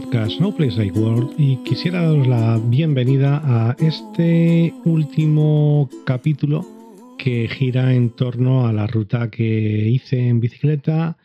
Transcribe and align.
Podcast 0.00 0.38
No 0.40 0.54
Place 0.54 0.76
Like 0.76 0.98
World 0.98 1.36
y 1.38 1.56
quisiera 1.64 2.02
daros 2.02 2.26
la 2.26 2.60
bienvenida 2.62 3.40
a 3.42 3.74
este 3.78 4.74
último 4.84 5.88
capítulo 6.04 6.66
que 7.16 7.48
gira 7.48 7.94
en 7.94 8.10
torno 8.10 8.66
a 8.66 8.74
la 8.74 8.86
ruta 8.86 9.30
que 9.30 9.88
hice 9.88 10.28
en 10.28 10.40
bicicleta 10.40 11.16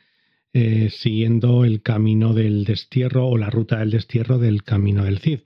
eh, 0.53 0.89
siguiendo 0.89 1.66
el 1.66 1.81
camino 1.81 2.34
del 2.34 2.63
destierro 2.63 3.27
o 3.27 3.38
la 3.38 3.49
ruta 3.49 3.80
del 3.80 3.91
destierro 3.91 4.38
del 4.38 4.63
camino 4.63 5.03
del 5.03 5.19
Cid. 5.19 5.39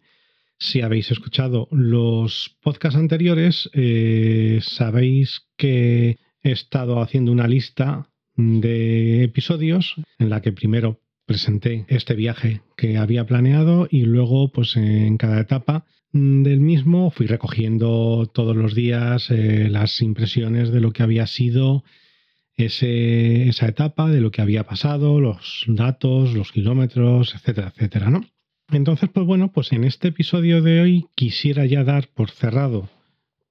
Si 0.60 0.82
habéis 0.82 1.10
escuchado 1.10 1.68
los 1.72 2.56
podcasts 2.62 3.00
anteriores, 3.00 3.72
eh, 3.74 4.60
sabéis 4.62 5.48
que 5.58 6.20
he 6.44 6.52
estado 6.52 7.02
haciendo 7.02 7.32
una 7.32 7.48
lista 7.48 8.08
de 8.36 9.24
episodios 9.24 9.96
en 10.20 10.30
la 10.30 10.44
que 10.44 10.52
primero 10.52 11.00
presenté 11.26 11.86
este 11.88 12.16
viaje 12.16 12.62
que 12.78 12.98
había 12.98 13.26
planeado 13.26 13.88
y 13.90 14.02
luego 14.02 14.52
pues 14.52 14.76
en 14.76 15.18
cada 15.18 15.40
etapa 15.40 15.86
del 16.12 16.62
mismo 16.62 17.12
fui 17.12 17.28
recogiendo 17.28 18.30
todos 18.34 18.56
los 18.56 18.74
días 18.74 19.30
eh, 19.32 19.68
las 19.70 20.02
impresiones 20.02 20.72
de 20.72 20.80
lo 20.80 20.92
que 20.92 21.04
había 21.04 21.28
sido 21.28 21.84
ese, 22.56 23.50
esa 23.50 23.68
etapa, 23.68 24.10
de 24.10 24.22
lo 24.22 24.32
que 24.32 24.42
había 24.42 24.64
pasado, 24.64 25.20
los 25.20 25.66
datos, 25.68 26.34
los 26.34 26.54
kilómetros, 26.54 27.36
etcétera, 27.36 27.74
etcétera, 27.76 28.10
¿no? 28.10 28.24
Entonces, 28.72 29.10
pues 29.14 29.26
bueno, 29.26 29.52
pues 29.52 29.74
en 29.74 29.84
este 29.84 30.08
episodio 30.08 30.62
de 30.62 30.80
hoy 30.80 31.06
quisiera 31.16 31.66
ya 31.66 31.84
dar 31.84 32.08
por 32.14 32.32
cerrado 32.32 32.90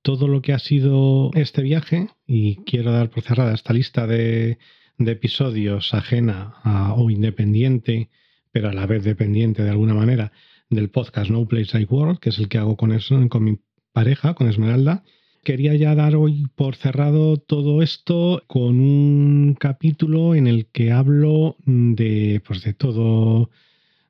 todo 0.02 0.27
lo 0.27 0.42
que 0.42 0.52
ha 0.52 0.58
sido 0.58 1.30
este 1.34 1.62
viaje 1.62 2.08
y 2.27 2.56
quiero 2.64 2.92
dar 2.92 3.11
por 3.11 3.22
cerrada 3.22 3.55
esta 3.55 3.72
lista 3.72 4.06
de, 4.06 4.58
de 4.98 5.12
episodios 5.12 5.95
ajena 5.95 6.55
o 6.97 7.11
independiente, 7.11 8.11
pero 8.53 8.69
a 8.69 8.73
la 8.73 8.87
vez 8.87 9.05
dependiente 9.05 9.62
de 9.62 9.70
alguna 9.70 9.95
manera, 9.95 10.33
del 10.70 10.91
podcast 10.91 11.31
No 11.31 11.47
Place 11.47 11.70
Like 11.73 11.92
World, 11.92 12.19
que 12.19 12.31
es 12.31 12.39
el 12.39 12.48
que 12.48 12.59
hago 12.59 12.77
con, 12.77 12.97
con 13.28 13.45
mi 13.45 13.59
pareja, 13.92 14.34
con 14.34 14.48
Esmeralda. 14.48 15.05
Quería 15.42 15.75
ya 15.75 15.95
dar 15.95 16.17
hoy 16.17 16.47
por 16.55 16.75
cerrado 16.75 17.36
todo 17.36 17.83
esto 17.83 18.42
con 18.47 18.81
un 18.81 19.56
capítulo 19.59 20.34
en 20.34 20.47
el 20.47 20.67
que 20.67 20.91
hablo 20.91 21.56
de, 21.67 22.41
pues 22.47 22.62
de 22.62 22.73
todo, 22.73 23.51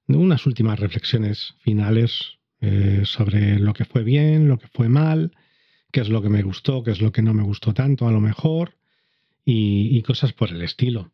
de 0.06 0.16
unas 0.16 0.46
últimas 0.46 0.78
reflexiones 0.78 1.54
finales 1.58 2.38
eh, 2.60 3.02
sobre 3.04 3.58
lo 3.58 3.74
que 3.74 3.84
fue 3.84 4.04
bien, 4.04 4.48
lo 4.48 4.58
que 4.58 4.68
fue 4.68 4.88
mal, 4.88 5.32
qué 5.90 6.00
es 6.00 6.08
lo 6.08 6.22
que 6.22 6.28
me 6.28 6.42
gustó, 6.42 6.82
qué 6.82 6.92
es 6.92 7.00
lo 7.00 7.10
que 7.10 7.22
no 7.22 7.34
me 7.34 7.42
gustó 7.42 7.74
tanto 7.74 8.06
a 8.06 8.12
lo 8.12 8.20
mejor, 8.20 8.76
y, 9.44 10.00
cosas 10.02 10.32
por 10.32 10.50
el 10.50 10.62
estilo. 10.62 11.10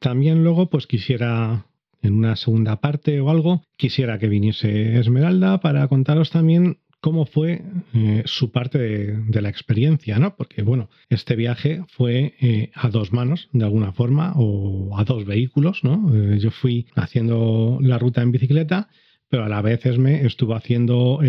También 0.00 0.44
luego, 0.44 0.68
pues 0.68 0.86
quisiera, 0.86 1.66
en 2.02 2.14
una 2.14 2.36
segunda 2.36 2.80
parte 2.80 3.20
o 3.20 3.30
algo, 3.30 3.62
quisiera 3.76 4.18
que 4.18 4.28
viniese 4.28 4.98
Esmeralda 4.98 5.60
para 5.60 5.88
contaros 5.88 6.30
también 6.30 6.78
cómo 7.00 7.24
fue 7.24 7.62
eh, 7.94 8.22
su 8.24 8.50
parte 8.50 8.78
de, 8.78 9.40
la 9.40 9.48
experiencia, 9.48 10.18
¿no? 10.18 10.34
Porque, 10.34 10.62
bueno, 10.62 10.88
este 11.08 11.36
viaje 11.36 11.84
fue 11.88 12.34
eh, 12.40 12.72
a 12.74 12.88
dos 12.88 13.12
manos, 13.12 13.48
de 13.52 13.64
alguna 13.64 13.92
forma, 13.92 14.32
o 14.34 14.98
a 14.98 15.04
dos 15.04 15.24
vehículos, 15.24 15.84
¿no? 15.84 16.12
Eh, 16.12 16.38
yo 16.40 16.50
fui 16.50 16.88
haciendo 16.96 17.78
la 17.80 17.98
ruta 17.98 18.22
en 18.22 18.32
bicicleta, 18.32 18.88
pero 19.28 19.44
a 19.44 19.48
la 19.48 19.62
vez 19.62 19.86
Esme 19.86 20.26
estuvo 20.26 20.54
haciendo, 20.56 21.20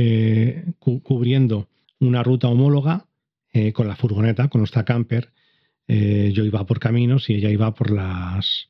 cubriendo 0.79 1.67
una 1.99 2.23
ruta 2.23 2.47
homóloga 2.47 3.05
con 3.73 3.87
la 3.87 3.95
furgoneta, 3.95 4.49
con 4.49 4.61
nuestra 4.61 4.85
camper, 4.85 5.29
eh, 5.87 6.31
yo 6.33 6.43
iba 6.43 6.65
por 6.65 6.79
caminos 6.79 7.29
y 7.29 7.35
ella 7.35 7.49
iba 7.49 7.73
por 7.73 7.91
las, 7.91 8.69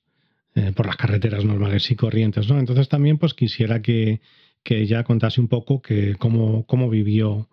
eh, 0.56 0.72
por 0.76 0.86
las 0.86 0.98
carreteras 0.98 1.46
normales 1.46 1.90
y 1.92 1.96
corrientes. 1.96 2.48
¿no? 2.50 2.60
Entonces 2.60 2.90
también 2.90 3.18
pues 3.18 3.34
quisiera 3.34 3.82
que, 3.82 4.22
que 4.64 4.82
ella 4.82 5.04
contase 5.04 5.42
un 5.42 5.48
poco 5.48 5.82
que 5.82 6.16
cómo, 6.16 6.66
cómo 6.66 6.90
vivió 6.90 7.50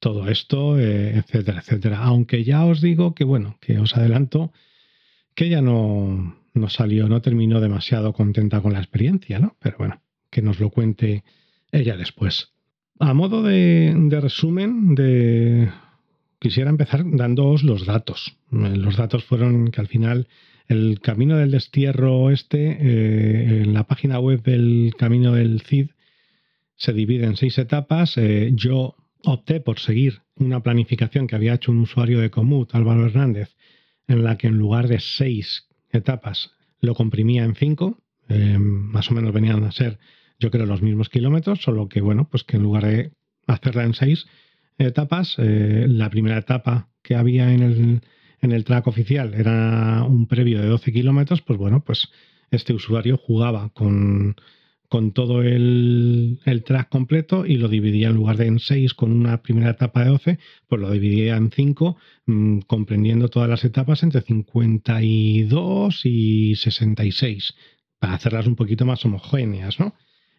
todo 0.00 0.28
esto, 0.28 0.78
eh, 0.78 1.16
etcétera, 1.16 1.60
etcétera. 1.60 1.98
Aunque 1.98 2.44
ya 2.44 2.64
os 2.64 2.80
digo 2.80 3.14
que, 3.14 3.24
bueno, 3.24 3.56
que 3.60 3.78
os 3.78 3.96
adelanto 3.96 4.52
que 5.34 5.46
ella 5.46 5.62
no, 5.62 6.36
no 6.54 6.68
salió, 6.68 7.08
no 7.08 7.20
terminó 7.20 7.60
demasiado 7.60 8.12
contenta 8.12 8.60
con 8.60 8.72
la 8.72 8.80
experiencia, 8.80 9.38
¿no? 9.38 9.56
Pero 9.60 9.78
bueno, 9.78 10.02
que 10.30 10.42
nos 10.42 10.60
lo 10.60 10.70
cuente 10.70 11.24
ella 11.72 11.96
después. 11.96 12.52
A 12.98 13.14
modo 13.14 13.42
de, 13.42 13.94
de 13.96 14.20
resumen 14.20 14.94
de 14.94 15.70
quisiera 16.38 16.70
empezar 16.70 17.04
dándoos 17.04 17.62
los 17.62 17.86
datos. 17.86 18.36
Eh, 18.52 18.76
los 18.76 18.96
datos 18.96 19.24
fueron 19.24 19.70
que 19.70 19.80
al 19.80 19.88
final 19.88 20.28
el 20.68 21.00
camino 21.00 21.36
del 21.36 21.50
destierro 21.50 22.30
este, 22.30 23.62
en 23.62 23.72
la 23.72 23.84
página 23.84 24.20
web 24.20 24.42
del 24.42 24.92
camino 24.98 25.32
del 25.32 25.62
CID, 25.62 25.90
se 26.76 26.92
divide 26.92 27.24
en 27.24 27.36
seis 27.36 27.56
etapas. 27.58 28.18
Eh, 28.18 28.52
yo 28.54 28.94
opté 29.24 29.60
por 29.60 29.78
seguir 29.78 30.20
una 30.36 30.62
planificación 30.62 31.26
que 31.26 31.36
había 31.36 31.54
hecho 31.54 31.72
un 31.72 31.80
usuario 31.80 32.20
de 32.20 32.30
Comut, 32.30 32.74
Álvaro 32.74 33.06
Hernández, 33.06 33.56
en 34.06 34.24
la 34.24 34.36
que 34.36 34.48
en 34.48 34.58
lugar 34.58 34.88
de 34.88 35.00
seis 35.00 35.68
etapas 35.90 36.50
lo 36.80 36.94
comprimía 36.94 37.44
en 37.44 37.54
cinco. 37.54 37.98
más 38.28 39.10
o 39.10 39.14
menos 39.14 39.32
venían 39.32 39.64
a 39.64 39.72
ser, 39.72 39.98
yo 40.38 40.50
creo, 40.50 40.66
los 40.66 40.82
mismos 40.82 41.08
kilómetros, 41.08 41.62
solo 41.62 41.88
que, 41.88 42.02
bueno, 42.02 42.28
pues 42.30 42.44
que 42.44 42.58
en 42.58 42.62
lugar 42.62 42.84
de 42.84 43.10
hacerla 43.46 43.84
en 43.84 43.94
seis, 43.94 44.26
etapas. 44.86 45.34
Eh, 45.38 45.86
la 45.88 46.10
primera 46.10 46.38
etapa 46.38 46.88
que 47.02 47.14
había 47.14 47.52
en 47.52 47.62
el, 47.62 48.00
en 48.40 48.52
el 48.52 48.64
track 48.64 48.86
oficial 48.86 49.34
era 49.34 50.04
un 50.04 50.26
previo 50.26 50.60
de 50.60 50.68
12 50.68 50.92
kilómetros, 50.92 51.42
pues 51.42 51.58
bueno, 51.58 51.84
pues 51.84 52.08
este 52.50 52.72
usuario 52.72 53.18
jugaba 53.18 53.70
con, 53.70 54.36
con 54.88 55.12
todo 55.12 55.42
el, 55.42 56.40
el, 56.44 56.64
track 56.64 56.88
completo 56.88 57.44
y 57.44 57.56
lo 57.56 57.68
dividía 57.68 58.08
en 58.08 58.14
lugar 58.14 58.36
de 58.36 58.46
en 58.46 58.58
6 58.58 58.94
con 58.94 59.12
una 59.12 59.42
primera 59.42 59.70
etapa 59.70 60.04
de 60.04 60.10
12, 60.10 60.38
pues 60.66 60.80
lo 60.80 60.90
dividía 60.90 61.36
en 61.36 61.50
5, 61.50 61.96
mm, 62.26 62.60
comprendiendo 62.60 63.28
todas 63.28 63.48
las 63.48 63.64
etapas 63.64 64.02
entre 64.02 64.22
52 64.22 66.06
y 66.06 66.56
66, 66.56 67.54
para 67.98 68.14
hacerlas 68.14 68.46
un 68.46 68.56
poquito 68.56 68.86
más 68.86 69.04
homogéneas, 69.04 69.78
¿no? 69.78 69.94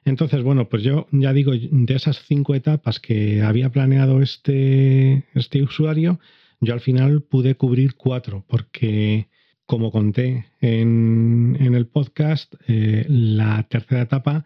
Entonces, 0.06 0.44
bueno, 0.44 0.70
pues 0.70 0.84
yo 0.84 1.08
ya 1.12 1.34
digo, 1.34 1.52
de 1.54 1.94
esas 1.94 2.24
cinco 2.28 2.56
etapas 2.56 3.00
que 3.00 3.42
había 3.42 3.70
planeado 3.70 4.22
este, 4.22 5.26
este 5.34 5.62
usuario, 5.62 6.20
yo 6.62 6.74
al 6.74 6.82
final 6.82 7.22
pude 7.22 7.56
cubrir 7.56 7.96
cuatro, 7.96 8.44
porque 8.48 9.28
como 9.66 9.92
conté 9.92 10.48
en, 10.62 11.58
el 11.60 11.86
podcast, 11.88 12.56
eh, 12.68 13.06
la 13.08 13.68
tercera 13.70 14.02
etapa 14.02 14.46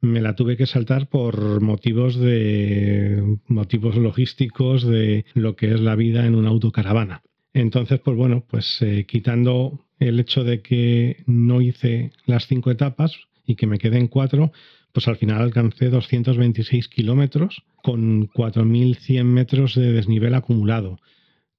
me 0.00 0.20
la 0.20 0.36
tuve 0.36 0.56
que 0.56 0.66
saltar 0.66 1.08
por 1.08 1.60
motivos 1.60 2.16
de 2.16 3.38
motivos 3.46 3.96
logísticos 3.96 4.86
de 4.86 5.24
lo 5.34 5.56
que 5.56 5.72
es 5.72 5.80
la 5.80 5.96
vida 5.96 6.26
en 6.26 6.34
una 6.34 6.50
autocaravana. 6.50 7.22
Entonces, 7.54 7.98
pues 8.00 8.16
bueno, 8.16 8.44
pues 8.46 8.80
eh, 8.82 9.06
quitando 9.08 9.86
el 9.98 10.20
hecho 10.20 10.44
de 10.44 10.60
que 10.60 11.24
no 11.26 11.60
hice 11.60 12.12
las 12.26 12.46
cinco 12.46 12.70
etapas 12.70 13.12
y 13.46 13.56
que 13.56 13.66
me 13.66 13.78
quedé 13.78 13.98
en 13.98 14.08
cuatro, 14.08 14.52
pues 14.92 15.08
al 15.08 15.16
final 15.16 15.42
alcancé 15.42 15.90
226 15.90 16.88
kilómetros 16.88 17.62
con 17.82 18.28
4.100 18.28 19.24
metros 19.24 19.74
de 19.74 19.92
desnivel 19.92 20.34
acumulado. 20.34 20.98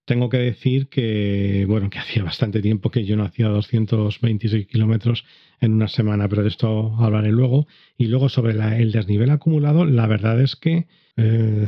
Tengo 0.05 0.29
que 0.29 0.37
decir 0.37 0.89
que, 0.89 1.65
bueno, 1.67 1.89
que 1.89 1.99
hacía 1.99 2.23
bastante 2.23 2.61
tiempo 2.61 2.89
que 2.89 3.05
yo 3.05 3.15
no 3.15 3.23
hacía 3.23 3.47
226 3.47 4.67
kilómetros 4.67 5.23
en 5.61 5.73
una 5.73 5.87
semana, 5.87 6.27
pero 6.27 6.41
de 6.41 6.49
esto 6.49 6.95
hablaré 6.97 7.31
luego. 7.31 7.67
Y 7.97 8.07
luego 8.07 8.29
sobre 8.29 8.53
el 8.53 8.91
desnivel 8.91 9.29
acumulado, 9.29 9.85
la 9.85 10.07
verdad 10.07 10.41
es 10.41 10.55
que 10.55 10.87
eh, 11.15 11.67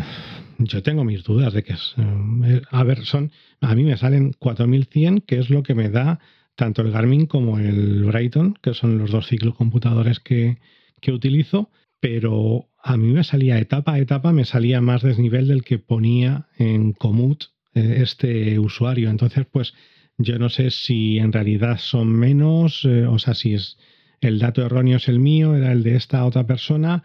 yo 0.58 0.82
tengo 0.82 1.04
mis 1.04 1.24
dudas 1.24 1.54
de 1.54 1.64
que 1.64 1.74
es... 1.74 1.96
Eh, 2.46 2.62
a 2.72 2.84
ver, 2.84 3.06
son... 3.06 3.32
A 3.60 3.76
mí 3.76 3.84
me 3.84 3.98
salen 3.98 4.34
4100, 4.40 5.22
que 5.22 5.38
es 5.38 5.50
lo 5.50 5.62
que 5.62 5.76
me 5.76 5.90
da 5.90 6.20
tanto 6.56 6.82
el 6.82 6.92
Garmin 6.92 7.28
como 7.28 7.60
el 7.60 8.04
Brighton, 8.06 8.58
que 8.62 8.74
son 8.74 8.98
los 8.98 9.12
dos 9.12 9.28
ciclocomputadores 9.28 10.20
que, 10.20 10.58
que 11.02 11.12
utilizo, 11.12 11.70
pero 12.00 12.70
a 12.84 12.98
mí 12.98 13.12
me 13.12 13.24
salía 13.24 13.60
etapa 13.60 13.94
a 13.94 14.00
etapa, 14.00 14.32
me 14.32 14.46
salía 14.46 14.82
más 14.82 15.02
desnivel 15.02 15.48
del 15.48 15.64
que 15.64 15.80
ponía 15.80 16.48
en 16.58 16.94
Comut 16.94 17.46
eh, 17.74 17.98
este 18.02 18.60
usuario. 18.60 19.10
Entonces, 19.10 19.46
pues 19.52 19.74
yo 20.18 20.40
no 20.40 20.50
sé 20.50 20.72
si 20.72 21.18
en 21.18 21.32
realidad 21.32 21.78
son 21.80 22.12
menos, 22.12 22.86
eh, 22.86 23.06
o 23.06 23.20
sea, 23.20 23.34
si 23.34 23.54
es 23.54 23.78
el 24.20 24.40
dato 24.40 24.64
erróneo 24.64 24.98
es 24.98 25.08
el 25.08 25.20
mío, 25.20 25.56
era 25.56 25.72
el 25.72 25.84
de 25.84 25.96
esta 25.96 26.26
otra 26.26 26.46
persona. 26.46 27.04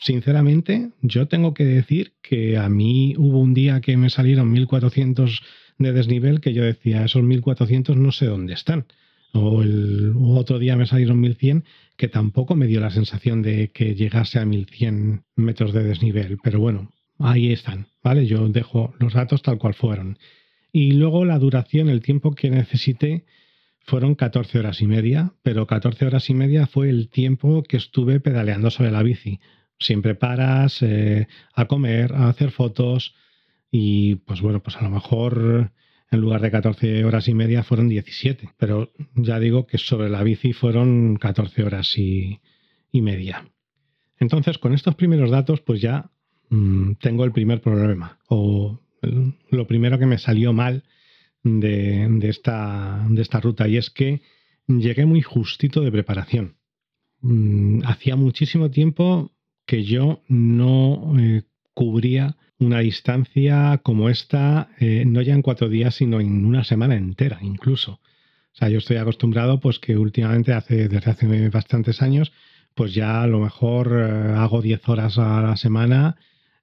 sinceramente, 0.00 0.90
yo 1.00 1.28
tengo 1.28 1.54
que 1.54 1.64
decir 1.64 2.14
que 2.22 2.58
a 2.58 2.68
mí 2.68 3.14
hubo 3.16 3.38
un 3.38 3.54
día 3.54 3.80
que 3.80 3.96
me 3.96 4.10
salieron 4.10 4.50
1400 4.50 5.42
de 5.78 5.92
desnivel 5.92 6.40
que 6.40 6.52
yo 6.52 6.64
decía, 6.64 7.04
esos 7.04 7.22
1400 7.22 7.96
no 7.96 8.10
sé 8.10 8.26
dónde 8.26 8.54
están. 8.54 8.86
O 9.32 9.62
el 9.62 10.12
otro 10.16 10.58
día 10.58 10.76
me 10.76 10.86
salieron 10.86 11.20
1100 11.20 11.64
que 11.96 12.08
tampoco 12.08 12.54
me 12.54 12.66
dio 12.66 12.80
la 12.80 12.90
sensación 12.90 13.42
de 13.42 13.70
que 13.70 13.94
llegase 13.94 14.38
a 14.38 14.44
1100 14.44 15.24
metros 15.36 15.72
de 15.72 15.84
desnivel. 15.84 16.38
Pero 16.42 16.60
bueno, 16.60 16.90
ahí 17.18 17.52
están, 17.52 17.86
¿vale? 18.02 18.26
Yo 18.26 18.48
dejo 18.48 18.94
los 18.98 19.14
datos 19.14 19.42
tal 19.42 19.58
cual 19.58 19.74
fueron. 19.74 20.18
Y 20.72 20.92
luego 20.92 21.24
la 21.24 21.38
duración, 21.38 21.88
el 21.88 22.02
tiempo 22.02 22.32
que 22.32 22.50
necesité 22.50 23.24
fueron 23.80 24.14
14 24.14 24.58
horas 24.58 24.80
y 24.80 24.86
media, 24.86 25.32
pero 25.42 25.66
14 25.66 26.06
horas 26.06 26.30
y 26.30 26.34
media 26.34 26.66
fue 26.66 26.88
el 26.88 27.08
tiempo 27.08 27.62
que 27.62 27.76
estuve 27.76 28.20
pedaleando 28.20 28.70
sobre 28.70 28.90
la 28.90 29.02
bici. 29.02 29.40
Siempre 29.78 30.14
paras 30.14 30.82
eh, 30.82 31.26
a 31.54 31.66
comer, 31.66 32.14
a 32.14 32.28
hacer 32.28 32.52
fotos 32.52 33.14
y 33.70 34.16
pues 34.16 34.40
bueno, 34.40 34.62
pues 34.62 34.76
a 34.76 34.82
lo 34.82 34.90
mejor 34.90 35.72
en 36.12 36.20
lugar 36.20 36.42
de 36.42 36.50
14 36.50 37.04
horas 37.06 37.26
y 37.26 37.34
media 37.34 37.62
fueron 37.62 37.88
17, 37.88 38.50
pero 38.58 38.92
ya 39.14 39.40
digo 39.40 39.66
que 39.66 39.78
sobre 39.78 40.10
la 40.10 40.22
bici 40.22 40.52
fueron 40.52 41.16
14 41.16 41.64
horas 41.64 41.96
y, 41.96 42.38
media. 42.92 43.48
Entonces, 44.18 44.58
con 44.58 44.74
estos 44.74 44.94
primeros 44.94 45.30
datos, 45.30 45.62
pues 45.62 45.80
ya 45.80 46.10
mm, 46.50 46.92
tengo 47.00 47.24
el 47.24 47.32
primer 47.32 47.62
problema 47.62 48.18
o 48.28 48.78
lo 49.48 49.66
primero 49.66 49.98
que 49.98 50.04
me 50.04 50.18
salió 50.18 50.52
mal 50.52 50.84
de, 51.42 52.18
esta, 52.28 53.04
de 53.08 53.22
esta 53.22 53.40
ruta 53.40 53.66
y 53.66 53.78
es 53.78 53.88
que 53.88 54.20
llegué 54.68 55.06
muy 55.06 55.22
justito 55.22 55.80
de 55.80 55.90
preparación. 55.90 56.56
Mm, 57.22 57.84
hacía 57.86 58.16
muchísimo 58.16 58.70
tiempo 58.70 59.32
que 59.64 59.84
yo 59.84 60.20
no 60.28 61.14
eh, 61.18 61.44
cubría 61.72 62.36
una 62.62 62.80
distancia 62.80 63.80
como 63.82 64.08
esta, 64.08 64.70
eh, 64.80 65.04
no 65.06 65.20
ya 65.22 65.34
en 65.34 65.42
cuatro 65.42 65.68
días, 65.68 65.94
sino 65.96 66.20
en 66.20 66.44
una 66.44 66.64
semana 66.64 66.96
entera 66.96 67.38
incluso. 67.42 67.92
O 67.92 68.54
sea, 68.54 68.68
yo 68.68 68.78
estoy 68.78 68.96
acostumbrado, 68.96 69.60
pues 69.60 69.78
que 69.78 69.96
últimamente, 69.96 70.52
hace, 70.52 70.88
desde 70.88 71.10
hace 71.10 71.48
bastantes 71.48 72.02
años, 72.02 72.32
pues 72.74 72.94
ya 72.94 73.22
a 73.22 73.26
lo 73.26 73.40
mejor 73.40 73.92
eh, 73.92 74.34
hago 74.36 74.62
10 74.62 74.88
horas 74.88 75.18
a 75.18 75.42
la 75.42 75.56
semana 75.56 76.16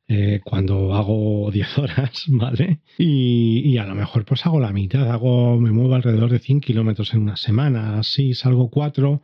eh, 0.07 0.41
cuando 0.43 0.95
hago 0.95 1.51
10 1.51 1.77
horas, 1.77 2.25
¿vale? 2.27 2.79
Y, 2.97 3.77
a 3.77 3.85
lo 3.85 3.95
mejor 3.95 4.25
pues 4.25 4.45
hago 4.45 4.59
la 4.59 4.73
mitad, 4.73 5.11
hago, 5.11 5.59
me 5.59 5.71
muevo 5.71 5.95
alrededor 5.95 6.31
de 6.31 6.39
100 6.39 6.61
kilómetros 6.61 7.13
en 7.13 7.21
una 7.21 7.37
semana, 7.37 7.99
así 7.99 8.33
salgo 8.33 8.69
4, 8.69 9.21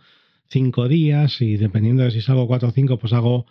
5 0.48 0.88
días 0.88 1.42
y 1.42 1.58
dependiendo 1.58 2.04
de 2.04 2.12
si 2.12 2.22
salgo 2.22 2.48
4 2.48 2.70
o 2.70 2.72
5 2.72 3.00
pues 3.00 3.14
hago 3.14 3.48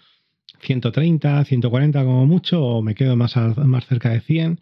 130, 0.65 1.45
140 1.45 2.05
como 2.05 2.27
mucho 2.27 2.63
o 2.63 2.83
me 2.83 2.95
quedo 2.95 3.17
más, 3.17 3.37
más 3.37 3.87
cerca 3.87 4.11
de 4.11 4.21
100, 4.21 4.61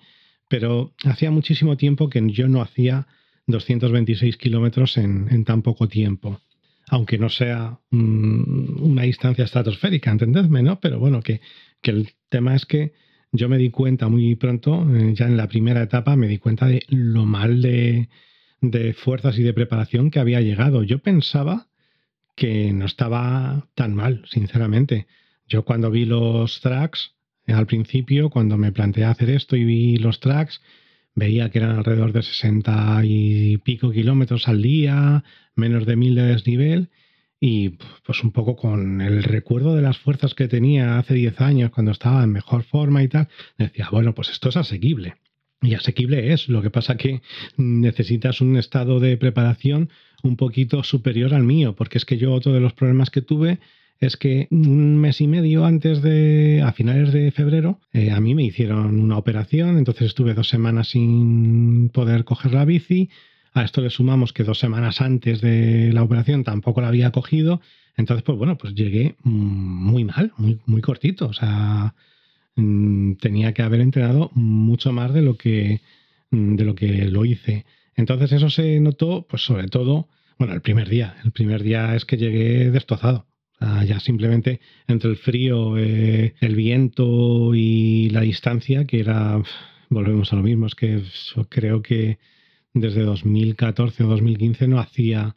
pero 0.48 0.92
hacía 1.04 1.30
muchísimo 1.30 1.76
tiempo 1.76 2.10
que 2.10 2.22
yo 2.30 2.48
no 2.48 2.60
hacía 2.60 3.06
226 3.46 4.36
kilómetros 4.36 4.96
en, 4.98 5.44
tan 5.44 5.62
poco 5.62 5.88
tiempo 5.88 6.40
aunque 6.88 7.16
no 7.16 7.30
sea 7.30 7.78
mm, 7.90 8.82
una 8.82 9.04
distancia 9.04 9.44
estratosférica, 9.44 10.10
entendedme, 10.10 10.62
¿no? 10.62 10.78
Pero 10.78 10.98
bueno, 10.98 11.22
que, 11.22 11.40
el 11.84 12.10
tema 12.28 12.54
es 12.54 12.66
que 12.66 12.92
yo 13.30 13.48
me 13.48 13.56
di 13.56 13.70
cuenta 13.70 14.08
muy 14.08 14.34
pronto, 14.34 14.86
eh, 14.94 15.14
ya 15.14 15.26
en 15.26 15.38
la 15.38 15.48
primera 15.48 15.80
etapa, 15.80 16.16
me 16.16 16.28
di 16.28 16.36
cuenta 16.36 16.66
de 16.66 16.82
lo 16.88 17.24
mal 17.24 17.62
de, 17.62 18.10
de 18.60 18.92
fuerzas 18.92 19.38
y 19.38 19.42
de 19.42 19.54
preparación 19.54 20.10
que 20.10 20.20
había 20.20 20.42
llegado. 20.42 20.82
Yo 20.82 20.98
pensaba 20.98 21.68
que 22.36 22.72
no 22.72 22.86
estaba 22.86 23.68
tan 23.74 23.94
mal, 23.94 24.24
sinceramente. 24.28 25.06
Yo 25.52 25.66
cuando 25.66 25.90
vi 25.90 26.06
los 26.06 26.62
tracks, 26.62 27.12
eh, 27.46 27.52
al 27.52 27.66
principio, 27.66 28.30
cuando 28.30 28.56
me 28.56 28.72
planteé 28.72 29.04
hacer 29.04 29.28
esto 29.28 29.54
y 29.54 29.64
vi 29.64 29.96
los 29.98 30.18
tracks, 30.18 30.62
veía 31.14 31.50
que 31.50 31.58
eran 31.58 31.76
alrededor 31.76 32.14
de 32.14 32.22
60 32.22 33.02
y 33.04 33.58
pico 33.58 33.90
kilómetros 33.90 34.48
al 34.48 34.62
día, 34.62 35.24
menos 35.54 35.84
de 35.84 35.96
mil 35.96 36.14
de 36.14 36.22
desnivel 36.22 36.88
y 37.38 37.76
pues 38.06 38.24
un 38.24 38.32
poco 38.32 38.56
con 38.56 39.02
el 39.02 39.22
recuerdo 39.22 39.76
de 39.76 39.82
las 39.82 39.98
fuerzas 39.98 40.32
que 40.32 40.48
tenía 40.48 40.96
hace 40.96 41.12
10 41.12 41.42
años 41.42 41.70
cuando 41.70 41.92
estaba 41.92 42.24
en 42.24 42.32
mejor 42.32 42.62
forma 42.62 43.02
y 43.02 43.08
tal, 43.08 43.28
decía, 43.58 43.88
bueno, 43.92 44.14
pues 44.14 44.30
esto 44.30 44.48
es 44.48 44.56
asequible. 44.56 45.16
Y 45.60 45.74
asequible 45.74 46.32
es, 46.32 46.48
lo 46.48 46.62
que 46.62 46.70
pasa 46.70 46.96
que 46.96 47.20
necesitas 47.58 48.40
un 48.40 48.56
estado 48.56 49.00
de 49.00 49.18
preparación 49.18 49.90
un 50.22 50.36
poquito 50.38 50.82
superior 50.82 51.34
al 51.34 51.42
mío, 51.42 51.76
porque 51.76 51.98
es 51.98 52.06
que 52.06 52.16
yo 52.16 52.32
otro 52.32 52.54
de 52.54 52.60
los 52.60 52.72
problemas 52.72 53.10
que 53.10 53.20
tuve 53.20 53.58
es 54.00 54.16
que 54.16 54.48
un 54.50 54.96
mes 54.96 55.20
y 55.20 55.28
medio 55.28 55.64
antes 55.64 56.02
de, 56.02 56.60
a 56.64 56.72
finales 56.72 57.12
de 57.12 57.30
febrero, 57.30 57.78
eh, 57.92 58.10
a 58.10 58.20
mí 58.20 58.34
me 58.34 58.42
hicieron 58.42 58.98
una 58.98 59.16
operación, 59.16 59.78
entonces 59.78 60.08
estuve 60.08 60.34
dos 60.34 60.48
semanas 60.48 60.88
sin 60.88 61.88
poder 61.90 62.24
coger 62.24 62.52
la 62.52 62.64
bici. 62.64 63.10
A 63.54 63.62
esto 63.62 63.80
le 63.80 63.90
sumamos 63.90 64.32
que 64.32 64.44
dos 64.44 64.58
semanas 64.58 65.00
antes 65.00 65.40
de 65.40 65.92
la 65.92 66.02
operación 66.02 66.42
tampoco 66.42 66.80
la 66.80 66.88
había 66.88 67.12
cogido. 67.12 67.60
Entonces, 67.96 68.24
pues 68.24 68.36
bueno, 68.38 68.58
pues 68.58 68.74
llegué 68.74 69.14
muy 69.22 70.04
mal, 70.04 70.32
muy, 70.36 70.58
muy 70.66 70.80
cortito. 70.80 71.26
O 71.26 71.32
sea, 71.32 71.94
mm, 72.56 73.14
tenía 73.14 73.52
que 73.52 73.62
haber 73.62 73.80
entrenado 73.80 74.30
mucho 74.34 74.92
más 74.92 75.12
de 75.14 75.22
lo 75.22 75.36
que, 75.36 75.80
mm, 76.30 76.56
de 76.56 76.64
lo 76.64 76.74
que 76.74 76.88
lo 77.08 77.24
hice. 77.24 77.66
Entonces 77.94 78.32
eso 78.32 78.50
se 78.50 78.80
notó, 78.80 79.26
pues 79.28 79.42
sobre 79.42 79.68
todo, 79.68 80.08
bueno, 80.38 80.54
el 80.54 80.62
primer 80.62 80.88
día. 80.88 81.16
El 81.24 81.32
primer 81.32 81.62
día 81.62 81.94
es 81.94 82.04
que 82.04 82.16
llegué 82.16 82.70
destrozado 82.70 83.26
ya 83.86 84.00
simplemente 84.00 84.60
entre 84.86 85.10
el 85.10 85.16
frío, 85.16 85.76
eh, 85.78 86.34
el 86.40 86.56
viento 86.56 87.54
y 87.54 88.10
la 88.10 88.20
distancia, 88.20 88.84
que 88.86 89.00
era, 89.00 89.42
volvemos 89.88 90.32
a 90.32 90.36
lo 90.36 90.42
mismo, 90.42 90.66
es 90.66 90.74
que 90.74 91.02
creo 91.48 91.82
que 91.82 92.18
desde 92.74 93.02
2014 93.02 94.04
o 94.04 94.08
2015 94.08 94.68
no 94.68 94.78
hacía 94.78 95.36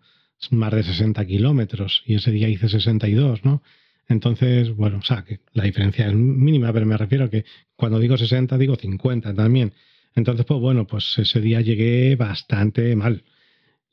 más 0.51 0.73
de 0.73 0.83
60 0.83 1.25
kilómetros 1.25 2.03
y 2.05 2.15
ese 2.15 2.31
día 2.31 2.49
hice 2.49 2.69
62, 2.69 3.43
¿no? 3.43 3.61
Entonces, 4.07 4.75
bueno, 4.75 4.99
o 4.99 5.01
sea, 5.01 5.23
que 5.23 5.39
la 5.53 5.63
diferencia 5.63 6.07
es 6.07 6.13
mínima, 6.13 6.71
pero 6.71 6.85
me 6.85 6.97
refiero 6.97 7.25
a 7.25 7.29
que 7.29 7.45
cuando 7.75 7.99
digo 7.99 8.17
60 8.17 8.57
digo 8.57 8.75
50 8.75 9.33
también. 9.33 9.73
Entonces, 10.13 10.45
pues 10.45 10.59
bueno, 10.59 10.85
pues 10.85 11.17
ese 11.17 11.41
día 11.41 11.61
llegué 11.61 12.15
bastante 12.15 12.95
mal 12.95 13.23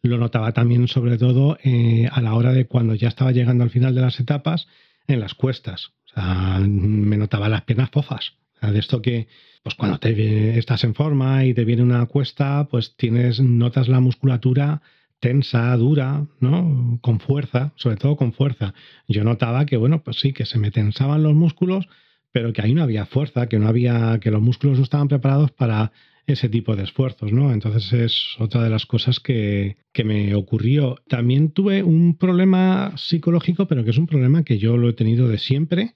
lo 0.08 0.18
notaba 0.18 0.52
también 0.52 0.88
sobre 0.88 1.16
todo 1.18 1.58
eh, 1.62 2.08
a 2.10 2.20
la 2.20 2.34
hora 2.34 2.52
de 2.52 2.66
cuando 2.66 2.94
ya 2.94 3.08
estaba 3.08 3.32
llegando 3.32 3.64
al 3.64 3.70
final 3.70 3.94
de 3.94 4.00
las 4.00 4.18
etapas 4.20 4.66
en 5.06 5.20
las 5.20 5.34
cuestas. 5.34 5.92
O 6.06 6.14
sea, 6.14 6.58
me 6.60 7.16
notaba 7.16 7.48
las 7.48 7.62
piernas 7.62 7.90
fofas. 7.90 8.34
de 8.60 8.78
esto 8.78 9.02
que, 9.02 9.28
pues 9.62 9.74
cuando 9.74 9.98
te 9.98 10.58
estás 10.58 10.84
en 10.84 10.94
forma 10.94 11.44
y 11.44 11.54
te 11.54 11.64
viene 11.64 11.82
una 11.82 12.06
cuesta, 12.06 12.68
pues 12.70 12.96
tienes, 12.96 13.40
notas 13.40 13.88
la 13.88 14.00
musculatura 14.00 14.82
tensa, 15.22 15.76
dura, 15.76 16.26
¿no? 16.40 16.98
Con 17.00 17.20
fuerza, 17.20 17.72
sobre 17.76 17.96
todo 17.96 18.16
con 18.16 18.32
fuerza. 18.32 18.74
Yo 19.06 19.22
notaba 19.22 19.66
que, 19.66 19.76
bueno, 19.76 20.02
pues 20.02 20.18
sí, 20.18 20.32
que 20.32 20.46
se 20.46 20.58
me 20.58 20.72
tensaban 20.72 21.22
los 21.22 21.34
músculos, 21.34 21.86
pero 22.32 22.52
que 22.52 22.60
ahí 22.60 22.74
no 22.74 22.82
había 22.82 23.06
fuerza, 23.06 23.46
que 23.46 23.60
no 23.60 23.68
había, 23.68 24.18
que 24.20 24.32
los 24.32 24.42
músculos 24.42 24.78
no 24.78 24.84
estaban 24.84 25.06
preparados 25.06 25.52
para 25.52 25.92
ese 26.26 26.48
tipo 26.48 26.76
de 26.76 26.84
esfuerzos, 26.84 27.32
¿no? 27.32 27.52
Entonces 27.52 27.92
es 27.92 28.36
otra 28.38 28.62
de 28.62 28.70
las 28.70 28.86
cosas 28.86 29.20
que, 29.20 29.76
que, 29.92 30.04
me 30.04 30.34
ocurrió. 30.34 30.96
También 31.08 31.50
tuve 31.50 31.82
un 31.82 32.16
problema 32.16 32.92
psicológico, 32.96 33.66
pero 33.66 33.84
que 33.84 33.90
es 33.90 33.98
un 33.98 34.06
problema 34.06 34.44
que 34.44 34.58
yo 34.58 34.76
lo 34.76 34.88
he 34.88 34.92
tenido 34.92 35.28
de 35.28 35.38
siempre, 35.38 35.94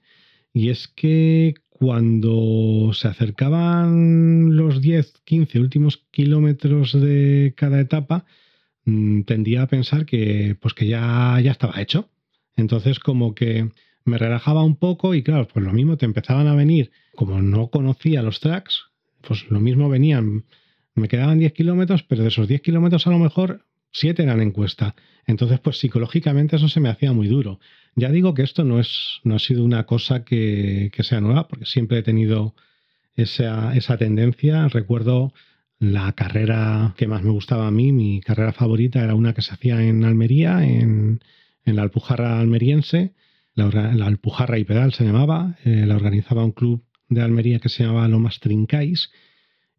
y 0.53 0.69
es 0.69 0.87
que 0.87 1.55
cuando 1.69 2.91
se 2.93 3.07
acercaban 3.07 4.55
los 4.55 4.81
10, 4.81 5.13
15 5.23 5.59
últimos 5.59 6.05
kilómetros 6.11 6.99
de 6.99 7.53
cada 7.55 7.79
etapa, 7.79 8.25
mm, 8.85 9.21
tendía 9.21 9.61
a 9.61 9.67
pensar 9.67 10.05
que, 10.05 10.57
pues 10.59 10.73
que 10.73 10.87
ya, 10.87 11.39
ya 11.41 11.51
estaba 11.51 11.79
hecho. 11.81 12.09
Entonces 12.55 12.99
como 12.99 13.35
que 13.35 13.69
me 14.05 14.17
relajaba 14.17 14.63
un 14.63 14.75
poco 14.77 15.13
y 15.13 15.21
claro, 15.21 15.47
pues 15.47 15.63
lo 15.63 15.71
mismo 15.71 15.97
te 15.97 16.05
empezaban 16.05 16.47
a 16.47 16.55
venir, 16.55 16.91
como 17.15 17.41
no 17.41 17.67
conocía 17.67 18.23
los 18.23 18.39
tracks, 18.39 18.85
pues 19.21 19.49
lo 19.49 19.59
mismo 19.59 19.89
venían, 19.89 20.45
me 20.95 21.07
quedaban 21.07 21.39
10 21.39 21.53
kilómetros, 21.53 22.03
pero 22.03 22.23
de 22.23 22.29
esos 22.29 22.47
10 22.47 22.61
kilómetros 22.61 23.07
a 23.07 23.11
lo 23.11 23.19
mejor 23.19 23.65
7 23.91 24.23
eran 24.23 24.41
encuesta. 24.41 24.95
Entonces, 25.25 25.59
pues 25.59 25.77
psicológicamente 25.79 26.55
eso 26.55 26.69
se 26.69 26.79
me 26.79 26.89
hacía 26.89 27.13
muy 27.13 27.27
duro. 27.27 27.59
Ya 27.95 28.09
digo 28.09 28.33
que 28.33 28.43
esto 28.43 28.63
no, 28.63 28.79
es, 28.79 29.19
no 29.23 29.35
ha 29.35 29.39
sido 29.39 29.63
una 29.63 29.85
cosa 29.85 30.23
que, 30.23 30.91
sea 30.99 31.21
nueva, 31.21 31.47
porque 31.47 31.65
siempre 31.65 31.99
he 31.99 32.03
tenido 32.03 32.55
esa, 33.15 33.75
esa 33.75 33.97
tendencia. 33.97 34.67
Recuerdo 34.67 35.33
la 35.79 36.11
carrera 36.13 36.95
que 36.97 37.07
más 37.07 37.23
me 37.23 37.31
gustaba 37.31 37.67
a 37.67 37.71
mí, 37.71 37.91
mi 37.91 38.21
carrera 38.21 38.53
favorita 38.53 39.03
era 39.03 39.15
una 39.15 39.33
que 39.33 39.41
se 39.41 39.53
hacía 39.53 39.83
en 39.83 40.03
Almería, 40.03 40.63
en, 40.63 41.19
la 41.65 41.81
Alpujarra 41.81 42.39
almeriense, 42.39 43.13
la, 43.53 43.65
Alpujarra 44.05 44.57
y 44.57 44.63
Pedal 44.63 44.93
se 44.93 45.03
llamaba, 45.03 45.57
eh, 45.65 45.85
la 45.85 45.95
organizaba 45.95 46.45
un 46.45 46.53
club 46.53 46.83
de 47.09 47.21
Almería 47.21 47.59
que 47.59 47.69
se 47.69 47.83
llamaba 47.83 48.07
Lomas 48.07 48.39
Trincais 48.39 49.11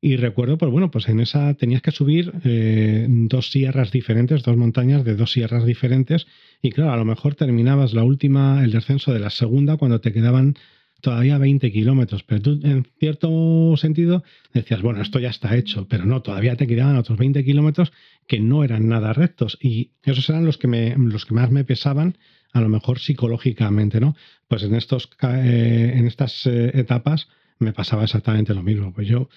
Y 0.01 0.17
recuerdo, 0.17 0.59
pues 0.59 0.71
bueno, 0.71 0.91
pues 0.91 1.09
en 1.09 1.21
esa 1.21 1.55
tenías 1.55 1.83
que 1.83 1.91
subir 1.91 2.33
eh, 2.45 3.07
dos 3.09 3.51
sierras 3.51 3.91
diferentes, 3.91 4.43
dos 4.43 4.57
montañas 4.57 5.05
de 5.05 5.17
dos 5.17 5.33
sierras 5.33 5.65
diferentes. 5.65 6.27
Y 6.63 6.71
claro, 6.71 6.93
a 6.93 6.97
lo 6.97 7.05
mejor 7.05 7.35
terminabas 7.35 7.95
la 7.95 8.05
última, 8.05 8.63
el 8.65 8.73
descenso 8.73 9.13
de 9.13 9.21
la 9.21 9.31
segunda 9.31 9.77
cuando 9.77 10.01
te 10.01 10.13
quedaban 10.13 10.57
todavía 11.01 11.39
20 11.39 11.71
kilómetros. 11.73 12.23
Pero 12.25 12.43
tú, 12.43 12.61
en 12.63 12.87
cierto 12.99 13.77
sentido, 13.77 14.23
decías, 14.53 14.83
bueno, 14.83 15.03
esto 15.03 15.19
ya 15.19 15.31
está 15.31 15.57
hecho, 15.57 15.87
pero 15.89 16.05
no, 16.05 16.23
todavía 16.23 16.57
te 16.57 16.67
quedaban 16.67 16.97
otros 16.97 17.19
20 17.19 17.45
kilómetros 17.45 17.93
que 18.27 18.41
no 18.41 18.65
eran 18.65 18.89
nada 18.89 19.13
rectos. 19.13 19.59
Y 19.61 19.93
esos 20.05 20.29
eran 20.29 20.45
los 20.45 20.59
que, 20.59 20.69
me, 20.69 20.95
los 20.97 21.25
que 21.25 21.35
más 21.35 21.51
me 21.51 21.65
pesaban, 21.65 22.17
a 22.53 22.61
lo 22.61 22.69
mejor 22.69 22.99
psicológicamente, 22.99 24.01
¿no? 24.01 24.17
Pues 24.49 24.63
en, 24.63 24.75
estos, 24.75 25.11
eh, 25.23 25.93
en 25.95 26.07
estas 26.07 26.47
eh, 26.47 26.71
etapas 26.75 27.29
me 27.59 27.73
pasaba 27.73 28.05
exactamente 28.05 28.55
lo 28.55 28.63
mismo. 28.63 28.93
Pues 28.93 29.09
yo 29.09 29.29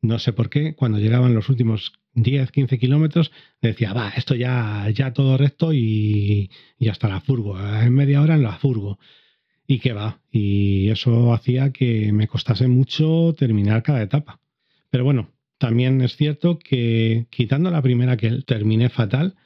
no 0.00 0.18
sé 0.18 0.32
por 0.32 0.48
qué, 0.48 0.74
cuando 0.74 0.98
llegaban 0.98 1.34
los 1.34 1.48
últimos 1.48 1.92
10, 2.14 2.50
15 2.50 2.78
kilómetros, 2.78 3.32
decía, 3.60 3.92
va, 3.92 4.10
esto 4.10 4.34
ya, 4.34 4.88
ya 4.94 5.12
todo 5.12 5.36
recto 5.36 5.72
y, 5.72 6.50
y 6.78 6.88
hasta 6.88 7.08
la 7.08 7.20
furgo, 7.20 7.58
en 7.58 7.92
media 7.92 8.22
hora 8.22 8.34
en 8.34 8.42
la 8.42 8.58
furgo. 8.58 8.98
Y 9.66 9.80
que 9.80 9.92
va, 9.92 10.22
y 10.30 10.88
eso 10.88 11.34
hacía 11.34 11.72
que 11.72 12.10
me 12.12 12.26
costase 12.26 12.68
mucho 12.68 13.34
terminar 13.36 13.82
cada 13.82 14.02
etapa. 14.02 14.40
Pero 14.88 15.04
bueno, 15.04 15.30
también 15.58 16.00
es 16.00 16.16
cierto 16.16 16.58
que 16.58 17.26
quitando 17.30 17.70
la 17.70 17.82
primera 17.82 18.16
que 18.16 18.42
terminé 18.46 18.88
fatal, 18.88 19.36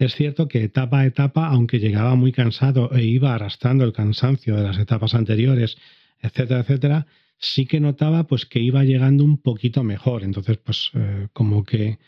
es 0.00 0.14
cierto 0.14 0.48
que 0.48 0.64
etapa 0.64 1.00
a 1.00 1.06
etapa, 1.06 1.48
aunque 1.48 1.78
llegaba 1.78 2.14
muy 2.14 2.32
cansado 2.32 2.90
e 2.92 3.04
iba 3.04 3.34
arrastrando 3.34 3.84
el 3.84 3.92
cansancio 3.92 4.56
de 4.56 4.62
las 4.62 4.78
etapas 4.78 5.14
anteriores, 5.14 5.76
etcétera, 6.22 6.60
etcétera, 6.60 7.06
sí 7.38 7.66
que 7.66 7.80
notaba 7.80 8.24
pues 8.24 8.46
que 8.46 8.60
iba 8.60 8.82
llegando 8.84 9.24
un 9.24 9.38
poquito 9.38 9.82
mejor. 9.82 10.22
Entonces, 10.22 10.56
pues 10.56 10.90
eh, 10.94 11.28
como 11.34 11.64
que 11.64 11.98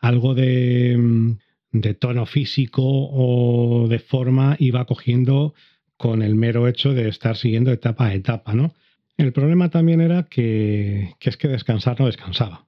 algo 0.00 0.34
de, 0.34 0.96
mm, 0.96 1.38
de, 1.72 1.94
tono 1.94 2.24
físico 2.24 2.82
o 2.84 3.88
de 3.88 3.98
forma 3.98 4.56
iba 4.60 4.84
cogiendo 4.84 5.54
con 5.96 6.22
el 6.22 6.36
mero 6.36 6.68
hecho 6.68 6.94
de 6.94 7.08
estar 7.08 7.36
siguiendo 7.36 7.72
etapa 7.72 8.06
a 8.06 8.14
etapa, 8.14 8.54
¿no? 8.54 8.74
El 9.16 9.32
problema 9.32 9.70
también 9.70 10.00
era 10.00 10.22
que, 10.22 11.14
que 11.18 11.30
es 11.30 11.36
que 11.36 11.48
descansar 11.48 11.98
no 12.00 12.06
descansaba. 12.06 12.66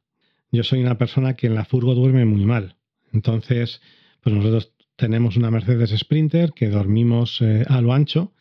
Yo 0.51 0.65
soy 0.65 0.81
una 0.81 0.99
persona 0.99 1.35
que 1.35 1.47
en 1.47 1.55
la 1.55 1.65
furgo 1.65 1.95
duerme 1.95 2.25
muy 2.25 2.45
mal. 2.45 2.77
Entonces, 3.13 3.81
pues 4.23 4.35
nosotros 4.35 4.73
tenemos 4.97 5.37
una 5.37 5.51
Mercedes 5.51 5.91
Sprinter 5.99 6.53
que 6.53 6.69
dormimos 6.69 7.41
eh, 7.43 7.65
a 7.69 7.81
lo 7.81 7.93
ancho 7.93 8.33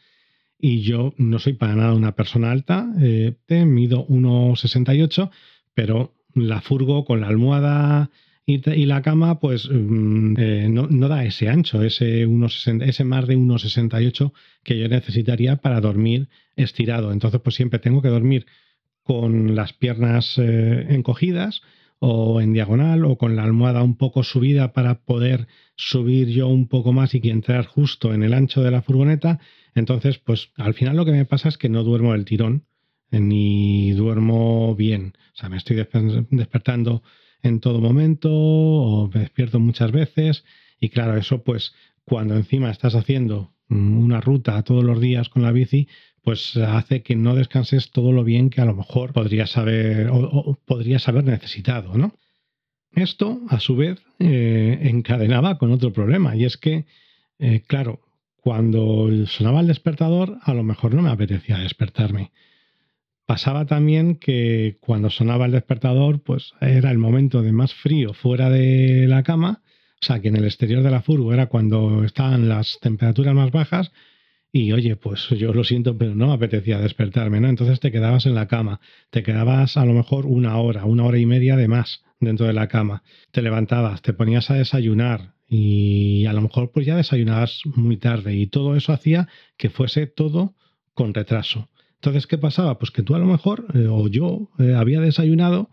y 0.58 0.82
yo 0.82 1.14
no 1.18 1.40
soy 1.40 1.54
para 1.54 1.76
nada 1.76 1.94
una 1.94 2.16
persona 2.16 2.52
alta, 2.52 2.88
eh, 3.00 3.36
mido 3.66 4.06
1,68, 4.08 5.32
pero 5.74 6.14
la 6.36 6.62
furgo 6.62 7.04
con 7.04 7.22
la 7.22 7.28
almohada 7.28 8.12
y, 8.46 8.86
la 8.86 9.02
cama, 9.02 9.40
pues 9.40 9.70
mm, 9.72 10.36
eh, 10.38 10.68
no, 10.70 11.08
da 11.08 11.24
ese 11.24 11.48
ancho, 11.48 11.84
ese, 11.84 12.28
ese 12.82 13.04
más 13.04 13.28
de 13.28 13.38
1,68 13.38 14.34
que 14.64 14.78
yo 14.78 14.88
necesitaría 14.88 15.58
para 15.58 15.80
dormir 15.80 16.28
estirado. 16.56 17.12
Entonces, 17.12 17.40
pues 17.42 17.56
siempre 17.56 17.80
tengo 17.80 18.02
que 18.02 18.10
dormir 18.10 18.46
con 19.04 19.56
las 19.56 19.74
piernas 19.74 20.38
eh, 20.38 20.86
encogidas 20.90 21.62
o 22.04 22.42
en 22.42 22.52
diagonal 22.54 23.06
o 23.06 23.18
con 23.18 23.36
la 23.36 23.44
almohada 23.44 23.84
un 23.84 23.96
poco 23.96 24.24
subida 24.24 24.74
para 24.74 25.02
poder 25.02 25.48
subir 25.76 26.28
yo 26.30 26.48
un 26.48 26.68
poco 26.68 26.94
más 26.94 27.14
y 27.14 27.22
entrar 27.30 27.66
justo 27.66 28.14
en 28.14 28.24
el 28.24 28.34
ancho 28.34 28.62
de 28.64 28.72
la 28.72 28.82
furgoneta 28.82 29.40
entonces, 29.74 30.18
pues 30.20 30.52
al 30.58 30.74
final 30.74 30.98
lo 30.98 31.06
que 31.06 31.12
me 31.12 31.26
pasa 31.26 31.50
es 31.50 31.58
que 31.58 31.70
no 31.70 31.84
duermo 31.84 32.14
el 32.14 32.26
tirón, 32.26 32.66
ni 33.10 33.92
duermo 33.92 34.76
bien. 34.76 35.14
O 35.34 35.36
sea, 35.36 35.50
me 35.50 35.58
estoy 35.58 35.78
despertando 36.30 37.04
en 37.42 37.60
todo 37.60 37.80
momento 37.80 38.30
o 38.32 39.10
me 39.14 39.22
despierto 39.22 39.60
muchas 39.60 39.92
veces. 39.92 40.44
Y 40.80 40.90
claro, 40.90 41.18
eso 41.18 41.44
pues 41.44 41.74
cuando 42.04 42.36
encima 42.36 42.72
estás 42.72 42.96
haciendo 42.96 43.54
una 43.70 44.20
ruta 44.20 44.62
todos 44.64 44.84
los 44.84 45.00
días 45.00 45.30
con 45.30 45.44
la 45.44 45.52
bici, 45.52 45.88
pues 46.24 46.56
hace 46.58 47.02
que 47.02 47.16
no 47.16 47.36
descanses 47.36 47.92
todo 47.92 48.12
lo 48.12 48.24
bien 48.24 48.50
que 48.50 48.62
a 48.62 48.66
lo 48.66 48.76
mejor 48.76 49.14
podrías 49.14 49.58
haber 49.58 50.10
o, 50.12 50.60
podrías 50.66 51.08
haber 51.08 51.24
necesitado, 51.24 51.98
¿no? 51.98 52.16
Esto, 52.94 53.42
a 53.50 53.60
su 53.60 53.76
vez, 53.76 54.02
eh, 54.20 54.80
encadenaba 54.84 55.58
con 55.58 55.72
otro 55.72 55.94
problema, 55.94 56.36
y 56.36 56.44
es 56.44 56.58
que, 56.58 56.86
eh, 57.40 57.62
claro, 57.66 58.02
cuando 58.36 59.08
sonaba 59.28 59.62
el 59.62 59.68
despertador, 59.68 60.40
a 60.44 60.54
lo 60.54 60.64
mejor 60.64 60.94
no 60.94 61.02
me 61.02 61.10
apetecía 61.10 61.58
despertarme. 61.58 62.32
Pasaba 63.26 63.66
también 63.66 64.16
que 64.16 64.78
cuando 64.82 65.10
sonaba 65.10 65.46
el 65.46 65.54
despertador, 65.54 66.22
pues 66.22 66.54
era 66.60 66.92
el 66.92 66.98
momento 66.98 67.42
de 67.42 67.54
más 67.54 67.74
frío 67.74 68.14
fuera 68.14 68.50
de 68.50 69.08
la 69.08 69.24
cama, 69.24 69.62
o 70.02 70.06
sea 70.06 70.20
que 70.20 70.28
en 70.28 70.36
el 70.36 70.46
exterior 70.46 70.84
de 70.84 70.92
la 70.92 71.02
furgo 71.02 71.34
era 71.34 71.46
cuando 71.46 72.04
estaban 72.04 72.50
las 72.50 72.80
temperaturas 72.82 73.34
más 73.34 73.52
bajas, 73.52 73.92
y 74.52 74.72
oye, 74.72 74.96
pues 74.96 75.30
yo 75.30 75.54
lo 75.54 75.64
siento, 75.64 75.98
pero 75.98 76.16
no 76.16 76.28
me 76.28 76.34
apetecía 76.34 76.80
despertarme, 76.80 77.40
¿no? 77.40 77.48
Entonces 77.48 77.80
te 77.80 77.92
quedabas 77.92 78.26
en 78.26 78.36
la 78.36 78.48
cama, 78.48 78.80
te 79.10 79.24
quedabas 79.24 79.78
a 79.78 79.86
lo 79.86 79.94
mejor 79.94 80.26
una 80.26 80.58
hora, 80.58 80.86
una 80.86 81.06
hora 81.06 81.18
y 81.18 81.26
media 81.26 81.56
de 81.56 81.68
más 81.68 82.04
dentro 82.20 82.46
de 82.46 82.54
la 82.54 82.68
cama, 82.68 83.04
te 83.32 83.42
levantabas, 83.42 84.02
te 84.02 84.14
ponías 84.14 84.52
a 84.52 84.56
desayunar, 84.56 85.34
y 85.54 86.26
a 86.28 86.34
lo 86.34 86.42
mejor 86.42 86.72
pues 86.72 86.86
ya 86.86 86.96
desayunabas 86.96 87.62
muy 87.66 87.98
tarde 87.98 88.34
y 88.36 88.48
todo 88.48 88.78
eso 88.78 88.94
hacía 88.94 89.28
que 89.58 89.70
fuese 89.70 90.08
todo 90.08 90.56
con 90.94 91.14
retraso. 91.14 91.70
Entonces, 91.96 92.26
¿qué 92.26 92.38
pasaba? 92.38 92.80
Pues 92.80 92.90
que 92.90 93.04
tú 93.04 93.16
a 93.16 93.20
lo 93.20 93.26
mejor, 93.26 93.66
eh, 93.74 93.88
o 93.90 94.08
yo, 94.08 94.50
eh, 94.60 94.74
había 94.74 95.02
desayunado 95.02 95.70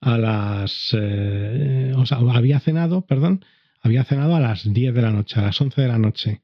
a 0.00 0.18
las, 0.18 0.90
eh, 0.98 1.92
o 1.96 2.04
sea, 2.04 2.18
había 2.18 2.58
cenado, 2.58 3.06
perdón, 3.06 3.44
había 3.80 4.02
cenado 4.02 4.34
a 4.34 4.40
las 4.40 4.70
10 4.70 4.92
de 4.92 5.02
la 5.02 5.12
noche, 5.12 5.38
a 5.38 5.44
las 5.44 5.60
11 5.60 5.80
de 5.80 5.88
la 5.88 5.98
noche. 5.98 6.42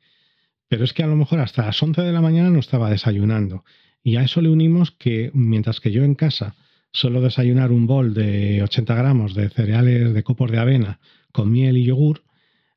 Pero 0.69 0.85
es 0.85 0.93
que 0.93 1.03
a 1.03 1.07
lo 1.07 1.17
mejor 1.17 1.41
hasta 1.41 1.67
las 1.67 1.83
11 1.83 2.03
de 2.03 2.13
la 2.13 2.21
mañana 2.21 2.51
no 2.51 2.59
estaba 2.59 2.91
desayunando. 2.91 3.65
Y 4.03 4.17
a 4.17 4.23
eso 4.23 4.41
le 4.41 4.51
unimos 4.51 4.91
que 4.91 5.31
mientras 5.35 5.81
que 5.81 5.91
yo 5.91 6.05
en 6.05 6.15
casa 6.15 6.55
suelo 6.93 7.21
desayunar 7.21 7.73
un 7.73 7.87
bol 7.87 8.15
de 8.15 8.63
80 8.63 8.95
gramos 8.95 9.35
de 9.35 9.49
cereales 9.51 10.15
de 10.15 10.23
copos 10.23 10.51
de 10.51 10.59
avena 10.59 11.01
con 11.33 11.51
miel 11.51 11.77
y 11.77 11.85
yogur, 11.85 12.23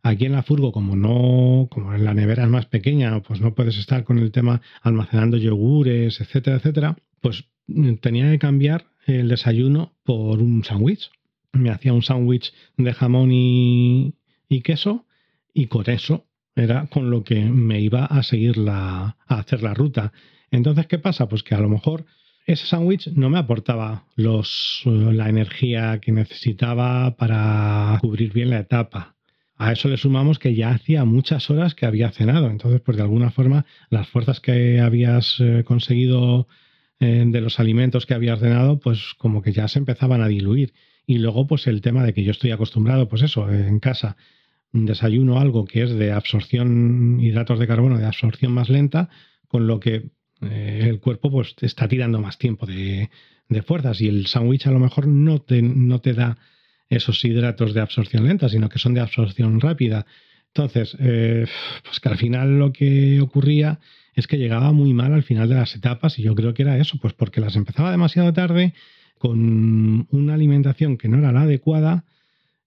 Aquí 0.03 0.25
en 0.25 0.31
la 0.31 0.41
furgo, 0.41 0.71
como 0.71 0.95
no, 0.95 1.67
como 1.69 1.93
en 1.93 2.03
la 2.03 2.15
nevera 2.15 2.43
es 2.43 2.50
más 2.50 2.65
pequeña, 2.65 3.21
pues 3.21 3.39
no 3.39 3.53
puedes 3.53 3.77
estar 3.77 4.03
con 4.03 4.17
el 4.17 4.31
tema 4.31 4.62
almacenando 4.81 5.38
yogures, 5.38 6.19
etcétera, 6.19 6.57
etcétera, 6.57 6.98
pues 7.19 7.45
mm, 7.67 7.95
tenía 7.95 8.31
que 8.31 8.39
cambiar 8.39 8.88
el 9.05 9.29
desayuno 9.29 9.93
por 10.03 10.41
un 10.41 10.63
sándwich. 10.63 11.12
Me 11.53 11.69
hacía 11.69 11.93
un 11.93 12.01
sándwich 12.01 12.51
de 12.77 12.93
jamón 12.93 13.29
y, 13.31 14.15
queso 14.63 15.05
y 15.53 15.67
con 15.67 15.88
eso 15.89 16.25
era 16.62 16.88
con 16.88 17.10
lo 17.10 17.24
que 17.24 17.41
me 17.41 17.80
iba 17.82 18.06
a 18.06 18.24
seguir 18.24 18.58
la, 18.58 19.18
a 19.27 19.39
hacer 19.39 19.63
la 19.63 19.74
ruta. 19.74 20.12
Entonces, 20.51 20.88
¿qué 20.88 20.98
pasa? 21.00 21.27
Pues 21.27 21.44
que 21.44 21.56
a 21.56 21.60
lo 21.60 21.70
mejor 21.70 22.06
ese 22.46 22.65
sándwich 22.65 23.08
no 23.13 23.30
me 23.30 23.39
aportaba 23.39 24.06
los, 24.15 24.82
la 24.86 25.30
energía 25.30 26.00
que 26.00 26.12
necesitaba 26.12 27.15
para 27.15 27.98
cubrir 28.01 28.34
bien 28.34 28.50
la 28.50 28.60
etapa. 28.60 29.15
A 29.58 29.72
eso 29.72 29.89
le 29.89 29.98
sumamos 29.98 30.39
que 30.39 30.56
ya 30.56 30.72
hacía 30.72 31.06
muchas 31.06 31.50
horas 31.51 31.75
que 31.75 31.86
había 31.86 32.12
cenado. 32.12 32.50
Entonces, 32.50 32.82
pues 32.82 32.98
de 32.98 33.03
alguna 33.03 33.30
forma, 33.30 33.65
las 33.89 34.08
fuerzas 34.08 34.39
que 34.39 34.80
habías 34.80 35.39
eh, 35.39 35.63
conseguido 35.63 36.48
eh, 37.00 37.24
de 37.27 37.41
los 37.41 37.60
alimentos 37.60 38.06
que 38.06 38.15
habías 38.15 38.39
cenado, 38.39 38.80
pues 38.80 39.13
como 39.18 39.44
que 39.44 39.53
ya 39.53 39.68
se 39.68 39.77
empezaban 39.77 40.22
a 40.22 40.27
diluir. 40.27 40.74
Y 41.06 41.20
luego, 41.20 41.46
pues 41.46 41.68
el 41.68 41.82
tema 41.82 42.03
de 42.03 42.13
que 42.13 42.24
yo 42.24 42.32
estoy 42.32 42.51
acostumbrado, 42.51 43.08
pues 43.08 43.22
eso, 43.22 43.51
en 43.51 43.80
casa 43.80 44.18
desayuno 44.73 45.39
algo 45.39 45.65
que 45.65 45.83
es 45.83 45.91
de 45.91 46.11
absorción, 46.11 47.19
hidratos 47.19 47.59
de 47.59 47.67
carbono, 47.67 47.97
de 47.97 48.05
absorción 48.05 48.53
más 48.53 48.69
lenta, 48.69 49.09
con 49.47 49.67
lo 49.67 49.79
que 49.79 50.11
eh, 50.41 50.87
el 50.89 50.99
cuerpo 50.99 51.29
pues 51.29 51.55
está 51.61 51.87
tirando 51.87 52.19
más 52.19 52.37
tiempo 52.37 52.65
de, 52.65 53.09
fuerzas 53.65 53.99
y 53.99 54.07
el 54.07 54.27
sándwich 54.27 54.65
a 54.67 54.71
lo 54.71 54.79
mejor 54.79 55.07
no 55.07 55.39
te, 55.39 55.61
no 55.61 55.99
te 55.99 56.13
da 56.13 56.37
esos 56.89 57.23
hidratos 57.25 57.73
de 57.73 57.81
absorción 57.81 58.25
lenta, 58.25 58.47
sino 58.47 58.69
que 58.69 58.79
son 58.79 58.93
de 58.93 59.01
absorción 59.01 59.59
rápida. 59.59 60.05
Entonces, 60.47 60.95
eh, 60.99 61.45
pues 61.83 61.99
que 61.99 62.09
al 62.09 62.17
final 62.17 62.59
lo 62.59 62.71
que 62.71 63.19
ocurría 63.19 63.79
es 64.13 64.27
que 64.27 64.37
llegaba 64.37 64.71
muy 64.71 64.93
mal 64.93 65.13
al 65.13 65.23
final 65.23 65.49
de 65.49 65.55
las 65.55 65.75
etapas 65.75 66.17
y 66.19 66.23
yo 66.23 66.35
creo 66.35 66.53
que 66.53 66.63
era 66.63 66.77
eso, 66.77 66.97
pues 67.01 67.13
porque 67.13 67.41
las 67.41 67.55
empezaba 67.55 67.91
demasiado 67.91 68.33
tarde, 68.33 68.73
con 69.17 70.07
una 70.11 70.33
alimentación 70.33 70.97
que 70.97 71.07
no 71.07 71.19
era 71.19 71.31
la 71.31 71.43
adecuada 71.43 72.05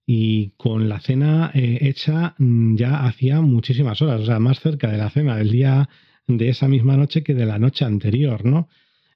y 0.05 0.51
con 0.57 0.87
la 0.87 0.99
cena 0.99 1.51
eh, 1.53 1.79
hecha 1.81 2.35
mm, 2.37 2.75
ya 2.75 3.05
hacía 3.05 3.41
muchísimas 3.41 4.01
horas, 4.01 4.21
o 4.21 4.25
sea, 4.25 4.39
más 4.39 4.59
cerca 4.59 4.91
de 4.91 4.97
la 4.97 5.09
cena 5.09 5.35
del 5.37 5.51
día 5.51 5.89
de 6.27 6.49
esa 6.49 6.67
misma 6.67 6.97
noche 6.97 7.23
que 7.23 7.33
de 7.33 7.45
la 7.45 7.59
noche 7.59 7.85
anterior, 7.85 8.45
¿no? 8.45 8.67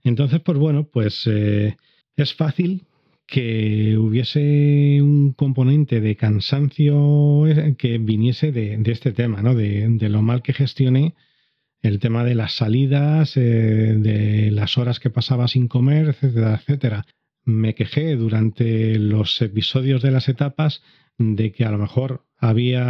Entonces, 0.03 0.39
pues 0.41 0.57
bueno, 0.57 0.87
pues 0.91 1.23
eh, 1.27 1.75
es 2.15 2.33
fácil 2.33 2.83
que 3.27 3.95
hubiese 3.97 5.01
un 5.01 5.33
componente 5.33 6.01
de 6.01 6.15
cansancio 6.15 7.43
que 7.77 7.97
viniese 7.99 8.51
de, 8.51 8.81
este 8.85 9.11
tema, 9.11 9.41
¿no? 9.43 9.53
De, 9.53 10.09
lo 10.09 10.21
mal 10.23 10.41
que 10.41 10.53
gestioné 10.53 11.13
el 11.81 11.99
tema 11.99 12.23
de 12.23 12.35
las 12.35 12.53
salidas, 12.53 13.37
eh, 13.37 13.95
de 13.97 14.51
las 14.51 14.77
horas 14.77 14.99
que 14.99 15.11
pasaba 15.11 15.47
sin 15.47 15.67
comer, 15.67 16.09
etcétera, 16.09 16.55
etcétera. 16.55 17.05
Me 17.45 17.75
quejé 17.75 18.15
durante 18.15 18.97
los 18.99 19.41
episodios 19.41 20.01
de 20.01 20.11
las 20.11 20.29
etapas 20.29 20.81
de 21.17 21.51
que 21.51 21.65
a 21.65 21.71
lo 21.71 21.77
mejor 21.77 22.25
había, 22.37 22.85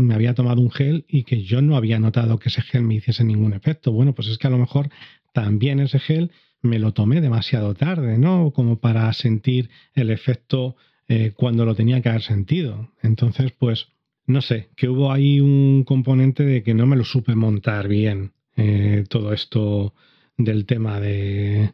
me 0.00 0.14
había 0.14 0.34
tomado 0.34 0.60
un 0.60 0.70
gel 0.70 1.06
y 1.08 1.24
que 1.24 1.42
yo 1.42 1.62
no 1.62 1.76
había 1.76 1.98
notado 1.98 2.38
que 2.38 2.50
ese 2.50 2.62
gel 2.62 2.82
me 2.82 2.94
hiciese 2.94 3.24
ningún 3.24 3.54
efecto. 3.54 3.92
Bueno, 3.92 4.14
pues 4.14 4.28
es 4.28 4.38
que 4.38 4.46
a 4.46 4.50
lo 4.50 4.58
mejor 4.58 4.90
también 5.32 5.80
ese 5.80 5.98
gel 5.98 6.30
me 6.62 6.78
lo 6.78 6.92
tomé 6.92 7.20
demasiado 7.20 7.74
tarde, 7.74 8.18
¿no? 8.18 8.50
Como 8.50 8.78
para 8.78 9.12
sentir 9.12 9.70
el 9.94 10.10
efecto 10.10 10.76
eh, 11.08 11.32
cuando 11.34 11.64
lo 11.64 11.74
tenía 11.74 12.00
que 12.02 12.08
haber 12.10 12.22
sentido. 12.22 12.92
Entonces, 13.02 13.52
pues, 13.52 13.88
no 14.26 14.42
sé, 14.42 14.70
que 14.76 14.88
hubo 14.88 15.12
ahí 15.12 15.40
un 15.40 15.84
componente 15.84 16.44
de 16.44 16.62
que 16.62 16.74
no 16.74 16.86
me 16.86 16.96
lo 16.96 17.04
supe 17.04 17.34
montar 17.34 17.88
bien 17.88 18.32
eh, 18.56 19.04
todo 19.08 19.32
esto 19.32 19.94
del 20.36 20.66
tema 20.66 21.00
de, 21.00 21.72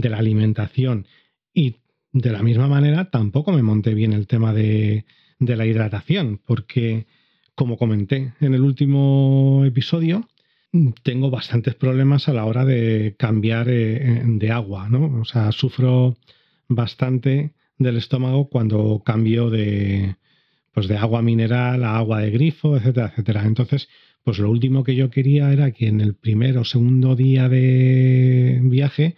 de 0.00 0.08
la 0.08 0.18
alimentación. 0.18 1.06
Y 1.52 1.76
de 2.12 2.32
la 2.32 2.42
misma 2.42 2.68
manera, 2.68 3.10
tampoco 3.10 3.52
me 3.52 3.62
monté 3.62 3.94
bien 3.94 4.12
el 4.12 4.26
tema 4.26 4.52
de, 4.52 5.04
de 5.38 5.56
la 5.56 5.66
hidratación, 5.66 6.40
porque, 6.44 7.06
como 7.54 7.76
comenté 7.76 8.32
en 8.40 8.54
el 8.54 8.62
último 8.62 9.62
episodio, 9.64 10.28
tengo 11.02 11.30
bastantes 11.30 11.74
problemas 11.74 12.28
a 12.28 12.34
la 12.34 12.44
hora 12.44 12.64
de 12.64 13.14
cambiar 13.18 13.68
eh, 13.68 14.22
de 14.24 14.50
agua, 14.50 14.88
¿no? 14.88 15.20
O 15.20 15.24
sea, 15.24 15.52
sufro 15.52 16.16
bastante 16.68 17.52
del 17.78 17.96
estómago 17.96 18.48
cuando 18.48 19.02
cambio 19.04 19.50
de, 19.50 20.16
pues 20.72 20.88
de 20.88 20.96
agua 20.96 21.22
mineral 21.22 21.84
a 21.84 21.96
agua 21.96 22.20
de 22.20 22.30
grifo, 22.30 22.76
etcétera, 22.76 23.08
etcétera. 23.08 23.44
Entonces, 23.44 23.88
pues 24.24 24.38
lo 24.38 24.50
último 24.50 24.84
que 24.84 24.96
yo 24.96 25.10
quería 25.10 25.52
era 25.52 25.70
que 25.70 25.86
en 25.86 26.00
el 26.00 26.14
primer 26.14 26.58
o 26.58 26.64
segundo 26.64 27.14
día 27.14 27.48
de 27.48 28.60
viaje 28.64 29.16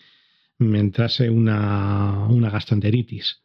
me 0.58 0.80
entrase 0.80 1.30
una, 1.30 2.26
una 2.28 2.50
gastroenteritis. 2.50 3.42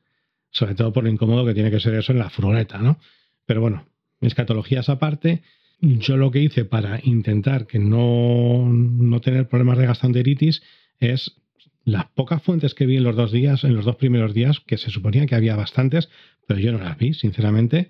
Sobre 0.49 0.75
todo 0.75 0.93
por 0.93 1.03
lo 1.03 1.09
incómodo 1.09 1.45
que 1.45 1.53
tiene 1.53 1.71
que 1.71 1.79
ser 1.79 1.95
eso 1.95 2.11
en 2.11 2.19
la 2.19 2.29
furgoneta, 2.29 2.77
¿no? 2.77 2.99
Pero 3.45 3.61
bueno, 3.61 3.87
escatologías 4.21 4.89
aparte, 4.89 5.41
yo 5.79 6.17
lo 6.17 6.31
que 6.31 6.39
hice 6.39 6.65
para 6.65 6.99
intentar 7.03 7.67
que 7.67 7.79
no, 7.79 8.67
no 8.69 9.21
tener 9.21 9.47
problemas 9.47 9.77
de 9.77 9.87
gastroenteritis 9.87 10.61
es 10.99 11.41
las 11.83 12.05
pocas 12.11 12.41
fuentes 12.41 12.73
que 12.73 12.85
vi 12.85 12.97
en 12.97 13.03
los 13.03 13.15
dos 13.15 13.31
días, 13.31 13.63
en 13.63 13.75
los 13.75 13.85
dos 13.85 13.97
primeros 13.97 14.33
días, 14.33 14.61
que 14.61 14.77
se 14.77 14.89
suponía 14.89 15.25
que 15.25 15.35
había 15.35 15.55
bastantes, 15.55 16.09
pero 16.47 16.59
yo 16.59 16.71
no 16.71 16.79
las 16.79 16.97
vi, 16.97 17.13
sinceramente, 17.13 17.89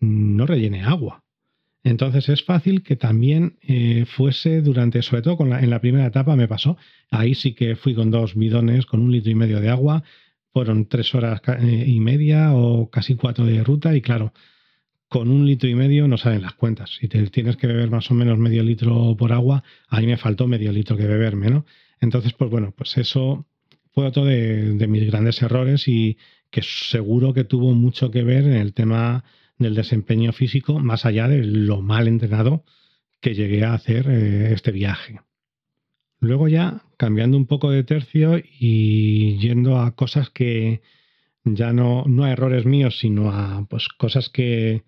no 0.00 0.46
rellené 0.46 0.82
agua. 0.82 1.22
Entonces 1.84 2.28
es 2.28 2.44
fácil 2.44 2.82
que 2.82 2.96
también 2.96 3.58
eh, 3.62 4.04
fuese 4.06 4.62
durante, 4.62 5.02
sobre 5.02 5.22
todo 5.22 5.36
en 5.40 5.70
la 5.70 5.80
primera 5.80 6.06
etapa 6.06 6.36
me 6.36 6.46
pasó, 6.46 6.76
ahí 7.10 7.34
sí 7.34 7.54
que 7.54 7.74
fui 7.74 7.94
con 7.94 8.10
dos 8.10 8.36
bidones, 8.36 8.86
con 8.86 9.00
un 9.00 9.10
litro 9.10 9.32
y 9.32 9.34
medio 9.34 9.60
de 9.60 9.68
agua, 9.68 10.04
fueron 10.52 10.86
tres 10.86 11.14
horas 11.14 11.40
eh, 11.60 11.84
y 11.86 11.98
media 11.98 12.54
o 12.54 12.88
casi 12.88 13.16
cuatro 13.16 13.46
de 13.46 13.64
ruta 13.64 13.96
y 13.96 14.00
claro, 14.00 14.32
con 15.08 15.28
un 15.28 15.44
litro 15.44 15.68
y 15.68 15.74
medio 15.74 16.06
no 16.06 16.16
salen 16.18 16.42
las 16.42 16.54
cuentas. 16.54 16.90
Si 17.00 17.08
te 17.08 17.26
tienes 17.28 17.56
que 17.56 17.66
beber 17.66 17.90
más 17.90 18.10
o 18.10 18.14
menos 18.14 18.38
medio 18.38 18.62
litro 18.62 19.16
por 19.16 19.32
agua, 19.32 19.64
ahí 19.88 20.06
me 20.06 20.16
faltó 20.16 20.46
medio 20.46 20.72
litro 20.72 20.96
que 20.96 21.06
beberme, 21.06 21.50
¿no? 21.50 21.66
Entonces, 22.00 22.32
pues 22.32 22.50
bueno, 22.50 22.72
pues 22.76 22.96
eso 22.96 23.46
fue 23.92 24.06
otro 24.06 24.24
de 24.24 24.86
mis 24.88 25.06
grandes 25.06 25.42
errores 25.42 25.86
y 25.86 26.16
que 26.50 26.62
seguro 26.62 27.32
que 27.34 27.44
tuvo 27.44 27.74
mucho 27.74 28.10
que 28.10 28.22
ver 28.22 28.44
en 28.44 28.54
el 28.54 28.72
tema 28.72 29.24
del 29.58 29.74
desempeño 29.74 30.32
físico, 30.32 30.78
más 30.78 31.04
allá 31.06 31.28
de 31.28 31.44
lo 31.44 31.82
mal 31.82 32.08
entrenado 32.08 32.64
que 33.20 33.34
llegué 33.34 33.64
a 33.64 33.74
hacer 33.74 34.08
eh, 34.08 34.52
este 34.52 34.72
viaje. 34.72 35.20
Luego 36.20 36.48
ya, 36.48 36.82
cambiando 36.96 37.36
un 37.36 37.46
poco 37.46 37.70
de 37.70 37.84
tercio 37.84 38.38
y 38.38 39.38
yendo 39.38 39.78
a 39.78 39.94
cosas 39.94 40.30
que 40.30 40.82
ya 41.44 41.72
no, 41.72 42.04
no 42.06 42.24
a 42.24 42.30
errores 42.32 42.64
míos, 42.64 42.98
sino 43.00 43.30
a 43.30 43.66
pues, 43.68 43.88
cosas 43.88 44.28
que, 44.28 44.84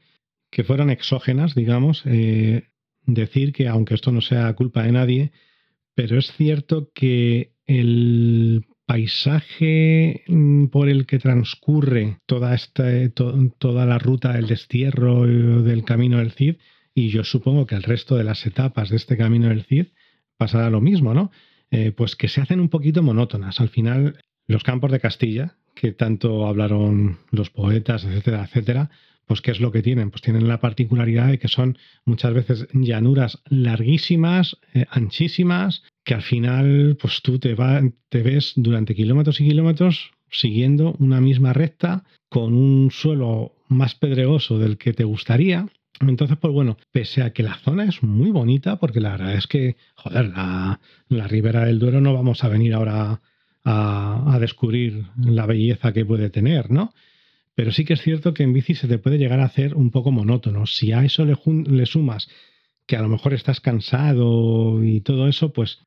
que 0.50 0.64
fueron 0.64 0.90
exógenas, 0.90 1.55
digamos, 1.55 2.03
eh, 2.07 2.68
decir 3.07 3.53
que 3.53 3.68
aunque 3.68 3.94
esto 3.94 4.12
no 4.12 4.20
sea 4.20 4.55
culpa 4.55 4.85
de 4.85 4.92
nadie, 4.92 5.33
pero 5.94 6.18
es 6.18 6.33
cierto 6.33 6.90
que 6.94 7.55
el 7.66 8.66
paisaje 8.87 10.25
mm, 10.27 10.66
por 10.66 10.88
el 10.88 11.07
que 11.07 11.18
transcurre 11.18 12.18
toda, 12.27 12.55
esta, 12.55 12.85
toda 13.11 13.87
la 13.87 13.99
ruta 13.99 14.33
del 14.33 14.47
destierro 14.47 15.27
del 15.27 15.85
camino 15.85 16.18
del 16.18 16.33
Cid, 16.33 16.57
y 16.94 17.09
yo 17.09 17.25
supongo 17.25 17.66
que 17.66 17.75
el 17.75 17.83
resto 17.83 18.16
de 18.16 18.25
las 18.25 18.47
etapas 18.47 18.88
de 18.90 18.97
este 18.97 19.16
camino 19.16 19.49
del 19.49 19.64
Cid 19.64 19.87
pasará 20.37 20.70
lo 20.70 20.81
mismo, 20.81 21.14
¿no? 21.14 21.31
Eh, 21.70 21.92
pues 21.92 22.14
que 22.14 22.29
se 22.29 22.40
hacen 22.40 22.61
un 22.61 22.68
poquito 22.68 23.03
monótonas. 23.03 23.61
Al 23.61 23.68
final, 23.68 24.20
los 24.47 24.62
campos 24.62 24.92
de 24.92 25.01
Castilla, 25.01 25.57
que 25.75 25.93
tanto 25.93 26.47
hablaron 26.47 27.19
los 27.31 27.51
poetas, 27.51 28.05
etcétera, 28.05 28.45
etcétera, 28.45 28.91
pues 29.27 29.41
¿qué 29.41 29.51
es 29.51 29.61
lo 29.61 29.73
que 29.73 29.83
tienen? 29.83 30.11
Pues 30.11 30.23
tienen 30.23 30.49
la 30.49 30.61
particularidad 30.61 31.29
de 31.29 31.39
que 31.39 31.49
son 31.49 31.79
muchas 32.05 32.35
veces 32.35 32.69
llanuras 32.73 33.43
larguísimas, 33.49 34.59
eh, 34.75 34.87
anchísimas, 34.91 35.83
que 36.05 36.15
al 36.15 36.23
final 36.23 36.97
pues 37.01 37.23
tú 37.23 37.39
te, 37.39 37.57
te 38.09 38.23
ves 38.23 38.53
durante 38.57 38.95
kilómetros 38.95 39.41
y 39.41 39.49
kilómetros 39.49 40.13
siguiendo 40.31 40.95
una 40.99 41.21
misma 41.21 41.53
recta 41.53 42.05
con 42.29 42.55
un 42.55 42.91
suelo 42.91 43.55
más 43.69 43.95
pedregoso 43.95 44.59
del 44.59 44.77
que 44.77 44.93
te 44.93 45.05
gustaría. 45.05 45.67
Entonces, 46.01 46.37
pues 46.39 46.53
bueno, 46.53 46.77
pese 46.91 47.23
a 47.23 47.33
que 47.33 47.45
la 47.45 47.55
zona 47.55 47.85
es 47.85 48.03
muy 48.03 48.31
bonita, 48.31 48.77
porque 48.81 49.01
la 49.01 49.13
verdad 49.13 49.35
es 49.35 49.47
que, 49.47 49.77
joder, 49.95 50.31
la, 50.31 50.81
la 51.09 51.29
ribera 51.29 51.65
del 51.65 51.79
Duero 51.79 52.01
no 52.01 52.13
vamos 52.13 52.43
a 52.43 52.49
venir 52.49 52.75
ahora 52.75 53.23
a, 53.64 54.38
descubrir 54.40 55.07
la 55.16 55.46
belleza 55.46 55.92
que 55.92 56.05
puede 56.05 56.31
tener, 56.31 56.70
¿no? 56.70 56.92
Pero 57.55 57.72
sí 57.72 57.85
que 57.85 57.94
es 57.94 58.03
cierto 58.03 58.35
que 58.35 58.42
en 58.42 58.53
bici 58.53 58.74
se 58.74 58.88
te 58.88 58.98
puede 58.98 59.18
llegar 59.18 59.40
a 59.40 59.44
hacer 59.44 59.74
un 59.74 59.90
poco 59.90 60.11
monótono. 60.11 60.66
Si 60.66 60.92
a 60.92 61.05
eso 61.05 61.24
le, 61.24 61.87
sumas 61.87 62.29
que 62.87 62.96
a 62.96 63.03
lo 63.03 63.09
mejor 63.09 63.33
estás 63.33 63.61
cansado 63.61 64.85
y 64.85 65.00
todo 65.00 65.29
eso, 65.29 65.53
pues 65.53 65.79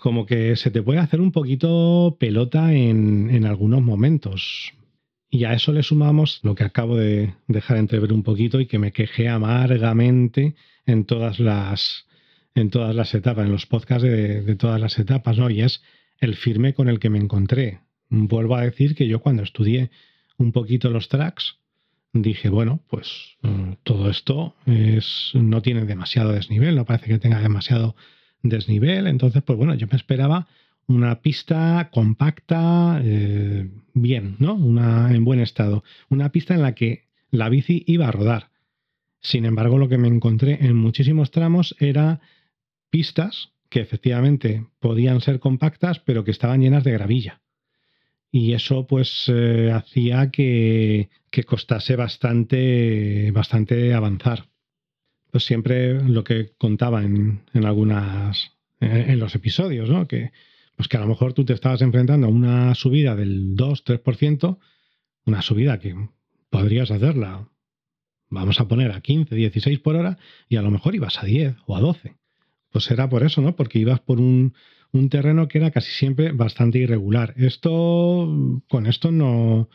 como 0.00 0.24
que 0.24 0.56
se 0.56 0.70
te 0.70 0.82
puede 0.82 1.00
hacer 1.00 1.20
un 1.20 1.32
poquito 1.32 2.16
pelota 2.18 2.72
en, 2.72 3.28
en, 3.30 3.44
algunos 3.44 3.82
momentos. 3.82 4.72
Y 5.28 5.44
a 5.44 5.52
eso 5.52 5.72
le 5.72 5.82
sumamos 5.82 6.40
lo 6.44 6.54
que 6.54 6.64
acabo 6.64 6.96
de 6.96 7.34
dejar 7.48 7.76
entrever 7.78 8.12
un 8.12 8.22
poquito 8.22 8.60
y 8.60 8.66
que 8.66 8.78
me 8.78 8.92
quejé 8.92 9.28
amargamente 9.28 10.54
en 10.86 11.04
todas 11.04 11.40
las, 11.40 12.06
en 12.54 12.70
todas 12.70 12.94
las 12.94 13.12
etapas, 13.14 13.46
en 13.46 13.52
los 13.52 13.66
podcasts 13.66 14.04
de, 14.04 14.42
de 14.42 14.54
todas 14.54 14.80
las 14.80 14.96
etapas, 15.00 15.36
¿no? 15.36 15.50
Y 15.50 15.62
es 15.62 15.82
el 16.20 16.36
firme 16.36 16.74
con 16.74 16.88
el 16.88 16.98
que 16.98 17.10
me 17.10 17.18
encontré. 17.18 17.80
Vuelvo 18.08 18.56
a 18.56 18.62
decir 18.62 18.94
que 18.94 19.08
yo 19.08 19.20
cuando 19.20 19.42
estudié 19.42 19.90
un 20.38 20.52
poquito 20.52 20.90
los 20.90 21.08
tracks, 21.08 21.58
dije, 22.12 22.48
bueno, 22.48 22.80
pues 22.88 23.36
mm, 23.42 23.72
todo 23.82 24.10
esto 24.10 24.54
es, 24.66 25.32
no 25.34 25.62
tiene 25.62 25.84
demasiado 25.84 26.32
desnivel, 26.32 26.76
no 26.76 26.84
parece 26.84 27.08
que 27.08 27.18
tenga 27.18 27.40
demasiado 27.40 27.96
desnivel, 28.42 29.06
entonces, 29.06 29.42
pues 29.42 29.56
bueno, 29.58 29.74
yo 29.74 29.86
me 29.90 29.96
esperaba 29.96 30.46
una 30.86 31.20
pista 31.20 31.90
compacta, 31.92 33.00
eh, 33.02 33.68
bien, 33.92 34.36
¿no? 34.38 34.54
Una 34.54 35.12
en 35.12 35.24
buen 35.24 35.40
estado, 35.40 35.82
una 36.08 36.30
pista 36.30 36.54
en 36.54 36.62
la 36.62 36.74
que 36.74 37.06
la 37.30 37.48
bici 37.48 37.82
iba 37.86 38.06
a 38.06 38.12
rodar. 38.12 38.50
Sin 39.20 39.44
embargo, 39.44 39.78
lo 39.78 39.88
que 39.88 39.98
me 39.98 40.08
encontré 40.08 40.64
en 40.64 40.76
muchísimos 40.76 41.32
tramos 41.32 41.74
era 41.80 42.20
pistas 42.90 43.50
que 43.68 43.80
efectivamente 43.80 44.66
podían 44.80 45.20
ser 45.20 45.40
compactas, 45.40 46.00
pero 46.00 46.24
que 46.24 46.30
estaban 46.30 46.60
llenas 46.60 46.84
de 46.84 46.92
gravilla 46.92 47.42
y 48.36 48.52
eso 48.52 48.86
pues 48.86 49.24
eh, 49.28 49.70
hacía 49.72 50.30
que, 50.30 51.08
que, 51.30 51.44
costase 51.44 51.96
bastante, 51.96 53.30
bastante 53.30 53.94
avanzar. 53.94 54.48
Pues 55.30 55.44
siempre 55.44 56.02
lo 56.02 56.22
que 56.24 56.52
contaba 56.58 57.02
en, 57.02 57.42
en 57.54 57.64
algunas, 57.64 58.52
en, 58.80 59.18
los 59.18 59.34
episodios, 59.34 59.88
¿no? 59.88 60.06
Que, 60.06 60.32
pues 60.76 60.88
que 60.88 60.96
a 60.96 61.00
lo 61.00 61.06
mejor 61.06 61.32
tú 61.32 61.44
te 61.44 61.54
estabas 61.54 61.82
enfrentando 61.82 62.26
a 62.26 62.30
una 62.30 62.74
subida 62.74 63.16
del 63.16 63.56
2-3%, 63.56 64.58
una 65.24 65.42
subida 65.42 65.78
que 65.78 65.94
podrías 66.50 66.90
hacerla, 66.90 67.48
vamos 68.28 68.60
a 68.60 68.68
poner 68.68 68.92
a 68.92 69.00
15, 69.00 69.34
16 69.34 69.78
por 69.80 69.96
hora, 69.96 70.18
y 70.48 70.56
a 70.56 70.62
lo 70.62 70.70
mejor 70.70 70.94
ibas 70.94 71.22
a 71.22 71.26
10 71.26 71.56
o 71.66 71.76
a 71.76 71.80
12. 71.80 72.16
Pues 72.76 72.90
era 72.90 73.08
por 73.08 73.22
eso, 73.22 73.40
¿no? 73.40 73.56
Porque 73.56 73.78
ibas 73.78 74.00
por 74.00 74.20
un, 74.20 74.52
un 74.92 75.08
terreno 75.08 75.48
que 75.48 75.56
era 75.56 75.70
casi 75.70 75.90
siempre 75.92 76.32
bastante 76.32 76.78
irregular. 76.78 77.32
Esto, 77.38 78.60
con 78.68 78.86
esto 78.86 79.10
no, 79.10 79.70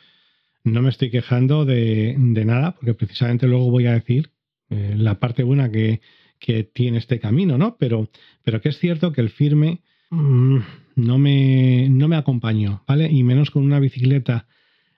no 0.64 0.82
me 0.84 0.90
estoy 0.92 1.10
quejando 1.10 1.66
de, 1.66 2.16
nada, 2.16 2.76
porque 2.76 2.94
precisamente 2.94 3.48
luego 3.48 3.72
voy 3.72 3.88
a 3.88 3.94
decir 3.94 4.30
eh, 4.70 4.94
la 4.96 5.20
parte 5.20 5.42
buena 5.42 5.72
que, 5.72 6.02
que, 6.38 6.64
tiene 6.64 7.00
este 7.00 7.20
camino, 7.20 7.58
¿no? 7.58 7.76
Pero, 7.80 8.08
pero 8.44 8.62
que 8.62 8.70
es 8.70 8.78
cierto 8.78 9.12
que 9.14 9.22
el 9.22 9.32
firme 9.32 9.82
mm, 10.12 10.58
no, 10.98 11.18
me, 11.18 11.90
no 11.90 12.08
me 12.08 12.18
acompañó, 12.18 12.84
¿vale? 12.88 13.10
Y 13.12 13.24
menos 13.24 13.50
con 13.50 13.64
una 13.64 13.80
bicicleta 13.80 14.46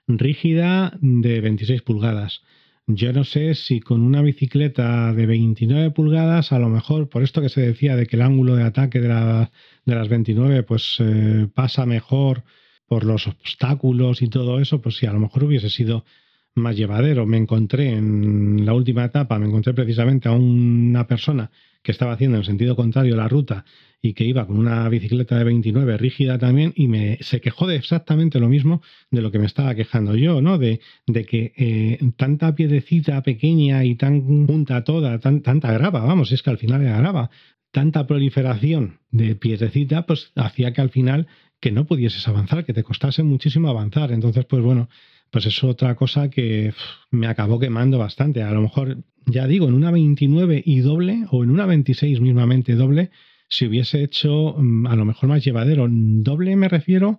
rígida 0.06 0.92
de 1.00 1.40
26 1.40 1.80
pulgadas. 1.80 2.42
Yo 2.86 3.14
no 3.14 3.24
sé 3.24 3.54
si 3.54 3.80
con 3.80 4.02
una 4.02 4.20
bicicleta 4.20 5.12
de 5.14 5.24
29 5.24 5.90
pulgadas, 5.92 6.52
a 6.52 6.58
lo 6.58 6.68
mejor 6.68 7.08
por 7.08 7.22
esto 7.22 7.40
que 7.40 7.48
se 7.48 7.62
decía 7.62 7.96
de 7.96 8.06
que 8.06 8.16
el 8.16 8.22
ángulo 8.22 8.56
de 8.56 8.64
ataque 8.64 9.00
de, 9.00 9.08
la, 9.08 9.50
de 9.86 9.94
las 9.94 10.08
29 10.08 10.64
pues 10.64 10.98
eh, 11.00 11.48
pasa 11.54 11.86
mejor 11.86 12.44
por 12.86 13.04
los 13.04 13.26
obstáculos 13.26 14.20
y 14.20 14.28
todo 14.28 14.60
eso, 14.60 14.82
pues 14.82 14.96
si 14.98 15.06
a 15.06 15.12
lo 15.14 15.20
mejor 15.20 15.44
hubiese 15.44 15.70
sido 15.70 16.04
más 16.54 16.76
llevadero. 16.76 17.24
Me 17.24 17.38
encontré 17.38 17.90
en 17.90 18.66
la 18.66 18.74
última 18.74 19.06
etapa, 19.06 19.38
me 19.38 19.46
encontré 19.46 19.72
precisamente 19.72 20.28
a 20.28 20.32
una 20.32 21.06
persona 21.06 21.50
que 21.84 21.92
estaba 21.92 22.14
haciendo 22.14 22.38
en 22.38 22.44
sentido 22.44 22.74
contrario 22.74 23.14
la 23.14 23.28
ruta 23.28 23.64
y 24.00 24.14
que 24.14 24.24
iba 24.24 24.46
con 24.46 24.58
una 24.58 24.88
bicicleta 24.88 25.38
de 25.38 25.44
29 25.44 25.96
rígida 25.98 26.38
también 26.38 26.72
y 26.74 26.88
me 26.88 27.18
se 27.20 27.40
quejó 27.40 27.66
de 27.66 27.76
exactamente 27.76 28.40
lo 28.40 28.48
mismo 28.48 28.82
de 29.10 29.22
lo 29.22 29.30
que 29.30 29.38
me 29.38 29.46
estaba 29.46 29.74
quejando 29.74 30.16
yo, 30.16 30.40
¿no? 30.40 30.58
De, 30.58 30.80
de 31.06 31.24
que 31.24 31.52
eh, 31.56 31.98
tanta 32.16 32.54
piedrecita 32.54 33.22
pequeña 33.22 33.84
y 33.84 33.94
tan 33.94 34.46
junta 34.46 34.82
toda, 34.82 35.20
tan, 35.20 35.42
tanta 35.42 35.72
grava, 35.72 36.00
vamos, 36.00 36.32
es 36.32 36.42
que 36.42 36.50
al 36.50 36.58
final 36.58 36.82
era 36.82 36.98
grava, 36.98 37.30
tanta 37.70 38.06
proliferación 38.06 39.00
de 39.10 39.36
piedrecita, 39.36 40.06
pues 40.06 40.32
hacía 40.36 40.72
que 40.72 40.80
al 40.80 40.90
final 40.90 41.26
que 41.60 41.70
no 41.70 41.86
pudieses 41.86 42.26
avanzar, 42.28 42.64
que 42.64 42.74
te 42.74 42.82
costase 42.82 43.22
muchísimo 43.22 43.68
avanzar. 43.68 44.12
Entonces, 44.12 44.44
pues 44.44 44.62
bueno, 44.62 44.88
pues 45.34 45.46
es 45.46 45.64
otra 45.64 45.96
cosa 45.96 46.30
que 46.30 46.72
me 47.10 47.26
acabó 47.26 47.58
quemando 47.58 47.98
bastante. 47.98 48.44
A 48.44 48.52
lo 48.52 48.62
mejor, 48.62 48.98
ya 49.26 49.48
digo, 49.48 49.66
en 49.66 49.74
una 49.74 49.90
29 49.90 50.62
y 50.64 50.78
doble 50.78 51.26
o 51.28 51.42
en 51.42 51.50
una 51.50 51.66
26 51.66 52.20
mismamente 52.20 52.76
doble, 52.76 53.10
si 53.48 53.66
hubiese 53.66 54.04
hecho 54.04 54.54
mm, 54.56 54.86
a 54.86 54.94
lo 54.94 55.04
mejor 55.04 55.28
más 55.28 55.44
llevadero. 55.44 55.88
Doble 55.90 56.54
me 56.54 56.68
refiero, 56.68 57.18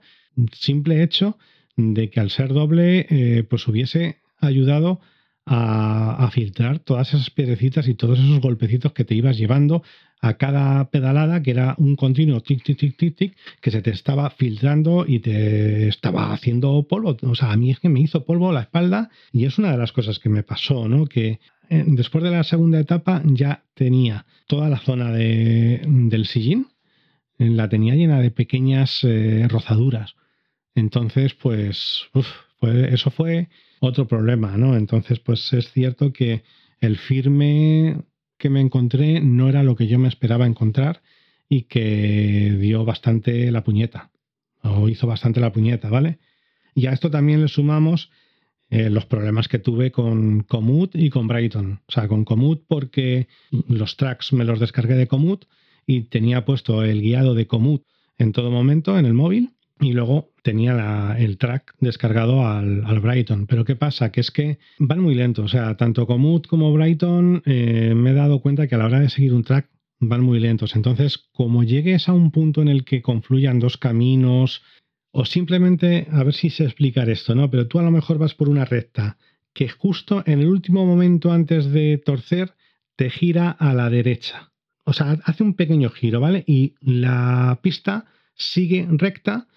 simple 0.53 1.03
hecho 1.03 1.37
de 1.75 2.09
que 2.09 2.21
al 2.21 2.29
ser 2.29 2.53
doble, 2.53 3.05
eh, 3.09 3.43
pues 3.43 3.67
hubiese 3.67 4.21
ayudado 4.39 5.01
a, 5.45 6.29
filtrar 6.31 6.79
todas 6.79 7.13
esas 7.13 7.29
piedrecitas 7.31 7.89
y 7.89 7.95
todos 7.95 8.17
esos 8.17 8.39
golpecitos 8.39 8.93
que 8.93 9.03
te 9.03 9.13
ibas 9.15 9.37
llevando 9.37 9.83
a 10.25 10.37
cada 10.37 10.89
pedalada, 10.89 11.43
que 11.43 11.51
era 11.51 11.75
un 11.77 11.95
continuo 11.95 12.41
tic, 12.41 12.63
tic, 12.63 12.77
tic, 12.77 12.97
tic, 12.97 13.15
tic, 13.15 13.37
que 13.61 13.69
se 13.69 13.83
te 13.83 13.91
estaba 13.91 14.31
filtrando 14.31 15.05
y 15.07 15.19
te 15.19 15.87
estaba 15.87 16.33
haciendo 16.33 16.87
polvo. 16.87 17.15
O 17.21 17.35
sea, 17.35 17.51
a 17.51 17.57
mí 17.57 17.69
es 17.69 17.79
que 17.79 17.89
me 17.89 17.99
hizo 17.99 18.25
polvo 18.25 18.51
la 18.51 18.61
espalda 18.61 19.11
y 19.31 19.45
es 19.45 19.59
una 19.59 19.71
de 19.71 19.77
las 19.77 19.91
cosas 19.91 20.17
que 20.17 20.29
me 20.29 20.41
pasó, 20.41 20.87
¿no? 20.87 21.05
Que 21.05 21.39
eh, 21.69 21.83
después 21.85 22.23
de 22.23 22.31
la 22.31 22.43
segunda 22.43 22.79
etapa 22.79 23.21
ya 23.23 23.63
tenía 23.75 24.25
toda 24.47 24.67
la 24.67 24.79
zona 24.79 25.11
de, 25.11 25.81
del 25.85 26.25
sillín, 26.25 26.69
la 27.37 27.69
tenía 27.69 27.93
llena 27.93 28.19
de 28.19 28.31
pequeñas 28.31 29.03
eh, 29.03 29.45
rozaduras. 29.47 30.15
Entonces, 30.73 31.35
pues, 31.35 32.07
eso 32.63 33.11
fue 33.11 33.49
otro 33.79 34.07
problema, 34.07 34.57
¿no? 34.57 34.75
Entonces, 34.75 35.19
pues 35.19 35.53
es 35.53 35.71
cierto 35.71 36.11
que 36.11 36.41
el 36.81 36.97
firme 36.97 37.97
que 38.37 38.49
me 38.49 38.61
encontré 38.61 39.21
no 39.21 39.49
era 39.49 39.63
lo 39.63 39.75
que 39.75 39.87
yo 39.87 39.99
me 39.99 40.07
esperaba 40.07 40.45
encontrar 40.45 41.01
y 41.47 41.63
que 41.63 42.55
dio 42.59 42.85
bastante 42.85 43.51
la 43.51 43.63
puñeta, 43.63 44.11
o 44.61 44.89
hizo 44.89 45.07
bastante 45.07 45.39
la 45.39 45.51
puñeta, 45.51 45.89
¿vale? 45.89 46.19
Y 46.73 46.87
a 46.87 46.91
esto 46.91 47.09
también 47.09 47.41
le 47.41 47.47
sumamos 47.47 48.09
eh, 48.69 48.89
los 48.89 49.05
problemas 49.05 49.47
que 49.47 49.59
tuve 49.59 49.91
con 49.91 50.41
Komoot 50.41 50.95
y 50.95 51.09
con 51.09 51.27
Brighton. 51.27 51.81
O 51.87 51.91
sea, 51.91 52.07
con 52.07 52.25
Komoot 52.25 52.65
porque 52.67 53.27
los 53.69 53.95
tracks 53.95 54.33
me 54.33 54.43
los 54.43 54.59
descargué 54.59 54.95
de 54.95 55.07
Komoot 55.07 55.45
y 55.85 56.01
tenía 56.01 56.45
puesto 56.45 56.83
el 56.83 57.01
guiado 57.01 57.35
de 57.35 57.47
Komoot 57.47 57.85
en 58.17 58.31
todo 58.31 58.49
momento 58.49 58.97
en 58.97 59.05
el 59.05 59.13
móvil 59.13 59.51
y 59.79 59.93
luego 59.93 60.31
tenía 60.45 61.15
el 61.17 61.39
track 61.39 61.73
descargado 61.79 62.45
al, 62.47 62.99
Brighton. 62.99 63.47
Pero 63.47 63.65
¿qué 63.65 63.75
pasa? 63.75 64.11
Que 64.11 64.21
es 64.21 64.29
que 64.29 64.59
van 64.77 64.99
muy 64.99 65.15
lentos. 65.15 65.45
O 65.45 65.47
sea, 65.47 65.75
tanto 65.75 66.05
Komoot 66.05 66.45
como 66.45 66.71
Brighton 66.71 67.41
eh, 67.47 67.93
me 67.95 68.11
he 68.11 68.13
dado 68.13 68.39
cuenta 68.41 68.67
que 68.67 68.75
a 68.75 68.77
la 68.77 68.85
hora 68.85 68.99
de 68.99 69.09
seguir 69.09 69.33
un 69.33 69.43
track 69.43 69.67
van 69.99 70.21
muy 70.21 70.39
lentos. 70.39 70.75
Entonces, 70.75 71.17
como 71.33 71.63
llegues 71.63 72.07
a 72.07 72.13
un 72.13 72.29
punto 72.29 72.61
en 72.61 72.67
el 72.67 72.85
que 72.85 73.01
confluyan 73.01 73.59
dos 73.59 73.77
caminos, 73.77 74.61
o 75.09 75.25
simplemente, 75.25 76.07
a 76.11 76.23
ver 76.23 76.35
si 76.35 76.51
sé 76.51 76.65
explicar 76.65 77.09
esto, 77.09 77.33
¿no? 77.33 77.49
Pero 77.49 77.67
tú 77.67 77.79
a 77.79 77.83
lo 77.83 77.89
mejor 77.89 78.19
vas 78.19 78.35
por 78.35 78.47
una 78.47 78.65
recta 78.65 79.17
que 79.51 79.67
justo 79.67 80.21
en 80.27 80.41
el 80.41 80.47
último 80.47 80.85
momento 80.85 81.31
antes 81.31 81.71
de 81.71 81.97
torcer 81.97 82.53
te 82.95 83.09
gira 83.09 83.49
a 83.49 83.73
la 83.73 83.89
derecha. 83.89 84.51
O 84.83 84.93
sea, 84.93 85.17
hace 85.23 85.41
un 85.41 85.55
pequeño 85.55 85.89
giro, 85.89 86.19
¿vale? 86.19 86.43
Y 86.45 86.75
la 86.81 87.57
pista 87.63 88.05
sigue 88.35 88.87
recta 88.91 89.47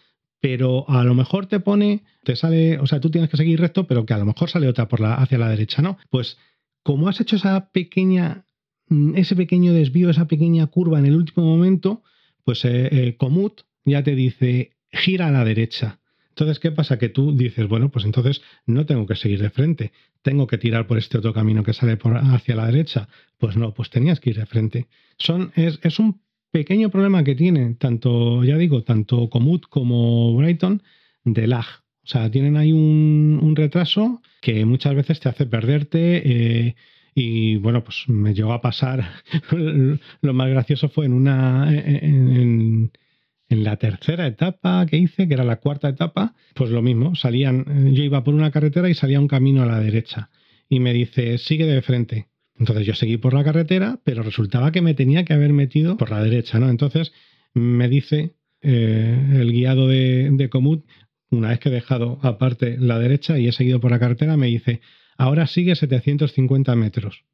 pero 0.41 0.89
a 0.89 1.05
lo 1.05 1.15
mejor 1.15 1.47
te 1.47 1.61
pone, 1.61 2.05
te 2.25 2.37
sale, 2.37 2.79
o 2.79 2.87
sea, 2.87 3.01
tú 3.01 3.11
tienes 3.11 3.31
que 3.31 3.37
seguir 3.37 3.61
recto, 3.61 3.87
pero 3.87 4.07
que 4.07 4.15
a 4.15 4.19
lo 4.19 4.27
mejor 4.27 4.51
sale 4.51 4.69
otra 4.69 4.89
por 4.89 5.01
la, 5.01 5.15
hacia 5.15 5.39
la 5.39 5.49
derecha, 5.49 5.83
¿no? 5.83 5.99
Pues 6.11 6.39
como 6.83 7.09
has 7.09 7.21
hecho 7.21 7.37
esa 7.37 7.71
pequeña, 7.71 8.45
mm, 8.89 9.17
ese 9.17 9.37
pequeño 9.37 9.73
desvío, 9.73 10.11
esa 10.11 10.29
pequeña 10.29 10.67
curva 10.69 10.99
en 10.99 11.07
el 11.07 11.17
último 11.17 11.45
momento, 11.47 12.03
pues 12.45 12.65
eh, 12.65 12.89
eh 12.93 13.19
ya 13.85 14.03
te 14.03 14.15
dice 14.15 14.77
gira 14.91 15.29
a 15.29 15.33
la 15.33 15.45
derecha. 15.45 16.01
Entonces, 16.31 16.61
¿qué 16.61 16.71
pasa? 16.71 16.99
Que 16.99 17.09
tú 17.09 17.37
dices, 17.37 17.67
bueno, 17.67 17.91
pues 17.91 18.05
entonces 18.05 18.43
no 18.65 18.87
tengo 18.87 19.07
que 19.07 19.17
seguir 19.17 19.43
de 19.43 19.51
frente, 19.51 19.93
tengo 20.23 20.47
que 20.47 20.57
tirar 20.57 20.87
por 20.87 20.97
este 20.97 21.19
otro 21.19 21.35
camino 21.35 21.65
que 21.65 21.73
sale 21.73 21.97
por 21.97 22.17
hacia 22.17 22.55
la 22.55 22.67
derecha. 22.67 23.09
Pues 23.39 23.57
no, 23.57 23.75
pues 23.75 23.91
tenías 23.91 24.21
que 24.21 24.31
ir 24.31 24.37
de 24.37 24.47
frente. 24.47 24.87
Son, 25.17 25.53
es, 25.57 25.81
es 25.83 25.99
un 25.99 26.21
pequeño 26.51 26.91
problema 26.91 27.25
que 27.25 27.35
tiene, 27.35 27.75
tanto, 27.75 28.45
ya 28.45 28.57
digo, 28.57 28.83
tanto 28.83 29.29
Komoot 29.29 29.67
como 29.69 30.35
Brighton, 30.37 30.83
de 31.25 31.47
lag. 31.47 31.67
O 32.05 32.11
sea, 32.11 32.31
tienen 32.31 32.57
ahí 32.57 32.73
un, 32.73 33.53
retraso 33.55 34.23
que 34.41 34.65
muchas 34.65 34.95
veces 34.95 35.21
te 35.21 35.29
hace 35.29 35.45
perderte. 35.47 36.23
Eh, 36.25 36.75
y 37.15 37.57
bueno, 37.57 37.85
pues 37.85 38.05
me 38.09 38.33
llegó 38.33 38.53
a 38.53 38.63
pasar. 38.63 39.07
lo 39.51 40.33
más 40.33 40.49
gracioso 40.49 40.89
fue 40.89 41.07
en 41.07 41.13
una. 41.13 41.71
En, 41.71 42.91
la 43.51 43.77
tercera 43.77 44.27
etapa 44.27 44.85
que 44.87 44.99
hice, 44.99 45.27
que 45.27 45.35
era 45.35 45.45
la 45.45 45.57
cuarta 45.57 45.89
etapa, 45.89 46.35
pues 46.55 46.71
lo 46.71 46.81
mismo. 46.83 47.15
Salían. 47.15 47.93
Yo 47.95 48.03
iba 48.05 48.25
por 48.25 48.35
una 48.35 48.51
carretera 48.51 48.89
y 48.89 48.95
salía 48.95 49.21
un 49.21 49.29
camino 49.29 49.63
a 49.63 49.67
la 49.67 49.81
derecha. 49.81 50.31
Y 50.69 50.81
me 50.81 50.93
dice, 50.93 51.39
sigue 51.39 51.67
de 51.67 51.83
frente. 51.83 52.29
Entonces 52.59 52.87
yo 52.87 52.95
seguí 52.95 53.17
por 53.17 53.35
la 53.35 53.45
carretera, 53.45 54.01
pero 54.05 54.23
resultaba 54.23 54.73
que 54.73 54.83
me 54.83 54.95
tenía 54.95 55.25
que 55.25 55.33
haber 55.33 55.53
metido 55.53 55.97
por 55.97 56.11
la 56.11 56.23
derecha, 56.23 56.59
¿no? 56.59 56.69
Entonces 56.69 57.13
me 57.55 57.89
dice 57.89 58.35
eh, 58.61 59.37
el 59.41 59.53
guiado 59.53 59.89
de, 59.89 60.31
de 60.33 60.49
Comut, 60.49 60.85
una 61.31 61.51
vez 61.51 61.61
que 61.61 61.69
he 61.69 61.73
dejado 61.73 62.19
aparte 62.23 62.77
la 62.79 62.99
derecha 62.99 63.39
y 63.39 63.47
he 63.47 63.53
seguido 63.53 63.81
por 63.81 63.91
la 63.91 63.99
carretera, 63.99 64.37
me 64.37 64.47
dice, 64.47 64.81
ahora 65.17 65.47
sigue 65.47 65.77
750 65.77 66.75
metros. 66.75 67.25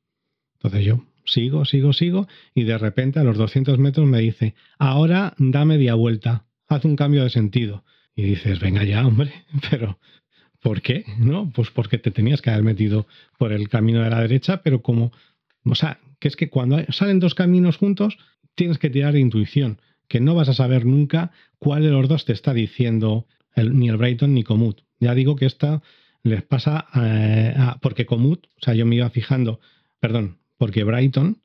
Entonces 0.55 0.85
yo 0.85 1.05
sigo, 1.25 1.65
sigo, 1.65 1.93
sigo, 1.93 2.29
y 2.55 2.65
de 2.65 2.79
repente 2.79 3.19
a 3.19 3.25
los 3.25 3.37
200 3.37 3.79
metros 3.79 4.07
me 4.07 4.21
dice, 4.21 4.55
ahora 4.79 5.35
da 5.39 5.65
media 5.65 5.95
vuelta, 5.95 6.47
haz 6.69 6.85
un 6.85 6.97
cambio 6.97 7.25
de 7.25 7.31
sentido. 7.31 7.85
Y 8.17 8.23
dices, 8.23 8.61
venga 8.61 8.85
ya, 8.85 9.07
hombre, 9.07 9.33
pero 9.71 9.99
¿Por 10.65 10.81
qué? 10.81 11.05
¿No? 11.19 11.51
Pues 11.51 11.71
porque 11.71 11.99
te 11.99 12.11
tenías 12.11 12.41
que 12.41 12.49
haber 12.49 12.63
metido 12.63 13.07
por 13.37 13.53
el 13.53 13.69
camino 13.69 14.03
de 14.03 14.09
la 14.09 14.23
derecha, 14.23 14.63
pero 14.63 14.81
como, 14.81 15.13
o 15.63 15.75
sea, 15.75 16.01
que 16.19 16.29
es 16.29 16.37
que 16.37 16.49
cuando 16.49 16.83
salen 16.91 17.21
dos 17.21 17.35
caminos 17.35 17.77
juntos, 17.77 18.17
tienes 18.55 18.79
que 18.79 18.89
tirar 18.89 19.13
de 19.13 19.21
intuición, 19.21 19.79
que 20.09 20.21
no 20.21 20.35
vas 20.35 20.49
a 20.49 20.55
saber 20.55 20.87
nunca 20.87 21.33
cuál 21.59 21.83
de 21.83 21.91
los 21.91 22.09
dos 22.09 22.25
te 22.25 22.33
está 22.33 22.55
diciendo 22.55 23.27
ni 23.57 23.91
el 23.91 23.99
Brighton 23.99 24.33
ni 24.33 24.43
Comut. 24.43 24.81
Ya 25.01 25.15
digo 25.15 25.37
que 25.37 25.45
esta 25.45 25.83
les 26.23 26.43
pasa 26.43 26.87
eh, 26.95 27.53
a, 27.59 27.79
porque 27.83 28.07
Comut, 28.07 28.47
o 28.47 28.65
sea, 28.65 28.73
yo 28.73 28.87
me 28.87 28.97
iba 28.97 29.11
fijando, 29.11 29.61
perdón, 30.01 30.39
porque 30.57 30.83
Brighton, 30.83 31.43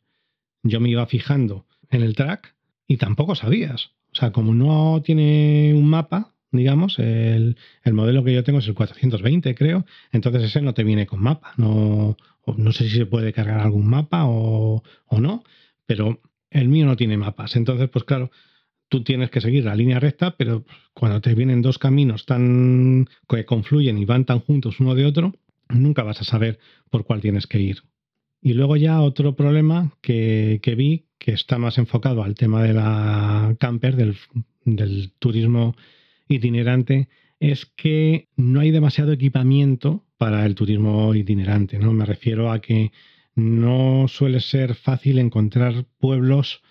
yo 0.64 0.80
me 0.80 0.92
iba 0.92 1.06
fijando 1.08 1.66
en 1.90 2.04
el 2.04 2.16
track 2.16 2.56
y 2.88 2.96
tampoco 2.96 3.36
sabías. 3.36 3.92
O 4.14 4.16
sea, 4.16 4.32
como 4.32 4.54
no 4.54 5.02
tiene 5.04 5.74
un 5.76 5.90
mapa, 5.90 6.36
digamos. 6.52 7.00
El, 7.00 7.56
modelo 7.92 8.24
que 8.24 8.34
yo 8.34 8.44
tengo 8.44 8.60
es 8.60 8.68
el 8.68 8.74
420, 8.74 9.56
creo. 9.56 9.86
Entonces 10.12 10.44
ese 10.44 10.62
no 10.62 10.74
te 10.74 10.84
viene 10.84 11.08
con 11.08 11.22
mapa. 11.22 11.54
No, 11.58 12.18
no 12.58 12.72
sé 12.72 12.90
si 12.90 12.98
se 12.98 13.06
puede 13.06 13.34
cargar 13.34 13.60
algún 13.60 13.88
mapa 13.88 14.26
o, 14.26 14.84
o 15.08 15.20
no, 15.20 15.44
pero 15.86 16.20
el 16.50 16.68
mío 16.68 16.86
no 16.86 16.96
tiene 16.96 17.18
mapas. 17.18 17.56
Entonces, 17.56 17.90
pues 17.90 18.04
claro, 18.06 18.32
tú 18.90 19.04
tienes 19.04 19.30
que 19.30 19.42
seguir 19.42 19.66
la 19.66 19.76
línea 19.76 20.00
recta, 20.00 20.36
pero 20.36 20.66
cuando 20.94 21.22
te 21.22 21.36
vienen 21.36 21.62
dos 21.62 21.78
caminos 21.78 22.26
tan 22.26 23.08
que 23.28 23.46
confluyen 23.46 23.98
y 23.98 24.06
van 24.06 24.26
tan 24.26 24.40
juntos 24.40 24.80
uno 24.80 24.96
de 24.96 25.06
otro, 25.06 25.34
nunca 25.70 26.04
vas 26.04 26.22
a 26.22 26.26
saber 26.26 26.60
por 26.90 27.06
cuál 27.06 27.22
tienes 27.22 27.48
que 27.48 27.60
ir. 27.60 27.84
Y 28.42 28.54
luego 28.54 28.78
ya 28.78 29.02
otro 29.02 29.36
problema 29.36 29.94
que, 30.02 30.60
que 30.64 30.76
vi, 30.76 31.06
que 31.18 31.34
está 31.34 31.58
más 31.58 31.78
enfocado 31.78 32.24
al 32.24 32.36
tema 32.36 32.64
de 32.64 32.74
la 32.74 33.56
camper, 33.60 33.96
del, 33.96 34.16
del 34.66 35.12
turismo 35.20 35.76
itinerante 36.30 37.10
es 37.40 37.66
que 37.66 38.28
no 38.36 38.60
hay 38.60 38.72
demasiado 38.72 39.12
equipamiento 39.12 40.06
para 40.18 40.46
el 40.46 40.56
turismo 40.56 41.14
itinerante. 41.16 41.80
¿no? 41.80 41.92
Me 41.94 42.06
refiero 42.06 42.52
a 42.52 42.62
que 42.62 42.92
no 43.36 44.08
suele 44.08 44.40
ser 44.40 44.76
fácil 44.76 45.20
encontrar 45.20 45.86
pueblos 45.98 46.62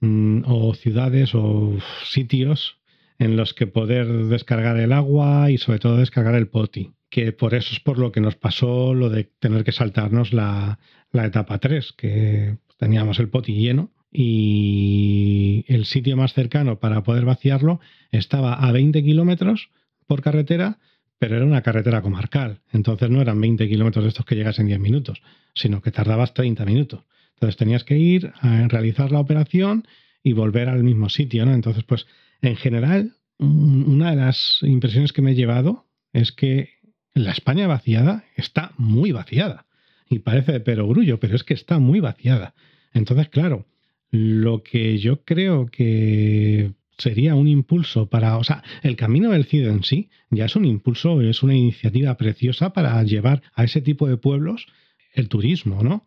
mm, 0.00 0.42
o 0.46 0.74
ciudades 0.74 1.34
o 1.34 1.76
sitios 2.04 2.78
en 3.18 3.36
los 3.36 3.54
que 3.54 3.66
poder 3.66 4.06
descargar 4.26 4.78
el 4.78 4.92
agua 4.92 5.50
y 5.50 5.58
sobre 5.58 5.78
todo 5.78 5.96
descargar 5.96 6.34
el 6.34 6.48
poti. 6.48 6.94
Que 7.10 7.32
por 7.32 7.54
eso 7.54 7.72
es 7.72 7.80
por 7.80 7.98
lo 7.98 8.10
que 8.10 8.20
nos 8.20 8.36
pasó 8.36 8.94
lo 8.94 9.08
de 9.08 9.24
tener 9.24 9.64
que 9.64 9.72
saltarnos 9.72 10.32
la, 10.32 10.80
la 11.12 11.26
etapa 11.26 11.58
3, 11.58 11.92
que 11.92 12.56
teníamos 12.76 13.20
el 13.20 13.28
poti 13.28 13.54
lleno 13.54 13.93
y 14.16 15.64
el 15.66 15.86
sitio 15.86 16.16
más 16.16 16.32
cercano 16.34 16.78
para 16.78 17.02
poder 17.02 17.24
vaciarlo 17.24 17.80
estaba 18.12 18.54
a 18.54 18.70
20 18.70 19.02
kilómetros, 19.02 19.70
por 20.06 20.22
carretera, 20.22 20.78
pero 21.18 21.36
era 21.36 21.44
una 21.44 21.62
carretera 21.62 22.00
comarcal. 22.00 22.60
Entonces 22.72 23.10
no 23.10 23.20
eran 23.20 23.40
20 23.40 23.68
kilómetros 23.68 24.04
de 24.04 24.10
estos 24.10 24.24
que 24.24 24.36
llegas 24.36 24.60
en 24.60 24.68
10 24.68 24.78
minutos, 24.78 25.20
sino 25.54 25.82
que 25.82 25.90
tardabas 25.90 26.32
30 26.32 26.64
minutos. 26.64 27.00
Entonces 27.34 27.56
tenías 27.56 27.82
que 27.82 27.98
ir 27.98 28.32
a 28.40 28.68
realizar 28.68 29.10
la 29.10 29.18
operación 29.18 29.84
y 30.22 30.32
volver 30.32 30.68
al 30.68 30.84
mismo 30.84 31.08
sitio, 31.08 31.44
¿no? 31.44 31.52
Entonces, 31.52 31.82
pues, 31.82 32.06
en 32.40 32.54
general, 32.54 33.16
una 33.38 34.10
de 34.10 34.16
las 34.16 34.58
impresiones 34.62 35.12
que 35.12 35.22
me 35.22 35.32
he 35.32 35.34
llevado 35.34 35.86
es 36.12 36.30
que 36.30 36.70
la 37.14 37.32
España 37.32 37.66
vaciada 37.66 38.24
está 38.36 38.72
muy 38.76 39.10
vaciada. 39.10 39.66
Y 40.08 40.20
parece 40.20 40.52
de 40.52 40.60
perogrullo, 40.60 41.18
pero 41.18 41.34
es 41.34 41.42
que 41.42 41.54
está 41.54 41.80
muy 41.80 41.98
vaciada. 41.98 42.54
Entonces, 42.92 43.28
claro, 43.28 43.66
lo 44.14 44.62
que 44.62 44.98
yo 44.98 45.24
creo 45.24 45.66
que 45.66 46.70
sería 46.98 47.34
un 47.34 47.48
impulso 47.48 48.08
para, 48.08 48.38
o 48.38 48.44
sea, 48.44 48.62
el 48.84 48.94
camino 48.94 49.30
del 49.30 49.46
CID 49.46 49.66
en 49.66 49.82
sí 49.82 50.08
ya 50.30 50.44
es 50.44 50.54
un 50.54 50.64
impulso, 50.64 51.20
es 51.20 51.42
una 51.42 51.56
iniciativa 51.56 52.16
preciosa 52.16 52.72
para 52.72 53.02
llevar 53.02 53.42
a 53.54 53.64
ese 53.64 53.80
tipo 53.80 54.06
de 54.06 54.16
pueblos 54.16 54.66
el 55.14 55.28
turismo, 55.28 55.82
¿no? 55.82 56.04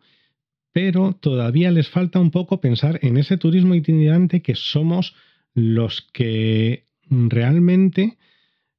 Pero 0.72 1.12
todavía 1.20 1.70
les 1.70 1.90
falta 1.90 2.18
un 2.18 2.30
poco 2.30 2.62
pensar 2.62 2.98
en 3.02 3.18
ese 3.18 3.36
turismo 3.36 3.74
itinerante 3.74 4.40
que 4.40 4.54
somos 4.54 5.14
los 5.52 6.00
que 6.00 6.84
realmente 7.10 8.16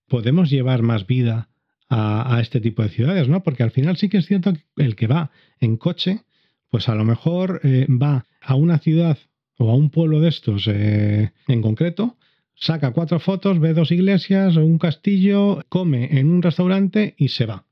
podemos 0.08 0.50
llevar 0.50 0.82
más 0.82 1.06
vida 1.06 1.50
a, 1.88 2.40
este 2.42 2.62
tipo 2.62 2.82
de 2.82 2.90
ciudades, 2.90 3.28
¿no? 3.28 3.44
Porque 3.44 3.62
al 3.62 3.72
final 3.72 3.96
sí 3.98 4.10
que 4.10 4.18
es 4.18 4.26
cierto 4.26 4.54
que 4.54 4.62
el 4.78 4.96
que 4.96 5.06
va 5.06 5.30
en 5.60 5.78
coche, 5.78 6.22
pues 6.70 6.90
a 6.90 6.96
lo 6.96 7.06
mejor 7.06 7.62
eh, 7.64 7.86
va 7.90 8.26
a 8.42 8.56
una 8.56 8.80
ciudad 8.80 9.18
o 9.58 9.70
a 9.70 9.76
un 9.76 9.90
pueblo 9.90 10.22
de 10.22 10.30
estos 10.30 10.68
eh, 10.68 11.32
en 11.48 11.62
concreto, 11.62 12.18
saca 12.56 12.92
cuatro 12.92 13.20
fotos, 13.20 13.60
ve 13.60 13.74
dos 13.74 13.92
iglesias 13.92 14.56
un 14.56 14.78
castillo, 14.78 15.64
come 15.70 16.20
en 16.20 16.30
un 16.30 16.42
restaurante 16.42 17.16
y 17.18 17.30
se 17.30 17.46
va 17.46 17.66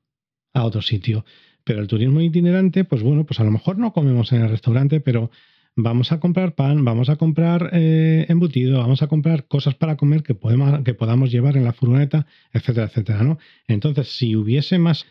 a 0.54 0.64
otro 0.64 0.82
sitio. 0.82 1.26
Pero 1.64 1.82
el 1.82 1.88
turismo 1.88 2.22
itinerante, 2.22 2.86
pues 2.86 3.04
bueno, 3.04 3.26
pues 3.26 3.40
a 3.40 3.44
lo 3.44 3.52
mejor 3.52 3.78
no 3.78 3.92
comemos 3.92 4.32
en 4.32 4.42
el 4.42 4.50
restaurante, 4.50 5.02
pero 5.02 5.30
vamos 5.76 6.12
a 6.12 6.20
comprar 6.20 6.56
pan, 6.56 6.84
vamos 6.84 7.10
a 7.10 7.18
comprar 7.18 7.70
eh, 7.74 8.26
embutido, 8.30 8.80
vamos 8.80 9.02
a 9.02 9.08
comprar 9.08 9.48
cosas 9.48 9.76
para 9.76 9.96
comer 9.96 10.24
que, 10.24 10.34
podemos, 10.34 10.84
que 10.84 10.94
podamos 10.94 11.32
llevar 11.32 11.56
en 11.56 11.66
la 11.66 11.74
furgoneta, 11.74 12.26
etcétera, 12.52 12.88
etcétera, 12.88 13.24
¿no? 13.24 13.38
Entonces, 13.68 14.08
si 14.10 14.36
hubiese 14.36 14.80
más, 14.80 15.06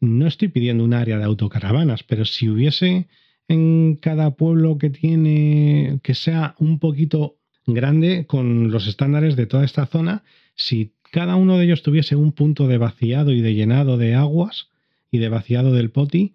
no 0.00 0.26
estoy 0.26 0.48
pidiendo 0.48 0.84
un 0.84 0.94
área 0.94 1.18
de 1.18 1.24
autocaravanas, 1.24 2.04
pero 2.04 2.24
si 2.24 2.48
hubiese 2.48 3.08
en 3.48 3.96
cada 3.96 4.36
pueblo 4.36 4.78
que 4.78 4.90
tiene, 4.90 6.00
que 6.02 6.14
sea 6.14 6.54
un 6.58 6.78
poquito 6.78 7.38
grande 7.66 8.26
con 8.26 8.70
los 8.70 8.86
estándares 8.86 9.36
de 9.36 9.46
toda 9.46 9.64
esta 9.64 9.86
zona, 9.86 10.22
si 10.54 10.92
cada 11.10 11.36
uno 11.36 11.56
de 11.56 11.64
ellos 11.64 11.82
tuviese 11.82 12.16
un 12.16 12.32
punto 12.32 12.68
de 12.68 12.78
vaciado 12.78 13.32
y 13.32 13.40
de 13.40 13.54
llenado 13.54 13.96
de 13.96 14.14
aguas 14.14 14.68
y 15.10 15.18
de 15.18 15.28
vaciado 15.28 15.72
del 15.72 15.90
poti, 15.90 16.34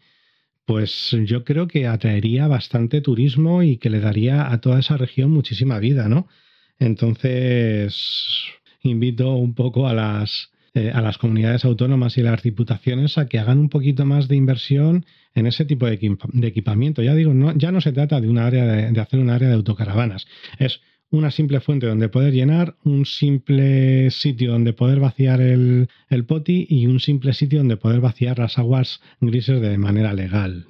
pues 0.65 1.15
yo 1.25 1.43
creo 1.43 1.67
que 1.67 1.87
atraería 1.87 2.47
bastante 2.47 3.01
turismo 3.01 3.63
y 3.63 3.77
que 3.77 3.89
le 3.89 3.99
daría 3.99 4.51
a 4.51 4.61
toda 4.61 4.79
esa 4.79 4.97
región 4.97 5.29
muchísima 5.29 5.77
vida, 5.79 6.07
¿no? 6.07 6.27
Entonces, 6.79 7.95
invito 8.81 9.33
un 9.35 9.53
poco 9.53 9.87
a 9.87 9.93
las, 9.93 10.52
eh, 10.75 10.89
a 10.91 11.01
las 11.01 11.19
comunidades 11.19 11.65
autónomas 11.65 12.17
y 12.17 12.23
las 12.23 12.41
diputaciones 12.41 13.19
a 13.19 13.27
que 13.27 13.37
hagan 13.37 13.59
un 13.59 13.69
poquito 13.69 14.05
más 14.05 14.27
de 14.27 14.35
inversión 14.35 15.05
en 15.35 15.45
ese 15.45 15.65
tipo 15.65 15.85
de, 15.85 15.99
equipamiento. 16.41 17.03
Ya 17.03 17.13
digo, 17.13 17.31
no, 17.33 17.55
ya 17.55 17.71
no 17.71 17.79
se 17.79 17.91
trata 17.91 18.19
de, 18.19 18.39
área 18.39 18.65
de, 18.65 18.99
hacer 18.99 19.19
un 19.19 19.29
área 19.29 19.49
de 19.49 19.53
autocaravanas. 19.53 20.25
Es 20.57 20.81
una 21.11 21.29
simple 21.29 21.59
fuente 21.59 21.85
donde 21.85 22.09
poder 22.09 22.33
llenar, 22.33 22.75
un 22.83 23.05
simple 23.05 24.09
sitio 24.09 24.51
donde 24.51 24.73
poder 24.73 24.99
vaciar 24.99 25.41
el, 25.41 25.89
el 26.09 26.25
poti 26.25 26.65
y 26.67 26.87
un 26.87 26.99
simple 26.99 27.33
sitio 27.33 27.59
donde 27.59 27.77
poder 27.77 28.01
vaciar 28.01 28.39
las 28.39 28.57
aguas 28.57 28.99
grises 29.21 29.61
de 29.61 29.77
manera 29.77 30.11
legal. 30.13 30.65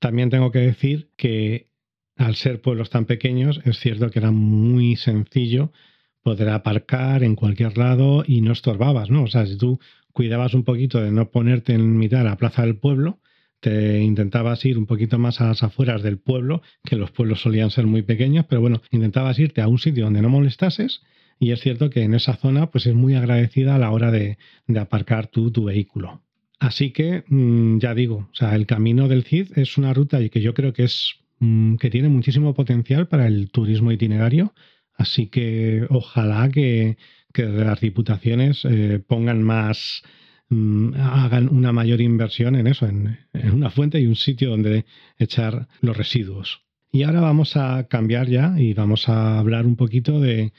También 0.00 0.30
tengo 0.30 0.50
que 0.50 0.58
decir 0.58 1.10
que 1.16 1.68
al 2.16 2.34
ser 2.34 2.60
pueblos 2.60 2.90
tan 2.90 3.04
pequeños, 3.04 3.60
es 3.64 3.78
cierto 3.78 4.10
que 4.10 4.18
era 4.18 4.32
muy 4.32 4.96
sencillo 4.96 5.72
poder 6.22 6.48
aparcar 6.50 7.22
en 7.22 7.34
cualquier 7.34 7.78
lado 7.78 8.24
y 8.26 8.40
no 8.40 8.52
estorbabas, 8.52 9.10
¿no? 9.10 9.24
O 9.24 9.26
sea, 9.28 9.46
si 9.46 9.56
tú 9.56 9.78
cuidabas 10.12 10.54
un 10.54 10.64
poquito 10.64 11.00
de 11.00 11.10
no 11.12 11.30
ponerte 11.30 11.72
en 11.72 11.96
mitad 11.96 12.18
de 12.18 12.24
la 12.24 12.36
plaza 12.36 12.62
del 12.62 12.76
pueblo, 12.76 13.20
te 13.60 14.00
intentabas 14.00 14.64
ir 14.64 14.78
un 14.78 14.86
poquito 14.86 15.18
más 15.18 15.40
a 15.40 15.48
las 15.48 15.62
afueras 15.62 16.02
del 16.02 16.18
pueblo, 16.18 16.62
que 16.84 16.96
los 16.96 17.10
pueblos 17.10 17.42
solían 17.42 17.70
ser 17.70 17.86
muy 17.86 18.02
pequeños, 18.02 18.46
pero 18.48 18.60
bueno, 18.60 18.80
intentabas 18.90 19.38
irte 19.38 19.60
a 19.60 19.68
un 19.68 19.78
sitio 19.78 20.04
donde 20.04 20.22
no 20.22 20.30
molestases 20.30 21.02
y 21.38 21.52
es 21.52 21.60
cierto 21.60 21.90
que 21.90 22.02
en 22.02 22.14
esa 22.14 22.36
zona 22.36 22.70
pues 22.70 22.86
es 22.86 22.94
muy 22.94 23.14
agradecida 23.14 23.74
a 23.74 23.78
la 23.78 23.90
hora 23.90 24.10
de, 24.10 24.38
aparcar 24.78 25.26
tu, 25.26 25.50
tu 25.50 25.64
vehículo. 25.64 26.22
Así 26.58 26.90
que 26.90 27.24
mm, 27.26 27.78
ya 27.78 27.94
digo, 27.94 28.28
o 28.30 28.34
sea, 28.34 28.54
el 28.54 28.66
camino 28.66 29.08
del 29.08 29.24
CID 29.24 29.58
es 29.58 29.78
una 29.78 29.94
ruta 29.94 30.26
que 30.28 30.40
yo 30.40 30.52
creo 30.52 30.72
que 30.72 30.84
es 30.84 31.14
mm, 31.38 31.76
que 31.76 31.90
tiene 31.90 32.08
muchísimo 32.08 32.54
potencial 32.54 33.08
para 33.08 33.26
el 33.26 33.50
turismo 33.50 33.92
itinerario 33.92 34.52
Así 35.00 35.28
que 35.28 35.86
ojalá 35.88 36.50
que, 36.50 36.98
las 37.34 37.80
diputaciones 37.80 38.66
eh, 38.66 39.00
pongan 39.06 39.42
más, 39.42 40.02
mm, 40.50 40.92
hagan 40.94 41.48
una 41.48 41.72
mayor 41.72 42.02
inversión 42.02 42.54
en 42.54 42.66
eso, 42.66 42.86
en, 42.86 43.16
una 43.50 43.70
fuente 43.70 43.98
y 43.98 44.06
un 44.06 44.16
sitio 44.16 44.50
donde 44.50 44.84
echar 45.16 45.68
los 45.80 45.96
residuos. 45.96 46.64
Y 46.92 47.04
ahora 47.04 47.22
vamos 47.22 47.56
a 47.56 47.86
cambiar 47.88 48.28
ya 48.28 48.54
y 48.58 48.74
vamos 48.74 49.08
a 49.08 49.38
hablar 49.38 49.64
un 49.64 49.76
poquito 49.76 50.20
de, 50.20 50.52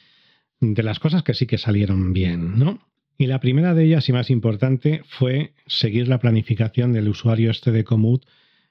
las 0.59 0.99
cosas 0.99 1.21
que 1.21 1.35
sí 1.35 1.45
que 1.45 1.59
salieron 1.59 2.11
bien, 2.11 2.57
¿no? 2.57 2.79
Y 3.19 3.27
la 3.27 3.39
primera 3.39 3.75
de 3.75 3.83
ellas 3.83 4.09
y 4.09 4.13
más 4.13 4.31
importante 4.31 5.03
fue 5.05 5.53
seguir 5.67 6.07
la 6.07 6.19
planificación 6.19 6.93
del 6.93 7.09
usuario 7.09 7.51
este 7.51 7.71
de 7.71 7.83
Comut, 7.83 8.25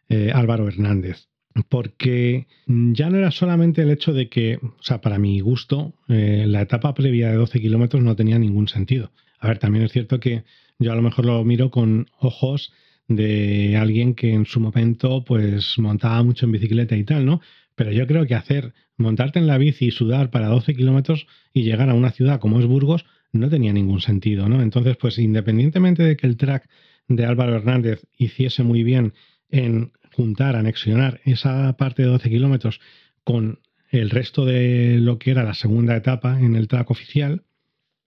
eh, 0.09 0.33
Álvaro 0.35 0.67
Hernández 0.67 1.30
porque 1.69 2.47
ya 2.67 3.11
no 3.11 3.19
era 3.19 3.31
solamente 3.31 3.83
el 3.83 3.91
hecho 3.91 4.13
de 4.13 4.29
que, 4.29 4.59
o 4.63 4.83
sea, 4.83 5.01
para 5.01 5.19
mi 5.19 5.41
gusto, 5.41 5.95
eh, 6.09 6.45
la 6.47 6.63
etapa 6.63 6.95
previa 6.95 7.31
de 7.31 7.37
12 7.37 7.61
kilómetros 7.61 8.03
no 8.03 8.17
tenía 8.17 8.39
ningún 8.39 8.69
sentido. 8.69 9.11
A 9.41 9.49
ver, 9.49 9.59
también 9.59 9.85
es 9.85 9.93
cierto 9.93 10.21
que 10.21 10.45
yo 10.79 10.93
a 10.93 10.95
lo 10.95 11.03
mejor 11.03 11.27
lo 11.27 11.45
miro 11.45 11.71
con 11.71 12.09
ojos 12.19 12.73
de 13.09 13.77
alguien 13.77 14.15
que 14.15 14.33
en 14.33 14.47
su 14.47 14.61
momento 14.61 15.25
pues 15.25 15.79
montaba 15.79 16.23
mucho 16.23 16.47
en 16.47 16.53
bicicleta 16.53 16.97
y 16.97 17.05
tal, 17.05 17.27
¿no? 17.27 17.41
Pero 17.75 17.91
yo 17.91 18.07
creo 18.07 18.27
que 18.27 18.35
hacer, 18.35 18.73
montarte 18.97 19.39
en 19.39 19.47
la 19.47 19.59
bici 19.59 19.87
y 19.87 19.91
sudar 19.91 20.31
para 20.31 20.49
12 20.49 20.75
kilómetros 20.75 21.27
y 21.53 21.63
llegar 21.63 21.91
a 21.91 21.95
una 21.95 22.11
ciudad 22.11 22.39
como 22.39 22.61
es 22.61 22.67
Burgos 22.67 23.05
no 23.33 23.49
tenía 23.49 23.73
ningún 23.73 24.01
sentido, 24.01 24.49
¿no? 24.49 24.63
Entonces, 24.63 24.97
pues 24.97 25.19
independientemente 25.19 26.03
de 26.03 26.17
que 26.17 26.27
el 26.27 26.37
track 26.37 26.69
de 27.09 27.25
Álvaro 27.25 27.57
Hernández 27.57 28.07
hiciese 28.17 28.63
muy 28.63 28.83
bien 28.83 29.15
en 29.51 29.93
juntar, 30.14 30.57
anexionar 30.57 31.20
esa 31.25 31.77
parte 31.77 32.03
de 32.03 32.09
12 32.09 32.29
kilómetros 32.31 32.81
con 33.25 33.61
el 33.90 34.11
resto 34.11 34.44
de 34.44 34.99
lo 34.99 35.18
que 35.18 35.33
era 35.33 35.42
la 35.42 35.55
segunda 35.55 35.96
etapa 35.96 36.40
en 36.40 36.55
el 36.57 36.68
track 36.68 36.90
oficial 36.90 37.44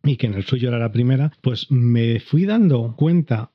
y 0.03 0.17
que 0.17 0.27
en 0.27 0.33
el 0.33 0.45
suyo 0.45 0.69
era 0.69 0.79
la 0.79 0.91
primera, 0.91 1.31
pues 1.41 1.69
me 1.71 2.19
fui 2.19 2.45
dando 2.45 2.95
cuenta 2.95 3.51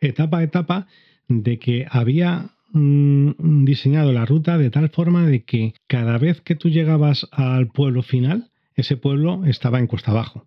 etapa 0.00 0.38
a 0.38 0.42
etapa 0.42 0.86
de 1.28 1.58
que 1.58 1.86
había 1.90 2.50
mm, 2.72 3.64
diseñado 3.64 4.12
la 4.12 4.26
ruta 4.26 4.58
de 4.58 4.70
tal 4.70 4.90
forma 4.90 5.26
de 5.26 5.44
que 5.44 5.74
cada 5.86 6.18
vez 6.18 6.40
que 6.40 6.54
tú 6.54 6.68
llegabas 6.68 7.26
al 7.32 7.68
pueblo 7.68 8.02
final, 8.02 8.50
ese 8.74 8.96
pueblo 8.96 9.44
estaba 9.46 9.78
en 9.78 9.86
cuesta 9.86 10.10
abajo. 10.10 10.46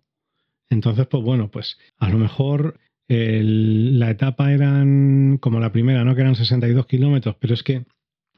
Entonces, 0.68 1.06
pues 1.08 1.22
bueno, 1.24 1.50
pues 1.50 1.78
a 1.98 2.08
lo 2.10 2.18
mejor 2.18 2.78
la 3.10 4.10
etapa 4.10 4.52
eran 4.52 5.38
como 5.38 5.58
la 5.58 5.72
primera, 5.72 6.04
¿no? 6.04 6.14
Que 6.14 6.20
eran 6.20 6.36
62 6.36 6.86
kilómetros, 6.86 7.36
pero 7.40 7.54
es 7.54 7.64
que 7.64 7.84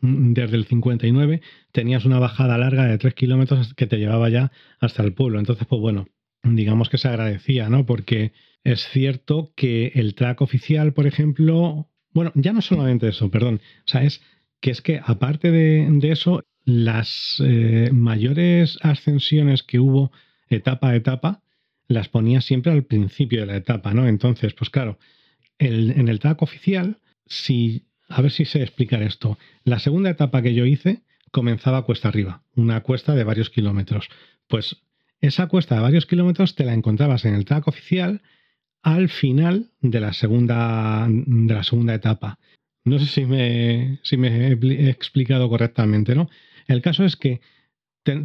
mm, 0.01 0.33
desde 0.33 0.57
el 0.57 0.65
59 0.65 1.43
tenías 1.73 2.07
una 2.07 2.19
bajada 2.19 2.57
larga 2.57 2.87
de 2.87 2.97
3 2.97 3.15
kilómetros 3.15 3.75
que 3.75 3.87
te 3.87 3.99
llevaba 3.99 4.31
ya 4.31 4.51
hasta 4.81 5.03
el 5.03 5.13
pueblo. 5.13 5.39
Entonces, 5.39 5.67
pues 5.67 5.81
bueno, 5.81 6.07
digamos 6.43 6.89
que 6.89 6.97
se 6.97 7.09
agradecía, 7.09 7.69
¿no? 7.69 7.85
Porque 7.85 8.33
es 8.65 8.89
cierto 8.89 9.53
que 9.57 9.93
el 9.95 10.15
track 10.15 10.41
oficial, 10.41 10.95
por 10.95 11.07
ejemplo, 11.07 11.89
bueno, 12.15 12.33
ya 12.35 12.55
no 12.55 12.63
solamente 12.63 13.09
eso, 13.09 13.31
perdón, 13.31 13.61
o 13.87 13.91
sea, 13.91 14.05
es 14.05 14.23
que 14.61 14.71
es 14.71 14.81
que 14.81 15.01
aparte 15.05 15.51
de, 15.51 16.11
eso, 16.11 16.45
las 16.65 17.43
eh, 17.45 17.91
mayores 17.93 18.79
ascensiones 18.81 19.63
que 19.65 19.81
hubo 19.81 20.13
etapa 20.49 20.91
a 20.91 20.97
etapa, 20.97 21.43
las 21.93 22.09
ponía 22.09 22.41
siempre 22.41 22.73
al 22.73 22.85
principio 22.85 23.41
de 23.41 23.47
la 23.47 23.57
etapa, 23.57 23.95
¿no? 23.95 24.07
Entonces, 24.07 24.55
pues 24.55 24.71
claro, 24.71 24.99
en 25.59 26.09
el 26.09 26.19
track 26.19 26.43
oficial, 26.43 26.99
si, 27.27 27.87
a 28.09 28.21
ver 28.21 28.31
si 28.31 28.45
sé 28.45 28.63
explicar 28.63 29.03
esto, 29.03 29.39
la 29.65 29.79
segunda 29.79 30.11
etapa 30.11 30.43
que 30.43 30.55
yo 30.55 30.67
hice 30.67 31.03
comenzaba 31.31 31.85
cuesta 31.85 32.09
arriba, 32.09 32.43
una 32.55 32.83
cuesta 32.83 33.15
de 33.15 33.25
varios 33.25 33.51
kilómetros. 33.51 34.09
Pues 34.49 34.83
esa 35.21 35.47
cuesta 35.47 35.77
de 35.77 35.83
varios 35.83 36.07
kilómetros 36.07 36.55
te 36.55 36.65
la 36.65 36.75
encontrabas 36.75 37.25
en 37.25 37.35
el 37.35 37.45
track 37.45 37.69
oficial 37.69 38.23
al 38.83 39.09
final 39.09 39.71
de 39.81 40.01
la 40.01 40.13
segunda, 40.13 41.07
de 41.09 41.55
la 41.55 41.63
segunda 41.63 41.95
etapa. 41.95 42.39
No 42.85 42.99
sé 42.99 43.07
si 43.07 43.25
me, 43.25 44.01
si 44.03 44.17
me 44.17 44.49
he 44.49 44.91
explicado 44.91 45.49
correctamente, 45.49 46.15
¿no? 46.17 46.29
El 46.67 46.83
caso 46.83 47.05
es 47.05 47.17
que 47.17 47.41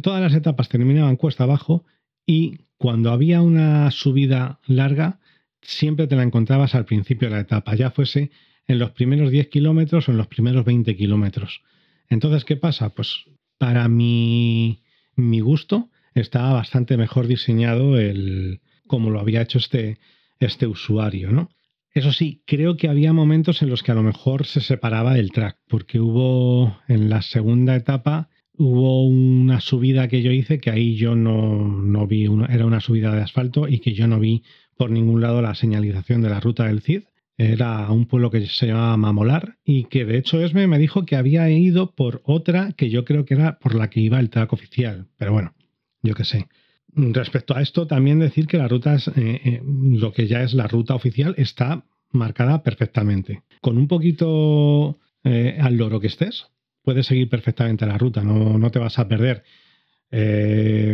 todas 0.02 0.20
las 0.20 0.34
etapas 0.34 0.68
terminaban 0.68 1.16
cuesta 1.16 1.44
abajo 1.44 1.84
y 2.28 2.58
cuando 2.76 3.10
había 3.10 3.40
una 3.40 3.90
subida 3.90 4.60
larga, 4.66 5.18
siempre 5.62 6.06
te 6.06 6.14
la 6.14 6.24
encontrabas 6.24 6.74
al 6.74 6.84
principio 6.84 7.28
de 7.28 7.34
la 7.34 7.40
etapa, 7.40 7.74
ya 7.74 7.90
fuese 7.90 8.30
en 8.66 8.78
los 8.78 8.90
primeros 8.90 9.30
10 9.30 9.48
kilómetros 9.48 10.08
o 10.08 10.12
en 10.12 10.18
los 10.18 10.26
primeros 10.26 10.66
20 10.66 10.94
kilómetros. 10.94 11.62
Entonces, 12.10 12.44
¿qué 12.44 12.56
pasa? 12.56 12.90
Pues 12.90 13.24
para 13.56 13.88
mi, 13.88 14.82
mi 15.16 15.40
gusto 15.40 15.88
estaba 16.14 16.52
bastante 16.52 16.98
mejor 16.98 17.28
diseñado 17.28 17.98
el 17.98 18.60
como 18.86 19.08
lo 19.08 19.20
había 19.20 19.40
hecho 19.40 19.56
este, 19.56 19.98
este 20.38 20.66
usuario, 20.66 21.32
¿no? 21.32 21.48
Eso 21.94 22.12
sí, 22.12 22.42
creo 22.46 22.76
que 22.76 22.88
había 22.88 23.14
momentos 23.14 23.62
en 23.62 23.70
los 23.70 23.82
que 23.82 23.92
a 23.92 23.94
lo 23.94 24.02
mejor 24.02 24.44
se 24.46 24.60
separaba 24.60 25.18
el 25.18 25.32
track, 25.32 25.58
porque 25.66 25.98
hubo 25.98 26.78
en 26.88 27.08
la 27.08 27.22
segunda 27.22 27.74
etapa 27.74 28.28
hubo 28.58 29.06
una 29.06 29.60
subida 29.60 30.08
que 30.08 30.22
yo 30.22 30.32
hice 30.32 30.58
que 30.58 30.70
ahí 30.70 30.96
yo 30.96 31.14
no, 31.14 32.06
vi, 32.06 32.28
era 32.48 32.66
una 32.66 32.80
subida 32.80 33.14
de 33.14 33.22
asfalto 33.22 33.68
y 33.68 33.78
que 33.78 33.94
yo 33.94 34.06
no 34.06 34.18
vi 34.18 34.42
por 34.76 34.90
ningún 34.90 35.20
lado 35.20 35.40
la 35.40 35.54
señalización 35.54 36.20
de 36.20 36.30
la 36.30 36.40
ruta 36.40 36.64
del 36.64 36.82
Cid. 36.82 37.04
Era 37.36 37.88
un 37.90 38.06
pueblo 38.06 38.30
que 38.30 38.46
se 38.46 38.66
llamaba 38.66 38.96
Mamolar 38.96 39.58
y 39.64 39.84
que 39.84 40.04
de 40.04 40.18
hecho 40.18 40.42
Esme 40.42 40.66
me 40.66 40.78
dijo 40.78 41.06
que 41.06 41.14
había 41.14 41.48
ido 41.50 41.92
por 41.94 42.20
otra 42.24 42.72
que 42.72 42.90
yo 42.90 43.04
creo 43.04 43.24
que 43.24 43.34
era 43.34 43.58
por 43.60 43.76
la 43.76 43.90
que 43.90 44.00
iba 44.00 44.18
el 44.18 44.28
track 44.28 44.52
oficial. 44.52 45.06
Pero 45.16 45.32
bueno, 45.32 45.54
yo 46.02 46.14
qué 46.14 46.24
sé. 46.24 46.48
Respecto 46.94 47.54
a 47.54 47.62
esto, 47.62 47.86
también 47.86 48.18
decir 48.18 48.48
que 48.48 48.58
la 48.58 48.66
ruta 48.66 48.96
eh, 48.96 49.40
eh, 49.44 49.62
lo 49.64 50.12
que 50.12 50.26
ya 50.26 50.42
es 50.42 50.52
la 50.54 50.66
ruta 50.66 50.96
oficial, 50.96 51.34
está 51.38 51.84
marcada 52.10 52.64
perfectamente. 52.64 53.42
Con 53.60 53.78
un 53.78 53.86
poquito 53.86 54.98
eh, 55.22 55.58
al 55.60 55.76
loro 55.76 56.00
que 56.00 56.08
estés, 56.08 56.48
puedes 56.88 57.04
seguir 57.04 57.28
perfectamente 57.28 57.84
la 57.84 57.98
ruta, 57.98 58.24
no, 58.24 58.56
no 58.56 58.70
te 58.70 58.78
vas 58.78 58.98
a 58.98 59.06
perder. 59.06 59.44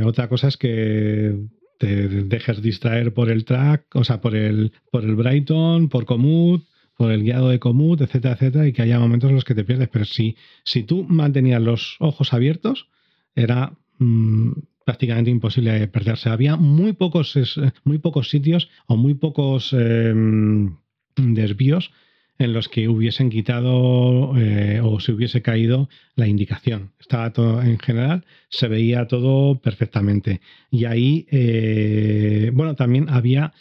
otra 0.05 0.29
cosa 0.29 0.49
es 0.49 0.57
que 0.57 1.37
te 1.79 2.09
dejes 2.25 2.61
distraer 2.61 3.15
por 3.15 3.31
el 3.31 3.45
track, 3.45 3.95
o 3.95 4.03
sea, 4.03 4.21
por 4.21 4.35
el, 4.35 4.73
por 4.91 5.05
el 5.05 5.15
Brighton, 5.15 5.89
por 5.89 6.05
Comut, 6.05 6.65
por 6.97 7.13
el 7.13 7.23
guiado 7.23 7.49
de 7.49 7.61
Comut, 7.61 8.01
etcétera, 8.01 8.35
etcétera, 8.35 8.67
y 8.67 8.73
que 8.73 8.83
haya 8.83 8.99
momentos 8.99 9.31
en 9.31 9.37
los 9.37 9.45
que 9.45 9.55
te 9.55 9.63
pierdes. 9.63 9.89
Pero 9.89 10.05
si, 10.05 10.37
si 10.65 10.83
tú 10.83 11.05
mantenías 11.05 11.63
los 11.63 11.95
ojos 12.01 12.33
abiertos, 12.33 12.89
era 13.37 13.79
mm, 14.01 14.51
prácticamente 14.85 15.31
imposible 15.31 15.87
perderse. 15.87 16.29
Había 16.29 16.57
muy 16.57 16.95
pocos, 16.95 17.39
muy 17.85 17.99
pocos 17.99 18.31
sitios 18.31 18.69
o 18.89 18.97
muy 18.97 19.15
pocos 19.15 19.73
em, 19.73 20.75
desvíos 21.15 21.93
en 22.39 22.53
los 22.53 22.69
que 22.69 22.89
hubiesen 22.89 23.31
quitado 23.31 24.37
eh, 24.37 24.81
o 24.83 24.99
se 25.01 25.13
hubiese 25.13 25.43
caído 25.43 25.89
la 26.17 26.27
indicación. 26.27 26.93
Estaba 26.99 27.33
todo 27.33 27.63
en 27.63 27.79
general, 27.79 28.25
se 28.49 28.69
veía 28.69 29.07
todo 29.07 29.61
perfectamente. 29.61 30.41
Y 30.71 30.85
ahí, 30.87 31.27
eh, 31.31 32.51
bueno, 32.53 32.75
también 32.75 33.09
había, 33.09 33.53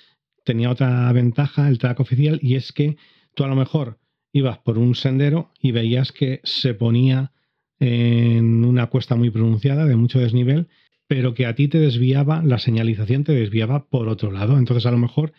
tenía 0.43 0.71
otra 0.71 1.11
ventaja 1.13 1.67
el 1.67 1.77
track 1.77 1.99
oficial 1.99 2.39
y 2.41 2.55
es 2.55 2.71
que 2.71 2.97
tú 3.35 3.43
a 3.43 3.47
lo 3.47 3.55
mejor 3.55 3.99
ibas 4.31 4.57
por 4.57 4.79
un 4.79 4.95
sendero 4.95 5.51
y 5.61 5.71
veías 5.71 6.11
que 6.11 6.41
se 6.43 6.73
ponía 6.73 7.31
en 7.79 8.65
una 8.65 8.87
cuesta 8.87 9.15
muy 9.15 9.29
pronunciada, 9.29 9.85
de 9.85 9.95
mucho 9.95 10.19
desnivel, 10.19 10.67
pero 11.07 11.33
que 11.33 11.45
a 11.45 11.53
ti 11.53 11.67
te 11.67 11.79
desviaba, 11.79 12.41
la 12.43 12.57
señalización 12.57 13.23
te 13.23 13.33
desviaba 13.33 13.85
por 13.85 14.07
otro 14.07 14.31
lado. 14.31 14.57
Entonces 14.57 14.85
a 14.85 14.91
lo 14.91 14.97
mejor 14.97 15.33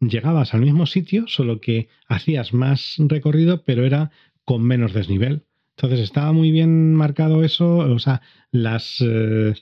llegabas 0.00 0.54
al 0.54 0.60
mismo 0.60 0.86
sitio, 0.86 1.26
solo 1.26 1.60
que 1.60 1.88
hacías 2.06 2.52
más 2.52 2.96
recorrido, 2.98 3.62
pero 3.64 3.84
era 3.84 4.10
con 4.44 4.62
menos 4.62 4.92
desnivel. 4.92 5.44
Entonces 5.76 6.00
estaba 6.00 6.32
muy 6.32 6.50
bien 6.50 6.94
marcado 6.94 7.44
eso, 7.44 7.78
o 7.78 7.98
sea, 7.98 8.20
las, 8.50 8.96
eh, 9.00 9.54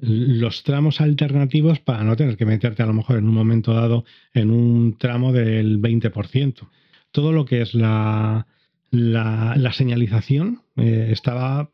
los 0.00 0.64
tramos 0.64 1.00
alternativos 1.00 1.78
para 1.78 2.02
no 2.02 2.16
tener 2.16 2.36
que 2.36 2.46
meterte 2.46 2.82
a 2.82 2.86
lo 2.86 2.92
mejor 2.92 3.18
en 3.18 3.28
un 3.28 3.34
momento 3.34 3.72
dado 3.72 4.04
en 4.34 4.50
un 4.50 4.98
tramo 4.98 5.32
del 5.32 5.80
20%. 5.80 6.68
Todo 7.12 7.32
lo 7.32 7.44
que 7.44 7.60
es 7.60 7.74
la, 7.74 8.46
la, 8.90 9.72
señalización 9.72 10.62
eh, 10.76 11.08
estaba 11.12 11.70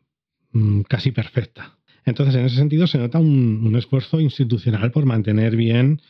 mm, 0.51 0.81
casi 0.81 1.11
perfecta. 1.11 1.77
Entonces, 2.05 2.35
en 2.35 2.45
ese 2.45 2.55
sentido, 2.55 2.87
se 2.87 2.97
nota 2.97 3.19
un, 3.19 3.75
esfuerzo 3.75 4.19
institucional 4.19 4.91
por 4.91 5.05
mantener 5.05 5.55
bien 5.55 6.01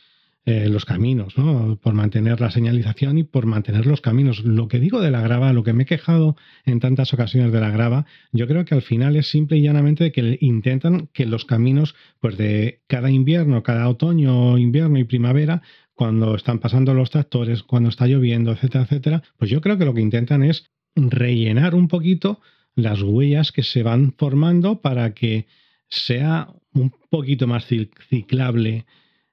eh, 0.46 0.68
los 0.70 0.86
caminos, 0.86 1.36
¿no? 1.36 1.78
por 1.82 1.92
mantener 1.92 2.40
la 2.40 2.50
señalización 2.50 3.18
y 3.18 3.24
por 3.24 3.44
mantener 3.44 3.84
los 3.84 4.00
caminos. 4.00 4.42
Lo 4.42 4.68
que 4.68 4.80
digo 4.80 5.00
de 5.00 5.10
la 5.10 5.20
grava, 5.20 5.52
lo 5.52 5.64
que 5.64 5.74
me 5.74 5.82
he 5.82 5.86
quejado 5.86 6.34
en 6.64 6.80
tantas 6.80 7.12
ocasiones 7.12 7.52
de 7.52 7.60
la 7.60 7.70
grava, 7.70 8.06
yo 8.32 8.46
creo 8.46 8.64
que 8.64 8.74
al 8.74 8.80
final 8.80 9.16
es 9.16 9.28
simple 9.30 9.58
y 9.58 9.62
llanamente 9.62 10.12
que 10.12 10.38
intentan 10.40 11.08
que 11.12 11.26
los 11.26 11.44
caminos, 11.44 11.94
pues 12.20 12.38
de 12.38 12.80
cada 12.86 13.10
invierno, 13.10 13.62
cada 13.62 13.86
otoño, 13.88 14.56
invierno 14.56 14.98
y 14.98 15.04
primavera, 15.04 15.60
cuando 15.92 16.34
están 16.34 16.58
pasando 16.58 16.94
los 16.94 17.10
tractores, 17.10 17.62
cuando 17.62 17.90
está 17.90 18.06
lloviendo, 18.06 18.52
etcétera, 18.52 18.84
etcétera, 18.84 19.22
pues 19.36 19.50
yo 19.50 19.60
creo 19.60 19.76
que 19.76 19.84
lo 19.84 19.92
que 19.92 20.00
intentan 20.00 20.42
es 20.42 20.70
rellenar 20.96 21.74
un 21.74 21.88
poquito 21.88 22.40
las 22.74 23.02
huellas 23.02 23.52
que 23.52 23.62
se 23.62 23.82
van 23.82 24.14
formando 24.16 24.80
para 24.80 25.12
que 25.12 25.46
sea 25.90 26.48
un 26.72 26.94
poquito 27.10 27.46
más 27.46 27.66
ciclable 28.08 28.86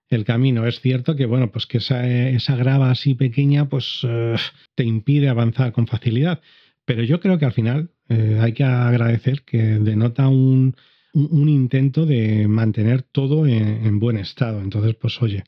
el 0.09 0.25
camino. 0.25 0.65
Es 0.65 0.79
cierto 0.79 1.15
que, 1.15 1.25
bueno, 1.25 1.51
pues 1.51 1.65
que 1.65 1.79
esa, 1.79 2.07
esa 2.07 2.55
grava 2.55 2.91
así 2.91 3.15
pequeña, 3.15 3.69
pues 3.69 4.01
eh, 4.03 4.35
te 4.75 4.83
impide 4.83 5.29
avanzar 5.29 5.71
con 5.71 5.87
facilidad. 5.87 6.41
Pero 6.85 7.03
yo 7.03 7.19
creo 7.19 7.37
que 7.37 7.45
al 7.45 7.53
final 7.53 7.91
eh, 8.09 8.37
hay 8.41 8.53
que 8.53 8.63
agradecer 8.63 9.43
que 9.43 9.57
denota 9.57 10.29
un, 10.29 10.75
un, 11.13 11.49
intento 11.49 12.05
de 12.05 12.47
mantener 12.47 13.01
todo 13.01 13.45
en, 13.45 13.99
buen 13.99 14.17
estado. 14.17 14.61
Entonces, 14.61 14.95
pues 14.95 15.21
oye, 15.21 15.43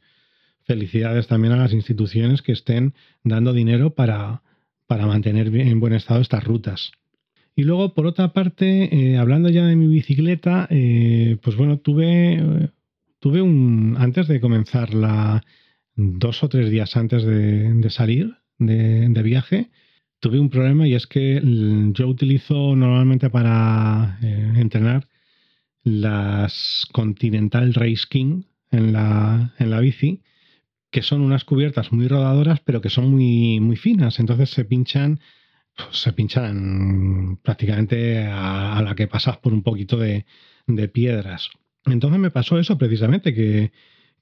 felicidades 0.63 1.27
también 1.27 1.53
a 1.53 1.57
las 1.57 1.73
instituciones 1.73 2.41
que 2.41 2.51
estén 2.51 2.93
dando 3.23 3.53
dinero 3.53 3.93
para, 3.93 4.41
para 4.87 5.07
mantener 5.07 5.47
en 5.55 5.79
buen 5.79 5.93
estado 5.93 6.19
estas 6.21 6.43
rutas. 6.43 6.91
Y 7.55 7.63
luego, 7.63 7.93
por 7.93 8.05
otra 8.05 8.33
parte, 8.33 8.89
eh, 8.95 9.17
hablando 9.17 9.49
ya 9.49 9.65
de 9.65 9.75
mi 9.75 9.87
bicicleta, 9.87 10.67
eh, 10.69 11.37
pues 11.41 11.55
bueno, 11.55 11.77
tuve, 11.79 12.71
tuve 13.19 13.41
un. 13.41 13.95
Antes 13.97 14.27
de 14.27 14.41
comenzar 14.41 14.93
la. 14.93 15.43
dos 15.95 16.43
o 16.43 16.49
tres 16.49 16.69
días 16.69 16.95
antes 16.95 17.23
de, 17.23 17.89
salir 17.89 18.37
de, 18.57 19.23
viaje, 19.23 19.69
tuve 20.19 20.39
un 20.39 20.49
problema 20.49 20.87
y 20.87 20.95
es 20.95 21.07
que 21.07 21.41
yo 21.93 22.07
utilizo 22.07 22.75
normalmente 22.75 23.29
para 23.29 24.17
eh, 24.21 24.53
entrenar 24.55 25.07
las 25.83 26.87
Continental 26.91 27.73
Race 27.73 28.05
King 28.09 28.43
en 28.71 28.93
la, 28.93 29.53
en 29.59 29.71
la 29.71 29.79
bici, 29.79 30.21
que 30.91 31.01
son 31.01 31.21
unas 31.21 31.43
cubiertas 31.43 31.91
muy 31.91 32.07
rodadoras, 32.07 32.59
pero 32.61 32.81
que 32.81 32.89
son 32.89 33.11
muy, 33.11 33.59
muy 33.59 33.75
finas. 33.75 34.19
Entonces 34.19 34.49
se 34.51 34.65
pinchan 34.65 35.19
se 35.91 36.13
pinchan 36.13 37.39
prácticamente 37.43 38.25
a, 38.25 38.81
la 38.83 38.95
que 38.95 39.07
pasas 39.07 39.37
por 39.37 39.53
un 39.53 39.63
poquito 39.63 39.97
de, 39.97 40.25
piedras. 40.93 41.49
Entonces 41.85 42.19
me 42.19 42.31
pasó 42.31 42.59
eso 42.59 42.77
precisamente, 42.77 43.33
que, 43.33 43.71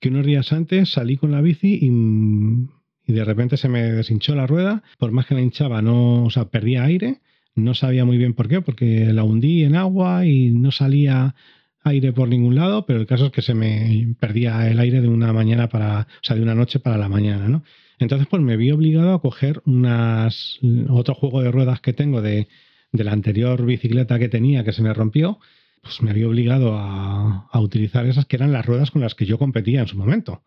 unos 0.08 0.26
días 0.26 0.54
antes 0.54 0.92
salí 0.92 1.18
con 1.18 1.32
la 1.32 1.42
bici 1.42 1.80
y, 1.82 3.12
de 3.12 3.24
repente 3.24 3.58
se 3.58 3.70
me 3.70 3.84
deshinchó 3.84 4.36
la 4.36 4.48
rueda, 4.48 4.84
por 4.98 5.12
más 5.12 5.26
que 5.26 5.36
la 5.36 5.42
hinchaba, 5.42 5.82
no, 5.82 6.26
o 6.26 6.30
sea, 6.30 6.46
perdía 6.46 6.84
aire, 6.84 7.22
no 7.56 7.74
sabía 7.74 8.06
muy 8.06 8.18
bien 8.18 8.34
por 8.34 8.48
qué, 8.48 8.62
porque 8.62 9.12
la 9.14 9.24
hundí 9.24 9.64
en 9.64 9.76
agua 9.76 10.26
y 10.26 10.52
no 10.52 10.72
salía 10.72 11.36
aire 11.84 12.14
por 12.14 12.28
ningún 12.28 12.56
lado, 12.56 12.86
pero 12.86 13.00
el 13.00 13.08
caso 13.08 13.28
es 13.28 13.32
que 13.32 13.42
se 13.42 13.54
me 13.54 14.16
perdía 14.20 14.70
el 14.70 14.80
aire 14.80 15.02
de 15.02 15.08
una 15.08 15.34
mañana 15.34 15.70
para, 15.70 16.02
o 16.02 16.24
sea, 16.24 16.36
de 16.36 16.42
una 16.42 16.56
noche 16.56 16.80
para 16.80 16.98
la 16.98 17.10
mañana, 17.10 17.48
¿no? 17.48 17.64
Entonces, 18.00 18.28
pues 18.30 18.42
me 18.42 18.58
vi 18.58 18.72
obligado 18.72 19.14
a 19.14 19.22
coger 19.22 19.62
unas, 19.66 20.60
otro 20.90 21.16
juego 21.16 21.42
de 21.42 21.52
ruedas 21.52 21.82
que 21.82 21.94
tengo 21.94 22.22
de, 22.22 22.48
la 22.92 23.12
anterior 23.12 23.66
bicicleta 23.66 24.20
que 24.20 24.30
tenía 24.30 24.64
que 24.64 24.74
se 24.74 24.82
me 24.82 24.94
rompió, 24.94 25.40
pues 25.82 26.02
me 26.02 26.12
había 26.12 26.28
obligado 26.28 26.76
a, 26.78 27.50
utilizar 27.60 28.06
esas 28.06 28.26
que 28.26 28.36
eran 28.36 28.52
las 28.52 28.66
ruedas 28.66 28.92
con 28.92 29.02
las 29.02 29.16
que 29.16 29.26
yo 29.26 29.38
competía 29.38 29.82
en 29.82 29.88
su 29.88 29.98
momento. 29.98 30.44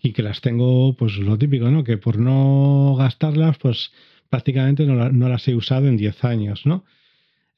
Y 0.00 0.12
que 0.12 0.22
las 0.22 0.40
tengo, 0.40 0.94
pues 0.96 1.16
lo 1.18 1.38
típico, 1.38 1.70
¿no? 1.70 1.84
Que 1.84 1.98
por 1.98 2.18
no 2.18 2.94
gastarlas, 2.96 3.58
pues 3.58 3.90
prácticamente 4.28 4.86
no, 4.86 5.10
no 5.10 5.28
las 5.28 5.46
he 5.48 5.54
usado 5.54 5.88
en 5.88 5.96
10 5.96 6.24
años, 6.24 6.66
¿no? 6.66 6.84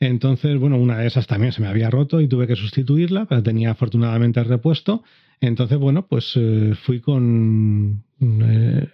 Entonces, 0.00 0.58
bueno, 0.58 0.78
una 0.78 0.98
de 0.98 1.06
esas 1.06 1.26
también 1.26 1.52
se 1.52 1.60
me 1.60 1.68
había 1.68 1.90
roto 1.90 2.22
y 2.22 2.26
tuve 2.26 2.46
que 2.46 2.56
sustituirla, 2.56 3.26
pero 3.26 3.42
tenía 3.42 3.72
afortunadamente 3.72 4.40
el 4.40 4.46
repuesto. 4.46 5.04
Entonces, 5.42 5.78
bueno, 5.78 6.06
pues 6.06 6.32
eh, 6.36 6.74
fui 6.84 7.00
con... 7.00 8.02
Eh, 8.18 8.88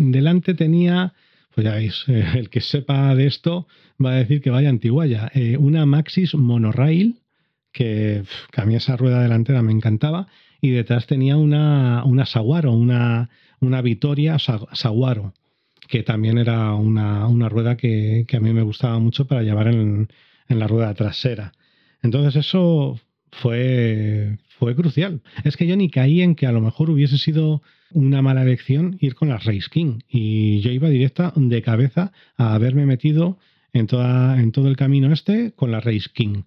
delante 0.00 0.54
tenía, 0.54 1.12
pues 1.54 1.64
ya 1.64 1.74
veis, 1.74 2.04
eh, 2.06 2.24
el 2.36 2.50
que 2.50 2.60
sepa 2.60 3.14
de 3.16 3.26
esto 3.26 3.66
va 4.04 4.12
a 4.12 4.16
decir 4.16 4.40
que 4.40 4.50
vaya 4.50 4.68
antiguaya, 4.68 5.30
una 5.58 5.86
Maxis 5.86 6.34
Monorail, 6.34 7.16
que, 7.74 8.22
a 8.56 8.64
mí 8.64 8.74
esa 8.74 8.96
rueda 8.96 9.20
delantera 9.20 9.60
me 9.60 9.72
encantaba, 9.72 10.28
y 10.62 10.70
detrás 10.70 11.06
tenía 11.06 11.36
una, 11.36 12.02
una 12.06 12.24
Saguaro, 12.24 12.72
una, 12.72 13.28
una 13.60 13.82
Vitoria 13.82 14.38
Saguaro, 14.38 15.34
que 15.88 16.02
también 16.02 16.38
era 16.38 16.72
una, 16.72 17.26
una 17.26 17.50
rueda 17.50 17.76
que, 17.76 18.24
que, 18.26 18.38
a 18.38 18.40
mí 18.40 18.54
me 18.54 18.62
gustaba 18.62 18.98
mucho 18.98 19.26
para 19.26 19.42
llevar 19.42 19.68
en, 19.68 20.08
en 20.48 20.58
la 20.58 20.66
rueda 20.66 20.94
trasera. 20.94 21.52
Entonces 22.02 22.36
eso 22.36 22.98
fue, 23.30 24.38
fue 24.58 24.74
crucial. 24.74 25.20
Es 25.42 25.56
que 25.56 25.66
yo 25.66 25.76
ni 25.76 25.90
caí 25.90 26.22
en 26.22 26.34
que 26.34 26.46
a 26.46 26.52
lo 26.52 26.60
mejor 26.60 26.88
hubiese 26.88 27.18
sido 27.18 27.62
una 27.92 28.22
mala 28.22 28.42
elección 28.42 28.96
ir 29.00 29.14
con 29.14 29.28
las 29.28 29.44
Race 29.44 29.68
King. 29.70 29.98
Y 30.08 30.60
yo 30.60 30.70
iba 30.70 30.88
directa 30.88 31.32
de 31.36 31.62
cabeza 31.62 32.12
a 32.36 32.54
haberme 32.54 32.86
metido 32.86 33.38
en, 33.72 33.86
toda, 33.86 34.40
en 34.40 34.52
todo 34.52 34.68
el 34.68 34.76
camino 34.76 35.12
este 35.12 35.52
con 35.52 35.70
la 35.70 35.80
Race 35.80 36.08
King. 36.12 36.42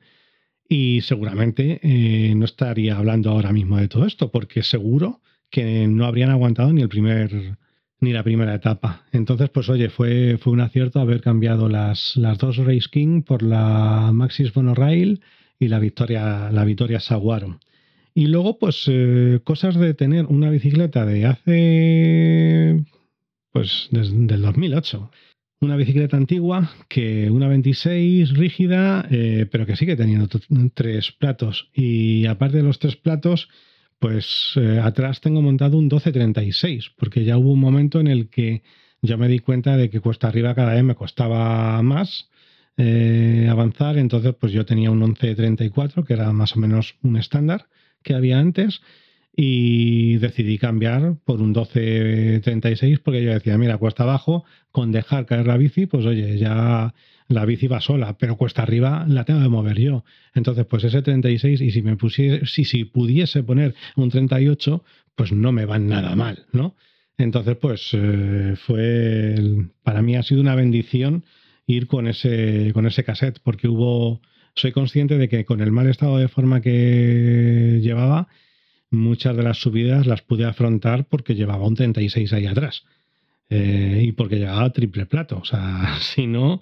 Y 0.69 1.01
seguramente 1.01 1.79
eh, 1.81 2.33
no 2.35 2.45
estaría 2.45 2.97
hablando 2.97 3.31
ahora 3.31 3.53
mismo 3.53 3.77
de 3.77 3.87
todo 3.87 4.05
esto, 4.05 4.31
porque 4.31 4.63
seguro 4.63 5.21
que 5.49 5.87
no 5.87 6.05
habrían 6.05 6.29
aguantado 6.29 6.73
ni 6.73 6.81
el 6.81 6.89
primer 6.89 7.57
ni 7.99 8.13
la 8.13 8.23
primera 8.23 8.53
etapa. 8.53 9.05
Entonces, 9.11 9.49
pues 9.49 9.69
oye, 9.69 9.89
fue, 9.89 10.37
fue 10.37 10.53
un 10.53 10.61
acierto 10.61 10.99
haber 10.99 11.21
cambiado 11.21 11.67
las, 11.67 12.15
las 12.15 12.37
dos 12.37 12.57
Race 12.57 12.87
King 12.91 13.23
por 13.23 13.41
la 13.41 14.11
Maxis 14.13 14.55
Monorail 14.55 15.21
y 15.59 15.67
la 15.67 15.79
Victoria, 15.79 16.51
la 16.51 16.63
Victoria 16.63 16.99
Saguaro. 16.99 17.59
Y 18.13 18.27
luego, 18.27 18.57
pues, 18.59 18.83
eh, 18.87 19.39
cosas 19.43 19.75
de 19.75 19.93
tener 19.93 20.25
una 20.25 20.49
bicicleta 20.49 21.05
de 21.05 21.25
hace, 21.25 22.83
pues, 23.51 23.87
desde 23.91 24.15
el 24.15 24.41
2008. 24.41 25.11
Una 25.59 25.75
bicicleta 25.75 26.17
antigua, 26.17 26.69
que 26.87 27.31
una 27.31 27.47
26 27.47 28.33
rígida, 28.33 29.07
eh, 29.09 29.47
pero 29.51 29.65
que 29.65 29.75
sigue 29.75 29.95
teniendo 29.95 30.27
tres 30.73 31.11
platos. 31.11 31.69
Y 31.73 32.27
aparte 32.27 32.57
de 32.57 32.63
los 32.63 32.77
tres 32.77 32.95
platos, 32.95 33.49
pues 33.97 34.51
eh, 34.55 34.79
atrás 34.83 35.19
tengo 35.19 35.41
montado 35.41 35.77
un 35.77 35.85
1236, 35.85 36.91
porque 36.95 37.23
ya 37.23 37.37
hubo 37.37 37.53
un 37.53 37.59
momento 37.59 37.99
en 37.99 38.07
el 38.07 38.29
que 38.29 38.61
ya 39.01 39.17
me 39.17 39.27
di 39.27 39.39
cuenta 39.39 39.77
de 39.77 39.89
que 39.89 39.99
cuesta 39.99 40.27
arriba 40.27 40.53
cada 40.53 40.75
vez 40.75 40.83
me 40.83 40.93
costaba 40.93 41.81
más 41.81 42.29
eh, 42.77 43.47
avanzar, 43.49 43.97
entonces 43.97 44.35
pues 44.39 44.51
yo 44.51 44.63
tenía 44.63 44.91
un 44.91 44.99
1134, 44.99 46.03
que 46.03 46.13
era 46.13 46.31
más 46.33 46.55
o 46.55 46.59
menos 46.59 46.95
un 47.01 47.17
estándar 47.17 47.67
que 48.03 48.13
había 48.13 48.39
antes, 48.39 48.81
y 49.39 50.17
decidí 50.17 50.57
cambiar 50.57 51.15
por 51.23 51.41
un 51.41 51.49
1236 51.49 52.99
porque 52.99 53.23
yo 53.23 53.31
decía, 53.31 53.55
mira, 53.59 53.77
cuesta 53.77 54.01
abajo, 54.01 54.43
con 54.71 54.91
dejar 54.91 55.27
caer 55.27 55.45
la 55.45 55.57
bici, 55.57 55.85
pues 55.85 56.07
oye, 56.07 56.39
ya 56.39 56.95
la 57.27 57.45
bici 57.45 57.67
va 57.67 57.79
sola, 57.79 58.17
pero 58.17 58.35
cuesta 58.35 58.63
arriba 58.63 59.05
la 59.07 59.25
tengo 59.25 59.43
que 59.43 59.47
mover 59.47 59.79
yo. 59.79 60.03
Entonces, 60.33 60.65
pues 60.65 60.85
ese 60.85 61.03
36 61.03 61.61
y 61.61 61.69
si 61.69 61.83
me 61.83 61.95
pusiese, 61.95 62.47
si, 62.47 62.65
si 62.65 62.83
pudiese 62.85 63.43
poner 63.43 63.75
un 63.95 64.09
38, 64.09 64.83
pues 65.13 65.31
no 65.31 65.51
me 65.51 65.65
van 65.65 65.85
nada 65.85 66.15
mal, 66.15 66.47
¿no? 66.51 66.75
Entonces, 67.19 67.57
pues 67.57 67.89
eh, 67.93 68.55
fue, 68.65 69.35
para 69.83 70.01
mí 70.01 70.15
ha 70.15 70.23
sido 70.23 70.41
una 70.41 70.55
bendición 70.55 71.25
ir 71.67 71.85
con 71.85 72.07
ese, 72.07 72.71
con 72.73 72.87
ese 72.87 73.03
cassette, 73.03 73.39
porque 73.43 73.67
hubo, 73.67 74.19
soy 74.55 74.71
consciente 74.71 75.19
de 75.19 75.29
que 75.29 75.45
con 75.45 75.61
el 75.61 75.71
mal 75.71 75.87
estado 75.87 76.17
de 76.17 76.27
forma 76.27 76.59
que 76.59 77.79
llevaba, 77.83 78.29
muchas 78.89 79.35
de 79.35 79.43
las 79.43 79.57
subidas 79.57 80.07
las 80.07 80.21
pude 80.21 80.45
afrontar 80.45 81.05
porque 81.05 81.35
llevaba 81.35 81.67
un 81.67 81.75
36 81.75 82.33
ahí 82.33 82.45
atrás. 82.45 82.83
Eh, 83.49 84.03
y 84.03 84.11
porque 84.11 84.35
llegaba 84.35 84.69
triple 84.71 85.05
plato. 85.05 85.39
O 85.39 85.45
sea, 85.45 85.97
si 86.01 86.27
no, 86.27 86.59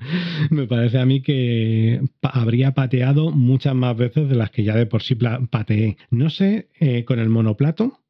me 0.49 0.67
parece 0.67 0.99
a 0.99 1.05
mí 1.05 1.21
que 1.21 2.01
habría 2.21 2.73
pateado 2.73 3.32
muchas 3.32 3.73
más 3.76 3.97
veces 3.97 4.30
de 4.30 4.36
las 4.36 4.51
que 4.51 4.63
ya 4.63 4.76
de 4.76 4.86
por 4.86 5.01
sí 5.01 5.15
pateé. 5.15 5.97
No 6.11 6.30
sé, 6.30 6.69
eh, 6.80 7.03
con 7.05 7.19
el 7.19 7.30
monoplato, 7.30 8.01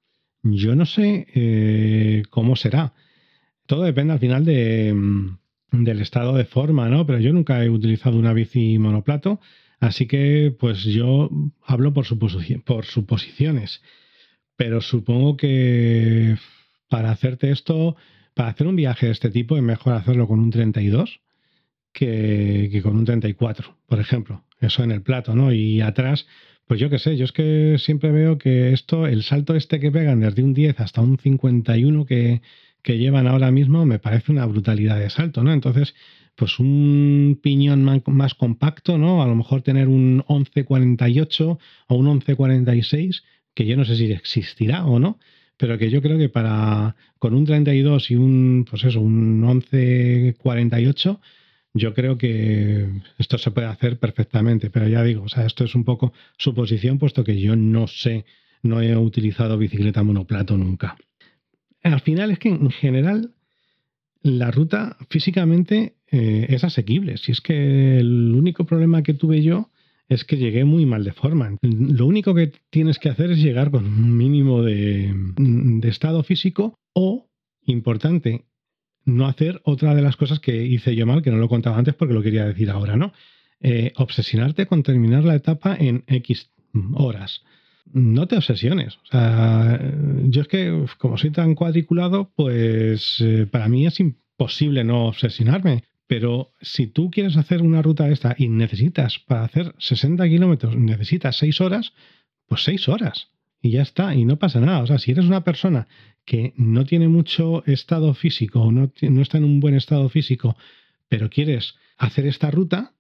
yo 0.44 0.76
no 0.76 0.86
sé 0.86 1.28
eh, 1.34 2.24
cómo 2.30 2.56
será. 2.56 2.94
Todo 3.66 3.84
depende 3.84 4.14
al 4.14 4.20
final 4.20 4.46
de, 4.46 4.94
mm, 4.94 5.38
del 5.72 6.02
estado 6.02 6.36
de 6.36 6.46
forma, 6.46 6.90
¿no? 6.90 7.06
Pero 7.06 7.20
yo 7.20 7.34
nunca 7.34 7.64
he 7.64 7.70
utilizado 7.70 8.18
una 8.18 8.34
bici 8.34 8.78
monoplato, 8.78 9.40
así 9.80 10.06
que 10.08 10.56
pues 10.58 10.84
yo 10.84 11.30
hablo 11.66 11.94
por, 11.94 12.06
por 12.64 12.86
suposiciones. 12.86 13.82
Pero 14.56 14.82
supongo 14.82 15.38
que 15.38 16.38
para 16.90 17.12
hacerte 17.12 17.52
esto 17.52 17.96
para 18.34 18.50
hacer 18.50 18.68
un 18.68 18.76
viaje 18.76 19.08
de 19.08 19.14
este 19.14 19.32
tipo 19.32 19.58
es 19.58 19.64
mejor 19.64 19.94
hacerlo 19.94 20.28
con 20.28 20.40
un 20.40 20.52
32 20.52 21.22
que, 21.94 22.70
que 22.72 22.82
con 22.82 22.98
un 22.98 23.06
34, 23.06 23.78
por 23.88 24.00
ejemplo. 24.00 24.44
Eso 24.60 24.84
en 24.84 24.92
el 24.92 25.02
plato, 25.02 25.36
¿no? 25.36 25.54
Y 25.54 25.82
atrás, 25.82 26.28
pues 26.68 26.80
yo 26.80 26.90
qué 26.90 27.00
sé, 27.00 27.16
yo 27.18 27.26
es 27.26 27.32
que 27.32 27.78
siempre 27.80 28.12
veo 28.12 28.38
que 28.38 28.74
esto, 28.74 29.08
el 29.08 29.24
salto 29.24 29.56
este 29.56 29.80
que 29.80 29.92
pegan 29.92 30.20
desde 30.20 30.44
un 30.44 30.54
10 30.54 30.80
hasta 30.80 31.02
un 31.02 31.18
51 31.18 32.06
que, 32.06 32.42
que 32.82 32.98
llevan 32.98 33.28
ahora 33.28 33.52
mismo, 33.52 33.86
me 33.86 34.00
parece 34.00 34.32
una 34.32 34.46
brutalidad 34.46 35.00
de 35.00 35.10
salto, 35.10 35.44
¿no? 35.44 35.54
Entonces, 35.54 35.96
pues 36.36 36.60
un 36.60 37.40
piñón 37.42 37.84
más, 38.06 38.34
compacto, 38.34 38.98
¿no? 38.98 39.24
A 39.24 39.28
lo 39.28 39.36
mejor 39.36 39.62
tener 39.62 39.88
un 39.88 40.24
1148 40.28 41.60
o 41.88 41.96
un 41.96 42.06
1146, 42.06 43.24
que 43.56 43.66
yo 43.66 43.76
no 43.76 43.86
sé 43.86 43.96
si 43.96 44.12
existirá 44.12 44.86
o 44.86 45.00
no, 45.00 45.18
pero 45.58 45.78
que 45.80 45.90
yo 45.90 46.02
creo 46.02 46.20
que 46.20 46.30
para 46.30 46.96
con 47.18 47.34
un 47.34 47.46
32 47.46 48.12
y 48.12 48.16
un 48.16 48.66
pues 48.70 48.84
eso, 48.84 49.02
un 49.02 49.42
1148 49.42 51.20
yo 51.74 51.94
creo 51.94 52.18
que 52.18 52.88
esto 53.18 53.38
se 53.38 53.52
puede 53.52 53.68
hacer 53.68 54.00
perfectamente, 54.00 54.70
pero 54.70 54.88
ya 54.88 55.04
digo, 55.04 55.24
o 55.24 55.30
sea, 55.30 55.46
esto 55.46 55.66
es 55.66 55.76
un 55.76 55.84
poco 55.84 56.14
suposición 56.38 57.00
puesto 57.00 57.24
que 57.24 57.40
yo 57.40 57.56
no 57.56 57.88
sé, 57.88 58.26
no 58.64 58.82
he 58.82 58.96
utilizado 58.96 59.58
bicicleta 59.58 60.02
monoplato 60.02 60.58
nunca. 60.58 60.96
Al 61.84 62.00
final 62.00 62.32
es 62.32 62.40
que 62.40 62.50
en 62.50 62.72
general 62.72 63.36
la 64.24 64.52
ruta 64.52 64.98
físicamente 65.10 65.96
eh, 66.10 66.48
es 66.50 66.64
asequible. 66.64 67.18
Si 67.18 67.32
es 67.34 67.42
que 67.42 67.98
el 68.00 68.34
único 68.34 68.66
problema 68.66 69.04
que 69.04 69.14
tuve 69.14 69.44
yo 69.44 69.70
es 70.08 70.24
que 70.24 70.38
llegué 70.38 70.66
muy 70.66 70.86
mal 70.86 71.04
de 71.04 71.14
forma. 71.14 71.58
Lo 71.62 72.06
único 72.06 72.34
que 72.36 72.52
tienes 72.70 73.00
que 73.00 73.10
hacer 73.10 73.32
es 73.32 73.40
llegar 73.40 73.72
con 73.72 73.86
un 73.86 74.18
mínimo 74.18 74.62
de, 74.62 75.14
estado 75.84 76.24
físico 76.24 76.76
o, 76.94 77.28
importante, 77.66 78.46
no 79.04 79.28
hacer 79.28 79.62
otra 79.64 79.96
de 79.96 80.02
las 80.02 80.18
cosas 80.18 80.40
que 80.40 80.66
hice 80.66 80.96
yo 80.96 81.06
mal, 81.06 81.22
que 81.22 81.32
no 81.32 81.38
lo 81.38 81.50
contaba 81.50 81.78
antes 81.78 81.96
porque 81.96 82.14
lo 82.14 82.22
quería 82.22 82.46
decir 82.46 82.70
ahora, 82.70 82.96
¿no? 82.96 83.14
Eh, 83.62 83.94
obsesionarte 83.96 84.66
con 84.68 84.84
terminar 84.84 85.24
la 85.24 85.36
etapa 85.36 85.76
en 85.80 86.04
X 86.08 86.52
horas. 86.94 87.44
No 87.92 88.28
te 88.28 88.36
obsesiones. 88.36 88.98
O 88.98 89.06
sea, 89.12 89.80
yo 90.24 90.42
es 90.42 90.48
que 90.48 90.86
como 90.98 91.18
soy 91.18 91.32
tan 91.32 91.56
cuadriculado, 91.56 92.32
pues 92.36 93.18
eh, 93.22 93.48
para 93.50 93.68
mí 93.68 93.86
es 93.86 94.00
imposible 94.00 94.84
no 94.84 95.06
obsesionarme. 95.08 95.84
Pero 96.08 96.52
si 96.62 96.88
tú 96.88 97.10
quieres 97.10 97.36
hacer 97.38 97.62
una 97.62 97.82
ruta 97.82 98.10
esta 98.10 98.36
y 98.38 98.48
necesitas 98.48 99.20
para 99.20 99.44
hacer 99.44 99.74
60 99.80 100.28
kilómetros, 100.28 100.76
necesitas 100.76 101.38
6 101.38 101.62
horas, 101.62 101.94
pues 102.48 102.64
6 102.64 102.90
horas 102.90 103.30
y 103.66 103.72
ya 103.72 103.82
está, 103.82 104.14
y 104.14 104.26
no 104.26 104.38
pasa 104.38 104.60
nada. 104.60 104.84
O 104.84 104.88
sea, 104.88 105.00
si 105.00 105.12
eres 105.12 105.26
una 105.26 105.44
persona 105.44 105.88
que 106.24 106.54
no 106.56 106.86
tiene 106.86 107.08
mucho 107.08 107.64
estado 107.66 108.14
físico 108.14 108.72
no, 108.72 108.92
no 109.02 109.22
está 109.22 109.40
en 109.40 109.44
un 109.44 109.60
buen 109.60 109.74
estado 109.74 110.08
físico, 110.10 110.56
pero 111.08 111.32
quieres 111.32 111.76
hacer 111.98 112.28
esta 112.28 112.52
ruta, 112.52 112.94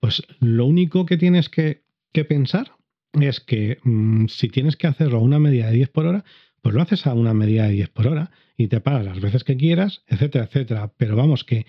pues 0.00 0.22
lo 0.40 0.66
único 0.66 1.06
que 1.06 1.16
tienes 1.16 1.48
que, 1.48 1.82
pensar 2.28 2.72
es 3.12 3.38
que 3.38 3.78
mm, 3.84 4.26
si 4.26 4.48
tienes 4.48 4.74
que 4.74 4.88
hacerlo 4.88 5.18
a 5.18 5.22
una 5.22 5.38
media 5.38 5.66
de 5.66 5.74
10 5.74 5.90
por 5.90 6.06
hora, 6.06 6.24
pues 6.60 6.74
lo 6.74 6.82
haces 6.82 7.06
a 7.06 7.14
una 7.14 7.32
media 7.32 7.64
de 7.64 7.74
10 7.74 7.90
por 7.90 8.08
hora 8.08 8.32
y 8.56 8.66
te 8.66 8.80
paras 8.80 9.04
las 9.04 9.20
veces 9.20 9.44
que 9.44 9.56
quieras, 9.56 10.02
etcétera, 10.08 10.46
etcétera. 10.46 10.92
Pero 10.96 11.14
vamos, 11.14 11.44
que 11.44 11.66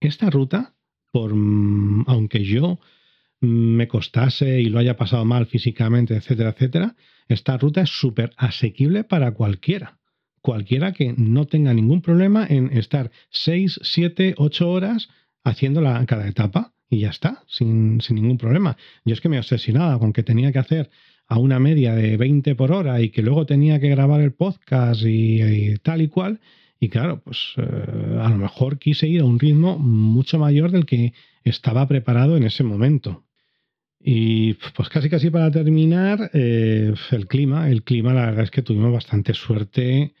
esta 0.00 0.30
ruta, 0.30 0.74
por 1.12 1.34
mm, 1.34 2.04
aunque 2.06 2.44
yo 2.44 2.80
me 3.40 3.88
costase 3.88 4.60
y 4.60 4.66
lo 4.66 4.78
haya 4.78 4.96
pasado 4.96 5.24
mal 5.24 5.46
físicamente, 5.46 6.14
etcétera, 6.14 6.50
etcétera, 6.50 6.96
esta 7.28 7.56
ruta 7.56 7.82
es 7.82 7.90
súper 7.90 8.32
asequible 8.36 9.04
para 9.04 9.32
cualquiera. 9.32 9.98
Cualquiera 10.42 10.92
que 10.92 11.14
no 11.16 11.46
tenga 11.46 11.72
ningún 11.74 12.02
problema 12.02 12.46
en 12.48 12.76
estar 12.76 13.10
6, 13.30 13.80
7, 13.82 14.34
8 14.36 14.70
horas 14.70 15.08
haciéndola 15.44 16.04
cada 16.06 16.28
etapa 16.28 16.74
y 16.88 17.00
ya 17.00 17.10
está, 17.10 17.44
sin, 17.46 18.00
sin 18.00 18.16
ningún 18.16 18.38
problema. 18.38 18.76
Yo 19.04 19.14
es 19.14 19.20
que 19.20 19.28
me 19.28 19.38
obsesionaba 19.38 19.98
con 19.98 20.12
que 20.12 20.22
tenía 20.22 20.52
que 20.52 20.58
hacer 20.58 20.90
a 21.26 21.38
una 21.38 21.60
media 21.60 21.94
de 21.94 22.16
20 22.16 22.54
por 22.56 22.72
hora 22.72 23.00
y 23.00 23.10
que 23.10 23.22
luego 23.22 23.46
tenía 23.46 23.78
que 23.80 23.88
grabar 23.88 24.20
el 24.20 24.32
podcast 24.32 25.02
y 25.04 25.76
tal 25.78 26.02
y 26.02 26.08
cual, 26.08 26.40
y 26.82 26.88
claro, 26.88 27.20
pues 27.22 27.52
eh, 27.58 28.18
a 28.20 28.30
lo 28.30 28.36
mejor 28.38 28.78
quise 28.78 29.06
ir 29.06 29.20
a 29.20 29.26
un 29.26 29.38
ritmo 29.38 29.78
mucho 29.78 30.38
mayor 30.38 30.70
del 30.70 30.86
que 30.86 31.12
estaba 31.44 31.86
preparado 31.86 32.38
en 32.38 32.44
ese 32.44 32.64
momento. 32.64 33.26
Y 34.02 34.54
pues 34.54 34.88
casi 34.88 35.10
casi 35.10 35.28
para 35.28 35.50
terminar, 35.50 36.30
eh, 36.32 36.94
el 37.10 37.26
clima. 37.26 37.68
El 37.68 37.82
clima, 37.82 38.14
la 38.14 38.26
verdad 38.26 38.44
es 38.44 38.50
que 38.50 38.62
tuvimos 38.62 38.94
bastante 38.94 39.34
suerte 39.34 40.14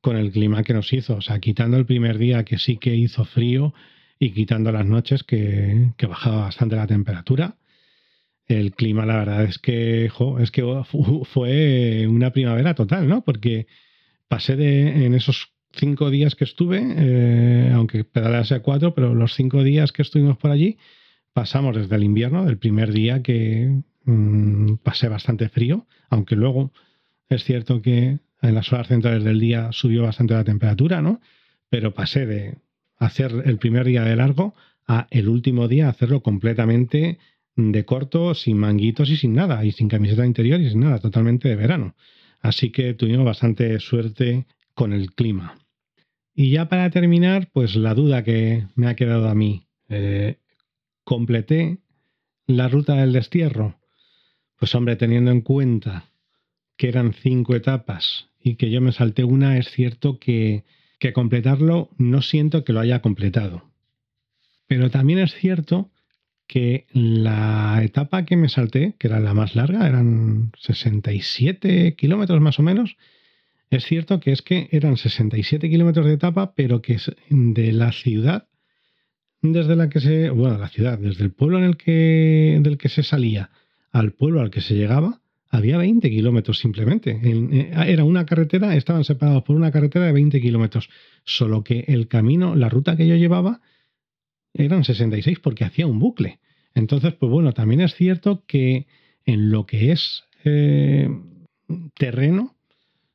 con 0.00 0.16
el 0.16 0.30
clima 0.30 0.62
que 0.62 0.72
nos 0.72 0.92
hizo. 0.92 1.16
O 1.16 1.20
sea, 1.20 1.40
quitando 1.40 1.76
el 1.76 1.84
primer 1.84 2.18
día 2.18 2.44
que 2.44 2.58
sí 2.58 2.76
que 2.76 2.94
hizo 2.94 3.24
frío 3.24 3.74
y 4.20 4.30
quitando 4.30 4.70
las 4.70 4.86
noches 4.86 5.24
que, 5.24 5.94
bajaba 6.08 6.42
bastante 6.42 6.76
la 6.76 6.86
temperatura. 6.86 7.56
El 8.46 8.72
clima, 8.72 9.04
la 9.04 9.16
verdad 9.16 9.44
es 9.44 9.58
que, 9.58 10.10
es 10.40 10.50
que 10.52 10.84
fue 11.24 12.06
una 12.06 12.30
primavera 12.30 12.74
total, 12.74 13.08
¿no? 13.08 13.24
Porque 13.24 13.66
pasé 14.28 14.54
de 14.54 15.06
en 15.06 15.14
esos 15.14 15.53
cinco 15.74 16.10
días 16.10 16.34
que 16.34 16.44
estuve, 16.44 16.80
eh, 16.82 17.72
aunque 17.74 18.04
pedalease 18.04 18.54
a 18.54 18.60
cuatro, 18.60 18.94
pero 18.94 19.14
los 19.14 19.34
cinco 19.34 19.62
días 19.62 19.92
que 19.92 20.02
estuvimos 20.02 20.36
por 20.38 20.50
allí, 20.50 20.78
pasamos 21.32 21.76
desde 21.76 21.96
el 21.96 22.04
invierno, 22.04 22.44
del 22.44 22.58
primer 22.58 22.92
día 22.92 23.22
que 23.22 23.82
mm, 24.04 24.76
pasé 24.82 25.08
bastante 25.08 25.48
frío, 25.48 25.86
aunque 26.10 26.36
luego 26.36 26.72
es 27.28 27.44
cierto 27.44 27.82
que 27.82 28.18
En 28.42 28.54
las 28.54 28.70
horas 28.74 28.88
centrales 28.88 29.24
del 29.24 29.40
día 29.40 29.70
subió 29.72 30.02
bastante 30.02 30.34
la 30.34 30.44
temperatura, 30.44 31.00
¿no? 31.00 31.22
Pero 31.70 31.94
pasé 31.94 32.26
de 32.26 32.58
hacer 32.98 33.32
el 33.46 33.56
primer 33.56 33.86
día 33.86 34.02
de 34.04 34.16
largo 34.16 34.54
a 34.86 35.06
el 35.10 35.28
último 35.30 35.66
día 35.66 35.88
hacerlo 35.88 36.20
completamente 36.20 37.18
de 37.56 37.84
corto, 37.86 38.34
sin 38.34 38.58
manguitos 38.58 39.08
y 39.08 39.16
sin 39.16 39.32
nada, 39.32 39.64
y 39.64 39.72
sin 39.72 39.88
camiseta 39.88 40.26
interior 40.26 40.60
y 40.60 40.68
sin 40.68 40.80
nada, 40.80 40.98
totalmente 40.98 41.48
de 41.48 41.56
verano. 41.56 41.94
Así 42.42 42.70
que 42.70 42.92
tuvimos 42.92 43.24
bastante 43.24 43.80
suerte 43.80 44.44
con 44.74 44.92
el 44.92 45.12
clima. 45.12 45.54
Y 46.34 46.50
ya 46.50 46.68
para 46.68 46.90
terminar, 46.90 47.48
pues 47.52 47.76
la 47.76 47.94
duda 47.94 48.24
que 48.24 48.66
me 48.74 48.88
ha 48.88 48.96
quedado 48.96 49.28
a 49.28 49.34
mí. 49.34 49.66
Eh, 49.88 50.38
¿Completé 51.04 51.78
la 52.46 52.68
ruta 52.68 52.94
del 52.96 53.12
destierro? 53.12 53.78
Pues 54.58 54.74
hombre, 54.74 54.96
teniendo 54.96 55.30
en 55.30 55.42
cuenta 55.42 56.10
que 56.76 56.88
eran 56.88 57.12
cinco 57.12 57.54
etapas 57.54 58.28
y 58.42 58.56
que 58.56 58.70
yo 58.70 58.80
me 58.80 58.92
salté 58.92 59.22
una, 59.22 59.58
es 59.58 59.70
cierto 59.70 60.18
que, 60.18 60.64
que 60.98 61.12
completarlo 61.12 61.90
no 61.98 62.20
siento 62.20 62.64
que 62.64 62.72
lo 62.72 62.80
haya 62.80 63.00
completado. 63.00 63.70
Pero 64.66 64.90
también 64.90 65.20
es 65.20 65.34
cierto 65.34 65.90
que 66.46 66.86
la 66.92 67.80
etapa 67.82 68.24
que 68.24 68.36
me 68.36 68.48
salté, 68.48 68.94
que 68.98 69.06
era 69.06 69.20
la 69.20 69.34
más 69.34 69.54
larga, 69.54 69.86
eran 69.86 70.50
67 70.58 71.94
kilómetros 71.96 72.40
más 72.40 72.58
o 72.58 72.62
menos, 72.62 72.96
es 73.76 73.84
cierto 73.84 74.20
que 74.20 74.32
es 74.32 74.42
que 74.42 74.68
eran 74.72 74.96
67 74.96 75.68
kilómetros 75.68 76.06
de 76.06 76.14
etapa, 76.14 76.54
pero 76.54 76.82
que 76.82 76.98
de 77.30 77.72
la 77.72 77.92
ciudad 77.92 78.48
desde 79.52 79.76
la 79.76 79.88
que 79.88 80.00
se, 80.00 80.30
bueno, 80.30 80.56
la 80.58 80.68
ciudad, 80.68 80.98
desde 80.98 81.24
el 81.24 81.32
pueblo 81.32 81.58
en 81.58 81.64
el 81.64 81.76
que, 81.76 82.58
del 82.62 82.78
que 82.78 82.88
se 82.88 83.02
salía 83.02 83.50
al 83.92 84.12
pueblo 84.12 84.40
al 84.40 84.50
que 84.50 84.60
se 84.60 84.74
llegaba, 84.74 85.20
había 85.50 85.78
20 85.78 86.10
kilómetros 86.10 86.58
simplemente. 86.58 87.20
Eh, 87.22 87.70
era 87.86 88.04
una 88.04 88.26
carretera, 88.26 88.74
estaban 88.74 89.04
separados 89.04 89.44
por 89.44 89.54
una 89.54 89.70
carretera 89.70 90.06
de 90.06 90.12
20 90.12 90.40
kilómetros. 90.40 90.88
Solo 91.24 91.62
que 91.62 91.84
el 91.88 92.08
camino, 92.08 92.56
la 92.56 92.68
ruta 92.68 92.96
que 92.96 93.06
yo 93.06 93.14
llevaba, 93.14 93.60
eran 94.52 94.84
66 94.84 95.38
porque 95.40 95.64
hacía 95.64 95.86
un 95.86 95.98
bucle. 95.98 96.40
Entonces, 96.74 97.14
pues 97.14 97.30
bueno, 97.30 97.52
también 97.52 97.82
es 97.82 97.94
cierto 97.94 98.44
que 98.46 98.86
en 99.26 99.50
lo 99.50 99.66
que 99.66 99.92
es 99.92 100.24
eh, 100.44 101.08
terreno, 101.94 102.53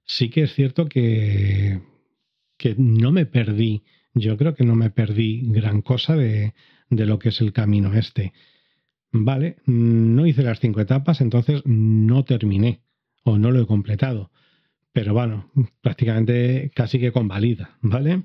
sí 0.10 0.32
que 0.32 0.42
es 0.42 0.56
cierto 0.56 0.88
que, 0.88 1.82
que 2.58 2.74
no 2.78 3.12
me 3.12 3.28
perdí, 3.28 3.84
yo 4.16 4.38
creo 4.38 4.56
que 4.56 4.66
no 4.66 4.76
me 4.76 4.90
perdí 4.90 5.44
gran 5.52 5.84
cosa 5.84 6.16
de, 6.16 6.56
de 6.90 7.06
lo 7.06 7.20
que 7.20 7.30
es 7.30 7.40
el 7.42 7.54
camino 7.54 7.94
este. 7.94 8.34
Vale, 9.12 9.58
no 9.68 10.26
hice 10.26 10.42
las 10.42 10.60
cinco 10.60 10.82
etapas, 10.82 11.22
entonces 11.22 11.62
no 11.66 12.26
terminé 12.26 12.82
o 13.24 13.38
no 13.38 13.52
lo 13.52 13.62
he 13.62 13.68
completado. 13.68 14.32
Pero 14.94 15.14
bueno, 15.14 15.52
prácticamente 15.82 16.72
casi 16.74 17.00
que 17.00 17.12
convalida, 17.12 17.78
¿vale? 17.82 18.24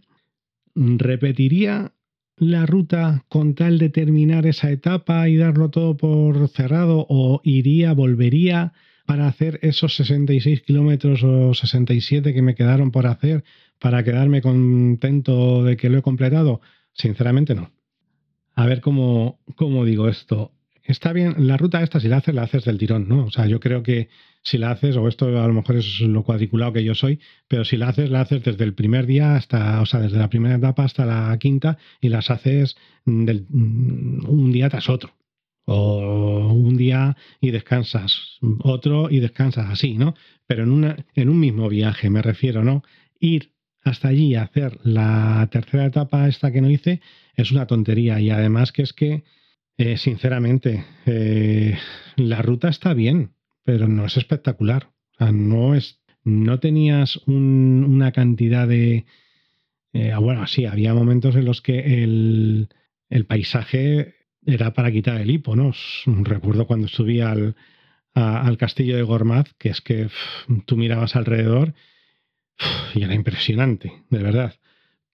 Repetiría 0.74 1.92
la 2.38 2.64
ruta 2.64 3.26
con 3.28 3.54
tal 3.54 3.78
de 3.78 3.90
terminar 3.90 4.46
esa 4.46 4.70
etapa 4.70 5.28
y 5.28 5.36
darlo 5.36 5.68
todo 5.68 5.98
por 5.98 6.48
cerrado 6.48 7.04
o 7.10 7.42
iría, 7.44 7.92
volvería 7.92 8.72
para 9.06 9.26
hacer 9.26 9.58
esos 9.62 9.96
66 9.96 10.62
kilómetros 10.62 11.22
o 11.22 11.54
67 11.54 12.32
que 12.32 12.42
me 12.42 12.54
quedaron 12.54 12.90
por 12.90 13.06
hacer 13.06 13.44
para 13.78 14.02
quedarme 14.04 14.42
contento 14.42 15.64
de 15.64 15.76
que 15.76 15.90
lo 15.90 15.98
he 15.98 16.02
completado? 16.02 16.60
Sinceramente 16.92 17.54
no. 17.54 17.72
A 18.54 18.66
ver 18.66 18.80
cómo, 18.80 19.40
cómo 19.56 19.84
digo 19.84 20.08
esto 20.08 20.52
está 20.84 21.12
bien, 21.12 21.34
la 21.38 21.56
ruta 21.56 21.82
esta 21.82 21.98
si 22.00 22.08
la 22.08 22.18
haces, 22.18 22.34
la 22.34 22.42
haces 22.42 22.64
del 22.64 22.78
tirón, 22.78 23.08
¿no? 23.08 23.24
O 23.24 23.30
sea, 23.30 23.46
yo 23.46 23.60
creo 23.60 23.82
que 23.82 24.08
si 24.42 24.58
la 24.58 24.70
haces, 24.70 24.96
o 24.96 25.08
esto 25.08 25.26
a 25.26 25.46
lo 25.46 25.54
mejor 25.54 25.76
es 25.76 26.00
lo 26.00 26.22
cuadriculado 26.22 26.72
que 26.74 26.84
yo 26.84 26.94
soy, 26.94 27.20
pero 27.48 27.64
si 27.64 27.76
la 27.76 27.88
haces, 27.88 28.10
la 28.10 28.20
haces 28.20 28.44
desde 28.44 28.64
el 28.64 28.74
primer 28.74 29.06
día 29.06 29.36
hasta, 29.36 29.80
o 29.80 29.86
sea, 29.86 30.00
desde 30.00 30.18
la 30.18 30.28
primera 30.28 30.56
etapa 30.56 30.84
hasta 30.84 31.06
la 31.06 31.36
quinta 31.38 31.78
y 32.00 32.10
las 32.10 32.30
haces 32.30 32.76
del, 33.06 33.46
mm, 33.48 34.28
un 34.28 34.52
día 34.52 34.68
tras 34.68 34.88
otro. 34.88 35.14
O 35.66 36.52
un 36.52 36.76
día 36.76 37.16
y 37.40 37.50
descansas, 37.50 38.38
otro 38.62 39.10
y 39.10 39.20
descansas 39.20 39.70
así, 39.70 39.96
¿no? 39.96 40.14
Pero 40.46 40.64
en, 40.64 40.70
una, 40.70 41.06
en 41.14 41.28
un 41.30 41.40
mismo 41.40 41.68
viaje, 41.68 42.10
me 42.10 42.20
refiero, 42.20 42.62
¿no? 42.62 42.82
Ir 43.18 43.52
hasta 43.82 44.08
allí 44.08 44.34
a 44.34 44.42
hacer 44.42 44.78
la 44.82 45.48
tercera 45.50 45.86
etapa 45.86 46.28
esta 46.28 46.52
que 46.52 46.60
no 46.60 46.70
hice 46.70 47.00
es 47.34 47.50
una 47.50 47.66
tontería 47.66 48.20
y 48.20 48.30
además 48.30 48.72
que 48.72 48.82
es 48.82 48.92
que 48.92 49.24
eh, 49.76 49.96
sinceramente, 49.96 50.84
eh, 51.04 51.76
la 52.16 52.42
ruta 52.42 52.68
está 52.68 52.94
bien, 52.94 53.34
pero 53.64 53.88
no 53.88 54.06
es 54.06 54.16
espectacular. 54.16 54.90
no 55.18 55.74
es. 55.74 56.00
No 56.22 56.58
tenías 56.58 57.18
una 57.26 58.12
cantidad 58.12 58.66
de. 58.68 59.04
Eh, 59.92 60.14
bueno, 60.20 60.46
sí, 60.46 60.64
había 60.66 60.94
momentos 60.94 61.36
en 61.36 61.44
los 61.44 61.60
que 61.60 62.02
el, 62.02 62.68
paisaje 63.28 64.14
era 64.46 64.72
para 64.72 64.92
quitar 64.92 65.20
el 65.20 65.30
hipo, 65.30 65.56
¿no? 65.56 65.72
Recuerdo 66.06 66.66
cuando 66.66 66.88
subí 66.88 67.20
al, 67.20 67.56
al 68.14 68.56
castillo 68.56 68.96
de 68.96 69.02
Gormaz, 69.02 69.52
que 69.58 69.70
es 69.70 69.80
que 69.80 70.08
tú 70.66 70.76
mirabas 70.76 71.16
alrededor 71.16 71.74
y 72.94 73.02
era 73.02 73.14
impresionante, 73.14 73.92
de 74.10 74.22
verdad. 74.22 74.54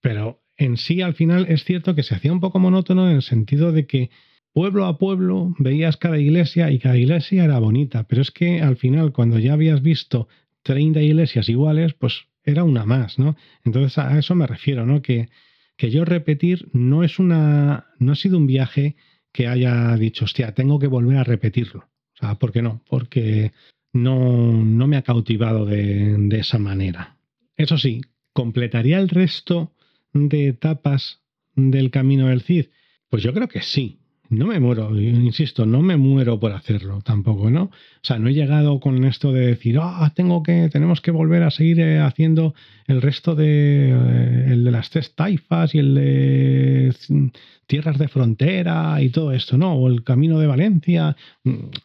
Pero 0.01 0.41
en 0.57 0.77
sí, 0.77 1.01
al 1.01 1.15
final, 1.15 1.47
es 1.49 1.63
cierto 1.63 1.95
que 1.95 2.03
se 2.03 2.15
hacía 2.15 2.31
un 2.31 2.39
poco 2.39 2.59
monótono 2.59 3.09
en 3.09 3.15
el 3.15 3.21
sentido 3.21 3.71
de 3.71 3.87
que 3.87 4.09
pueblo 4.53 4.85
a 4.85 4.97
pueblo 4.97 5.55
veías 5.57 5.97
cada 5.97 6.19
iglesia 6.19 6.71
y 6.71 6.79
cada 6.79 6.97
iglesia 6.97 7.45
era 7.45 7.59
bonita, 7.59 8.03
pero 8.07 8.21
es 8.21 8.31
que 8.31 8.61
al 8.61 8.77
final 8.77 9.13
cuando 9.13 9.39
ya 9.39 9.53
habías 9.53 9.81
visto 9.81 10.27
30 10.63 11.01
iglesias 11.01 11.49
iguales, 11.49 11.93
pues 11.93 12.25
era 12.43 12.63
una 12.63 12.85
más, 12.85 13.17
¿no? 13.17 13.35
Entonces 13.63 13.97
a 13.97 14.17
eso 14.17 14.35
me 14.35 14.47
refiero, 14.47 14.85
¿no? 14.85 15.01
Que, 15.01 15.29
que 15.77 15.89
yo 15.89 16.05
repetir 16.05 16.69
no 16.73 17.03
es 17.03 17.17
una, 17.17 17.87
no 17.97 18.11
ha 18.11 18.15
sido 18.15 18.37
un 18.37 18.47
viaje 18.47 18.95
que 19.31 19.47
haya 19.47 19.95
dicho, 19.95 20.25
hostia, 20.25 20.53
tengo 20.53 20.79
que 20.79 20.87
volver 20.87 21.17
a 21.17 21.23
repetirlo. 21.23 21.81
O 22.15 22.17
sea, 22.19 22.35
¿por 22.35 22.51
qué 22.51 22.61
no? 22.61 22.81
Porque 22.89 23.51
no, 23.93 24.51
no 24.63 24.87
me 24.87 24.97
ha 24.97 25.01
cautivado 25.01 25.65
de, 25.65 26.15
de 26.17 26.39
esa 26.39 26.59
manera. 26.59 27.17
Eso 27.55 27.77
sí, 27.77 28.01
¿completaría 28.33 28.99
el 28.99 29.09
resto 29.09 29.73
de 30.13 30.49
etapas 30.49 31.21
del 31.55 31.91
camino 31.91 32.27
del 32.27 32.41
Cid? 32.41 32.67
Pues 33.09 33.23
yo 33.23 33.33
creo 33.33 33.47
que 33.47 33.61
sí, 33.61 34.00
no 34.31 34.47
me 34.47 34.61
muero, 34.61 34.97
insisto, 34.97 35.65
no 35.65 35.81
me 35.81 35.97
muero 35.97 36.39
por 36.39 36.53
hacerlo 36.53 37.01
tampoco, 37.01 37.51
¿no? 37.51 37.63
O 37.63 37.71
sea, 38.01 38.17
no 38.17 38.29
he 38.29 38.33
llegado 38.33 38.79
con 38.79 39.03
esto 39.03 39.33
de 39.33 39.45
decir, 39.45 39.77
ah, 39.81 40.09
tengo 40.15 40.41
que, 40.41 40.69
tenemos 40.69 41.01
que 41.01 41.11
volver 41.11 41.43
a 41.43 41.51
seguir 41.51 41.81
eh, 41.81 41.99
haciendo 41.99 42.55
el 42.87 43.01
resto 43.01 43.35
de, 43.35 43.89
eh, 43.89 44.45
el 44.53 44.63
de 44.63 44.71
las 44.71 44.89
tres 44.89 45.15
taifas 45.15 45.75
y 45.75 45.79
el 45.79 45.95
de 45.95 46.95
tierras 47.67 47.97
de 47.97 48.07
frontera 48.07 49.01
y 49.01 49.09
todo 49.09 49.33
esto, 49.33 49.57
¿no? 49.57 49.73
O 49.73 49.89
el 49.89 50.05
camino 50.05 50.39
de 50.39 50.47
Valencia. 50.47 51.17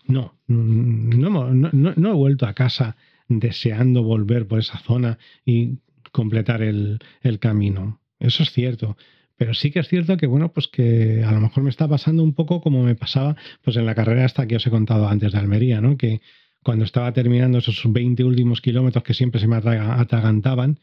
No, 0.07 0.35
no, 0.47 1.53
no, 1.53 1.73
no 1.73 2.11
he 2.11 2.15
vuelto 2.15 2.47
a 2.47 2.55
casa 2.55 2.97
deseando 3.27 4.05
volver 4.05 4.47
por 4.47 4.61
esa 4.61 4.79
zona 4.79 5.19
y 5.45 5.79
completar 6.13 6.63
el 6.63 7.01
camino. 7.41 7.99
Eso 8.21 8.45
es 8.45 8.53
cierto. 8.53 8.97
Pero 9.37 9.55
sí 9.55 9.71
que 9.71 9.81
es 9.81 9.89
cierto 9.89 10.17
que, 10.17 10.27
bueno, 10.27 10.53
pues 10.53 10.67
que 10.69 11.23
a 11.25 11.33
lo 11.33 11.41
mejor 11.41 11.63
me 11.63 11.71
está 11.71 11.87
pasando 11.87 12.23
un 12.23 12.35
poco 12.35 12.61
como 12.61 12.83
me 12.83 12.95
pasaba 12.95 13.37
pues 13.63 13.77
en 13.77 13.87
la 13.87 13.95
carrera 13.95 14.25
esta 14.25 14.47
que 14.47 14.57
os 14.57 14.67
he 14.67 14.71
contado 14.71 15.09
antes 15.09 15.33
de 15.33 15.39
Almería, 15.39 15.81
¿no? 15.81 15.97
Que 15.97 16.21
cuando 16.63 16.85
estaba 16.85 17.13
terminando 17.13 17.59
esos 17.59 17.81
20 17.87 18.25
últimos 18.25 18.61
kilómetros 18.61 19.05
que 19.05 19.15
siempre 19.15 19.41
se 19.41 19.47
me 19.47 19.57
atragantaban, 19.57 20.81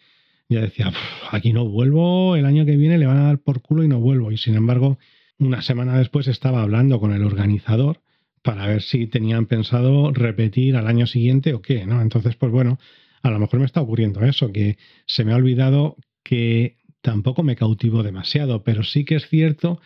ya 0.47 0.61
decía, 0.61 0.93
aquí 1.31 1.51
no 1.51 1.67
vuelvo, 1.67 2.35
el 2.35 2.45
año 2.45 2.65
que 2.65 2.77
viene 2.77 2.97
le 2.97 3.07
van 3.07 3.17
a 3.17 3.23
dar 3.23 3.39
por 3.39 3.61
culo 3.61 3.83
y 3.83 3.87
no 3.87 3.99
vuelvo. 3.99 4.31
Y 4.31 4.37
sin 4.37 4.55
embargo, 4.55 4.99
una 5.39 5.61
semana 5.61 5.97
después 5.97 6.27
estaba 6.27 6.61
hablando 6.61 6.99
con 6.99 7.11
el 7.11 7.23
organizador 7.23 8.01
para 8.43 8.67
ver 8.67 8.81
si 8.81 9.07
tenían 9.07 9.45
pensado 9.45 10.11
repetir 10.11 10.75
al 10.75 10.87
año 10.87 11.07
siguiente 11.07 11.53
o 11.53 11.61
qué, 11.61 11.85
¿no? 11.85 12.01
Entonces, 12.01 12.35
pues 12.35 12.51
bueno, 12.51 12.77
a 13.21 13.31
lo 13.31 13.39
mejor 13.39 13.59
me 13.59 13.65
está 13.65 13.81
ocurriendo 13.81 14.21
eso, 14.23 14.51
que 14.51 14.77
se 15.05 15.23
me 15.23 15.33
ha 15.33 15.37
olvidado 15.37 15.97
que 16.23 16.77
tampoco 17.03 17.43
me 17.43 17.57
cautivo 17.57 18.01
demasiado, 18.01 18.63
pero 18.63 18.83
sí 18.83 19.03
que 19.03 19.15
es 19.15 19.27
cierto 19.27 19.79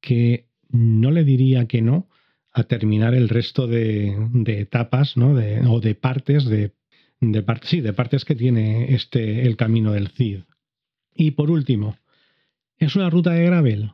que 0.00 0.48
no 0.68 1.12
le 1.12 1.24
diría 1.24 1.66
que 1.66 1.80
no 1.80 2.08
a 2.52 2.64
terminar 2.64 3.14
el 3.14 3.28
resto 3.28 3.66
de, 3.66 4.16
etapas 4.46 5.16
¿no? 5.16 5.30
o 5.30 5.80
de 5.80 5.94
partes 5.94 6.44
de, 6.44 6.72
sí, 7.62 7.80
de 7.80 7.92
partes 7.92 8.24
que 8.24 8.34
tiene 8.34 8.92
este 8.92 9.46
el 9.46 9.56
camino 9.56 9.92
del 9.92 10.08
Cid. 10.08 10.40
Y 11.14 11.30
por 11.32 11.50
último, 11.50 11.96
es 12.76 12.96
una 12.96 13.08
ruta 13.08 13.30
de 13.30 13.44
gravel. 13.44 13.92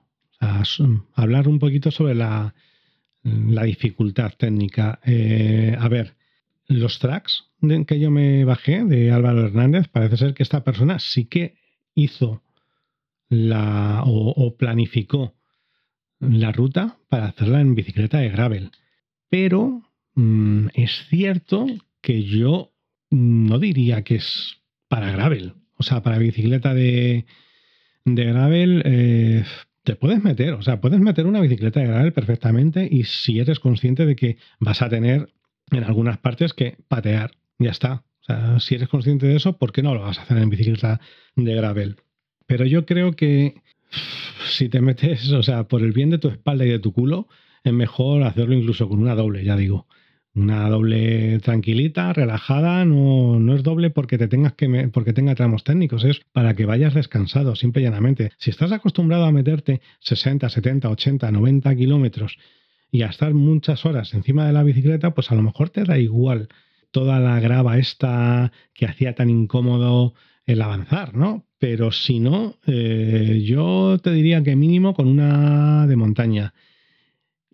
hablar 1.15 1.49
un 1.49 1.59
poquito 1.59 1.91
sobre 1.91 2.15
la, 2.15 2.55
dificultad 3.23 4.33
técnica. 4.39 5.01
Eh, 5.05 5.77
a 5.79 5.89
ver, 5.89 6.17
los 6.67 6.99
tracks 6.99 7.45
que 7.87 8.01
yo 8.01 8.11
me 8.11 8.45
bajé 8.47 8.85
de 8.85 9.11
Álvaro 9.11 9.45
Hernández, 9.45 9.89
parece 9.89 10.17
ser 10.17 10.33
que 10.33 10.43
esta 10.43 10.65
persona 10.65 10.99
sí 10.99 11.27
que 11.27 11.57
hizo 11.95 12.43
la, 13.31 14.03
o, 14.05 14.57
planificó 14.57 15.35
la 16.19 16.53
ruta 16.53 16.99
para 17.09 17.27
hacerla 17.27 17.63
en 17.63 17.75
bicicleta 17.75 18.19
de 18.19 18.29
gravel. 18.29 18.73
Pero 19.31 19.83
mm, 20.15 20.67
es 20.75 21.07
cierto 21.09 21.67
que 22.03 22.25
yo 22.25 22.75
no 23.09 23.59
diría 23.59 24.03
que 24.03 24.17
es 24.17 24.61
para 24.89 25.11
gravel. 25.13 25.55
O 25.77 25.83
sea, 25.83 26.03
para 26.03 26.19
bicicleta 26.19 26.75
de, 26.75 27.25
de 28.05 28.25
gravel 28.25 28.83
eh, 28.85 29.45
te 29.85 29.97
puedes 29.97 30.23
meter, 30.23 30.53
o 30.55 30.63
sea, 30.63 30.81
puedes 30.81 31.01
meter 31.01 31.27
una 31.27 31.41
bicicleta 31.41 31.81
de 31.81 31.87
gravel 31.87 32.13
perfectamente 32.13 32.87
y 32.91 33.05
si 33.05 33.39
eres 33.41 33.61
consciente 33.61 34.05
de 34.05 34.17
que 34.17 34.37
vas 34.59 34.83
a 34.83 34.91
tener 34.91 35.33
en 35.71 35.85
algunas 35.85 36.19
partes 36.19 36.53
que 36.53 36.77
patear, 36.89 37.31
ya 37.59 37.71
está. 37.71 38.05
O 38.21 38.25
sea, 38.25 38.61
si 38.61 38.75
eres 38.75 38.89
consciente 38.89 39.27
de 39.27 39.37
eso, 39.37 39.57
¿por 39.57 39.73
qué 39.73 39.83
no 39.83 39.95
lo 39.95 40.03
vas 40.03 40.19
a 40.19 40.23
hacer 40.23 40.37
en 40.39 40.51
bicicleta 40.51 41.01
de 41.37 41.55
gravel? 41.55 41.97
Pero 42.51 42.67
yo 42.67 42.85
creo 42.85 43.13
que 43.13 43.55
si 44.51 44.69
te 44.69 44.81
metes, 44.81 45.31
o 45.31 45.41
sea, 45.45 45.69
por 45.69 45.83
el 45.83 45.93
bien 45.93 46.11
de 46.11 46.19
tu 46.19 46.27
espalda 46.27 46.67
y 46.67 46.71
de 46.71 46.81
tu 46.81 46.93
culo, 46.93 47.29
es 47.63 47.73
mejor 47.73 48.25
hacerlo 48.25 48.57
incluso 48.57 48.89
con 48.89 48.99
una 48.99 49.15
doble, 49.15 49.45
ya 49.45 49.57
digo. 49.57 49.87
Una 50.35 50.69
doble 50.69 51.39
tranquilita, 51.39 52.13
relajada, 52.13 52.85
no, 52.85 53.39
no 53.39 53.55
es 53.55 53.63
doble 53.63 53.91
porque 53.91 54.19
te 54.19 54.27
tengas 54.27 54.55
que 54.55 54.89
porque 54.93 55.13
tenga 55.13 55.37
tramos 55.37 55.63
técnicos, 55.63 56.03
es 56.03 56.23
para 56.33 56.55
que 56.57 56.67
vayas 56.67 56.93
descansado, 56.93 57.55
simple 57.55 57.83
y 57.83 57.85
llanamente. 57.85 58.33
Si 58.39 58.51
estás 58.51 58.73
acostumbrado 58.73 59.27
a 59.27 59.33
meterte 59.33 59.81
60, 60.01 60.49
70, 60.49 60.89
80, 60.89 61.31
90 61.31 61.77
kilómetros 61.77 62.37
y 62.91 63.03
a 63.03 63.07
estar 63.07 63.33
muchas 63.33 63.87
horas 63.87 64.13
encima 64.13 64.45
de 64.45 64.53
la 64.53 64.65
bicicleta, 64.65 65.15
pues 65.15 65.31
a 65.31 65.37
lo 65.37 65.43
mejor 65.43 65.71
te 65.71 65.85
da 65.85 65.99
igual 65.99 66.49
toda 66.91 67.21
la 67.21 67.39
grava 67.39 67.79
esta 67.79 68.51
que 68.75 68.87
hacía 68.87 69.15
tan 69.15 69.31
incómodo 69.31 70.15
el 70.47 70.63
avanzar, 70.63 71.15
¿no? 71.15 71.47
Pero 71.59 71.93
si 71.93 72.21
no, 72.21 72.57
eh, 72.67 73.43
yo 73.45 73.99
te 74.03 74.13
diría 74.13 74.43
que 74.43 74.57
mínimo 74.57 74.95
con 74.95 75.09
una 75.09 75.87
de 75.87 75.97
montaña. 75.97 76.55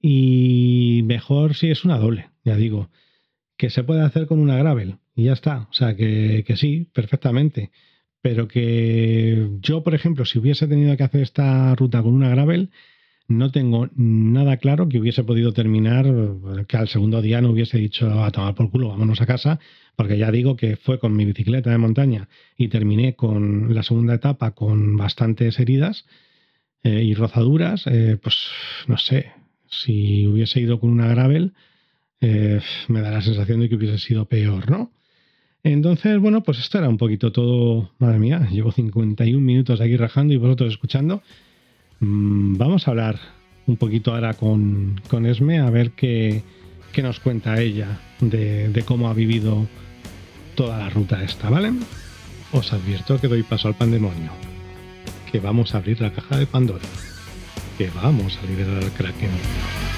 Y 0.00 1.02
mejor 1.04 1.54
si 1.54 1.70
es 1.70 1.84
una 1.84 1.98
doble, 1.98 2.30
ya 2.44 2.56
digo. 2.56 2.90
Que 3.56 3.70
se 3.70 3.82
puede 3.82 4.02
hacer 4.02 4.26
con 4.26 4.38
una 4.38 4.56
gravel 4.56 4.98
y 5.14 5.24
ya 5.24 5.32
está. 5.32 5.68
O 5.70 5.72
sea, 5.72 5.96
que, 5.96 6.44
que 6.46 6.56
sí, 6.56 6.88
perfectamente. 6.92 7.70
Pero 8.20 8.48
que 8.48 9.48
yo, 9.60 9.82
por 9.82 9.94
ejemplo, 9.94 10.24
si 10.24 10.38
hubiese 10.38 10.68
tenido 10.68 10.96
que 10.96 11.04
hacer 11.04 11.22
esta 11.22 11.74
ruta 11.74 12.02
con 12.02 12.14
una 12.14 12.28
gravel, 12.28 12.70
no 13.28 13.50
tengo 13.50 13.88
nada 13.96 14.56
claro 14.58 14.88
que 14.88 14.98
hubiese 14.98 15.24
podido 15.24 15.52
terminar, 15.52 16.06
que 16.68 16.76
al 16.76 16.88
segundo 16.88 17.20
día 17.22 17.40
no 17.40 17.50
hubiese 17.50 17.78
dicho 17.78 18.22
a 18.22 18.30
tomar 18.30 18.54
por 18.54 18.70
culo, 18.70 18.88
vámonos 18.88 19.20
a 19.20 19.26
casa, 19.26 19.58
porque 19.96 20.18
ya 20.18 20.30
digo 20.30 20.56
que 20.56 20.76
fue 20.76 20.98
con 20.98 21.16
mi 21.16 21.24
bicicleta 21.24 21.70
de 21.70 21.78
montaña 21.78 22.28
y 22.56 22.68
terminé 22.68 23.14
con 23.14 23.74
la 23.74 23.82
segunda 23.82 24.14
etapa 24.14 24.52
con 24.52 24.96
bastantes 24.96 25.58
heridas 25.58 26.04
eh, 26.82 27.02
y 27.02 27.14
rozaduras, 27.14 27.86
eh, 27.86 28.18
pues 28.22 28.36
no 28.86 28.98
sé, 28.98 29.32
si 29.68 30.26
hubiese 30.26 30.60
ido 30.60 30.78
con 30.78 30.90
una 30.90 31.08
gravel, 31.08 31.52
eh, 32.20 32.60
me 32.88 33.00
da 33.00 33.10
la 33.10 33.22
sensación 33.22 33.60
de 33.60 33.68
que 33.68 33.74
hubiese 33.74 33.98
sido 33.98 34.26
peor, 34.26 34.70
¿no? 34.70 34.92
Entonces, 35.64 36.18
bueno, 36.20 36.44
pues 36.44 36.60
esto 36.60 36.78
era 36.78 36.88
un 36.88 36.96
poquito 36.96 37.32
todo, 37.32 37.90
madre 37.98 38.20
mía, 38.20 38.46
llevo 38.52 38.70
51 38.70 39.44
minutos 39.44 39.80
aquí 39.80 39.96
rajando 39.96 40.32
y 40.32 40.36
vosotros 40.36 40.72
escuchando. 40.72 41.22
Mm, 42.00 42.56
vamos 42.56 42.86
a 42.86 42.90
hablar 42.90 43.18
un 43.66 43.76
poquito 43.76 44.12
ahora 44.14 44.34
con, 44.34 45.00
con 45.08 45.26
Esme 45.26 45.60
a 45.60 45.70
ver 45.70 45.92
qué, 45.92 46.42
qué 46.92 47.02
nos 47.02 47.20
cuenta 47.20 47.60
ella 47.60 48.00
de, 48.20 48.68
de, 48.68 48.82
cómo 48.82 49.08
ha 49.08 49.14
vivido 49.14 49.66
toda 50.54 50.78
la 50.78 50.90
ruta 50.90 51.22
esta, 51.22 51.50
¿vale? 51.50 51.72
Os 52.52 52.72
advierto 52.72 53.20
que 53.20 53.28
doy 53.28 53.42
paso 53.42 53.68
al 53.68 53.74
pandemonio, 53.74 54.30
que 55.30 55.40
vamos 55.40 55.74
a 55.74 55.78
abrir 55.78 56.00
la 56.00 56.12
caja 56.12 56.38
de 56.38 56.46
Pandora, 56.46 56.84
que 57.76 57.90
vamos 57.90 58.38
a 58.42 58.46
liberar 58.46 58.82
al 58.82 58.92
Kraken. 58.92 59.95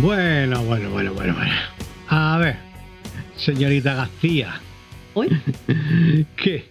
Bueno, 0.00 0.64
bueno, 0.64 0.90
bueno, 0.90 1.12
bueno, 1.12 1.34
bueno. 1.34 1.52
A 2.08 2.38
ver, 2.38 2.56
señorita 3.36 3.94
García. 3.94 4.54
¿Uy? 5.14 5.28
¿Qué? 6.36 6.64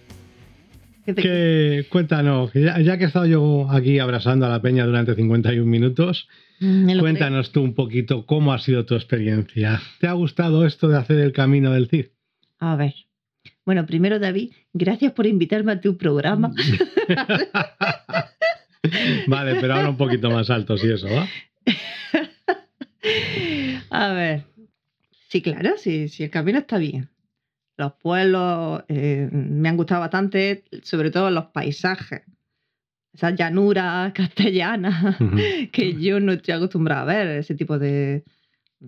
¿Qué, 1.06 1.14
¿Qué? 1.14 1.86
Cuéntanos, 1.88 2.52
ya, 2.54 2.80
ya, 2.80 2.98
que 2.98 3.04
he 3.04 3.06
estado 3.06 3.26
yo 3.26 3.70
aquí 3.70 4.00
abrazando 4.00 4.46
a 4.46 4.48
la 4.48 4.60
peña 4.60 4.84
durante 4.84 5.14
51 5.14 5.64
minutos, 5.64 6.28
mm, 6.58 6.98
cuéntanos 6.98 7.52
tú 7.52 7.62
un 7.62 7.74
poquito 7.74 8.26
cómo 8.26 8.52
ha 8.52 8.58
sido 8.58 8.84
tu 8.84 8.96
experiencia. 8.96 9.80
¿Te 10.00 10.08
ha 10.08 10.12
gustado 10.12 10.66
esto 10.66 10.88
de 10.88 10.98
hacer 10.98 11.20
el 11.20 11.32
camino 11.32 11.70
del 11.70 11.88
CID? 11.88 12.06
A 12.58 12.74
ver. 12.74 12.94
Bueno, 13.64 13.86
primero, 13.86 14.18
David, 14.18 14.50
gracias 14.72 15.12
por 15.12 15.28
invitarme 15.28 15.70
a 15.70 15.80
tu 15.80 15.96
programa. 15.96 16.50
vale, 19.28 19.54
pero 19.60 19.74
habla 19.74 19.90
un 19.90 19.96
poquito 19.96 20.30
más 20.30 20.50
alto, 20.50 20.76
si 20.76 20.90
eso, 20.90 21.06
¿va? 21.06 21.28
A 24.00 24.14
ver. 24.14 24.46
Sí, 25.28 25.42
claro, 25.42 25.76
sí, 25.76 26.08
sí, 26.08 26.24
el 26.24 26.30
camino 26.30 26.58
está 26.58 26.78
bien. 26.78 27.10
Los 27.76 27.92
pueblos 27.96 28.82
eh, 28.88 29.28
me 29.30 29.68
han 29.68 29.76
gustado 29.76 30.00
bastante, 30.00 30.64
sobre 30.82 31.10
todo 31.10 31.30
los 31.30 31.48
paisajes. 31.48 32.22
Esas 33.12 33.34
llanuras 33.34 34.10
castellanas 34.14 35.18
que 35.70 36.00
yo 36.00 36.18
no 36.18 36.32
estoy 36.32 36.54
acostumbrada 36.54 37.02
a 37.02 37.04
ver, 37.04 37.26
ese 37.40 37.54
tipo 37.54 37.78
de, 37.78 38.24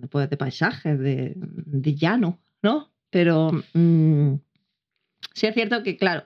pues, 0.09 0.31
de 0.31 0.37
paisajes, 0.37 0.97
de, 0.97 1.33
de, 1.35 1.93
llano, 1.93 2.39
¿no? 2.63 2.91
Pero 3.11 3.51
mm, 3.73 4.33
sí 5.35 5.45
es 5.45 5.53
cierto 5.53 5.83
que, 5.83 5.95
claro, 5.95 6.25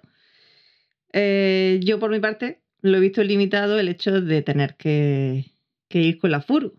eh, 1.12 1.82
yo 1.84 2.00
por 2.00 2.10
mi 2.10 2.22
parte 2.22 2.62
lo 2.80 2.96
he 2.96 3.02
visto 3.02 3.22
limitado 3.22 3.80
el 3.80 3.90
hecho 3.90 4.22
de 4.22 4.42
tener 4.44 4.78
que, 4.78 5.44
que 5.90 6.00
ir 6.00 6.20
con 6.20 6.32
la 6.32 6.40
furgo 6.40 6.78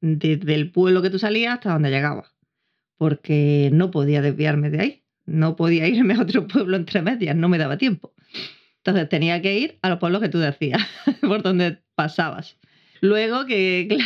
desde 0.00 0.54
el 0.54 0.70
pueblo 0.70 1.02
que 1.02 1.10
tú 1.10 1.18
salías 1.18 1.54
hasta 1.54 1.72
donde 1.72 1.90
llegabas, 1.90 2.34
porque 2.96 3.70
no 3.72 3.90
podía 3.90 4.22
desviarme 4.22 4.70
de 4.70 4.80
ahí, 4.80 5.02
no 5.26 5.56
podía 5.56 5.86
irme 5.88 6.14
a 6.14 6.22
otro 6.22 6.46
pueblo 6.46 6.76
entre 6.76 7.02
medias, 7.02 7.36
no 7.36 7.48
me 7.48 7.58
daba 7.58 7.76
tiempo. 7.78 8.14
Entonces 8.78 9.08
tenía 9.08 9.42
que 9.42 9.58
ir 9.58 9.78
a 9.82 9.90
los 9.90 9.98
pueblos 9.98 10.22
que 10.22 10.28
tú 10.28 10.38
decías, 10.38 10.82
por 11.20 11.42
donde 11.42 11.78
pasabas. 11.94 12.56
Luego 13.00 13.46
que, 13.46 13.86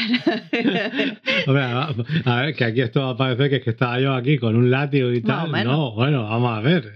claro. 1.45 2.05
a 2.27 2.43
ver, 2.43 2.55
que 2.55 2.65
aquí 2.65 2.81
esto 2.83 3.01
va 3.01 3.11
a 3.11 3.17
parecer 3.17 3.49
que 3.49 3.57
es 3.57 3.65
que 3.65 3.71
estaba 3.71 3.99
yo 4.01 4.13
aquí 4.13 4.37
con 4.37 4.55
un 4.55 4.71
látigo 4.71 5.11
y 5.13 5.23
tal. 5.23 5.51
No, 5.65 5.93
bueno, 5.93 6.25
vamos 6.25 6.59
a 6.59 6.61
ver. 6.61 6.93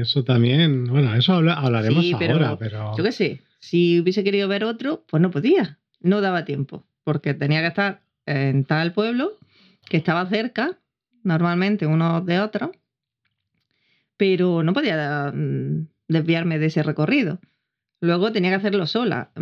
Eso 0.00 0.24
también, 0.24 0.84
bueno, 0.84 1.14
eso 1.14 1.34
hablaremos 1.34 2.04
ahora, 2.12 2.56
pero. 2.58 2.92
Yo 2.96 3.04
qué 3.04 3.12
sé, 3.12 3.40
si 3.60 4.00
hubiese 4.00 4.24
querido 4.24 4.48
ver 4.48 4.64
otro, 4.64 5.04
pues 5.08 5.22
no 5.22 5.30
podía. 5.30 5.78
No 6.00 6.20
daba 6.20 6.44
tiempo, 6.44 6.86
porque 7.02 7.34
tenía 7.34 7.60
que 7.60 7.68
estar 7.68 8.02
en 8.28 8.64
tal 8.64 8.92
pueblo 8.92 9.32
que 9.88 9.96
estaba 9.96 10.26
cerca, 10.26 10.78
normalmente 11.22 11.86
uno 11.86 12.20
de 12.20 12.40
otro, 12.40 12.72
pero 14.16 14.62
no 14.62 14.72
podía 14.72 15.32
mm, 15.34 15.88
desviarme 16.08 16.58
de 16.58 16.66
ese 16.66 16.82
recorrido. 16.82 17.40
Luego 18.00 18.30
tenía 18.30 18.50
que 18.50 18.56
hacerlo 18.56 18.86
sola. 18.86 19.32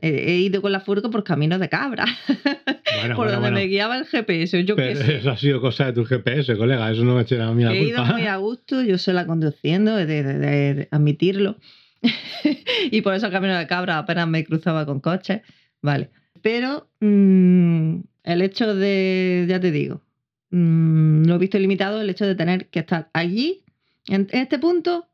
he 0.00 0.38
ido 0.38 0.62
con 0.62 0.72
la 0.72 0.80
furgo 0.80 1.10
por 1.10 1.22
caminos 1.22 1.60
de 1.60 1.68
cabra, 1.68 2.06
por 3.14 3.30
donde 3.30 3.50
me 3.50 3.66
guiaba 3.66 3.98
el 3.98 4.06
GPS. 4.06 4.64
Yo 4.64 4.74
Eso 4.76 5.30
ha 5.30 5.36
sido 5.36 5.60
cosa 5.60 5.86
de 5.86 5.92
tu 5.92 6.04
GPS, 6.06 6.56
colega. 6.56 6.90
Eso 6.90 7.04
no 7.04 7.14
me 7.14 7.22
echa 7.22 7.46
a 7.46 7.52
mí 7.52 7.64
la 7.64 7.74
he 7.74 7.78
culpa. 7.78 8.00
He 8.00 8.04
ido 8.04 8.14
muy 8.14 8.26
a 8.26 8.36
gusto, 8.36 8.82
yo 8.82 8.96
sola 8.96 9.26
conduciendo, 9.26 9.96
de, 9.96 10.06
de 10.06 10.88
admitirlo. 10.90 11.58
y 12.90 13.02
por 13.02 13.14
eso 13.14 13.26
el 13.26 13.32
camino 13.32 13.56
de 13.56 13.66
cabra 13.66 13.98
apenas 13.98 14.28
me 14.28 14.44
cruzaba 14.44 14.86
con 14.86 15.00
coches. 15.00 15.42
Vale. 15.82 16.10
Pero 16.40 16.88
mmm, 17.00 18.00
el 18.26 18.42
hecho 18.42 18.74
de, 18.74 19.46
ya 19.48 19.58
te 19.60 19.70
digo, 19.70 20.02
mmm, 20.50 21.24
lo 21.24 21.36
he 21.36 21.38
visto 21.38 21.58
limitado, 21.58 22.00
el 22.00 22.10
hecho 22.10 22.26
de 22.26 22.34
tener 22.34 22.68
que 22.68 22.80
estar 22.80 23.08
allí, 23.14 23.64
en, 24.08 24.28
este 24.32 24.58
punto, 24.58 25.06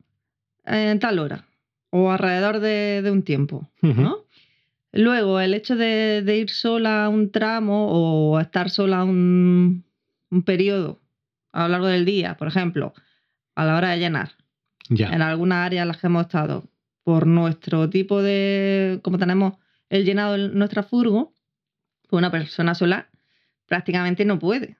en 0.65 0.99
tal 0.99 1.19
hora, 1.19 1.45
o 1.91 2.11
alrededor 2.11 2.59
de, 2.59 3.07
un 3.11 3.23
tiempo, 3.23 3.69
¿no? 3.81 4.17
Luego, 4.91 5.39
el 5.39 5.53
hecho 5.53 5.75
de, 5.75 6.21
de 6.23 6.37
ir 6.37 6.49
sola 6.49 7.09
un 7.09 7.31
tramo 7.31 7.87
o 7.89 8.39
estar 8.39 8.69
sola 8.69 9.03
un, 9.03 9.83
un 10.29 10.43
periodo 10.43 10.99
a 11.51 11.63
lo 11.63 11.69
largo 11.69 11.87
del 11.87 12.05
día, 12.05 12.35
por 12.37 12.47
ejemplo, 12.47 12.93
a 13.55 13.65
la 13.65 13.77
hora 13.77 13.91
de 13.91 13.99
llenar, 13.99 14.31
Ya. 14.89 15.09
en 15.09 15.21
algunas 15.21 15.65
áreas 15.65 15.83
en 15.83 15.87
las 15.87 15.97
que 15.97 16.07
hemos 16.07 16.23
estado, 16.23 16.65
por 17.03 17.27
nuestro 17.27 17.89
tipo 17.89 18.21
de, 18.21 18.99
como 19.03 19.17
tenemos 19.17 19.53
el 19.89 20.03
llenado 20.03 20.35
en 20.35 20.57
nuestra 20.57 20.81
furgo, 20.83 21.33
una 22.17 22.31
persona 22.31 22.75
sola 22.75 23.09
prácticamente 23.67 24.25
no 24.25 24.39
puede, 24.39 24.77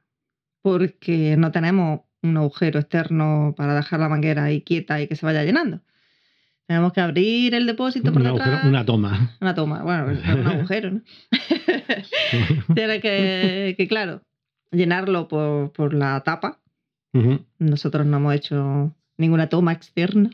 porque 0.62 1.36
no 1.38 1.52
tenemos 1.52 2.02
un 2.22 2.38
agujero 2.38 2.80
externo 2.80 3.54
para 3.58 3.76
dejar 3.76 4.00
la 4.00 4.10
manguera 4.10 4.46
ahí 4.46 4.62
quieta 4.62 5.02
y 5.02 5.08
que 5.08 5.16
se 5.16 5.26
vaya 5.26 5.44
llenando. 5.44 5.82
Tenemos 6.68 6.94
que 6.94 7.02
abrir 7.02 7.54
el 7.56 7.66
depósito 7.68 8.14
por 8.14 8.22
Un 8.22 8.28
detrás. 8.30 8.48
agujero, 8.48 8.70
una 8.70 8.86
toma. 8.86 9.36
Una 9.42 9.54
toma, 9.54 9.84
bueno, 9.84 10.06
un 10.08 10.48
agujero, 10.48 10.92
¿no? 10.92 11.02
Tiene 12.76 13.00
que, 13.02 13.76
que, 13.78 13.88
claro, 13.88 14.22
llenarlo 14.72 15.28
por, 15.28 15.72
por 15.74 15.94
la 15.94 16.22
tapa. 16.22 16.60
Ujú, 17.14 17.46
Nosotros 17.60 18.06
no 18.06 18.18
hemos 18.18 18.34
hecho 18.36 18.96
ninguna 19.18 19.50
toma 19.50 19.74
externa. 19.74 20.30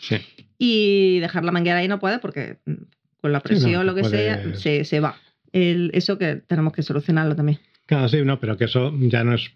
Sí. 0.00 0.16
Y 0.58 1.18
dejar 1.20 1.44
la 1.44 1.52
manguera 1.52 1.78
ahí 1.78 1.88
no 1.88 1.98
puede 1.98 2.18
porque 2.20 2.58
mm, 2.64 2.72
con 3.20 3.32
la 3.32 3.38
Sí, 3.40 3.42
no, 3.42 3.48
presión, 3.48 3.86
lo 3.86 3.94
que 3.94 4.02
puedes- 4.02 4.20
sea, 4.42 4.54
se, 4.54 4.84
se 4.84 5.00
va. 5.00 5.16
El- 5.52 5.90
eso 5.94 6.18
que 6.18 6.36
tenemos 6.36 6.72
que 6.72 6.82
solucionarlo 6.82 7.36
también. 7.36 7.58
Claro, 7.86 8.08
sí, 8.08 8.22
no, 8.24 8.40
pero 8.40 8.56
que 8.56 8.64
eso 8.64 8.92
ya 8.98 9.22
no 9.24 9.34
es 9.34 9.50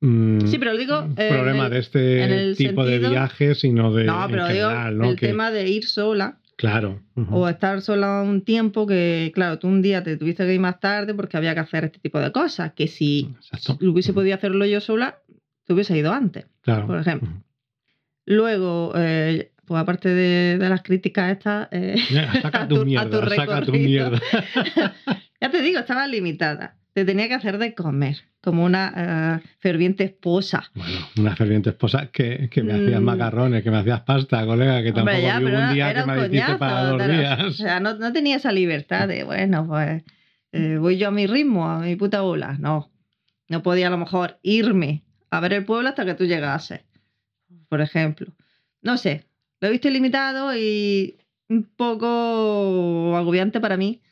mm, 0.00 0.46
Sí, 0.46 0.58
pero 0.58 0.72
lo 0.72 0.78
digo. 0.78 1.00
en 1.02 1.14
problema 1.34 1.66
el- 1.66 1.72
de 1.72 1.78
este 1.78 2.22
en 2.48 2.54
tipo 2.56 2.84
de 2.84 2.98
viaje, 2.98 3.54
sino 3.54 3.92
de 3.92 4.04
no, 4.04 4.24
en 4.24 4.30
pero 4.30 4.48
digo 4.48 4.68
general, 4.68 4.98
¿no? 4.98 5.10
el 5.10 5.16
Que- 5.16 5.26
tema 5.28 5.50
de 5.50 5.68
ir 5.68 5.84
sola 5.84 6.38
Claro. 6.56 7.00
o 7.30 7.48
estar 7.48 7.80
sola 7.82 8.22
un 8.22 8.42
tiempo 8.42 8.86
que, 8.86 9.32
claro, 9.34 9.58
tú 9.58 9.66
un 9.68 9.82
día 9.82 10.02
te 10.02 10.16
tuviste 10.16 10.44
que 10.46 10.54
ir 10.54 10.60
más 10.60 10.78
tarde 10.80 11.12
porque 11.14 11.36
había 11.36 11.54
que 11.54 11.60
hacer 11.60 11.84
este 11.84 11.98
tipo 11.98 12.20
de 12.20 12.30
cosas. 12.32 12.72
Que 12.74 12.86
si 12.88 13.30
Exacto. 13.36 13.78
hubiese 13.84 14.12
podido 14.12 14.34
hacerlo 14.36 14.64
yo 14.66 14.80
sola, 14.80 15.18
te 15.66 15.72
hubiese 15.72 15.96
ido 15.96 16.12
antes. 16.12 16.46
Claro. 16.62 16.86
por 16.86 16.98
ejemplo. 17.00 17.28
Luego, 18.26 18.92
eh, 18.96 19.50
pues 19.72 19.82
aparte 19.82 20.08
de, 20.10 20.58
de 20.58 20.68
las 20.68 20.82
críticas 20.82 21.32
estas, 21.32 21.68
eh, 21.72 21.96
Saca 22.42 22.62
a 22.62 22.68
tu 22.68 22.80
a 22.80 22.84
mierda, 22.84 23.10
tu 23.10 23.28
saca 23.30 23.60
tu 23.62 23.72
recorrido. 23.72 24.10
mierda. 24.10 24.20
ya 25.40 25.50
te 25.50 25.62
digo, 25.62 25.78
estaba 25.80 26.06
limitada. 26.06 26.76
Te 26.94 27.06
tenía 27.06 27.26
que 27.26 27.32
hacer 27.34 27.56
de 27.56 27.74
comer, 27.74 28.18
como 28.42 28.64
una 28.64 29.40
eh, 29.42 29.48
ferviente 29.60 30.04
esposa. 30.04 30.70
Bueno, 30.74 30.98
una 31.16 31.34
ferviente 31.34 31.70
esposa 31.70 32.08
que, 32.12 32.48
que 32.50 32.62
me 32.62 32.74
hacías 32.74 33.00
Mm. 33.00 33.04
macarrones, 33.04 33.62
que 33.62 33.70
me 33.70 33.78
hacías 33.78 34.02
pasta, 34.02 34.44
colega, 34.44 34.82
que 34.82 34.92
tampoco 34.92 35.16
Hombre, 35.16 35.22
ya, 35.22 35.38
vi 35.38 35.44
pero 35.46 35.58
un 35.58 35.72
día 35.74 35.90
era 35.90 36.04
que 36.04 36.10
un 36.10 36.14
me 36.16 36.20
hiciste 36.26 36.36
coñazo. 36.44 36.58
para 36.58 36.84
dos 36.84 36.98
pero, 36.98 37.12
días. 37.14 37.40
O 37.44 37.50
sea, 37.52 37.80
no, 37.80 37.94
no 37.94 38.12
tenía 38.12 38.36
esa 38.36 38.52
libertad 38.52 39.08
de, 39.08 39.24
bueno, 39.24 39.66
pues 39.66 40.02
eh, 40.52 40.76
voy 40.78 40.98
yo 40.98 41.08
a 41.08 41.10
mi 41.12 41.26
ritmo, 41.26 41.66
a 41.70 41.78
mi 41.80 41.96
puta 41.96 42.20
bola. 42.20 42.56
No, 42.60 42.92
no 43.48 43.62
podía 43.62 43.86
a 43.86 43.90
lo 43.90 43.96
mejor 43.96 44.38
irme 44.42 45.02
a 45.30 45.40
ver 45.40 45.54
el 45.54 45.64
pueblo 45.64 45.88
hasta 45.88 46.04
que 46.04 46.12
tú 46.14 46.26
llegases, 46.26 46.82
por 47.70 47.80
ejemplo. 47.80 48.34
No 48.82 48.98
sé, 48.98 49.24
lo 49.62 49.68
he 49.68 49.70
visto 49.70 49.88
limitado 49.88 50.54
y 50.56 51.18
un 51.48 51.62
poco 51.76 53.16
agobiante 53.16 53.60
para 53.60 53.76
mí 53.76 54.02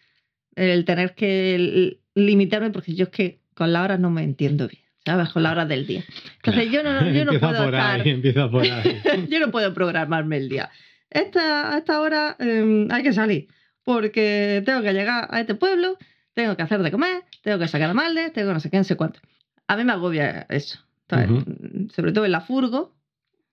el 0.55 0.85
tener 0.85 1.17
que 1.17 1.99
limitarme 2.15 2.71
porque 2.71 2.95
yo 2.95 3.05
es 3.05 3.11
que 3.11 3.41
con 3.55 3.73
las 3.73 3.85
horas 3.85 3.99
no 3.99 4.11
me 4.11 4.23
entiendo 4.23 4.69
bien, 4.69 4.85
¿sabes? 5.05 5.31
Con 5.31 5.43
las 5.43 5.53
horas 5.53 5.69
del 5.69 5.89
día. 5.89 6.05
Entonces 6.37 6.71
yo 6.71 6.85
no, 6.85 7.11
yo 7.11 7.25
no 7.25 7.33
puedo 7.41 7.65
por 7.65 7.75
estar... 7.75 8.01
ahí, 8.01 8.11
empieza 8.11 8.49
por 8.49 8.63
ahí. 8.63 9.03
yo 9.29 9.41
no 9.41 9.51
puedo 9.51 9.75
programarme 9.75 10.37
el 10.37 10.49
día. 10.49 10.71
Esta, 11.11 11.75
a 11.75 11.79
esta 11.79 12.01
hora 12.01 12.37
eh, 12.39 12.87
hay 12.89 13.03
que 13.03 13.13
salir 13.13 13.49
porque 13.83 14.63
tengo 14.65 14.83
que 14.83 14.93
llegar 14.93 15.27
a 15.31 15.41
este 15.41 15.57
pueblo, 15.57 15.99
tengo 16.33 16.57
que 16.57 16.63
hacer 16.63 16.81
de 16.81 16.93
comer, 16.93 17.25
tengo 17.43 17.59
que 17.59 17.67
sacar 17.67 17.91
a 17.91 17.95
Malde, 17.95 18.31
tengo 18.31 18.53
no 18.53 18.61
sé 18.61 18.71
qué, 18.71 18.77
no 18.77 18.85
sé 18.85 18.97
cuánto. 18.97 19.19
A 19.67 19.77
mí 19.77 19.83
me 19.83 19.93
agobia 19.93 20.47
eso. 20.49 20.79
Entonces, 21.09 21.93
Sobre 21.93 22.13
todo 22.13 22.25
en 22.25 22.31
la 22.31 22.41
furgo, 22.41 22.95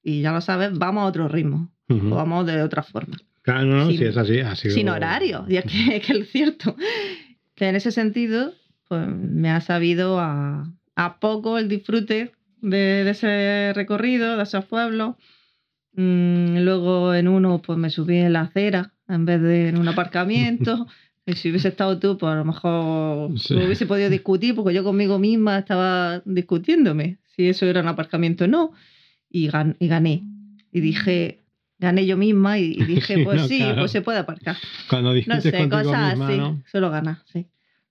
y 0.04 0.22
ya 0.22 0.32
lo 0.32 0.42
sabes, 0.42 0.78
vamos 0.78 1.02
a 1.02 1.08
otro 1.08 1.28
ritmo, 1.28 1.72
Ujú. 1.90 2.08
o 2.14 2.16
vamos 2.16 2.46
de 2.46 2.62
otra 2.62 2.84
forma, 2.84 3.16
Claro, 3.44 3.66
no, 3.66 3.76
no, 3.78 3.88
sin- 3.88 3.98
si 3.98 4.04
es 4.06 4.18
así, 4.18 4.40
ha 4.42 4.56
sido... 4.56 4.74
sin 4.74 4.90
horario, 4.90 5.46
y 5.48 5.56
es 5.58 5.66
que, 5.66 6.02
que 6.02 6.14
es 6.20 6.30
cierto. 6.32 6.76
Que 7.56 7.70
en 7.70 7.76
ese 7.76 7.92
sentido, 7.92 8.54
pues 8.88 9.08
me 9.08 9.50
ha 9.50 9.62
sabido 9.62 10.20
a, 10.20 10.70
a 10.96 11.20
poco 11.20 11.58
el 11.58 11.70
disfrute 11.70 12.32
de, 12.62 12.78
de 13.04 13.10
ese 13.10 13.72
recorrido, 13.74 14.36
de 14.38 14.44
esos 14.44 14.66
pueblos. 14.66 15.16
Mm, 15.94 16.60
luego 16.60 17.14
en 17.14 17.28
uno 17.28 17.62
pues 17.62 17.78
me 17.80 17.90
subí 17.90 18.18
en 18.18 18.34
la 18.34 18.42
acera 18.42 18.94
en 19.08 19.26
vez 19.26 19.42
de 19.42 19.70
en 19.70 19.78
un 19.78 19.88
aparcamiento. 19.88 20.88
Y 21.30 21.34
si 21.34 21.50
hubiese 21.50 21.68
estado 21.68 22.00
tú, 22.00 22.18
pues 22.18 22.32
a 22.32 22.36
lo 22.38 22.46
mejor 22.46 23.38
Sí. 23.38 23.54
hubiese 23.54 23.86
podido 23.86 24.10
discutir, 24.10 24.56
porque 24.56 24.74
yo 24.74 24.86
conmigo 24.86 25.20
misma 25.20 25.58
estaba 25.58 26.22
discutiéndome 26.24 27.18
si 27.36 27.50
eso 27.50 27.66
era 27.66 27.82
un 27.82 27.90
aparcamiento 27.90 28.46
o 28.46 28.48
no. 28.48 28.72
Y, 29.30 29.50
gan- 29.50 29.76
y 29.78 29.90
gané. 29.90 30.24
Y 30.72 30.80
dije, 30.80 31.44
gané 31.80 32.06
yo 32.06 32.18
misma 32.18 32.60
y, 32.60 32.76
dije, 32.84 33.18
pues 33.24 33.42
no, 33.42 33.48
sí, 33.48 33.58
claro. 33.60 33.80
pues 33.80 33.92
se 33.92 34.02
puede 34.02 34.20
aparcar. 34.20 34.58
Cuando 34.90 35.10
No 35.10 35.16
discutes 35.16 35.44
sé, 35.44 35.52
contigo 35.52 35.84
cosas 35.84 36.10
misma, 36.10 36.28
así. 36.28 36.38
¿no? 36.38 36.64
Solo 36.72 36.90
ganas, 36.90 37.20
sí. 37.32 37.46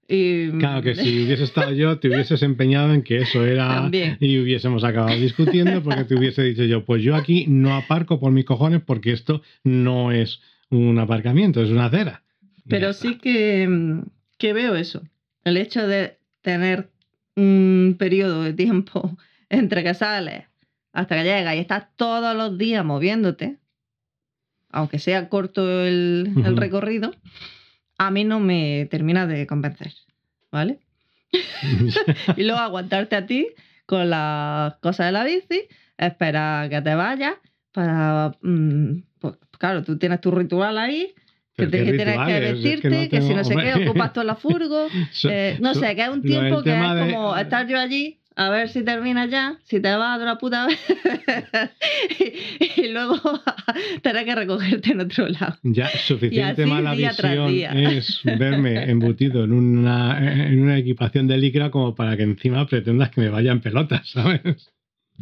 Y, 0.08 0.50
Claro 0.58 0.82
que 0.82 0.94
si 0.94 1.24
hubiese 1.24 1.44
estado 1.44 1.72
yo, 1.72 1.98
te 1.98 2.08
hubieses 2.08 2.42
empeñado 2.42 2.94
en 2.94 3.02
que 3.02 3.18
eso 3.18 3.44
era 3.44 3.68
También. 3.68 4.16
y 4.20 4.38
hubiésemos 4.38 4.84
acabado 4.84 5.16
discutiendo 5.16 5.82
porque 5.82 6.04
te 6.04 6.14
hubiese 6.14 6.42
dicho 6.42 6.64
yo, 6.64 6.84
pues 6.84 7.02
yo 7.02 7.16
aquí 7.16 7.46
no 7.48 7.74
aparco 7.74 8.20
por 8.20 8.30
mis 8.32 8.44
cojones 8.44 8.82
porque 8.84 9.12
esto 9.12 9.42
no 9.64 10.12
es 10.12 10.40
un 10.70 10.98
aparcamiento, 10.98 11.62
es 11.62 11.70
una 11.70 11.86
acera. 11.86 12.22
Pero 12.68 12.92
sí 12.92 13.16
que, 13.18 13.66
mm, 13.68 14.02
que 14.38 14.52
veo 14.52 14.74
eso. 14.76 15.02
El 15.44 15.56
hecho 15.56 15.86
de 15.86 16.18
tener 16.42 16.88
un 17.36 17.96
periodo 17.98 18.42
de 18.42 18.52
tiempo 18.52 19.16
entre 19.48 19.82
que 19.84 19.94
sales 19.94 20.44
hasta 20.92 21.16
que 21.16 21.24
llegas 21.24 21.54
y 21.56 21.58
estás 21.58 21.84
todos 21.96 22.34
los 22.36 22.56
días 22.56 22.84
moviéndote, 22.84 23.58
aunque 24.76 24.98
sea 24.98 25.28
corto 25.28 25.84
el, 25.84 26.32
recorrido, 26.56 27.12
a 27.98 28.10
mí 28.10 28.24
no 28.24 28.40
me 28.40 28.86
termina 28.90 29.26
de 29.26 29.46
convencer. 29.46 29.92
¿Vale? 30.52 30.78
Y 32.36 32.42
luego 32.44 32.60
aguantarte 32.60 33.16
a 33.16 33.26
ti 33.26 33.48
con 33.86 34.10
las 34.10 34.74
cosas 34.76 35.06
de 35.06 35.12
la 35.12 35.24
bici, 35.24 35.62
esperar 35.96 36.68
que 36.68 36.80
te 36.82 36.94
vayas 36.94 37.34
para... 37.72 38.32
mm, 38.42 39.02
pues 39.20 39.34
claro, 39.58 39.82
tú 39.82 39.96
tienes 39.98 40.20
tu 40.20 40.30
ritual 40.30 40.76
ahí, 40.78 41.14
que, 41.56 41.66
te- 41.68 41.84
que 41.84 41.92
tienes 41.94 42.18
que 42.26 42.36
es 42.36 42.40
que 42.40 42.40
vestirte, 42.52 42.90
no 43.04 43.08
que, 43.08 43.22
si 43.22 43.34
no 43.34 43.44
sé 43.44 43.54
qué, 43.56 43.88
ocupas 43.88 44.12
toda 44.12 44.24
la 44.24 44.34
furgo. 44.34 44.88
So- 45.12 45.30
eh, 45.30 45.56
no 45.60 45.72
so- 45.74 45.80
sé, 45.80 45.94
que 45.96 46.02
es 46.02 46.08
un 46.10 46.16
no, 46.18 46.22
tiempo 46.22 46.62
que 46.62 46.70
es 46.74 46.94
de- 46.94 47.12
como 47.12 47.36
estar 47.36 47.66
yo 47.66 47.78
allí, 47.78 48.20
a 48.36 48.50
ver 48.50 48.68
si 48.68 48.84
termina 48.84 49.26
ya, 49.26 49.58
si 49.64 49.80
te 49.80 49.94
vas 49.96 50.18
de 50.18 50.24
una 50.24 50.36
puta 50.38 50.66
vez, 50.66 50.78
y, 52.18 52.80
y 52.82 52.88
luego 52.88 53.16
tener 54.02 54.24
que 54.24 54.34
recogerte 54.34 54.92
en 54.92 55.00
otro 55.00 55.28
lado. 55.28 55.56
Ya 55.62 55.88
suficiente 55.88 56.66
mala 56.66 56.94
visión 56.94 57.48
es 57.54 58.20
verme 58.24 58.82
embutido 58.90 59.44
en 59.44 59.52
una, 59.52 60.46
en 60.48 60.62
una 60.62 60.78
equipación 60.78 61.26
de 61.26 61.38
licra 61.38 61.70
como 61.70 61.94
para 61.94 62.16
que 62.16 62.22
encima 62.24 62.66
pretendas 62.66 63.10
que 63.10 63.20
me 63.22 63.28
vaya 63.30 63.52
en 63.52 63.60
pelotas, 63.60 64.08
¿sabes? 64.10 64.40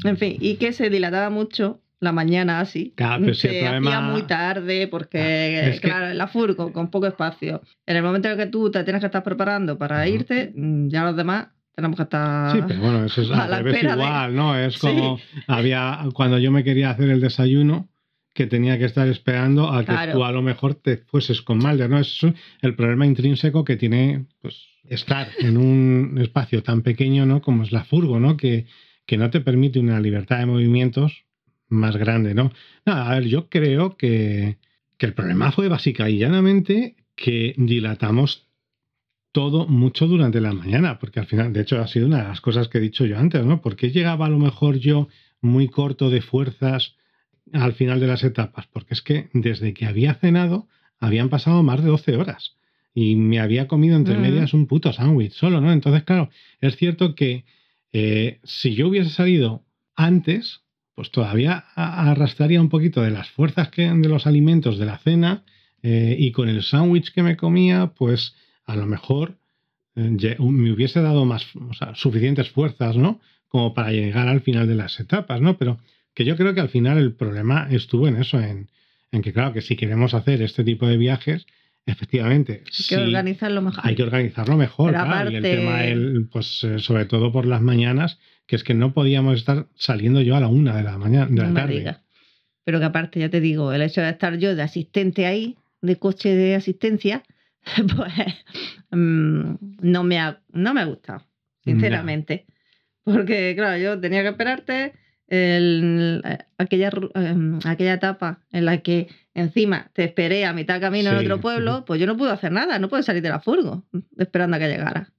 En 0.04 0.16
fin, 0.16 0.36
y 0.40 0.56
que 0.56 0.72
se 0.72 0.90
dilataba 0.90 1.30
mucho 1.30 1.80
la 2.00 2.10
mañana 2.12 2.60
así. 2.60 2.92
Claro, 2.96 3.22
pero 3.22 3.34
si 3.34 3.42
se 3.42 3.48
el 3.60 3.64
problema- 3.64 3.90
hacía 3.90 4.00
muy 4.00 4.22
tarde 4.22 4.88
porque, 4.88 5.18
Ah, 5.64 5.68
es 5.68 5.80
que- 5.80 5.88
claro, 5.88 6.08
en 6.08 6.18
la 6.18 6.26
furgo, 6.26 6.72
con 6.72 6.90
poco 6.90 7.06
espacio. 7.06 7.62
En 7.86 7.96
el 7.96 8.02
momento 8.02 8.28
en 8.28 8.32
el 8.38 8.44
que 8.44 8.50
tú 8.50 8.70
te 8.70 8.82
tienes 8.84 9.00
que 9.00 9.06
estar 9.06 9.22
preparando 9.22 9.78
para 9.78 10.06
irte, 10.08 10.52
mm, 10.54 10.88
ya 10.88 11.04
los 11.04 11.16
demás 11.16 11.46
Sí, 11.76 12.58
pero 12.68 12.80
bueno, 12.80 13.04
eso 13.04 13.22
es 13.22 13.30
a 13.30 13.44
al 13.44 13.50
la 13.50 13.62
de- 13.62 13.80
igual, 13.80 14.34
¿no? 14.34 14.56
Es 14.56 14.74
Sí. 14.74 14.80
como 14.80 15.18
había 15.48 16.06
cuando 16.14 16.38
yo 16.38 16.50
me 16.52 16.62
quería 16.64 16.90
hacer 16.90 17.10
el 17.10 17.20
desayuno 17.20 17.88
que 18.32 18.46
tenía 18.46 18.78
que 18.78 18.84
estar 18.84 19.06
esperando 19.08 19.70
a 19.72 19.80
que 19.80 19.86
Claro. 19.86 20.12
tú 20.12 20.24
a 20.24 20.32
lo 20.32 20.42
mejor 20.42 20.74
te 20.74 20.98
fueses 20.98 21.42
con 21.42 21.58
Malder, 21.58 21.88
¿no? 21.90 21.98
Es 21.98 22.20
el 22.62 22.74
problema 22.74 23.06
intrínseco 23.06 23.64
que 23.64 23.76
tiene 23.76 24.26
pues 24.40 24.66
estar 24.88 25.28
en 25.38 25.56
un 25.56 26.18
espacio 26.20 26.62
tan 26.62 26.82
pequeño, 26.82 27.26
¿no? 27.26 27.40
Como 27.40 27.62
es 27.62 27.72
la 27.72 27.84
furgo, 27.84 28.18
¿no? 28.20 28.36
Que, 28.36 28.66
que 29.06 29.16
no 29.16 29.30
te 29.30 29.40
permite 29.40 29.78
una 29.78 30.00
libertad 30.00 30.38
de 30.38 30.46
movimientos 30.46 31.24
más 31.68 31.96
grande, 31.96 32.34
¿no? 32.34 32.52
Nada, 32.84 33.10
a 33.10 33.14
ver, 33.14 33.24
yo 33.28 33.48
creo 33.48 33.96
que, 33.96 34.58
que 34.98 35.06
el 35.06 35.14
problema 35.14 35.50
fue 35.52 35.68
básica 35.68 36.08
y 36.10 36.18
llanamente 36.18 36.96
que 37.16 37.54
dilatamos 37.56 38.43
todo 39.34 39.66
mucho 39.66 40.06
durante 40.06 40.40
la 40.40 40.52
mañana, 40.52 41.00
porque 41.00 41.18
al 41.18 41.26
final, 41.26 41.52
de 41.52 41.62
hecho, 41.62 41.80
ha 41.80 41.88
sido 41.88 42.06
una 42.06 42.22
de 42.22 42.28
las 42.28 42.40
cosas 42.40 42.68
que 42.68 42.78
he 42.78 42.80
dicho 42.80 43.04
yo 43.04 43.18
antes, 43.18 43.44
¿no? 43.44 43.60
Porque 43.60 43.90
llegaba 43.90 44.26
a 44.26 44.28
lo 44.30 44.38
mejor 44.38 44.78
yo 44.78 45.08
muy 45.40 45.66
corto 45.66 46.08
de 46.08 46.20
fuerzas 46.22 46.94
al 47.52 47.72
final 47.74 47.98
de 47.98 48.06
las 48.06 48.22
etapas, 48.22 48.68
porque 48.72 48.94
es 48.94 49.02
que 49.02 49.28
desde 49.32 49.74
que 49.74 49.86
había 49.86 50.14
cenado 50.14 50.68
habían 51.00 51.30
pasado 51.30 51.64
más 51.64 51.82
de 51.82 51.90
12 51.90 52.16
horas 52.16 52.56
y 52.94 53.16
me 53.16 53.40
había 53.40 53.66
comido 53.66 53.96
entre 53.96 54.16
Mm. 54.16 54.20
medias 54.20 54.54
un 54.54 54.66
puto 54.68 54.92
sándwich 54.92 55.32
solo, 55.32 55.60
¿no? 55.60 55.72
Entonces, 55.72 56.04
claro, 56.04 56.30
es 56.60 56.76
cierto 56.76 57.16
que 57.16 57.44
eh, 57.92 58.38
si 58.44 58.76
yo 58.76 58.86
hubiese 58.88 59.10
salido 59.10 59.64
antes, 59.96 60.60
pues 60.94 61.10
todavía 61.10 61.64
arrastraría 61.74 62.60
un 62.60 62.68
poquito 62.68 63.02
de 63.02 63.10
las 63.10 63.28
fuerzas 63.30 63.68
que, 63.68 63.90
de 63.90 64.08
los 64.08 64.26
alimentos 64.28 64.78
de 64.78 64.86
la 64.86 64.98
cena 64.98 65.42
Eh, 65.86 66.16
y 66.18 66.32
con 66.32 66.48
el 66.48 66.62
sándwich 66.62 67.12
que 67.12 67.22
me 67.22 67.36
comía, 67.36 67.92
pues 67.98 68.34
a 68.66 68.76
lo 68.76 68.86
mejor 68.86 69.36
eh, 69.96 70.36
me 70.38 70.72
hubiese 70.72 71.00
dado 71.00 71.24
más, 71.24 71.46
o 71.56 71.74
sea, 71.74 71.94
suficientes 71.94 72.50
fuerzas, 72.50 72.96
¿no? 72.96 73.20
Como 73.48 73.74
para 73.74 73.92
llegar 73.92 74.28
al 74.28 74.40
final 74.40 74.66
de 74.66 74.74
las 74.74 74.98
etapas, 74.98 75.40
¿no? 75.40 75.56
Pero 75.58 75.78
que 76.14 76.24
yo 76.24 76.36
creo 76.36 76.54
que 76.54 76.60
al 76.60 76.68
final 76.68 76.98
el 76.98 77.12
problema 77.12 77.68
estuvo 77.70 78.08
en 78.08 78.16
eso, 78.16 78.40
en, 78.40 78.68
en 79.12 79.22
que 79.22 79.32
claro, 79.32 79.52
que 79.52 79.62
si 79.62 79.76
queremos 79.76 80.14
hacer 80.14 80.42
este 80.42 80.64
tipo 80.64 80.86
de 80.86 80.96
viajes, 80.96 81.46
efectivamente. 81.86 82.64
Hay 82.66 82.86
que 82.88 82.96
organizarlo 82.96 83.62
mejor. 83.62 83.86
Hay 83.86 83.94
que 83.94 84.02
organizarlo 84.02 84.56
mejor, 84.56 84.90
claro. 84.90 85.30
Y 85.30 85.36
el 85.36 85.42
tema, 85.42 85.84
el, 85.84 86.28
pues 86.30 86.64
eh, 86.64 86.78
sobre 86.78 87.04
todo 87.04 87.32
por 87.32 87.46
las 87.46 87.60
mañanas, 87.60 88.18
que 88.46 88.56
es 88.56 88.64
que 88.64 88.74
no 88.74 88.92
podíamos 88.92 89.36
estar 89.36 89.66
saliendo 89.74 90.20
yo 90.20 90.36
a 90.36 90.40
la 90.40 90.48
una 90.48 90.76
de 90.76 90.82
la 90.82 90.98
mañana, 90.98 91.26
de 91.26 91.42
la 91.42 91.54
tarde. 91.54 91.96
Pero 92.64 92.78
que 92.78 92.84
aparte, 92.86 93.20
ya 93.20 93.28
te 93.28 93.40
digo, 93.40 93.72
el 93.72 93.82
hecho 93.82 94.00
de 94.00 94.10
estar 94.10 94.38
yo 94.38 94.54
de 94.54 94.62
asistente 94.62 95.26
ahí, 95.26 95.56
de 95.82 95.96
coche 95.96 96.34
de 96.34 96.54
asistencia, 96.54 97.22
pues 97.96 98.12
mm, 98.90 99.54
no, 99.80 100.04
me 100.04 100.18
ha, 100.18 100.40
no 100.52 100.74
me 100.74 100.80
ha 100.80 100.84
gustado, 100.84 101.26
sinceramente. 101.62 102.46
Porque, 103.04 103.54
claro, 103.56 103.76
yo 103.76 104.00
tenía 104.00 104.22
que 104.22 104.28
esperarte 104.28 104.92
el, 105.28 106.22
aquella, 106.58 106.90
em, 107.14 107.58
aquella 107.64 107.94
etapa 107.94 108.40
en 108.50 108.64
la 108.64 108.78
que 108.78 109.08
encima 109.34 109.90
te 109.92 110.04
esperé 110.04 110.44
a 110.44 110.52
mitad 110.52 110.80
camino 110.80 111.10
en 111.10 111.16
otro 111.18 111.40
pueblo, 111.40 111.84
pues 111.84 112.00
yo 112.00 112.06
no 112.06 112.16
pude 112.16 112.30
hacer 112.30 112.52
nada, 112.52 112.78
no 112.78 112.88
puedo 112.88 113.02
salir 113.02 113.22
de 113.22 113.30
la 113.30 113.40
furgo 113.40 113.84
esperando 114.16 114.56
a 114.56 114.60
que 114.60 114.68
llegara. 114.68 115.12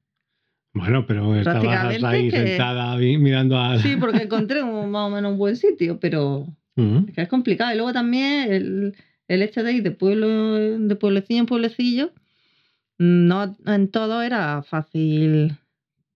Bueno, 0.73 1.05
pero 1.05 1.35
estabas 1.35 2.03
ahí 2.03 2.29
sentada 2.29 2.97
mirando 2.97 3.57
a... 3.57 3.79
Sí, 3.79 3.95
porque 3.97 4.17
encontré 4.23 4.61
un, 4.61 4.91
más 4.91 5.07
o 5.07 5.09
menos 5.09 5.31
un 5.31 5.37
buen 5.37 5.55
sitio, 5.55 5.99
pero 5.99 6.45
es, 6.75 7.13
que 7.13 7.21
es 7.21 7.29
complicado. 7.29 7.71
Y 7.71 7.75
luego 7.75 7.93
también 7.93 8.51
el, 8.51 8.95
el 9.27 9.41
hecho 9.41 9.63
de 9.63 9.73
ir 9.73 9.83
de 9.83 9.91
pueblo, 9.91 10.55
de 10.57 10.95
pueblecillo 10.95 11.39
en 11.39 11.45
pueblecillo, 11.45 12.11
no 12.97 13.55
en 13.65 13.89
todo 13.89 14.21
era 14.21 14.63
fácil 14.63 15.57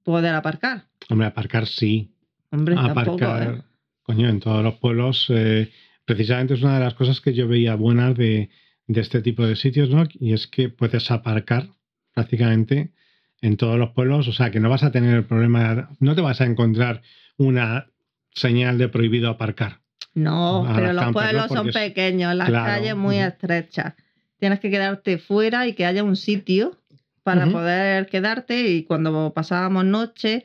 poder 0.04 0.36
aparcar. 0.36 0.86
Hombre, 1.10 1.28
aparcar 1.28 1.68
sí. 1.68 2.12
Hombre, 2.52 2.76
aparcar, 2.76 3.06
tampoco, 3.06 3.38
¿eh? 3.38 3.62
coño, 4.04 4.30
en 4.30 4.40
todos 4.40 4.64
los 4.64 4.76
pueblos, 4.76 5.28
eh, 5.30 5.72
precisamente 6.06 6.56
es 6.56 6.64
una 6.64 6.80
de 6.80 6.86
las 6.86 6.96
cosas 6.96 7.22
que 7.22 7.34
yo 7.34 7.48
veía 7.48 7.76
buenas 7.76 8.16
de, 8.16 8.50
de, 8.88 9.02
este 9.02 9.22
tipo 9.22 9.46
de 9.46 9.56
sitios, 9.56 9.90
¿no? 9.90 10.06
Y 10.20 10.34
es 10.34 10.48
que 10.48 10.70
puedes 10.70 11.12
aparcar 11.12 11.70
prácticamente 12.14 12.92
en 13.42 13.58
todos 13.58 13.78
los 13.78 13.92
pueblos, 13.92 14.28
o 14.28 14.34
sea, 14.34 14.52
que 14.52 14.60
no 14.60 14.70
vas 14.70 14.84
a 14.84 14.92
tener 14.92 15.16
el 15.16 15.26
problema, 15.26 15.90
no 16.00 16.16
te 16.16 16.22
vas 16.22 16.42
a 16.42 16.46
encontrar 16.46 17.02
una 17.38 17.88
señal 18.32 18.78
de 18.78 18.90
prohibido 18.90 19.30
aparcar. 19.30 19.80
No, 20.14 20.68
pero 20.76 20.92
los 20.94 21.12
pueblos 21.14 21.48
son 21.48 21.70
pequeños, 21.72 22.36
las 22.36 22.50
calles 22.50 22.96
muy 22.96 23.18
estrechas. 23.18 23.94
Tienes 24.40 24.60
que 24.60 24.70
quedarte 24.70 25.18
fuera 25.18 25.68
y 25.68 25.74
que 25.74 25.86
haya 25.86 26.04
un 26.04 26.16
sitio 26.16 26.78
para 27.24 27.48
poder 27.48 28.08
quedarte 28.08 28.70
y 28.70 28.84
cuando 28.84 29.34
pasábamos 29.34 29.86
noche, 29.86 30.44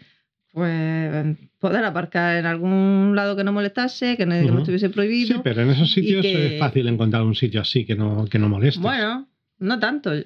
pues 0.53 1.39
poder 1.59 1.85
aparcar 1.85 2.37
en 2.37 2.47
algún 2.47 3.13
lado 3.17 3.37
que 3.37 3.45
no 3.45 3.53
molestase, 3.53 4.17
que 4.17 4.27
no, 4.27 4.35
estuviese 4.35 4.91
prohibido. 4.91 5.37
Sí, 5.37 5.41
pero 5.43 5.63
en 5.63 5.71
esos 5.71 5.91
sitios 5.93 6.25
es 6.25 6.59
fácil 6.59 6.89
encontrar 6.89 7.23
un 7.23 7.35
sitio 7.35 7.61
así 7.61 7.87
que 7.87 7.95
no, 7.95 8.27
que 8.27 8.39
no 8.39 8.49
moleste. 8.49 8.81
Bueno, 8.81 9.27
no 9.59 9.79
tanto. 9.79 10.15
ya 10.15 10.25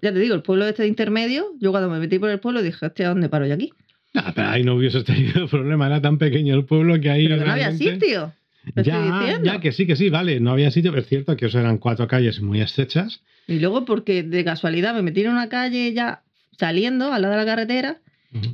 te 0.00 0.18
digo, 0.18 0.34
el 0.34 0.42
pueblo 0.42 0.66
este 0.66 0.82
de 0.82 0.88
intermedio, 0.88 1.52
yo 1.60 1.70
cuando 1.70 1.88
me 1.88 2.00
metí 2.00 2.18
por 2.18 2.30
el 2.30 2.40
pueblo 2.40 2.62
dije, 2.62 2.84
hostia, 2.84 3.08
¿dónde 3.08 3.28
paro 3.28 3.46
yo 3.46 3.54
aquí? 3.54 3.70
No, 4.12 4.22
pero 4.34 4.48
ahí 4.48 4.64
no 4.64 4.74
hubiese 4.74 5.04
tenido 5.04 5.46
problema, 5.48 5.86
era 5.86 6.00
tan 6.00 6.18
pequeño 6.18 6.54
el 6.54 6.64
pueblo 6.64 7.00
que 7.00 7.10
ahí... 7.10 7.28
Pero 7.28 7.38
que 7.38 7.44
no 7.44 7.52
había 7.52 7.72
sitio. 7.72 8.32
Ya, 8.76 9.40
ya, 9.42 9.60
que 9.60 9.72
sí, 9.72 9.86
que 9.86 9.96
sí, 9.96 10.08
vale, 10.08 10.40
no 10.40 10.52
había 10.52 10.70
sitio, 10.70 10.92
pero 10.92 11.02
es 11.02 11.08
cierto 11.08 11.36
que 11.36 11.46
eso 11.46 11.58
eran 11.58 11.78
cuatro 11.78 12.06
calles 12.06 12.40
muy 12.40 12.60
estrechas. 12.60 13.22
Y 13.46 13.58
luego 13.58 13.84
porque 13.84 14.22
de 14.22 14.44
casualidad 14.44 14.94
me 14.94 15.02
metí 15.02 15.22
en 15.22 15.30
una 15.30 15.48
calle 15.48 15.92
ya 15.92 16.22
saliendo 16.58 17.12
al 17.12 17.22
lado 17.22 17.34
de 17.34 17.40
la 17.40 17.46
carretera 17.46 17.98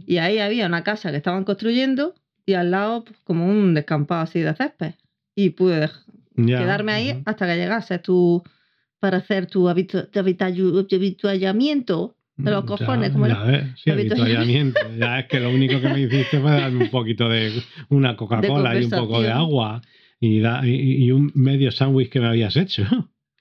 y 0.07 0.17
ahí 0.17 0.39
había 0.39 0.67
una 0.67 0.83
casa 0.83 1.11
que 1.11 1.19
estaban 1.19 1.45
construyendo 1.45 2.15
y 2.47 2.55
al 2.55 2.71
lado 2.71 3.05
pues, 3.05 3.19
como 3.25 3.47
un 3.47 3.75
descampado 3.75 4.23
así 4.23 4.41
de 4.41 4.55
césped. 4.55 4.95
Y 5.35 5.51
pude 5.51 5.91
quedarme 6.35 6.93
ahí 6.93 7.23
hasta 7.27 7.47
que 7.47 7.57
llegase 7.57 7.99
tú 7.99 8.43
para 8.99 9.19
hacer 9.19 9.47
tu, 9.47 9.69
habituallamiento 9.69 12.17
de 12.37 12.51
los 12.51 12.65
cojones. 12.65 13.11
como 13.11 13.29
ya, 13.29 13.75
sí, 13.77 13.91
habituallamiento. 13.91 14.81
ya 14.99 15.21
es 15.21 15.27
que 15.27 15.39
lo 15.39 15.51
único 15.51 15.81
que 15.81 15.89
me 15.89 16.01
hiciste 16.01 16.41
fue 16.41 16.51
darme 16.51 16.85
un 16.85 16.91
poquito 16.91 17.29
de 17.29 17.63
una 17.89 18.17
Coca-Cola 18.17 18.81
y 18.81 18.85
un 18.85 18.91
poco 18.91 19.23
de 19.23 19.31
agua 19.31 19.81
y, 20.21 20.41
y, 21.05 21.11
un 21.13 21.31
medio 21.35 21.71
sándwich 21.71 22.11
que 22.11 22.21
me 22.21 22.29
habías 22.29 22.57
hecho. 22.57 22.85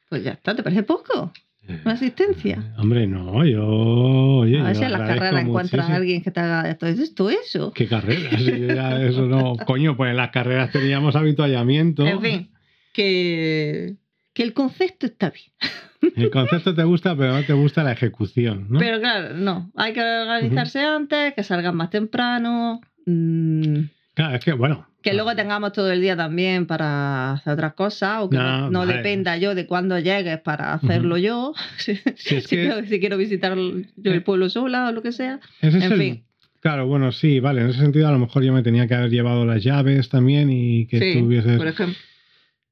Pues 0.10 0.24
ya 0.24 0.32
está, 0.32 0.56
¿te 0.56 0.64
parece 0.64 0.84
poco? 0.84 1.34
¿Una 1.68 1.94
asistencia? 1.94 2.64
Eh, 2.64 2.74
hombre, 2.78 3.08
no, 3.08 3.46
yo. 3.46 3.66
Oye, 3.66 4.60
a 4.60 4.64
ver 4.64 4.76
si 4.76 4.84
en 4.84 4.92
las 4.94 5.02
carreras 5.02 5.44
encuentras 5.44 5.90
a 5.90 5.96
alguien 5.96 6.22
que 6.22 6.32
te 6.32 6.40
haga 6.40 6.70
esto, 6.70 6.86
esto, 6.88 7.30
eso. 7.30 7.74
¿Qué 7.74 7.88
carreras? 7.88 8.42
eso 8.42 9.26
no. 9.26 9.58
Coño, 9.66 9.98
pues 9.98 10.12
en 10.12 10.18
las 10.18 10.32
carreras 10.32 10.72
teníamos 10.72 11.16
habituallamiento. 11.18 12.08
En 12.08 12.22
fin, 12.22 12.52
que, 12.94 13.96
que 14.34 14.44
el 14.44 14.54
concepto 14.54 15.08
está 15.08 15.32
bien. 15.32 16.14
El 16.16 16.30
concepto 16.30 16.74
te 16.74 16.84
gusta, 16.84 17.18
pero 17.18 17.34
no 17.34 17.44
te 17.44 17.54
gusta 17.54 17.84
la 17.84 17.92
ejecución, 17.92 18.68
¿no? 18.70 18.80
Pero 18.80 19.00
claro, 19.00 19.36
no. 19.36 19.72
Hay 19.76 19.92
que 19.92 20.02
organizarse 20.02 20.80
antes, 20.80 21.34
que 21.34 21.44
salgan 21.44 21.76
más 21.76 21.90
temprano. 21.90 22.80
Mmm 23.06 23.97
Claro, 24.18 24.36
es 24.36 24.44
que 24.44 24.54
bueno. 24.54 24.88
Que 25.04 25.14
luego 25.14 25.36
tengamos 25.36 25.74
todo 25.74 25.92
el 25.92 26.02
día 26.02 26.18
también 26.18 26.66
para 26.66 27.34
hacer 27.34 27.54
otras 27.54 27.76
cosas 27.76 28.22
o 28.22 28.30
que 28.32 28.38
no, 28.38 28.86
dependa 28.88 29.38
yo 29.38 29.54
de 29.54 29.68
cuándo 29.68 30.00
llegues 30.00 30.40
para 30.40 30.74
hacerlo 30.74 31.20
yo. 31.20 31.54
si, 31.78 32.42
quiero, 32.42 33.18
visitar 33.18 33.56
yo 33.56 34.12
el 34.12 34.24
pueblo 34.24 34.50
sola 34.50 34.90
o 34.90 34.92
lo 34.92 35.04
que 35.04 35.12
sea. 35.12 35.40
en 35.62 35.92
fin. 35.92 36.24
Claro, 36.62 36.88
bueno, 36.88 37.12
sí, 37.12 37.40
vale. 37.40 37.62
En 37.62 37.70
ese 37.70 37.80
sentido, 37.80 38.08
a 38.08 38.12
lo 38.12 38.18
mejor 38.18 38.42
yo 38.42 38.52
me 38.54 38.64
tenía 38.64 38.88
que 38.88 38.96
haber 38.96 39.12
llevado 39.12 39.46
las 39.46 39.64
llaves 39.64 40.10
también 40.10 40.50
y 40.50 40.88
que 40.88 41.00
sí, 41.00 41.22
Por 41.56 41.68
ejemplo. 41.68 41.96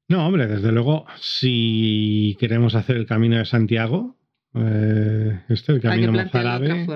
No, 0.08 0.26
hombre, 0.26 0.48
desde 0.48 0.72
luego, 0.72 1.06
si 1.20 2.36
queremos 2.40 2.74
hacer 2.74 2.96
el 2.96 3.06
camino 3.06 3.38
de 3.38 3.44
Santiago, 3.44 4.15
eh, 4.56 5.40
este, 5.48 5.72
el 5.72 5.80
camino. 5.80 6.12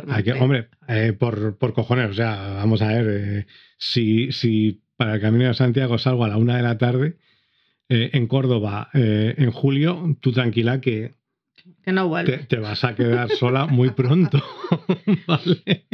Hay 0.09 0.23
que, 0.23 0.33
hombre, 0.33 0.69
eh, 0.89 1.13
por, 1.13 1.59
por, 1.59 1.73
cojones, 1.73 2.11
o 2.11 2.15
sea, 2.15 2.55
vamos 2.55 2.81
a 2.83 2.89
ver, 2.89 3.07
eh, 3.09 3.47
si, 3.77 4.33
si 4.33 4.83
para 4.97 5.15
el 5.15 5.21
camino 5.21 5.47
de 5.47 5.55
Santiago 5.55 5.99
salgo 5.99 6.25
a 6.25 6.29
la 6.29 6.37
una 6.37 6.57
de 6.57 6.63
la 6.63 6.79
tarde, 6.79 7.17
en 7.93 8.29
Córdoba 8.29 8.89
en 8.93 9.51
julio, 9.51 10.17
tú 10.21 10.31
tranquila 10.31 10.81
que, 10.81 11.15
que 11.83 11.91
no 11.91 12.09
te, 12.25 12.39
te, 12.39 12.57
vas 12.59 12.85
a 12.85 12.95
quedar 12.95 13.29
sola 13.31 13.67
muy 13.67 13.91
pronto. 13.91 14.41
¿vale? 15.27 15.85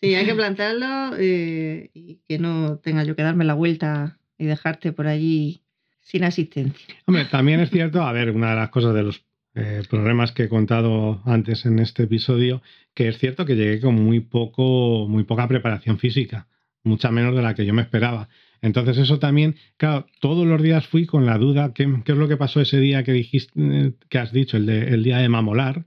Sí, 0.00 0.14
hay 0.14 0.24
que 0.24 0.34
plantearlo 0.34 1.20
y 1.20 2.22
que 2.26 2.38
no 2.38 2.78
tenga 2.78 3.04
yo 3.04 3.14
que 3.14 3.22
darme 3.22 3.44
la 3.44 3.52
vuelta 3.52 4.18
y 4.38 4.46
dejarte 4.46 4.92
por 4.92 5.06
allí 5.06 5.60
sin 6.00 6.24
asistencia. 6.24 6.94
Hombre, 7.04 7.26
también 7.26 7.60
es 7.60 7.68
cierto, 7.68 8.02
a 8.02 8.12
ver, 8.12 8.30
una 8.30 8.50
de 8.50 8.56
las 8.56 8.70
cosas 8.70 8.94
de 8.94 9.02
los 9.02 9.22
eh, 9.54 9.82
problemas 9.88 10.32
que 10.32 10.44
he 10.44 10.48
contado 10.48 11.22
antes 11.24 11.64
en 11.64 11.78
este 11.78 12.04
episodio, 12.04 12.62
que 12.94 13.08
es 13.08 13.18
cierto 13.18 13.46
que 13.46 13.54
llegué 13.54 13.80
con 13.80 13.94
muy 13.94 14.20
poco, 14.20 15.06
muy 15.08 15.24
poca 15.24 15.46
preparación 15.46 15.98
física, 15.98 16.48
mucha 16.82 17.10
menos 17.10 17.36
de 17.36 17.42
la 17.42 17.54
que 17.54 17.64
yo 17.64 17.72
me 17.72 17.82
esperaba. 17.82 18.28
Entonces 18.62 18.98
eso 18.98 19.18
también, 19.18 19.56
claro, 19.76 20.06
todos 20.20 20.46
los 20.46 20.62
días 20.62 20.86
fui 20.86 21.06
con 21.06 21.26
la 21.26 21.38
duda, 21.38 21.72
¿qué, 21.74 21.84
es 21.84 22.16
lo 22.16 22.28
que 22.28 22.36
pasó 22.36 22.60
ese 22.60 22.80
día 22.80 23.04
que 23.04 23.12
dijiste, 23.12 23.92
que 24.08 24.18
has 24.18 24.32
dicho, 24.32 24.56
el, 24.56 25.02
día 25.02 25.18
de 25.18 25.28
Mamolar, 25.28 25.84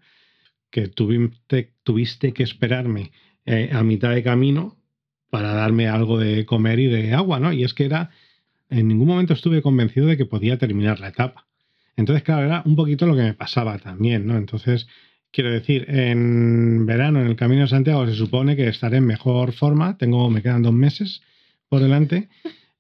que 0.69 0.87
tuviste, 0.87 1.73
tuviste 1.83 2.33
que 2.33 2.43
esperarme 2.43 3.11
eh, 3.45 3.69
a 3.73 3.83
mitad 3.83 4.11
de 4.11 4.23
camino 4.23 4.77
para 5.29 5.53
darme 5.53 5.87
algo 5.87 6.19
de 6.19 6.45
comer 6.45 6.79
y 6.79 6.87
de 6.87 7.13
agua, 7.13 7.39
¿no? 7.39 7.51
Y 7.51 7.63
es 7.63 7.73
que 7.73 7.85
era, 7.85 8.11
en 8.69 8.87
ningún 8.87 9.07
momento 9.07 9.33
estuve 9.33 9.61
convencido 9.61 10.07
de 10.07 10.17
que 10.17 10.25
podía 10.25 10.57
terminar 10.57 10.99
la 10.99 11.09
etapa. 11.09 11.47
Entonces, 11.97 12.23
claro, 12.23 12.45
era 12.45 12.61
un 12.65 12.75
poquito 12.75 13.05
lo 13.05 13.15
que 13.15 13.23
me 13.23 13.33
pasaba 13.33 13.77
también, 13.79 14.25
¿no? 14.27 14.37
Entonces, 14.37 14.87
quiero 15.31 15.51
decir, 15.51 15.85
en 15.89 16.85
verano, 16.85 17.19
en 17.19 17.27
el 17.27 17.35
Camino 17.35 17.63
de 17.63 17.67
Santiago, 17.67 18.05
se 18.07 18.13
supone 18.13 18.55
que 18.55 18.67
estaré 18.67 18.97
en 18.97 19.05
mejor 19.05 19.51
forma. 19.51 19.97
Tengo, 19.97 20.29
me 20.29 20.41
quedan 20.41 20.61
dos 20.61 20.73
meses 20.73 21.21
por 21.69 21.81
delante. 21.81 22.29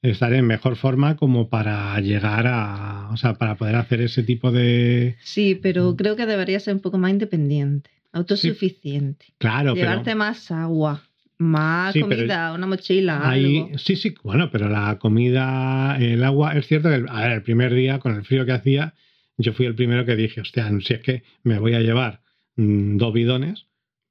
Estaré 0.03 0.37
en 0.37 0.45
mejor 0.45 0.75
forma 0.75 1.17
como 1.17 1.49
para 1.49 1.99
llegar 1.99 2.45
a, 2.47 3.09
o 3.11 3.17
sea, 3.17 3.33
para 3.33 3.55
poder 3.55 3.75
hacer 3.75 4.01
ese 4.01 4.21
tipo 4.21 4.51
de... 4.51 5.17
Sí, 5.23 5.55
pero 5.55 5.95
creo 5.95 6.15
que 6.15 6.27
debería 6.27 6.59
ser 6.59 6.75
un 6.75 6.81
poco 6.81 6.99
más 6.99 7.11
independiente, 7.11 7.89
autosuficiente. 8.11 9.25
claro, 9.39 9.73
Llevarte 9.73 10.13
más 10.13 10.51
agua. 10.51 11.01
Más 11.39 11.95
comida, 11.95 12.53
una 12.53 12.65
mochila. 12.65 13.29
algo. 13.29 13.77
Sí, 13.77 13.95
sí, 13.95 14.15
bueno, 14.23 14.49
pero 14.51 14.69
la 14.69 14.97
comida, 14.97 15.95
el 15.99 16.23
agua, 16.23 16.53
es 16.53 16.65
cierto 16.65 16.89
que 16.89 16.95
el 16.95 17.43
primer 17.43 17.75
día, 17.75 17.99
con 17.99 18.15
el 18.15 18.23
frío 18.23 18.43
que 18.43 18.53
hacía, 18.53 18.95
yo 19.37 19.53
fui 19.53 19.65
el 19.65 19.75
primero 19.75 20.05
que 20.05 20.15
dije, 20.15 20.41
hostia, 20.41 20.69
si 20.81 20.93
es 20.93 21.01
que 21.01 21.23
me 21.43 21.59
voy 21.59 21.75
a 21.75 21.79
llevar 21.79 22.21
mm, 22.55 22.97
dos 22.97 23.13
bidones, 23.13 23.67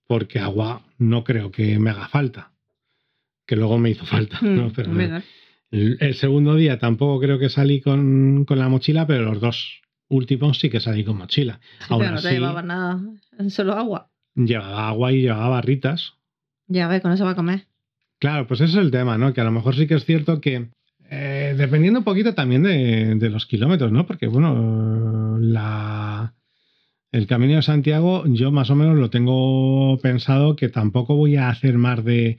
porque 0.07 0.39
agua 0.39 0.83
no 0.99 1.25
creo 1.25 1.51
que 1.51 1.79
me 1.79 1.91
haga 1.91 2.09
falta. 2.09 2.53
Que 3.47 3.57
luego 3.57 3.79
me 3.79 3.91
hizo 3.91 4.07
falta. 4.07 4.39
¿no? 4.41 4.69
Mm, 4.69 5.23
el, 5.71 6.15
segundo 6.15 6.55
día 6.55 6.79
tampoco 6.79 7.21
creo 7.21 7.39
que 7.39 7.49
salí 7.49 7.81
con, 7.81 8.47
la 8.49 8.69
mochila, 8.69 9.07
pero 9.07 9.25
los 9.25 9.41
dos 9.41 9.83
último 10.09 10.55
sí 10.55 10.71
que 10.71 10.81
salí 10.81 11.05
con 11.05 11.19
mochila. 11.19 11.61
Sí, 11.81 11.87
Aún 11.89 12.01
pero 12.01 12.15
no 12.15 12.23
te 12.23 12.33
llevaba 12.33 12.63
nada, 12.63 13.01
solo 13.49 13.75
agua. 13.75 14.11
llevaba 14.35 14.89
agua 14.89 15.13
y 15.13 15.23
llevaba 15.23 15.49
barritas. 15.49 16.15
Ya 16.69 16.89
ves, 16.89 17.03
con 17.03 17.13
eso 17.13 17.25
va 17.25 17.33
a 17.33 17.37
comer. 17.37 17.67
Claro, 18.19 18.47
pues 18.47 18.61
ese 18.61 18.79
es 18.79 18.85
el 18.85 18.91
tema, 18.91 19.19
¿no? 19.19 19.33
Que 19.33 19.41
a 19.41 19.45
lo 19.45 19.53
mejor 19.53 19.75
sí 19.77 19.87
que 19.87 19.95
es 19.95 20.05
cierto 20.05 20.41
que, 20.41 20.69
eh, 21.11 21.55
dependiendo 21.57 22.01
un 22.01 22.05
poquito 22.05 22.35
también 22.35 22.63
de, 22.63 23.15
de 23.15 23.31
los 23.31 23.47
kilómetros, 23.47 23.93
¿no? 23.93 24.07
Porque, 24.07 24.27
bueno, 24.27 25.39
la, 25.41 26.35
el 27.13 27.27
Camino 27.27 27.57
de 27.57 27.63
Santiago 27.63 28.25
yo 28.27 28.51
más 28.51 28.71
o 28.71 28.75
menos 28.75 28.97
lo 28.97 29.11
tengo 29.11 29.99
pensado 29.99 30.57
que 30.57 30.69
tampoco 30.69 31.17
voy 31.17 31.37
a 31.37 31.49
hacer 31.49 31.79
más 31.79 32.05
de, 32.05 32.39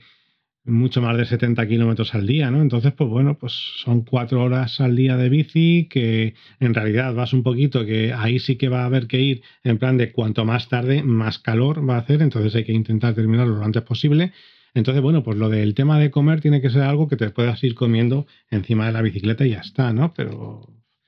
mucho 0.68 1.00
más 1.00 1.16
de 1.16 1.24
70 1.24 1.66
kilómetros 1.66 2.14
al 2.14 2.26
día, 2.26 2.50
¿no? 2.50 2.60
Entonces, 2.60 2.92
pues 2.92 3.08
bueno, 3.10 3.38
pues 3.38 3.52
son 3.52 4.02
cuatro 4.02 4.42
horas 4.42 4.80
al 4.80 4.96
día 4.96 5.16
de 5.16 5.28
bici 5.28 5.88
que 5.90 6.34
en 6.60 6.74
realidad 6.74 7.14
vas 7.14 7.32
un 7.32 7.42
poquito, 7.42 7.84
que 7.84 8.12
ahí 8.12 8.38
sí 8.38 8.56
que 8.56 8.68
va 8.68 8.82
a 8.82 8.86
haber 8.86 9.06
que 9.06 9.20
ir 9.20 9.42
en 9.64 9.78
plan 9.78 9.96
de 9.96 10.12
cuanto 10.12 10.44
más 10.44 10.68
tarde, 10.68 11.02
más 11.02 11.38
calor 11.38 11.88
va 11.88 11.96
a 11.96 12.00
hacer, 12.00 12.22
entonces 12.22 12.54
hay 12.54 12.64
que 12.64 12.72
intentar 12.72 13.14
terminarlo 13.14 13.56
lo 13.56 13.64
antes 13.64 13.82
posible. 13.82 14.32
Entonces, 14.78 15.02
bueno, 15.02 15.22
pues 15.22 15.36
lo 15.38 15.48
del 15.48 15.74
tema 15.74 15.98
de 15.98 16.10
comer 16.10 16.40
tiene 16.40 16.60
que 16.60 16.70
ser 16.70 16.82
algo 16.82 17.08
que 17.08 17.16
te 17.16 17.30
puedas 17.30 17.62
ir 17.64 17.74
comiendo 17.74 18.26
encima 18.50 18.86
de 18.86 18.92
la 18.92 19.02
bicicleta 19.02 19.44
y 19.46 19.50
ya 19.50 19.60
está, 19.60 19.92
¿no? 19.92 20.14
Pero, 20.14 20.66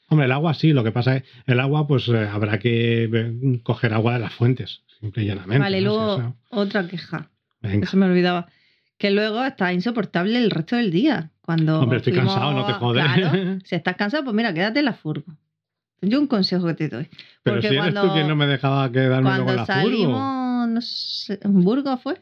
hombre, 0.09 0.27
el 0.27 0.33
agua 0.33 0.55
sí, 0.55 0.73
lo 0.73 0.85
que 0.85 0.93
pasa 0.93 1.17
es 1.17 1.23
el 1.47 1.61
agua, 1.61 1.87
pues 1.87 2.09
eh, 2.09 2.29
habrá 2.31 2.59
que 2.59 3.05
eh, 3.05 3.61
coger 3.63 3.95
agua 3.95 4.15
de 4.15 4.19
las 4.21 4.33
fuentes, 4.35 4.83
simple 5.01 5.23
y 5.23 5.27
llanamente. 5.27 5.59
Vale, 5.61 5.81
¿no? 5.81 5.91
Si 5.91 5.97
luego 5.97 6.15
eso- 6.15 6.37
otra 6.51 6.87
queja. 6.89 7.31
Venga. 7.63 7.85
Eso 7.87 7.97
me 7.97 8.07
olvidaba. 8.07 8.49
Que 8.99 9.11
luego 9.11 9.45
está 9.45 9.73
insoportable 9.73 10.37
el 10.39 10.51
resto 10.51 10.77
del 10.77 10.91
día. 10.91 11.31
Cuando 11.41 11.81
Hombre, 11.81 11.99
estoy 11.99 12.13
fuimos 12.13 12.35
cansado, 12.35 12.53
no 12.53 12.67
te 12.67 12.73
jodes. 12.75 13.05
Claro, 13.15 13.59
si 13.65 13.75
estás 13.75 13.97
cansado, 13.97 14.25
pues 14.25 14.35
mira, 14.37 14.53
quédate 14.53 14.81
en 14.81 14.85
la 14.85 14.93
furgo. 14.93 15.33
Yo 16.03 16.19
un 16.21 16.27
consejo 16.27 16.67
que 16.67 16.75
te 16.75 16.89
doy. 16.89 17.09
Pero 17.43 17.57
porque 17.57 17.69
si 17.69 17.75
eres 17.77 17.93
cuando- 17.93 18.03
tú 18.09 18.13
quien 18.15 18.29
no 18.29 18.37
me 18.37 18.47
dejaba 18.47 18.91
quedarme 18.91 19.31
luego 19.31 19.51
en 19.51 19.57
Cuando 19.57 19.73
la 19.73 19.81
furgo. 19.83 19.91
salimos, 19.97 20.69
no 20.71 20.81
sé, 20.81 21.39
¿en 21.43 21.61
Burgos 21.63 22.01
fue? 22.03 22.21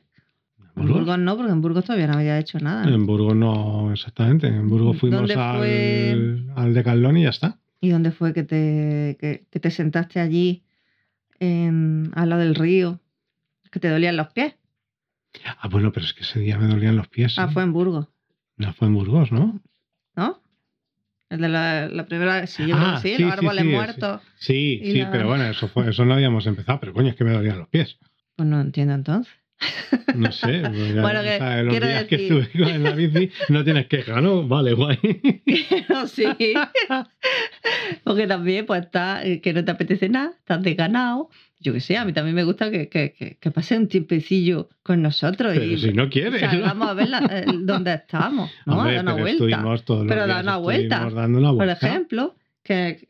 En 0.80 0.86
¿Burgos? 0.88 1.18
No, 1.18 1.36
porque 1.36 1.52
en 1.52 1.60
Burgos 1.60 1.84
todavía 1.84 2.06
no 2.06 2.14
había 2.18 2.38
hecho 2.38 2.58
nada. 2.58 2.84
¿no? 2.86 2.94
En 2.94 3.06
Burgos 3.06 3.34
no, 3.34 3.92
exactamente. 3.92 4.46
En 4.46 4.68
Burgos 4.68 4.98
fuimos 4.98 5.20
¿Dónde 5.28 5.34
al, 5.34 6.52
al 6.56 6.74
Decathlon 6.74 7.16
y 7.16 7.22
ya 7.24 7.30
está. 7.30 7.58
¿Y 7.80 7.90
dónde 7.90 8.10
fue 8.10 8.32
que 8.32 8.42
te, 8.42 9.16
que, 9.20 9.46
que 9.50 9.60
te 9.60 9.70
sentaste 9.70 10.20
allí 10.20 10.64
en, 11.40 12.10
al 12.14 12.28
lado 12.30 12.42
del 12.42 12.54
río? 12.54 13.00
Que 13.70 13.80
te 13.80 13.88
dolían 13.88 14.16
los 14.16 14.28
pies. 14.32 14.54
Ah, 15.60 15.68
bueno, 15.68 15.92
pero 15.92 16.06
es 16.06 16.14
que 16.14 16.22
ese 16.22 16.40
día 16.40 16.58
me 16.58 16.66
dolían 16.66 16.96
los 16.96 17.08
pies. 17.08 17.38
Ah, 17.38 17.46
¿eh? 17.48 17.52
fue 17.52 17.62
en 17.62 17.72
Burgos, 17.72 18.08
No 18.56 18.72
fue 18.72 18.88
en 18.88 18.94
Burgos, 18.94 19.30
¿no? 19.30 19.60
¿no? 20.16 20.40
El 21.30 21.40
de 21.42 21.48
la, 21.50 21.88
la 21.88 22.06
primera, 22.06 22.46
sí, 22.46 22.66
yo 22.66 22.74
Ah, 22.76 22.78
creo 22.78 23.02
que 23.02 23.08
sí, 23.10 23.16
sí, 23.16 23.22
los 23.22 23.32
árboles 23.32 23.64
sí, 23.64 23.70
muertos. 23.70 24.22
Sí, 24.38 24.80
sí, 24.82 24.98
la- 25.00 25.10
pero 25.10 25.28
bueno, 25.28 25.44
eso, 25.44 25.68
fue, 25.68 25.90
eso 25.90 26.04
no 26.06 26.14
habíamos 26.14 26.46
empezado. 26.46 26.80
Pero 26.80 26.94
coño, 26.94 27.10
es 27.10 27.16
que 27.16 27.24
me 27.24 27.32
dolían 27.32 27.58
los 27.58 27.68
pies. 27.68 27.98
Pues 28.34 28.48
no 28.48 28.60
entiendo 28.60 28.94
entonces. 28.94 29.32
No 30.14 30.30
sé. 30.32 30.60
pues 30.62 30.94
ya, 30.94 31.00
Bueno, 31.02 31.22
que 31.22 31.62
los 31.64 31.80
días 31.80 32.04
que 32.04 32.16
decir- 32.18 32.38
estuve 32.38 32.64
con- 32.64 32.74
en 32.74 32.82
la 32.84 32.90
bici 32.92 33.30
no 33.48 33.64
tienes 33.64 33.86
queja, 33.86 34.20
¿no? 34.20 34.46
Vale, 34.46 34.72
guay. 34.74 34.98
No, 35.88 36.06
sí. 36.06 36.24
Porque 38.04 38.26
también, 38.26 38.66
pues, 38.66 38.82
está 38.82 39.24
eh, 39.24 39.40
que 39.40 39.52
no 39.52 39.64
te 39.64 39.70
apetece 39.70 40.08
nada, 40.08 40.32
estás 40.38 40.62
desganado. 40.62 41.28
Yo 41.60 41.72
qué 41.72 41.80
sé, 41.80 41.96
a 41.96 42.04
mí 42.04 42.12
también 42.12 42.36
me 42.36 42.44
gusta 42.44 42.70
que, 42.70 42.88
que, 42.88 43.12
que, 43.18 43.36
que 43.40 43.50
pase 43.50 43.76
un 43.76 43.88
tiempecillo 43.88 44.68
con 44.84 45.02
nosotros 45.02 45.52
Pero 45.54 45.64
y 45.64 45.76
si 45.78 45.92
no 45.92 46.08
quieres. 46.08 46.40
salgamos 46.40 46.88
a 46.88 46.94
ver 46.94 47.08
la- 47.08 47.18
eh, 47.30 47.44
dónde 47.62 47.94
estamos, 47.94 48.50
¿no? 48.64 48.78
Hombre, 48.78 48.92
a 48.92 49.02
dar 49.02 49.04
una 49.04 49.14
pero 49.14 49.24
vuelta. 49.24 49.56
Pero 50.06 50.26
días 50.26 50.28
da 50.28 50.40
una 50.40 50.56
vuelta. 50.58 50.94
estuvimos 50.96 51.14
dando 51.14 51.38
una 51.38 51.52
Por 51.52 51.68
ejemplo, 51.68 52.36
que 52.62 53.08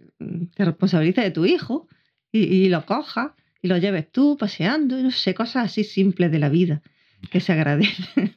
te 0.54 0.64
responsabilices 0.64 1.24
de 1.24 1.30
tu 1.30 1.44
hijo 1.44 1.88
y, 2.32 2.40
y 2.44 2.68
lo 2.70 2.86
cojas 2.86 3.32
y 3.62 3.68
lo 3.68 3.76
lleves 3.78 4.10
tú 4.12 4.36
paseando, 4.38 4.98
y 4.98 5.02
no 5.02 5.10
sé, 5.10 5.34
cosas 5.34 5.66
así 5.66 5.84
simples 5.84 6.30
de 6.30 6.38
la 6.38 6.48
vida 6.48 6.82
que 7.30 7.40
se 7.40 7.52
agradecen. 7.52 8.34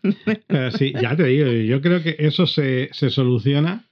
Pero 0.48 0.72
sí, 0.78 0.94
ya 1.00 1.16
te 1.16 1.26
digo, 1.26 1.48
yo 1.52 1.82
creo 1.82 2.02
que 2.02 2.16
eso 2.20 2.48
se, 2.48 2.90
se 2.94 3.10
soluciona 3.10 3.86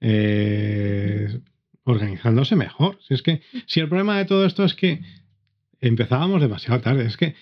eh, 0.00 1.40
organizándose 1.84 2.56
mejor. 2.56 2.98
Si 3.06 3.14
es 3.14 3.22
que, 3.22 3.42
si 3.66 3.80
el 3.80 3.88
problema 3.88 4.18
de 4.18 4.24
todo 4.24 4.44
esto 4.44 4.64
es 4.64 4.74
que 4.74 5.00
empezábamos 5.80 6.40
demasiado 6.40 6.80
tarde, 6.80 7.06
es 7.06 7.16
que, 7.16 7.34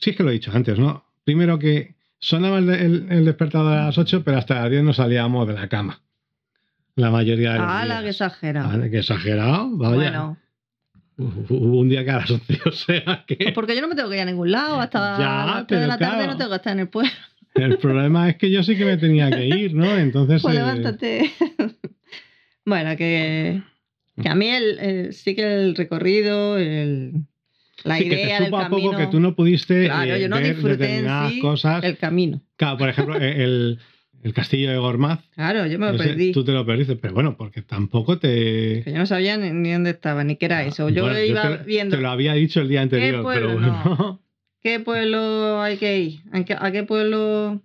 sí 0.00 0.10
es 0.10 0.16
que 0.16 0.22
lo 0.22 0.30
he 0.30 0.34
dicho 0.34 0.50
antes, 0.52 0.78
¿no? 0.78 1.04
Primero 1.24 1.58
que 1.58 1.94
sonaba 2.18 2.58
el, 2.58 2.68
el- 2.70 3.06
el 3.10 3.24
despertador 3.24 3.72
a 3.74 3.84
las 3.86 3.98
8, 3.98 4.22
pero 4.24 4.38
hasta 4.38 4.60
las 4.62 4.70
10 4.70 4.82
no 4.82 4.92
salíamos 4.92 5.46
de 5.46 5.54
la 5.54 5.68
cama. 5.68 6.02
La 6.96 7.10
mayoría 7.10 7.52
de 7.52 7.58
los 7.60 7.68
¡Hala, 7.70 7.84
días. 8.00 8.02
que 8.02 8.08
exagera! 8.10 8.70
Ah, 8.72 8.88
que 8.90 8.98
exagerado, 8.98 9.70
vaya. 9.76 9.94
Bueno, 9.94 10.38
Hubo 11.48 11.80
un 11.80 11.88
día 11.88 12.04
que 12.04 12.10
a 12.10 12.16
las 12.18 12.30
11, 12.30 12.60
o 12.66 12.70
sea 12.72 13.24
que... 13.26 13.36
pues 13.36 13.52
porque 13.52 13.74
yo 13.74 13.80
no 13.82 13.88
me 13.88 13.94
tengo 13.96 14.08
que 14.08 14.16
ir 14.16 14.22
a 14.22 14.24
ningún 14.24 14.50
lado 14.52 14.80
hasta 14.80 15.18
Ya, 15.18 15.46
las 15.46 15.66
3 15.66 15.80
de 15.80 15.86
la 15.88 15.98
tarde 15.98 16.16
claro. 16.16 16.32
no 16.32 16.38
tengo 16.38 16.50
que 16.50 16.56
estar 16.56 16.72
en 16.72 16.80
el 16.80 16.88
pueblo. 16.88 17.10
El 17.54 17.78
problema 17.78 18.28
es 18.28 18.36
que 18.36 18.50
yo 18.52 18.62
sí 18.62 18.76
que 18.76 18.84
me 18.84 18.96
tenía 18.98 19.30
que 19.30 19.44
ir, 19.46 19.74
¿no? 19.74 19.96
Entonces... 19.98 20.42
Pues 20.42 20.54
eh, 20.54 20.58
levántate. 20.58 21.32
bueno, 22.64 22.96
que, 22.96 23.62
que 24.22 24.28
a 24.28 24.34
mí 24.36 24.48
el, 24.48 24.78
el- 24.78 25.12
sí 25.12 25.34
que 25.34 25.42
el 25.54 25.74
recorrido, 25.74 26.56
el, 26.56 27.14
la 27.82 27.96
sí, 27.98 28.08
que 28.08 28.14
idea 28.14 28.38
te 28.38 28.44
del 28.44 28.52
camino, 28.52 28.90
poco 28.90 28.96
que 28.96 29.06
tú 29.08 29.18
no 29.18 29.34
pudiste 29.34 29.86
Claro, 29.86 30.14
eh, 30.14 30.20
yo 30.20 30.28
no 30.28 30.36
ver 30.36 30.54
disfruté 30.54 30.98
en 30.98 31.30
sí 31.30 31.40
cosas. 31.40 31.82
el 31.82 31.96
camino. 31.96 32.40
Claro, 32.56 32.78
por 32.78 32.88
ejemplo, 32.90 33.16
el, 33.16 33.80
el 34.22 34.32
castillo 34.34 34.70
de 34.70 34.76
Gormaz. 34.78 35.20
Claro, 35.34 35.66
yo 35.66 35.78
me 35.78 35.86
lo 35.86 35.94
ese 35.94 36.08
perdí. 36.08 36.32
Tú 36.32 36.44
te 36.44 36.52
lo 36.52 36.64
perdiste, 36.66 36.96
pero 36.96 37.14
bueno, 37.14 37.36
porque 37.36 37.62
tampoco 37.62 38.18
te... 38.18 38.82
Que 38.84 38.92
yo 38.92 38.98
no 38.98 39.06
sabía 39.06 39.36
ni, 39.36 39.50
ni 39.50 39.72
dónde 39.72 39.90
estaba, 39.90 40.24
ni 40.24 40.36
qué 40.36 40.46
era 40.46 40.64
eso. 40.64 40.88
Yo 40.88 41.04
Ah, 41.06 41.10
Bueno, 41.10 41.24
iba 41.24 41.58
te, 41.58 41.64
viendo 41.64 41.96
te 41.96 42.02
lo 42.02 42.10
había 42.10 42.32
dicho 42.34 42.60
el 42.60 42.68
día 42.68 42.82
anterior, 42.82 43.22
pueblo? 43.22 43.48
pero 43.48 43.60
bueno. 43.60 44.20
qué 44.60 44.80
pueblo 44.80 45.60
hay 45.62 45.76
que 45.76 45.98
ir, 45.98 46.20
¿En 46.32 46.44
qué- 46.44 46.56
a 46.58 46.70
qué 46.72 46.82
pueblo, 46.82 47.60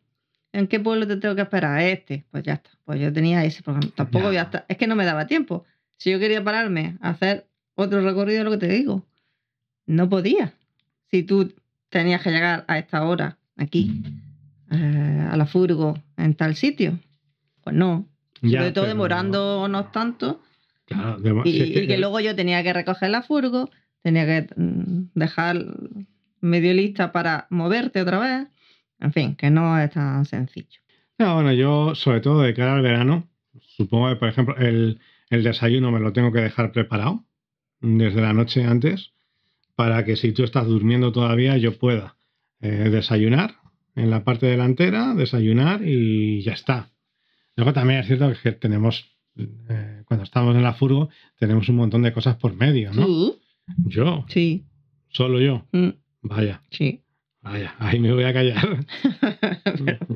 en 0.51 0.67
qué 0.67 0.79
pueblo 0.79 1.07
te 1.07 1.17
tengo 1.17 1.35
que 1.35 1.41
esperar, 1.41 1.79
este. 1.81 2.23
Pues 2.31 2.43
ya 2.43 2.53
está. 2.53 2.69
Pues 2.85 2.99
yo 3.01 3.11
tenía 3.11 3.43
ese, 3.45 3.63
porque 3.63 3.87
tampoco 3.87 4.23
Ya. 4.25 4.27
voy 4.29 4.37
a 4.37 4.41
estar- 4.43 4.65
Es 4.67 4.77
que 4.77 4.87
no 4.87 4.95
me 4.95 5.05
daba 5.05 5.25
tiempo. 5.27 5.65
Si 5.97 6.11
yo 6.11 6.19
quería 6.19 6.43
pararme 6.43 6.97
a 7.01 7.09
hacer 7.11 7.47
otro 7.75 8.01
recorrido, 8.01 8.43
lo 8.43 8.51
que 8.51 8.57
te 8.57 8.67
digo, 8.67 9.05
no 9.85 10.07
podía. 10.09 10.53
Si 11.09 11.23
tú 11.23 11.51
tenías 11.89 12.21
que 12.21 12.31
llegar 12.31 12.65
a 12.67 12.77
esta 12.77 13.03
hora, 13.03 13.37
aquí, 13.57 14.03
eh, 14.73 15.27
a 15.31 15.37
la 15.37 15.45
furgo, 15.45 15.97
en 16.17 16.33
tal 16.35 16.55
sitio, 16.55 16.99
pues 17.63 17.75
no. 17.75 18.07
Ya, 18.41 18.59
Sobre 18.59 18.71
todo 18.73 18.85
demorándonos 18.87 19.91
tanto 19.91 20.41
Claro, 20.85 21.17
de- 21.19 21.41
y 21.45 21.87
que 21.87 21.97
luego 21.97 22.19
yo 22.19 22.35
tenía 22.35 22.61
que 22.61 22.73
recoger 22.73 23.09
la 23.09 23.21
furgo, 23.21 23.69
tenía 24.01 24.25
que 24.25 24.49
mm, 24.55 25.11
dejar 25.15 25.63
medio 26.41 26.73
lista 26.73 27.11
para 27.13 27.47
moverte 27.49 28.01
otra 28.01 28.19
vez. 28.19 28.47
En 28.99 29.13
fin, 29.13 29.35
que 29.35 29.49
no 29.49 29.79
es 29.79 29.91
tan 29.91 30.25
sencillo. 30.25 30.79
No, 31.17 31.35
bueno, 31.35 31.53
yo, 31.53 31.95
sobre 31.95 32.19
todo 32.21 32.41
de 32.41 32.53
cara 32.53 32.75
al 32.75 32.81
verano, 32.81 33.29
supongo 33.61 34.09
que, 34.09 34.15
por 34.17 34.27
ejemplo, 34.29 34.57
el, 34.57 34.99
el 35.29 35.43
desayuno 35.43 35.91
me 35.91 35.99
lo 35.99 36.11
tengo 36.11 36.31
que 36.31 36.41
dejar 36.41 36.71
preparado 36.71 37.23
desde 37.79 38.21
la 38.21 38.33
noche 38.33 38.63
antes 38.65 39.13
para 39.75 40.03
que 40.05 40.15
si 40.15 40.31
tú 40.33 40.43
estás 40.43 40.67
durmiendo 40.67 41.11
todavía 41.11 41.57
yo 41.57 41.77
pueda 41.77 42.15
eh, 42.61 42.89
desayunar 42.91 43.55
en 43.95 44.09
la 44.09 44.23
parte 44.23 44.45
delantera, 44.47 45.13
desayunar 45.15 45.81
y 45.87 46.41
ya 46.43 46.53
está. 46.53 46.89
Luego 47.55 47.73
también 47.73 47.99
es 47.99 48.07
cierto 48.07 48.31
que 48.41 48.51
tenemos, 48.53 49.15
eh, 49.37 50.01
cuando 50.05 50.23
estamos 50.23 50.55
en 50.55 50.63
la 50.63 50.73
furgo, 50.73 51.09
tenemos 51.37 51.69
un 51.69 51.75
montón 51.75 52.01
de 52.01 52.11
cosas 52.13 52.35
por 52.37 52.55
medio, 52.55 52.91
¿no? 52.93 53.33
Yo, 53.85 54.25
Sí, 54.27 54.65
solo 55.09 55.39
yo. 55.39 55.67
mm, 55.71 55.89
Vaya, 56.23 56.61
sí. 56.71 57.03
vaya, 57.41 57.75
ahí 57.79 57.99
me 57.99 58.11
voy 58.13 58.23
a 58.23 58.33
callar. 58.33 58.85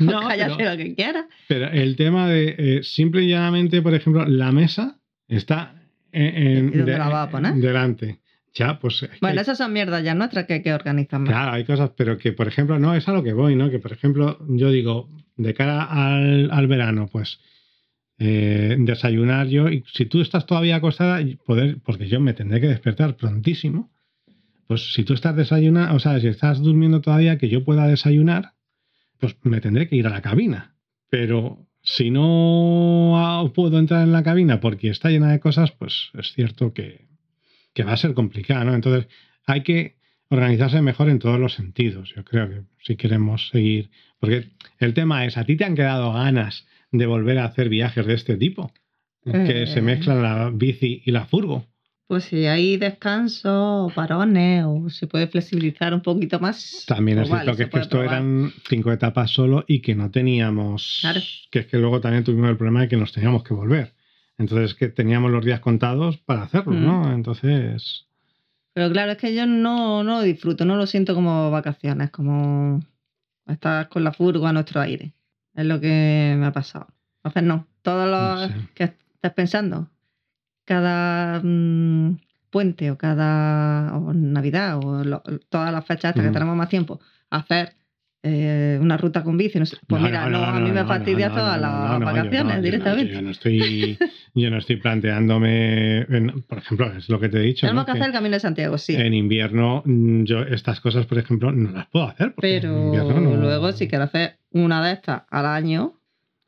No, 0.00 0.20
Cállate 0.20 0.54
pero- 0.56 0.70
lo 0.72 0.76
que 0.76 0.94
quieras. 0.94 1.24
Pero 1.48 1.68
el 1.70 1.96
tema 1.96 2.28
de 2.28 2.54
eh, 2.58 2.82
simple 2.82 3.22
y 3.22 3.28
llanamente, 3.28 3.80
por 3.82 3.94
ejemplo, 3.94 4.26
la 4.26 4.52
mesa 4.52 5.00
está 5.28 5.74
en, 6.12 6.26
en- 6.36 6.68
¿Y 6.68 6.76
dónde 6.78 6.92
de- 6.92 6.98
la 6.98 7.08
vas 7.08 7.28
a 7.28 7.30
poner? 7.30 7.54
delante. 7.54 8.20
Ya, 8.54 8.78
pues. 8.78 9.02
es 9.02 9.08
que 9.10 9.18
Bueno, 9.20 9.38
hay- 9.38 9.42
esas 9.42 9.58
son 9.58 9.72
mierdas 9.72 10.04
ya 10.04 10.14
nuestras 10.14 10.46
que 10.46 10.54
hay 10.54 10.62
que 10.62 10.74
organizar 10.74 11.20
más. 11.20 11.30
Claro, 11.30 11.52
hay 11.52 11.64
cosas, 11.64 11.90
pero 11.96 12.18
que, 12.18 12.32
por 12.32 12.48
ejemplo, 12.48 12.78
no 12.78 12.94
es 12.94 13.08
a 13.08 13.12
lo 13.12 13.22
que 13.22 13.32
voy, 13.32 13.56
¿no? 13.56 13.70
Que, 13.70 13.78
por 13.78 13.92
ejemplo, 13.92 14.38
yo 14.48 14.70
digo, 14.70 15.08
de 15.36 15.54
cara 15.54 15.84
al, 15.84 16.50
al 16.50 16.66
verano, 16.66 17.08
pues 17.10 17.40
eh, 18.18 18.76
desayunar 18.78 19.48
yo, 19.48 19.68
y 19.68 19.84
si 19.92 20.04
tú 20.06 20.20
estás 20.20 20.46
todavía 20.46 20.76
acostada, 20.76 21.20
poder, 21.46 21.78
porque 21.84 22.08
yo 22.08 22.20
me 22.20 22.34
tendré 22.34 22.60
que 22.60 22.68
despertar 22.68 23.16
prontísimo, 23.16 23.90
pues 24.68 24.92
si 24.92 25.02
tú 25.04 25.14
estás 25.14 25.34
desayunando, 25.34 25.94
o 25.96 25.98
sea, 25.98 26.20
si 26.20 26.28
estás 26.28 26.60
durmiendo 26.60 27.00
todavía, 27.00 27.38
que 27.38 27.48
yo 27.48 27.64
pueda 27.64 27.86
desayunar, 27.88 28.52
pues 29.18 29.36
me 29.42 29.60
tendré 29.60 29.88
que 29.88 29.96
ir 29.96 30.06
a 30.06 30.10
la 30.10 30.22
cabina. 30.22 30.74
Pero 31.08 31.66
si 31.82 32.10
no 32.10 33.14
ah, 33.18 33.50
puedo 33.54 33.78
entrar 33.78 34.02
en 34.02 34.12
la 34.12 34.22
cabina 34.22 34.60
porque 34.60 34.88
está 34.90 35.10
llena 35.10 35.32
de 35.32 35.40
cosas, 35.40 35.72
pues 35.72 36.10
es 36.14 36.32
cierto 36.32 36.72
que, 36.72 37.06
que 37.74 37.84
va 37.84 37.92
a 37.92 37.96
ser 37.96 38.14
complicado, 38.14 38.64
¿no? 38.64 38.74
Entonces 38.74 39.08
hay 39.46 39.62
que 39.62 39.96
organizarse 40.28 40.80
mejor 40.82 41.08
en 41.10 41.18
todos 41.18 41.38
los 41.38 41.52
sentidos, 41.54 42.12
yo 42.16 42.24
creo 42.24 42.48
que 42.48 42.62
si 42.82 42.96
queremos 42.96 43.48
seguir. 43.48 43.90
Porque 44.18 44.50
el 44.78 44.94
tema 44.94 45.24
es, 45.26 45.36
¿a 45.36 45.44
ti 45.44 45.56
te 45.56 45.64
han 45.64 45.74
quedado 45.74 46.12
ganas 46.12 46.66
de 46.90 47.06
volver 47.06 47.38
a 47.38 47.44
hacer 47.44 47.68
viajes 47.68 48.06
de 48.06 48.14
este 48.14 48.36
tipo? 48.36 48.72
Que 49.24 49.62
Eh. 49.62 49.66
se 49.66 49.82
mezclan 49.82 50.22
la 50.22 50.50
bici 50.50 51.02
y 51.04 51.10
la 51.12 51.26
furgo. 51.26 51.66
Pues 52.08 52.24
si 52.24 52.44
hay 52.46 52.76
descanso 52.76 53.84
o 53.86 53.90
parones 53.90 54.64
o 54.66 54.90
se 54.90 55.06
puede 55.06 55.28
flexibilizar 55.28 55.94
un 55.94 56.02
poquito 56.02 56.40
más. 56.40 56.84
También 56.86 57.18
es 57.20 57.28
cierto 57.28 57.46
vale, 57.46 57.56
que 57.56 57.62
es 57.64 57.68
que 57.70 57.78
esto 57.78 57.98
probar. 57.98 58.12
eran 58.16 58.52
cinco 58.68 58.92
etapas 58.92 59.30
solo 59.30 59.64
y 59.66 59.80
que 59.80 59.94
no 59.94 60.10
teníamos. 60.10 60.98
Claro. 61.00 61.20
Que 61.50 61.60
es 61.60 61.66
que 61.66 61.78
luego 61.78 62.00
también 62.00 62.24
tuvimos 62.24 62.50
el 62.50 62.56
problema 62.56 62.82
de 62.82 62.88
que 62.88 62.96
nos 62.96 63.12
teníamos 63.12 63.44
que 63.44 63.54
volver. 63.54 63.92
Entonces 64.42 64.74
que 64.74 64.88
teníamos 64.88 65.30
los 65.30 65.44
días 65.44 65.60
contados 65.60 66.18
para 66.18 66.42
hacerlo, 66.42 66.72
Mm. 66.74 66.84
¿no? 66.84 67.12
Entonces. 67.12 68.06
Pero 68.74 68.90
claro, 68.92 69.12
es 69.12 69.18
que 69.18 69.34
yo 69.34 69.46
no, 69.46 70.02
no 70.02 70.18
lo 70.18 70.22
disfruto, 70.22 70.64
no 70.64 70.76
lo 70.76 70.86
siento 70.86 71.14
como 71.14 71.50
vacaciones, 71.50 72.10
como 72.10 72.80
estar 73.46 73.88
con 73.88 74.04
la 74.04 74.12
furgo 74.12 74.46
a 74.46 74.52
nuestro 74.52 74.80
aire. 74.80 75.12
Es 75.54 75.66
lo 75.66 75.80
que 75.80 76.34
me 76.38 76.46
ha 76.46 76.52
pasado. 76.52 76.86
Entonces 77.18 77.42
no, 77.42 77.66
todos 77.82 78.08
los 78.10 78.50
No 78.50 78.56
sé. 78.60 78.68
que 78.74 78.84
estés 78.84 79.32
pensando, 79.32 79.88
cada 80.64 81.40
mm, 81.42 82.18
puente 82.50 82.90
o 82.90 82.98
cada 82.98 83.96
o 83.96 84.12
Navidad 84.12 84.78
o 84.82 85.04
lo- 85.04 85.22
todas 85.48 85.72
las 85.72 85.84
fechas 85.84 86.10
hasta 86.10 86.22
que 86.22 86.30
tenemos 86.30 86.56
más 86.56 86.68
tiempo, 86.68 87.00
hacer 87.30 87.74
eh, 88.22 88.78
una 88.80 88.96
ruta 88.96 89.22
con 89.24 89.36
bici, 89.36 89.58
no 89.58 89.66
sé. 89.66 89.76
Pues 89.86 90.00
No, 90.00 90.06
mira, 90.08 90.28
no, 90.28 90.44
a 90.44 90.60
mí 90.60 90.70
me 90.70 90.84
fastidia 90.84 91.30
todas 91.32 91.60
las 91.60 92.00
vacaciones 92.00 92.56
yo 92.56 92.62
directamente. 92.62 93.12
Yo 93.14 93.22
no, 93.22 93.30
estoy, 93.30 93.98
yo 94.34 94.50
no 94.50 94.58
estoy 94.58 94.76
planteándome, 94.76 95.98
en- 96.02 96.42
por 96.42 96.58
ejemplo, 96.58 96.92
es 96.96 97.08
lo 97.08 97.18
que 97.18 97.28
te 97.28 97.38
he 97.38 97.42
dicho. 97.42 97.66
Tenemos 97.66 97.84
que 97.84 97.90
hacer 97.92 98.06
el 98.06 98.12
Camino 98.12 98.34
de 98.36 98.40
Santiago, 98.40 98.78
sí. 98.78 98.94
En 98.94 99.12
invierno, 99.14 99.82
mm, 99.84 100.22
yo 100.24 100.42
estas 100.42 100.80
cosas, 100.80 101.06
por 101.06 101.18
ejemplo, 101.18 101.50
no 101.52 101.70
las 101.72 101.86
puedo 101.88 102.06
hacer. 102.08 102.34
Pero 102.40 103.36
luego, 103.36 103.72
si 103.72 103.88
quieres 103.88 104.08
hacer 104.08 104.36
una 104.52 104.86
de 104.86 104.92
estas 104.92 105.22
al 105.30 105.46
año, 105.46 105.94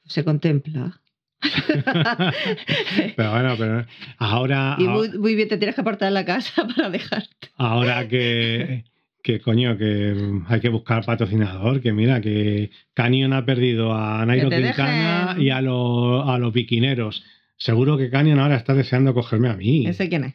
se 0.04 0.22
contempla. 0.24 1.00
pero 3.16 3.30
bueno, 3.32 3.54
pero 3.58 3.84
ahora, 4.18 4.76
y 4.78 4.88
muy, 4.88 5.10
muy 5.18 5.34
bien 5.34 5.48
te 5.48 5.56
tienes 5.58 5.74
que 5.74 5.80
apartar 5.82 6.08
en 6.08 6.14
la 6.14 6.24
casa 6.24 6.66
para 6.76 6.90
dejarte. 6.90 7.48
ahora 7.56 8.06
que, 8.08 8.84
que 9.24 9.40
coño, 9.40 9.78
que 9.78 10.14
hay 10.48 10.60
que 10.60 10.68
buscar 10.68 11.02
patrocinador, 11.06 11.80
que 11.80 11.94
mira, 11.94 12.20
que 12.20 12.70
Canyon 12.92 13.32
ha 13.32 13.46
perdido 13.46 13.94
a 13.94 14.24
Nairo 14.26 14.50
Quintana 14.50 15.34
y 15.38 15.48
a, 15.48 15.62
los 15.62 16.28
a 16.28 16.36
los 16.38 16.52
biquineros. 16.52 17.24
Seguro 17.56 17.96
que 17.96 18.10
Canyon 18.10 18.38
ahora 18.38 18.56
está 18.56 18.74
deseando 18.74 19.14
cogerme 19.14 19.48
a 19.48 19.56
mí. 19.56 19.86
¿Ese 19.86 20.10
quién 20.10 20.24
es? 20.24 20.34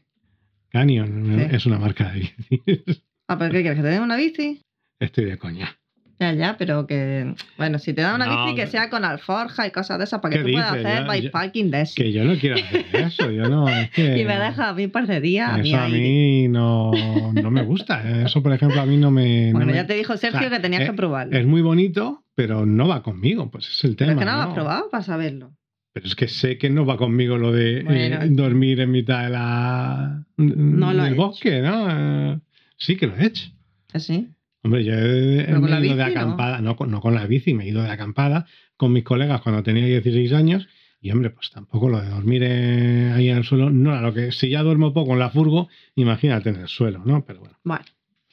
Canyon 0.69 1.37
Sí. 1.37 1.55
es 1.55 1.65
una 1.67 1.77
marca 1.77 2.11
de 2.11 2.19
bicis. 2.19 3.03
Ah, 3.27 3.37
¿pero 3.37 3.51
qué 3.51 3.61
quieres? 3.61 3.77
¿Que 3.77 3.83
te 3.83 3.89
den 3.89 4.01
una 4.01 4.17
bici? 4.17 4.59
Estoy 4.99 5.25
de 5.25 5.37
coña. 5.37 5.78
Ya, 6.19 6.33
ya, 6.33 6.57
pero 6.57 6.85
que. 6.85 7.33
Bueno, 7.57 7.79
si 7.79 7.93
te 7.93 8.01
dan 8.01 8.15
una 8.15 8.25
No, 8.25 8.43
bici, 8.45 8.55
que 8.57 8.67
sea 8.67 8.89
con 8.89 9.05
alforja 9.05 9.65
y 9.65 9.71
cosas 9.71 9.97
de 9.99 10.03
esas, 10.03 10.19
para 10.19 10.33
que 10.33 10.39
¿Qué 10.39 10.45
tú 10.47 10.51
puedas 10.51 10.71
hacer 10.73 11.05
ya- 11.05 11.11
bikepacking 11.13 11.71
de 11.71 11.81
eso. 11.81 11.93
Que 11.95 12.11
yo 12.11 12.25
no 12.25 12.35
quiero 12.37 12.55
hacer 12.57 12.85
eso. 12.93 13.31
Yo 13.31 13.47
no. 13.47 13.69
Es 13.69 13.89
que 13.91 14.17
Y 14.19 14.25
me 14.25 14.37
deja 14.37 14.67
a 14.69 14.73
mí 14.73 14.83
un 14.85 14.91
par 14.91 15.07
de 15.07 15.21
días 15.21 15.57
Eso 15.65 15.77
a 15.77 15.87
mí 15.87 16.47
no, 16.49 16.91
no 17.33 17.51
me 17.51 17.63
gusta. 17.63 18.23
Eso, 18.25 18.43
por 18.43 18.51
ejemplo, 18.51 18.81
a 18.81 18.85
mí 18.85 18.97
no 18.97 19.11
me. 19.11 19.47
no 19.53 19.59
Bueno, 19.59 19.67
me- 19.71 19.77
ya 19.77 19.87
te 19.87 19.93
dijo 19.93 20.17
Sergio 20.17 20.39
o 20.39 20.41
sea, 20.41 20.49
que 20.49 20.59
tenías 20.59 20.81
eh, 20.81 20.85
que 20.87 20.93
probarlo. 20.93 21.37
Es 21.37 21.45
muy 21.45 21.61
bonito, 21.61 22.25
pero 22.35 22.65
no 22.65 22.87
va 22.89 23.01
conmigo. 23.01 23.49
Pues 23.49 23.69
es 23.69 23.83
el 23.85 23.95
pero 23.95 24.09
tema. 24.09 24.11
es 24.11 24.19
que 24.19 24.25
no 24.25 24.31
lo 24.37 24.43
¿no? 24.43 24.49
has 24.49 24.53
probado 24.53 24.89
para 24.89 25.03
saberlo. 25.03 25.53
Pero 25.93 26.05
es 26.05 26.15
que 26.15 26.27
sé 26.27 26.57
que 26.57 26.69
no 26.69 26.85
va 26.85 26.97
conmigo 26.97 27.37
lo 27.37 27.53
de 27.53 27.79
eh, 27.87 28.19
dormir 28.29 28.81
en 28.81 28.91
mitad 28.91 29.23
de 29.23 29.29
la, 29.29 30.25
No 30.35 30.93
lo 30.93 31.03
del 31.03 31.13
he 31.13 31.15
bosque, 31.15 31.61
¿no? 31.61 31.87
Eh, 32.33 32.39
sí 32.77 32.97
que 32.97 33.07
lo 33.07 33.15
he 33.15 33.25
hecho. 33.25 33.49
¿Así? 33.93 34.27
Hombre, 34.63 34.83
yo 34.83 34.93
he, 34.93 35.41
he 35.41 35.49
ido 35.51 35.61
de 35.67 35.79
bici, 35.81 35.95
¿no? 35.95 36.03
acampada, 36.03 36.61
no, 36.61 36.75
con- 36.75 36.91
no 36.91 36.99
con 37.01 37.15
la 37.15 37.25
bici, 37.27 37.53
me 37.53 37.63
he 37.65 37.69
ido 37.69 37.81
de 37.81 37.89
acampada 37.89 38.45
con 38.77 38.91
mis 38.93 39.03
colegas 39.03 39.41
cuando 39.41 39.63
tenía 39.63 39.85
16 39.85 40.33
años. 40.33 40.67
Y 41.01 41.11
hombre, 41.11 41.29
pues 41.29 41.49
tampoco 41.49 41.87
lo 41.87 42.01
de 42.01 42.09
dormir 42.09 42.41
eh, 42.43 43.11
ahí 43.15 43.29
en 43.29 43.37
el 43.37 43.43
suelo 43.45 43.69
no 43.69 43.91
era 43.91 44.01
lo 44.01 44.13
que. 44.13 44.33
Si 44.33 44.49
ya 44.49 44.61
duermo 44.63 44.91
poco 44.93 45.13
en 45.13 45.19
la 45.19 45.29
furgo, 45.29 45.69
imagínate 45.95 46.49
en 46.49 46.57
el 46.57 46.67
suelo, 46.67 47.01
¿no? 47.05 47.23
Pero 47.25 47.39
bueno, 47.39 47.57
Bueno. 47.63 47.85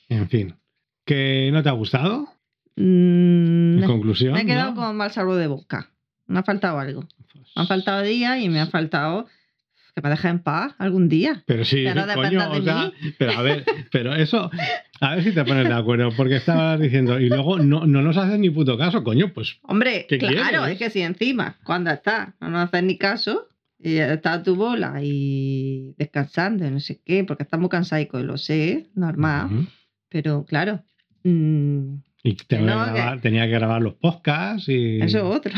en 0.09 0.29
fin. 0.29 0.55
¿Que 1.05 1.51
no 1.53 1.63
te 1.63 1.69
ha 1.69 1.73
gustado? 1.73 2.27
Mm, 2.75 3.79
En 3.79 3.85
conclusión. 3.87 4.35
me 4.35 4.41
he 4.43 4.47
quedado 4.47 4.71
¿no? 4.71 4.77
con 4.77 4.97
mal 4.97 5.11
sabor 5.13 5.37
de 5.37 5.47
boca. 5.47 5.91
Me 6.27 6.41
ha 6.41 6.43
faltado 6.43 6.79
algo. 6.81 7.03
Pues 7.33 7.47
Me 7.55 7.63
han 7.63 7.69
faltado 7.69 8.03
días 8.03 8.41
y 8.43 8.49
me 8.49 8.61
ha 8.61 8.67
faltado 8.67 9.27
que 9.97 10.03
me 10.03 10.11
dejes 10.11 10.31
en 10.31 10.39
paz 10.41 10.75
algún 10.79 11.09
día. 11.09 11.43
Pero 11.47 11.65
sí, 11.65 11.83
Que 11.85 11.95
no 11.95 12.07
coño, 12.07 12.41
dependa 12.41 12.49
de 12.51 12.59
o 12.61 12.63
sea, 12.63 12.93
pero 13.19 13.33
a 13.33 13.43
ver, 13.43 13.65
pero 13.91 14.15
eso, 14.15 14.51
a 15.01 15.15
ver 15.15 15.25
si 15.25 15.33
te 15.33 15.43
pones 15.45 15.67
de 15.67 15.73
acuerdo, 15.75 16.11
porque 16.15 16.37
estabas 16.37 16.79
diciendo, 16.79 17.19
y 17.19 17.31
luego 17.31 17.59
no, 17.59 17.87
no 17.87 18.03
nos 18.03 18.17
haces 18.19 18.39
ni 18.39 18.51
puto 18.51 18.77
caso, 18.77 19.03
coño, 19.03 19.33
pues 19.33 19.59
Hombre, 19.63 20.05
¿Qué 20.07 20.19
claro, 20.19 20.37
quieres? 20.65 20.69
es 20.73 20.79
que 20.79 20.91
si 20.91 21.01
encima, 21.01 21.57
cuando 21.65 21.91
estás, 21.91 22.29
no 22.41 22.51
nos 22.51 22.65
haces 22.69 22.83
ni 22.83 22.99
caso, 22.99 23.49
y 23.79 23.97
está 23.97 24.43
tu 24.43 24.55
bola 24.55 24.97
y 25.03 25.95
descansando, 25.97 26.71
no 26.71 26.81
sé 26.81 27.01
qué, 27.03 27.25
porque 27.25 27.45
estamos 27.45 27.71
cansados, 27.71 28.23
lo 28.23 28.37
sé, 28.37 28.89
normal, 28.95 29.47
Ujú. 29.47 29.67
pero 30.11 30.45
claro, 30.45 30.83
mm, 31.25 31.95
Y 32.23 32.35
tengo 32.35 32.67
que 32.67 32.71
no, 32.71 32.85
grabar- 32.87 33.21
tenía 33.23 33.45
que 33.47 33.53
grabar 33.53 33.81
los 33.81 33.95
podcasts 33.95 34.69
y. 34.69 34.99
eso 35.01 35.19
es 35.19 35.25
otro. 35.39 35.53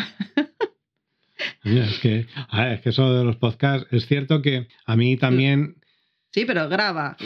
Es 1.77 1.99
que, 2.01 2.27
a 2.49 2.63
ver, 2.65 2.73
es 2.75 2.81
que 2.81 2.89
eso 2.91 3.13
de 3.13 3.25
los 3.25 3.37
podcasts, 3.37 3.87
es 3.93 4.07
cierto 4.07 4.41
que 4.43 4.69
a 4.87 4.97
mí 4.97 5.17
también, 5.17 5.77
Sí, 6.31 6.45
pero 6.45 6.69
graba. 6.69 7.17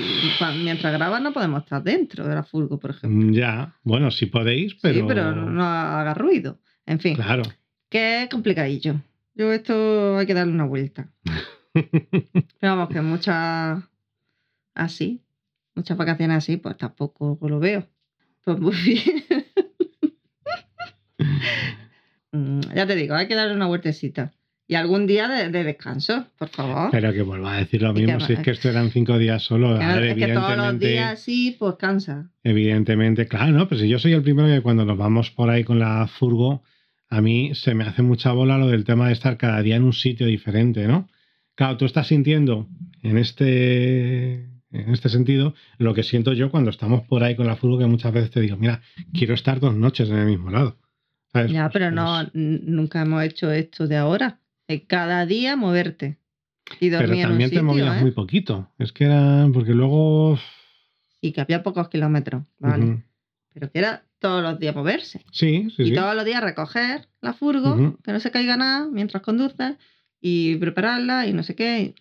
mientras 0.62 0.93
grabas 0.93 1.20
no 1.20 1.32
podemos 1.32 1.64
estar 1.64 1.82
dentro 1.82 2.26
de 2.26 2.34
la 2.36 2.45
furgo, 2.45 2.78
por 2.78 2.90
ejemplo. 2.93 3.28
mm, 3.30 3.32
ya, 3.32 3.74
bueno, 3.82 4.11
si 4.12 4.26
podéis, 4.26 4.74
pero. 4.76 4.95
Sí, 5.01 5.05
pero 5.09 5.32
no, 5.34 5.51
no 5.51 5.64
haga 5.64 6.14
ruido. 6.14 6.61
En 6.86 7.01
fin, 7.01 7.14
Claro. 7.16 7.43
que 7.88 8.22
es 8.22 8.28
complicadillo. 8.28 9.01
Yo 9.34 9.53
esto 9.53 10.18
hay 10.18 10.26
que 10.26 10.34
darle 10.34 10.53
una 10.53 10.64
vuelta. 10.66 11.09
Pero 11.74 12.76
vamos, 12.76 12.88
que 12.90 13.01
muchas 13.01 13.82
así, 14.74 15.22
muchas 15.74 15.97
vacaciones 15.97 16.36
así, 16.38 16.59
pues 16.59 16.76
tampoco 16.76 17.38
lo 17.49 17.59
veo. 17.59 17.88
Pues 18.45 18.59
muy 18.61 18.74
bien. 18.84 19.41
Mm, 22.33 22.61
ya 22.74 22.87
te 22.87 22.97
digo, 22.97 23.14
hay 23.14 23.28
que 23.28 23.35
darle 23.35 23.55
una 23.55 23.66
vueltecita. 23.66 24.33
Y 24.68 24.74
algún 24.74 25.07
día 25.07 25.28
de, 25.28 25.51
de 25.51 25.64
descanso, 25.64 26.26
por 26.39 26.49
favor. 26.49 26.89
Pero 26.93 27.12
que 27.12 27.20
vuelva 27.22 27.55
a 27.55 27.59
decir 27.59 27.83
lo 27.83 27.93
que 27.93 28.03
mismo, 28.07 28.20
si 28.20 28.33
es 28.33 28.39
que 28.41 28.53
esto 28.53 28.70
eran 28.70 28.91
cinco 28.91 29.18
días 29.18 29.43
solo. 29.43 29.68
No- 29.78 29.78
ver, 29.95 30.05
es 30.05 30.14
que 30.16 30.28
todos 30.28 30.57
los 30.57 30.78
días 30.78 31.20
sí, 31.20 31.57
pues 31.59 31.74
cansa. 31.76 32.30
Evidentemente, 32.43 33.26
claro, 33.26 33.53
¿no? 33.53 33.68
Pues 33.68 33.80
si 33.83 33.89
yo 33.89 33.99
soy 33.99 34.12
el 34.12 34.22
primero 34.22 34.49
que 34.49 34.62
cuando 34.62 34.85
nos 34.85 34.97
vamos 34.97 35.30
por 35.30 35.51
ahí 35.51 35.64
con 35.64 35.78
la 35.78 36.07
furgo, 36.07 36.62
a 37.09 37.20
mí 37.20 37.55
se 37.55 37.74
me 37.74 37.85
hace 37.85 38.03
mucha 38.03 38.33
bola 38.33 38.57
lo 38.57 38.68
del 38.68 38.85
tema 38.85 39.09
de 39.09 39.12
estar 39.12 39.37
cada 39.37 39.61
día 39.62 39.76
en 39.76 39.83
un 39.83 39.93
sitio 39.93 40.26
diferente, 40.26 40.87
¿no? 40.87 41.09
Claro, 41.55 41.76
tú 41.76 41.85
estás 41.85 42.07
sintiendo 42.07 42.67
en 43.03 43.18
este, 43.18 44.34
en 44.71 44.91
este 44.91 45.09
sentido 45.11 45.54
lo 45.76 45.92
que 45.92 46.03
siento 46.03 46.33
yo 46.33 46.50
cuando 46.50 46.71
estamos 46.71 47.03
por 47.03 47.22
ahí 47.25 47.37
con 47.37 47.46
la 47.46 47.57
furgo, 47.57 47.79
que 47.79 47.87
muchas 47.87 48.13
veces 48.13 48.30
te 48.30 48.41
digo, 48.41 48.57
mira, 48.57 48.80
quiero 49.13 49.34
estar 49.34 49.61
dos 49.61 49.75
noches 49.75 50.09
en 50.09 50.17
el 50.17 50.26
mismo 50.26 50.50
lado. 50.50 50.79
¿Sabes? 51.33 51.50
Ya, 51.50 51.71
pero 51.71 51.91
no, 51.91 52.29
nunca 52.34 53.03
hemos 53.03 53.22
hecho 53.25 53.50
esto 53.50 53.87
de 53.87 53.96
ahora. 53.96 54.41
Es 54.68 54.83
cada 54.87 55.25
día 55.26 55.57
moverte. 55.57 56.18
Y 56.80 56.91
Pero 56.91 57.03
dormir 57.03 57.21
en 57.21 57.26
un 57.26 57.30
también 57.33 57.50
te 57.50 57.57
sitio, 57.57 57.64
movías 57.64 57.99
¿eh? 57.99 58.00
muy 58.00 58.11
poquito. 58.13 58.71
Es 58.79 58.92
que 58.92 59.04
era, 59.04 59.49
porque 59.53 59.72
luego... 59.72 60.38
Y 61.21 61.33
que 61.33 61.41
había 61.41 61.63
pocos 61.63 61.88
kilómetros, 61.88 62.45
¿vale? 62.59 63.04
Pero 63.53 63.71
que 63.71 63.79
era 63.79 64.04
todos 64.18 64.42
los 64.42 64.59
días 64.59 64.75
moverse. 64.75 65.25
Sí, 65.30 65.68
sí, 65.76 65.83
y 65.83 65.88
sí. 65.88 65.95
todos 65.95 66.14
los 66.14 66.25
días 66.25 66.42
recoger 66.42 67.09
la 67.21 67.33
furgo, 67.33 67.96
que 68.03 68.13
no 68.13 68.21
se 68.21 68.30
caiga 68.30 68.57
nada 68.57 68.88
mientras 68.91 69.22
conduces, 69.22 69.76
y 70.21 70.57
prepararla 70.57 71.26
y 71.26 71.33
no 71.33 71.42
sé 71.42 71.54
qué. 71.54 71.95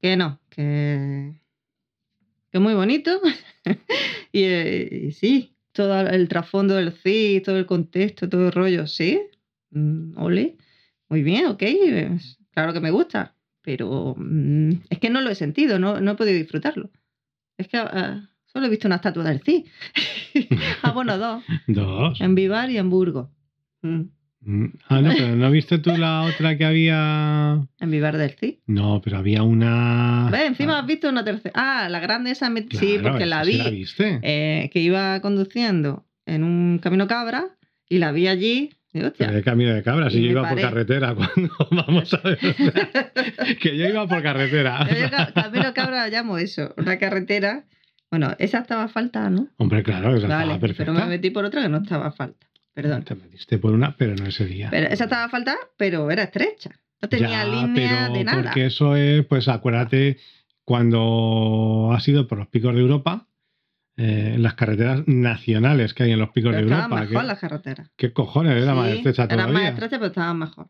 Que 0.00 0.16
no, 0.16 0.40
que, 0.48 1.34
que 2.50 2.58
es 2.58 2.60
muy 2.60 2.74
bonito. 2.74 3.20
y, 4.32 4.42
eh, 4.42 5.06
y 5.08 5.12
sí, 5.12 5.54
todo 5.72 6.00
el 6.00 6.28
trasfondo 6.28 6.74
del 6.74 6.92
CIS, 6.92 7.42
todo 7.42 7.56
el 7.56 7.66
contexto, 7.66 8.28
todo 8.28 8.46
el 8.46 8.52
rollo, 8.52 8.86
sí. 8.86 9.20
Mm, 9.70 10.18
ole, 10.18 10.56
muy 11.08 11.22
bien, 11.22 11.46
ok, 11.46 11.62
claro 12.52 12.72
que 12.72 12.80
me 12.80 12.90
gusta, 12.90 13.34
pero 13.62 14.14
mm, 14.16 14.70
es 14.90 14.98
que 14.98 15.10
no 15.10 15.20
lo 15.20 15.30
he 15.30 15.34
sentido, 15.34 15.78
no, 15.78 16.00
no 16.00 16.12
he 16.12 16.16
podido 16.16 16.38
disfrutarlo. 16.38 16.90
Es 17.56 17.68
que 17.68 17.76
ah, 17.76 18.28
solo 18.46 18.66
he 18.66 18.70
visto 18.70 18.88
una 18.88 18.96
estatua 18.96 19.24
del 19.24 19.42
CIS. 19.42 19.64
ah, 20.82 20.92
bueno, 20.92 21.18
dos. 21.18 21.44
Dos. 21.66 22.20
En 22.20 22.34
Vivar 22.34 22.70
y 22.70 22.78
en 22.78 22.90
Burgos. 22.90 23.28
Mm. 23.82 24.02
Ah, 24.88 25.00
no, 25.02 25.10
pero 25.14 25.36
¿no 25.36 25.50
viste 25.50 25.78
tú 25.78 25.94
la 25.96 26.22
otra 26.22 26.56
que 26.56 26.64
había...? 26.64 27.60
En 27.78 27.90
Vivar 27.90 28.16
del 28.16 28.30
CIS. 28.30 28.58
No, 28.66 29.00
pero 29.04 29.18
había 29.18 29.42
una... 29.42 30.28
Ve, 30.32 30.46
encima 30.46 30.78
has 30.78 30.86
visto 30.86 31.08
una 31.10 31.22
tercera. 31.24 31.52
Ah, 31.54 31.88
la 31.90 32.00
grande 32.00 32.30
esa. 32.30 32.48
me- 32.48 32.66
sí, 32.70 32.98
porque 33.02 33.26
la 33.26 33.42
esa 33.42 33.44
sí 33.44 33.50
vi. 33.52 33.58
la 33.64 33.70
viste. 33.70 34.18
eh, 34.22 34.70
que 34.72 34.80
iba 34.80 35.20
conduciendo 35.20 36.06
en 36.24 36.44
un 36.44 36.78
camino 36.78 37.06
cabra 37.06 37.48
y 37.88 37.98
la 37.98 38.12
vi 38.12 38.28
allí. 38.28 38.70
Y, 38.92 39.02
hostia, 39.04 39.30
de 39.30 39.42
camino 39.44 39.72
de 39.72 39.84
cabras, 39.84 40.12
Y 40.14 40.18
y 40.18 40.22
yo 40.24 40.30
iba 40.32 40.42
paré. 40.42 40.62
por 40.62 40.70
carretera 40.70 41.14
cuando 41.14 41.52
vamos 41.70 42.12
a 42.12 42.20
ver. 42.22 42.38
o 42.42 42.54
sea, 42.54 43.54
que 43.60 43.76
yo 43.76 43.86
iba 43.88 44.06
por 44.08 44.20
carretera. 44.22 44.88
Yo 44.88 45.32
camino 45.34 45.72
cabra 45.74 46.08
llamo 46.08 46.38
eso, 46.38 46.74
una 46.76 46.98
carretera. 46.98 47.66
Bueno, 48.10 48.34
esa 48.40 48.58
estaba 48.58 48.88
falta, 48.88 49.30
¿no? 49.30 49.46
Hombre, 49.58 49.84
claro, 49.84 50.16
esa 50.16 50.26
Vale, 50.26 50.42
estaba 50.54 50.58
perfecta. 50.60 50.92
pero 50.92 50.98
me 51.04 51.06
metí 51.08 51.30
por 51.30 51.44
otra 51.44 51.62
que 51.62 51.68
no 51.68 51.76
estaba 51.78 52.10
falta. 52.10 52.48
Perdón. 52.74 53.04
Te 53.04 53.14
metiste 53.14 53.58
por 53.58 53.72
una, 53.72 53.96
pero 53.96 54.14
no 54.14 54.26
ese 54.26 54.46
día. 54.46 54.68
Pero 54.70 54.86
esa 54.88 55.04
estaba 55.04 55.28
falta, 55.28 55.56
pero 55.76 56.10
era 56.10 56.22
estrecha. 56.24 56.70
No 57.02 57.08
tenía 57.08 57.28
Ya, 57.28 57.44
línea 57.44 58.04
pero 58.06 58.14
de 58.14 58.24
nada. 58.24 58.42
Porque 58.42 58.66
eso 58.66 58.94
es, 58.96 59.24
pues 59.26 59.48
acuérdate 59.48 60.18
cuando 60.64 61.90
has 61.92 62.06
ido 62.08 62.26
por 62.26 62.38
los 62.38 62.48
picos 62.48 62.74
de 62.74 62.80
Europa, 62.80 63.26
eh, 63.96 64.36
las 64.38 64.54
carreteras 64.54 65.02
nacionales 65.06 65.94
que 65.94 66.04
hay 66.04 66.12
en 66.12 66.18
los 66.18 66.30
picos 66.30 66.52
Pero 66.52 66.58
de 66.58 66.62
estaban 66.72 66.84
Europa. 66.90 67.00
mejor 67.08 67.22
¿qué, 67.22 67.26
las 67.26 67.38
carreteras. 67.38 67.90
qué 67.96 68.12
cojones? 68.12 68.62
Era 68.62 68.74
más 68.74 68.90
Sí, 68.90 68.96
estrecha 68.98 69.24
eran 69.24 69.36
más 69.38 69.46
todavía. 69.48 69.68
estrechas, 69.70 69.98
pero 69.98 70.06
estaban 70.06 70.38
mejor. 70.38 70.68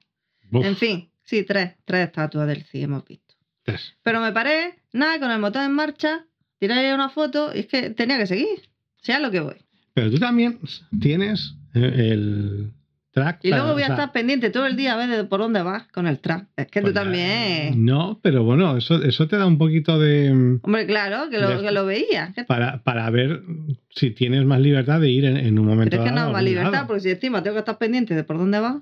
Uf, 0.52 0.64
En 0.66 0.76
fin, 0.76 1.10
sí, 1.22 1.44
tres, 1.44 1.74
tres 1.84 2.06
estatuas 2.06 2.46
del 2.48 2.64
CIE 2.64 2.82
hemos 2.84 3.04
visto. 3.04 3.34
tres. 3.62 3.94
Pero 4.02 4.20
me 4.20 4.32
paré, 4.32 4.80
nada, 4.92 5.18
con 5.20 5.30
el 5.30 5.38
motor 5.38 5.62
en 5.62 5.72
marcha, 5.72 6.26
tiré 6.58 6.92
una 6.94 7.08
foto 7.08 7.52
y 7.54 7.60
es 7.60 7.66
que 7.66 7.90
tenía 7.90 8.18
que 8.18 8.26
seguir. 8.26 8.70
Sea 9.02 9.20
lo 9.20 9.30
que 9.30 9.40
voy. 9.40 9.56
Pero 9.94 10.10
tú 10.10 10.18
también 10.18 10.58
tienes 11.00 11.54
el 11.74 12.72
track. 13.12 13.40
Y 13.42 13.50
luego 13.50 13.72
voy 13.72 13.82
a 13.82 13.86
o 13.86 13.88
sea, 13.88 13.94
estar 13.96 14.12
pendiente 14.12 14.50
todo 14.50 14.66
el 14.66 14.76
día 14.76 14.94
a 14.94 14.96
ver 14.96 15.08
de 15.08 15.24
por 15.24 15.40
dónde 15.40 15.62
vas 15.62 15.88
con 15.88 16.06
el 16.06 16.18
trap. 16.20 16.46
Es 16.56 16.66
que 16.68 16.80
pues 16.80 16.92
tú 16.92 16.98
ya- 16.98 17.02
también. 17.04 17.84
No, 17.84 18.20
pero 18.22 18.44
bueno, 18.44 18.76
eso, 18.76 19.02
eso 19.02 19.26
te 19.28 19.36
da 19.36 19.46
un 19.46 19.58
poquito 19.58 19.98
de. 19.98 20.32
mm, 20.32 20.60
Hombre, 20.62 20.86
claro, 20.86 21.28
que 21.30 21.38
lo, 21.38 21.48
de- 21.56 21.62
que 21.62 21.72
lo 21.72 21.86
veía. 21.86 22.32
Para, 22.46 22.82
para 22.82 23.08
ver 23.10 23.42
si 23.90 24.10
tienes 24.12 24.44
más 24.44 24.60
libertad 24.60 25.00
de 25.00 25.10
ir 25.10 25.24
en, 25.24 25.36
en 25.36 25.58
un 25.58 25.66
momento 25.66 25.90
Pero 25.90 26.02
es 26.04 26.08
que 26.08 26.14
no 26.14 26.20
dado 26.22 26.32
más 26.32 26.44
libertad, 26.44 26.72
lado. 26.72 26.86
porque 26.86 27.00
si 27.02 27.10
encima 27.10 27.42
tengo 27.42 27.54
que 27.54 27.60
estar 27.60 27.78
pendiente 27.78 28.14
de 28.14 28.22
por 28.24 28.38
dónde 28.38 28.60
vas, 28.60 28.76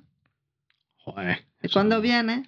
Joder, 0.99 1.39
de 1.63 1.69
cuándo 1.71 2.01
vienes, 2.03 2.47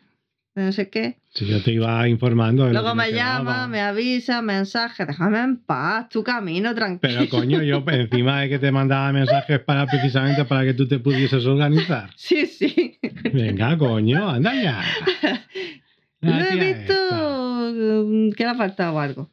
de 0.54 0.64
no 0.64 0.72
sé 0.72 0.90
qué. 0.90 1.16
Si 1.32 1.46
yo 1.46 1.62
te 1.62 1.70
iba 1.72 2.08
informando. 2.08 2.64
de 2.66 2.72
Luego 2.72 2.94
me 2.96 3.12
llama, 3.12 3.68
me 3.68 3.80
avisa, 3.80 4.42
mensaje, 4.42 5.06
déjame 5.06 5.38
en 5.40 5.56
paz, 5.58 6.08
tu 6.08 6.24
camino 6.24 6.74
tranquilo. 6.74 7.00
Pero 7.20 7.28
coño, 7.30 7.62
yo 7.62 7.84
encima 7.88 8.40
de 8.40 8.48
que 8.48 8.58
te 8.58 8.72
mandaba 8.72 9.12
mensajes 9.12 9.60
para 9.60 9.86
precisamente 9.86 10.44
para 10.44 10.64
que 10.64 10.74
tú 10.74 10.88
te 10.88 10.98
pudieses 10.98 11.44
organizar. 11.46 12.10
Sí, 12.16 12.46
sí. 12.46 12.98
Venga, 13.32 13.78
coño, 13.78 14.28
anda 14.28 14.54
ya. 14.54 14.82
La 16.20 16.48
he 16.50 16.74
visto 16.74 16.94
mm, 18.06 18.32
que 18.32 18.44
le 18.44 18.50
ha 18.50 18.54
faltado 18.54 18.98
algo. 19.00 19.30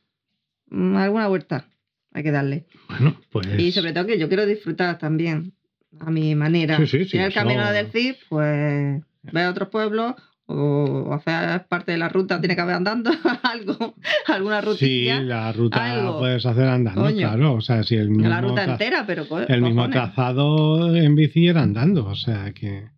Mm, 0.69 0.95
Alguna 0.97 1.27
vuelta 1.27 1.65
hay 2.13 2.23
que 2.23 2.31
darle. 2.31 2.65
Bueno, 2.89 3.19
pues. 3.31 3.47
Y 3.59 3.71
sobre 3.71 3.91
todo 3.93 4.05
que 4.05 4.17
yo 4.19 4.27
quiero 4.27 4.45
disfrutar 4.45 4.97
también 4.99 5.53
a 5.99 6.11
mi 6.11 6.35
manera. 6.35 6.77
Sí, 6.77 6.85
sí, 6.87 6.99
sí, 7.05 7.09
si 7.09 7.17
el 7.17 7.25
eso- 7.31 7.33
camino 7.39 7.69
del 7.71 7.87
CIP, 7.91 8.17
pues 8.29 9.01
ver 9.23 9.47
otros 9.47 9.69
pueblos 9.69 10.13
o 10.49 11.13
hacer 11.13 11.67
parte 11.67 11.91
de 11.91 11.97
la 11.97 12.09
ruta, 12.09 12.39
tiene 12.39 12.55
que 12.55 12.61
haber 12.61 12.75
andando 12.75 13.11
algo, 13.43 13.95
alguna 14.27 14.61
Sí, 14.61 14.67
rutilla. 14.67 15.19
la 15.21 15.51
ruta 15.51 15.91
algo. 15.93 16.19
puedes 16.19 16.45
hacer 16.45 16.67
andando, 16.67 17.01
Coño. 17.01 17.17
claro. 17.17 17.53
O 17.55 17.61
sea, 17.61 17.83
si 17.83 17.95
el 17.95 18.09
mismo, 18.09 18.29
la 18.29 18.41
ruta 18.41 18.63
entera, 18.63 19.03
pero 19.05 19.25
el 19.47 19.61
mismo 19.61 19.89
trazado 19.89 20.95
en 20.95 21.15
bici 21.15 21.47
era 21.47 21.63
andando, 21.63 22.05
o 22.05 22.15
sea 22.15 22.51
que. 22.53 22.89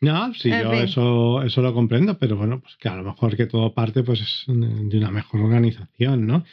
No, 0.00 0.34
sí, 0.34 0.50
En 0.50 0.62
yo 0.62 0.70
fin. 0.72 0.80
eso, 0.80 1.42
eso 1.42 1.62
lo 1.62 1.72
comprendo, 1.74 2.18
pero 2.18 2.36
bueno, 2.36 2.60
pues 2.60 2.74
que 2.76 2.88
a 2.88 2.96
lo 2.96 3.04
mejor 3.04 3.36
que 3.36 3.46
todo 3.46 3.72
parte 3.72 4.02
pues 4.02 4.20
es 4.20 4.44
de 4.48 4.98
una 4.98 5.10
mejor 5.12 5.40
organización, 5.42 6.26
¿no? 6.26 6.44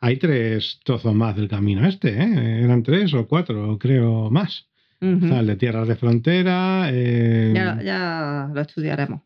Hay 0.00 0.16
tres 0.16 0.80
trozos 0.84 1.14
más 1.14 1.34
del 1.36 1.48
camino 1.48 1.86
este, 1.86 2.10
¿eh? 2.10 2.60
Eran 2.64 2.82
tres 2.84 3.12
o 3.14 3.26
cuatro, 3.26 3.76
creo, 3.78 4.30
más. 4.30 4.66
O 5.00 5.20
sea, 5.28 5.40
el 5.40 5.46
de 5.46 5.54
tierras 5.56 5.86
de 5.86 5.94
frontera. 5.94 6.88
eh, 6.92 7.52
ya, 7.54 7.80
ya 7.82 8.50
lo 8.52 8.60
estudiaremos 8.60 9.20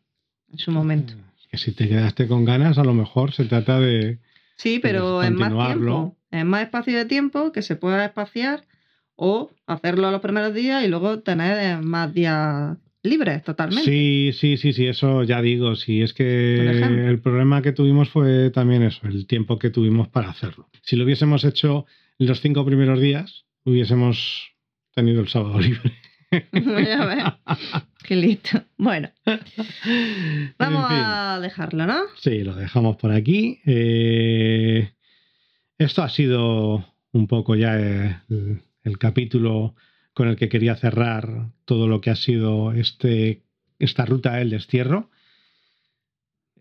en 0.53 0.59
su 0.59 0.71
momento. 0.71 1.13
Que 1.51 1.57
si 1.57 1.71
te 1.73 1.89
quedaste 1.89 2.27
con 2.27 2.45
ganas, 2.45 2.77
a 2.77 2.83
lo 2.83 2.93
mejor 2.93 3.33
se 3.33 3.45
trata 3.45 3.79
de. 3.79 4.19
Sí, 4.55 4.79
pero 4.81 5.21
en 5.23 5.35
más 5.35 5.51
tiempo, 5.51 6.15
en 6.31 6.47
más 6.47 6.63
espacio 6.63 6.97
de 6.97 7.05
tiempo 7.05 7.51
que 7.51 7.61
se 7.61 7.75
pueda 7.75 8.05
espaciar 8.05 8.63
o 9.15 9.51
hacerlo 9.67 10.09
los 10.11 10.21
primeros 10.21 10.53
días 10.53 10.83
y 10.83 10.87
luego 10.87 11.19
tener 11.19 11.81
más 11.81 12.13
días 12.13 12.77
libres 13.03 13.43
totalmente. 13.43 13.83
Sí, 13.83 14.31
sí, 14.33 14.57
sí, 14.57 14.73
sí, 14.73 14.87
eso 14.87 15.23
ya 15.23 15.41
digo. 15.41 15.75
Sí, 15.75 16.01
es 16.01 16.13
que 16.13 16.55
el 17.09 17.19
problema 17.19 17.61
que 17.61 17.73
tuvimos 17.73 18.09
fue 18.09 18.49
también 18.49 18.81
eso, 18.83 19.05
el 19.07 19.27
tiempo 19.27 19.59
que 19.59 19.69
tuvimos 19.69 20.07
para 20.07 20.29
hacerlo. 20.29 20.69
Si 20.81 20.95
lo 20.95 21.03
hubiésemos 21.03 21.43
hecho 21.43 21.85
los 22.17 22.41
cinco 22.41 22.65
primeros 22.65 23.01
días, 23.01 23.45
hubiésemos 23.65 24.53
tenido 24.93 25.21
el 25.21 25.27
sábado 25.27 25.59
libre. 25.61 25.93
Qué 28.03 28.15
listo. 28.15 28.61
Bueno, 28.77 29.09
vamos 29.25 30.83
En 30.83 30.89
fin. 30.89 30.97
a 31.05 31.39
dejarlo, 31.41 31.85
¿no? 31.87 31.99
Sí, 32.17 32.43
lo 32.43 32.55
dejamos 32.55 32.97
por 32.97 33.11
aquí. 33.11 33.59
Eh, 33.65 34.91
esto 35.77 36.03
ha 36.03 36.09
sido 36.09 36.85
un 37.11 37.27
poco 37.27 37.55
ya 37.55 37.75
el, 37.77 38.61
el 38.83 38.97
capítulo 38.97 39.75
con 40.13 40.27
el 40.27 40.35
que 40.35 40.49
quería 40.49 40.75
cerrar 40.75 41.49
todo 41.65 41.87
lo 41.87 42.01
que 42.01 42.09
ha 42.09 42.15
sido 42.15 42.71
este, 42.73 43.41
esta 43.79 44.05
ruta 44.05 44.35
del 44.35 44.49
destierro. 44.51 45.09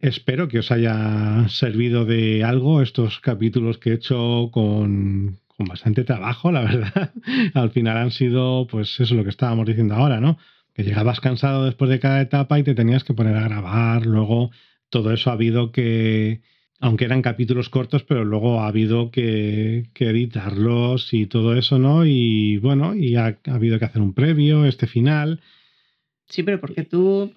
Espero 0.00 0.48
que 0.48 0.58
os 0.58 0.72
haya 0.72 1.46
servido 1.48 2.04
de 2.04 2.42
algo 2.44 2.82
estos 2.82 3.20
capítulos 3.20 3.78
que 3.78 3.90
he 3.90 3.94
hecho 3.94 4.50
con, 4.52 5.38
con 5.62 5.68
bastante 5.68 6.04
trabajo, 6.04 6.50
la 6.52 6.62
verdad. 6.62 7.12
Al 7.54 7.70
final 7.70 7.96
han 7.96 8.10
sido, 8.10 8.66
pues 8.70 8.92
eso 8.94 9.02
es 9.04 9.10
lo 9.12 9.24
que 9.24 9.30
estábamos 9.30 9.66
diciendo 9.66 9.94
ahora, 9.94 10.20
¿no? 10.20 10.38
Que 10.74 10.82
llegabas 10.84 11.20
cansado 11.20 11.64
después 11.64 11.90
de 11.90 12.00
cada 12.00 12.20
etapa 12.20 12.58
y 12.58 12.62
te 12.62 12.74
tenías 12.74 13.04
que 13.04 13.14
poner 13.14 13.36
a 13.36 13.42
grabar, 13.48 14.06
luego 14.06 14.50
todo 14.90 15.12
eso 15.12 15.30
ha 15.30 15.34
habido 15.34 15.70
que, 15.72 16.40
aunque 16.80 17.04
eran 17.04 17.22
capítulos 17.22 17.68
cortos, 17.68 18.02
pero 18.04 18.24
luego 18.24 18.60
ha 18.60 18.66
habido 18.68 19.10
que, 19.10 19.88
que 19.94 20.08
editarlos 20.10 21.12
y 21.14 21.26
todo 21.26 21.54
eso, 21.56 21.78
¿no? 21.78 22.04
Y 22.04 22.56
bueno, 22.58 22.94
y 22.94 23.16
ha, 23.16 23.38
ha 23.46 23.54
habido 23.54 23.78
que 23.78 23.84
hacer 23.84 24.02
un 24.02 24.14
previo, 24.14 24.64
este 24.66 24.86
final. 24.86 25.40
Sí, 26.28 26.42
pero 26.42 26.60
porque 26.60 26.84
tú 26.84 27.30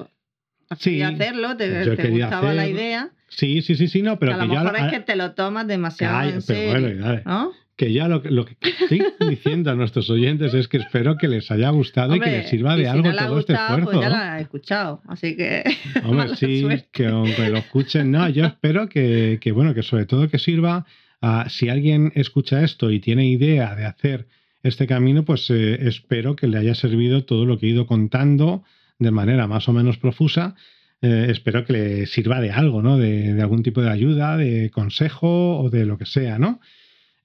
Sí, 0.79 0.91
querías 0.91 1.13
hacerlo, 1.13 1.57
te, 1.57 1.67
quería 1.95 2.25
gustaba 2.27 2.53
la 2.53 2.63
hacer- 2.63 2.75
idea, 2.75 3.09
Sí, 3.27 3.61
sí, 3.61 3.75
sí, 3.75 3.87
sí, 3.87 4.01
no, 4.01 4.17
pero 4.17 4.31
que 4.31 4.35
a 4.35 4.39
que, 4.39 4.47
lo 4.47 4.53
mejor 4.53 4.73
la- 4.73 4.87
es 4.87 4.93
que 4.93 4.99
te 5.01 5.15
lo 5.15 5.33
tomas 5.33 5.67
demasiado 5.67 6.17
Calla, 6.19 6.35
en 6.35 6.41
pero 6.41 6.59
serio. 6.59 6.71
bueno, 6.71 7.05
dale. 7.05 7.23
¿no? 7.25 7.51
Que 7.77 7.91
ya 7.91 8.07
lo, 8.07 8.21
que- 8.21 8.31
lo 8.31 8.45
que 8.45 8.55
estoy 8.61 9.03
diciendo 9.29 9.69
a 9.71 9.75
nuestros 9.75 10.09
oyentes 10.09 10.53
es 10.53 10.67
que 10.67 10.77
espero 10.77 11.17
que 11.17 11.27
les 11.27 11.51
haya 11.51 11.69
gustado 11.71 12.15
y 12.15 12.19
que 12.19 12.31
les 12.31 12.49
sirva 12.49 12.75
de 12.75 12.83
si 12.83 12.89
algo 12.89 13.07
no 13.09 13.13
le 13.13 13.19
ha 13.19 13.27
todo 13.27 13.39
este 13.39 13.53
gustado, 13.53 13.77
esfuerzo. 13.79 13.99
Pues 13.99 14.09
ya 14.11 14.33
han 14.33 14.39
escuchado, 14.39 15.01
así 15.07 15.35
que. 15.35 15.63
Hombre, 16.05 16.35
sí, 16.37 16.61
suerte. 16.61 16.87
que 16.91 17.07
aunque 17.07 17.49
lo 17.49 17.57
escuchen, 17.57 18.11
no, 18.11 18.29
yo 18.29 18.45
espero 18.45 18.87
que, 18.87 19.39
que, 19.41 19.51
bueno, 19.51 19.73
que 19.73 19.83
sobre 19.83 20.05
todo 20.05 20.29
que 20.29 20.39
sirva 20.39 20.85
a, 21.21 21.49
si 21.49 21.69
alguien 21.69 22.11
escucha 22.15 22.63
esto 22.63 22.91
y 22.91 22.99
tiene 22.99 23.27
idea 23.27 23.75
de 23.75 23.85
hacer 23.85 24.27
este 24.63 24.87
camino, 24.87 25.25
pues 25.25 25.49
eh, 25.49 25.87
espero 25.87 26.35
que 26.35 26.47
le 26.47 26.57
haya 26.57 26.75
servido 26.75 27.23
todo 27.25 27.45
lo 27.45 27.57
que 27.59 27.67
he 27.67 27.69
ido 27.69 27.85
contando 27.87 28.63
de 28.99 29.11
manera 29.11 29.47
más 29.47 29.67
o 29.69 29.73
menos 29.73 29.97
profusa. 29.97 30.55
Eh, 31.01 31.27
espero 31.29 31.65
que 31.65 31.73
le 31.73 32.05
sirva 32.07 32.39
de 32.39 32.51
algo, 32.51 32.81
¿no? 32.81 32.97
De, 32.97 33.33
de 33.33 33.41
algún 33.41 33.61
tipo 33.63 33.81
de 33.81 33.89
ayuda, 33.91 34.37
de 34.37 34.71
consejo 34.71 35.59
o 35.59 35.69
de 35.69 35.85
lo 35.85 35.97
que 35.97 36.05
sea, 36.05 36.39
¿no? 36.39 36.61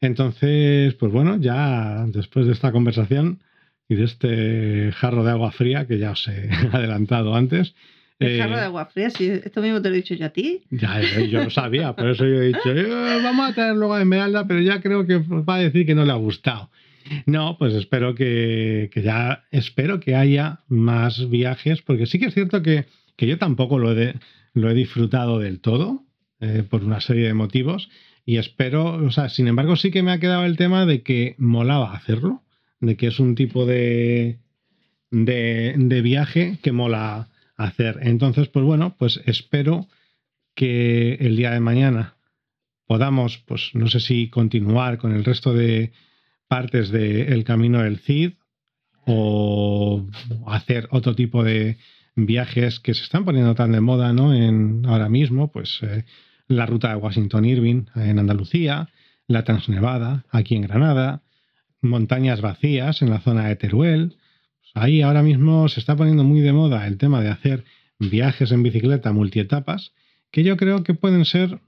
Entonces, 0.01 0.94
pues 0.94 1.12
bueno, 1.12 1.36
ya 1.39 2.05
después 2.09 2.47
de 2.47 2.52
esta 2.52 2.72
conversación 2.72 3.40
y 3.89 3.97
de 3.97 4.05
este 4.05 4.93
jarro 4.93 5.24
de 5.24 5.31
agua 5.32 5.51
fría 5.52 5.86
que 5.86 5.98
ya 5.98 6.12
os 6.12 6.27
he 6.28 6.48
adelantado 6.72 7.35
antes, 7.35 7.74
El 8.18 8.32
eh, 8.36 8.39
jarro 8.39 8.56
de 8.56 8.62
agua 8.62 8.86
fría, 8.86 9.10
si 9.10 9.27
esto 9.28 9.60
mismo 9.60 9.82
te 9.82 9.89
lo 9.90 9.94
he 9.94 9.98
dicho 9.98 10.14
yo 10.14 10.27
a 10.27 10.31
ti. 10.31 10.62
ya, 10.70 11.01
ya, 11.02 11.20
yo 11.20 11.44
lo 11.44 11.51
sabía, 11.51 11.94
por 11.94 12.09
eso 12.09 12.24
yo 12.24 12.40
he 12.40 12.48
dicho, 12.48 12.70
"Eh, 12.70 13.20
vamos 13.22 13.51
a 13.51 13.55
traer 13.55 13.74
luego 13.77 13.94
a 13.94 14.01
Esmeralda, 14.01 14.47
pero 14.47 14.60
ya 14.60 14.81
creo 14.81 15.06
que 15.06 15.18
va 15.18 15.56
a 15.56 15.60
decir 15.60 15.85
que 15.86 15.94
no 15.94 16.05
le 16.05 16.12
ha 16.12 16.16
gustado. 16.16 16.70
No, 17.27 17.56
pues 17.59 17.74
espero 17.74 18.14
que, 18.14 18.90
que 18.93 19.02
ya, 19.02 19.44
espero 19.51 20.01
que 20.01 20.14
haya 20.14 20.60
más 20.68 21.28
viajes, 21.28 21.82
porque 21.82 22.06
sí 22.06 22.18
que 22.20 22.27
es 22.27 22.35
cierto 22.35 22.62
que, 22.62 22.85
que 23.16 23.27
yo 23.27 23.36
tampoco 23.39 23.78
lo 23.78 23.98
he, 23.98 24.14
lo 24.55 24.70
he 24.70 24.74
disfrutado 24.74 25.39
del 25.40 25.60
todo, 25.60 26.05
eh, 26.40 26.62
por 26.68 26.85
una 26.85 27.01
serie 27.01 27.27
de 27.27 27.35
motivos, 27.35 27.89
y 28.31 28.39
espero, 28.39 29.05
o 29.05 29.11
sea, 29.11 29.28
sin 29.28 29.48
embargo 29.48 29.74
sí 29.74 29.90
que 29.90 30.05
me 30.05 30.12
ha 30.12 30.20
quedado 30.20 30.44
el 30.44 30.57
tema 30.57 30.86
de 30.86 31.02
que 31.02 31.35
molaba 31.36 31.97
hacerlo, 31.97 32.44
de 32.78 32.97
que 32.97 33.09
es 33.09 33.19
un 33.19 33.35
tipo 33.35 33.66
de, 33.66 34.39
de, 35.11 35.74
de 35.77 36.01
viaje 36.01 36.57
que 36.62 36.70
mola 36.70 37.28
hacer. 37.57 37.98
Entonces, 38.02 38.47
pues 38.47 38.65
bueno, 38.65 38.94
pues 38.97 39.20
espero 39.27 39.89
que 40.55 41.15
el 41.15 41.35
día 41.35 41.51
de 41.51 41.59
mañana 41.59 42.19
podamos, 42.86 43.39
pues 43.39 43.73
no 43.74 43.89
sé 43.89 43.98
si 43.98 44.28
continuar 44.28 44.98
con 44.98 45.12
el 45.12 45.24
resto 45.24 45.52
de 45.52 45.90
partes 46.47 46.90
del 46.93 47.43
camino 47.43 47.82
del 47.82 47.98
Cid 47.98 48.35
o 49.07 50.07
hacer 50.47 50.86
otro 50.93 51.16
tipo 51.16 51.43
de 51.43 51.78
viajes 52.15 52.78
que 52.78 52.94
se 52.94 53.02
están 53.02 53.24
poniendo 53.24 53.57
tan 53.57 53.73
de 53.73 53.81
moda, 53.81 54.12
¿no? 54.12 54.32
En 54.32 54.86
ahora 54.86 55.09
mismo, 55.09 55.51
pues 55.51 55.81
eh, 55.82 56.05
la 56.51 56.66
ruta 56.66 56.89
de 56.89 56.97
Washington 56.97 57.44
Irving 57.44 57.85
en 57.94 58.18
Andalucía, 58.18 58.89
la 59.28 59.44
Transnevada 59.44 60.24
aquí 60.31 60.56
en 60.56 60.62
Granada, 60.62 61.22
montañas 61.81 62.40
vacías 62.40 63.02
en 63.02 63.10
la 63.10 63.20
zona 63.20 63.47
de 63.47 63.55
Teruel. 63.55 64.16
Pues 64.60 64.72
ahí 64.74 65.01
ahora 65.01 65.22
mismo 65.22 65.68
se 65.68 65.78
está 65.78 65.94
poniendo 65.94 66.24
muy 66.24 66.40
de 66.40 66.52
moda 66.52 66.89
el 66.89 66.98
tema 66.98 67.22
de 67.22 67.28
hacer 67.28 67.64
viajes 68.01 68.51
en 68.51 68.64
bicicleta 68.64 69.12
multietapas, 69.12 69.93
que 70.32 70.43
yo 70.43 70.56
creo 70.56 70.82
que 70.82 70.93
pueden 70.93 71.24
ser 71.24 71.60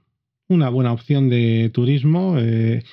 una 0.49 0.67
buena 0.67 0.91
opción 0.91 1.29
de 1.29 1.71
turismo 1.73 2.35
eh, 2.37 2.83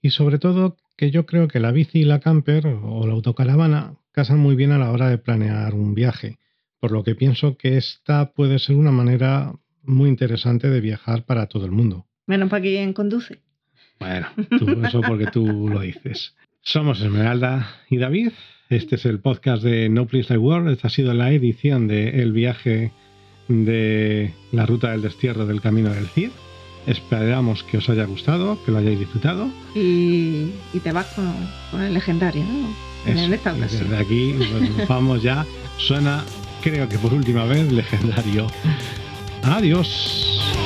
y 0.00 0.10
sobre 0.10 0.38
todo 0.38 0.76
que 0.96 1.10
yo 1.10 1.26
creo 1.26 1.48
que 1.48 1.58
la 1.58 1.72
bici 1.72 2.00
y 2.00 2.04
la 2.04 2.20
camper 2.20 2.68
o 2.68 3.04
la 3.08 3.14
autocaravana 3.14 3.96
casan 4.12 4.38
muy 4.38 4.54
bien 4.54 4.70
a 4.70 4.78
la 4.78 4.92
hora 4.92 5.08
de 5.08 5.18
planear 5.18 5.74
un 5.74 5.94
viaje, 5.94 6.38
por 6.78 6.92
lo 6.92 7.02
que 7.02 7.16
pienso 7.16 7.56
que 7.56 7.76
esta 7.76 8.32
puede 8.32 8.60
ser 8.60 8.76
una 8.76 8.92
manera 8.92 9.52
muy 9.82 10.08
interesante 10.08 10.68
de 10.70 10.80
viajar 10.80 11.24
para 11.24 11.46
todo 11.46 11.64
el 11.66 11.72
mundo. 11.72 12.06
Menos 12.26 12.48
para 12.50 12.62
quien 12.62 12.92
conduce. 12.92 13.40
Bueno, 13.98 14.26
tú- 14.58 14.84
eso 14.84 15.00
porque 15.00 15.26
tú 15.26 15.68
lo 15.68 15.80
dices. 15.80 16.34
Somos 16.60 17.00
Esmeralda 17.00 17.76
y 17.90 17.96
David. 17.98 18.30
Este 18.68 18.94
es 18.96 19.04
el 19.04 19.18
podcast 19.20 19.62
de 19.62 19.88
No 19.88 20.06
Place 20.06 20.28
Like 20.30 20.38
World. 20.38 20.70
Esta 20.70 20.86
ha 20.88 20.90
sido 20.90 21.12
la 21.14 21.30
edición 21.32 21.88
de 21.88 22.22
El 22.22 22.32
viaje 22.32 22.92
de 23.48 24.32
la 24.52 24.64
ruta 24.66 24.92
del 24.92 25.02
destierro 25.02 25.46
del 25.46 25.60
camino 25.60 25.90
del 25.90 26.06
Cid. 26.08 26.30
Esperamos 26.86 27.62
que 27.64 27.78
os 27.78 27.88
haya 27.90 28.04
gustado, 28.06 28.58
que 28.64 28.72
lo 28.72 28.78
hayáis 28.78 28.98
disfrutado. 28.98 29.48
Y, 29.74 30.50
y 30.72 30.80
te 30.82 30.90
vas 30.92 31.06
con, 31.14 31.32
con 31.70 31.82
el 31.82 31.94
legendario, 31.94 32.42
¿no? 32.44 32.68
En 33.10 33.18
Eso, 33.18 33.34
esta 33.34 33.52
y 33.54 33.58
ocasión. 33.58 33.82
desde 33.90 33.96
aquí 34.02 34.34
pues, 34.36 34.88
vamos 34.88 35.22
ya. 35.22 35.44
Suena, 35.76 36.24
creo 36.62 36.88
que 36.88 36.98
por 36.98 37.12
última 37.12 37.44
vez, 37.44 37.70
legendario. 37.70 38.46
Adiós. 39.42 40.61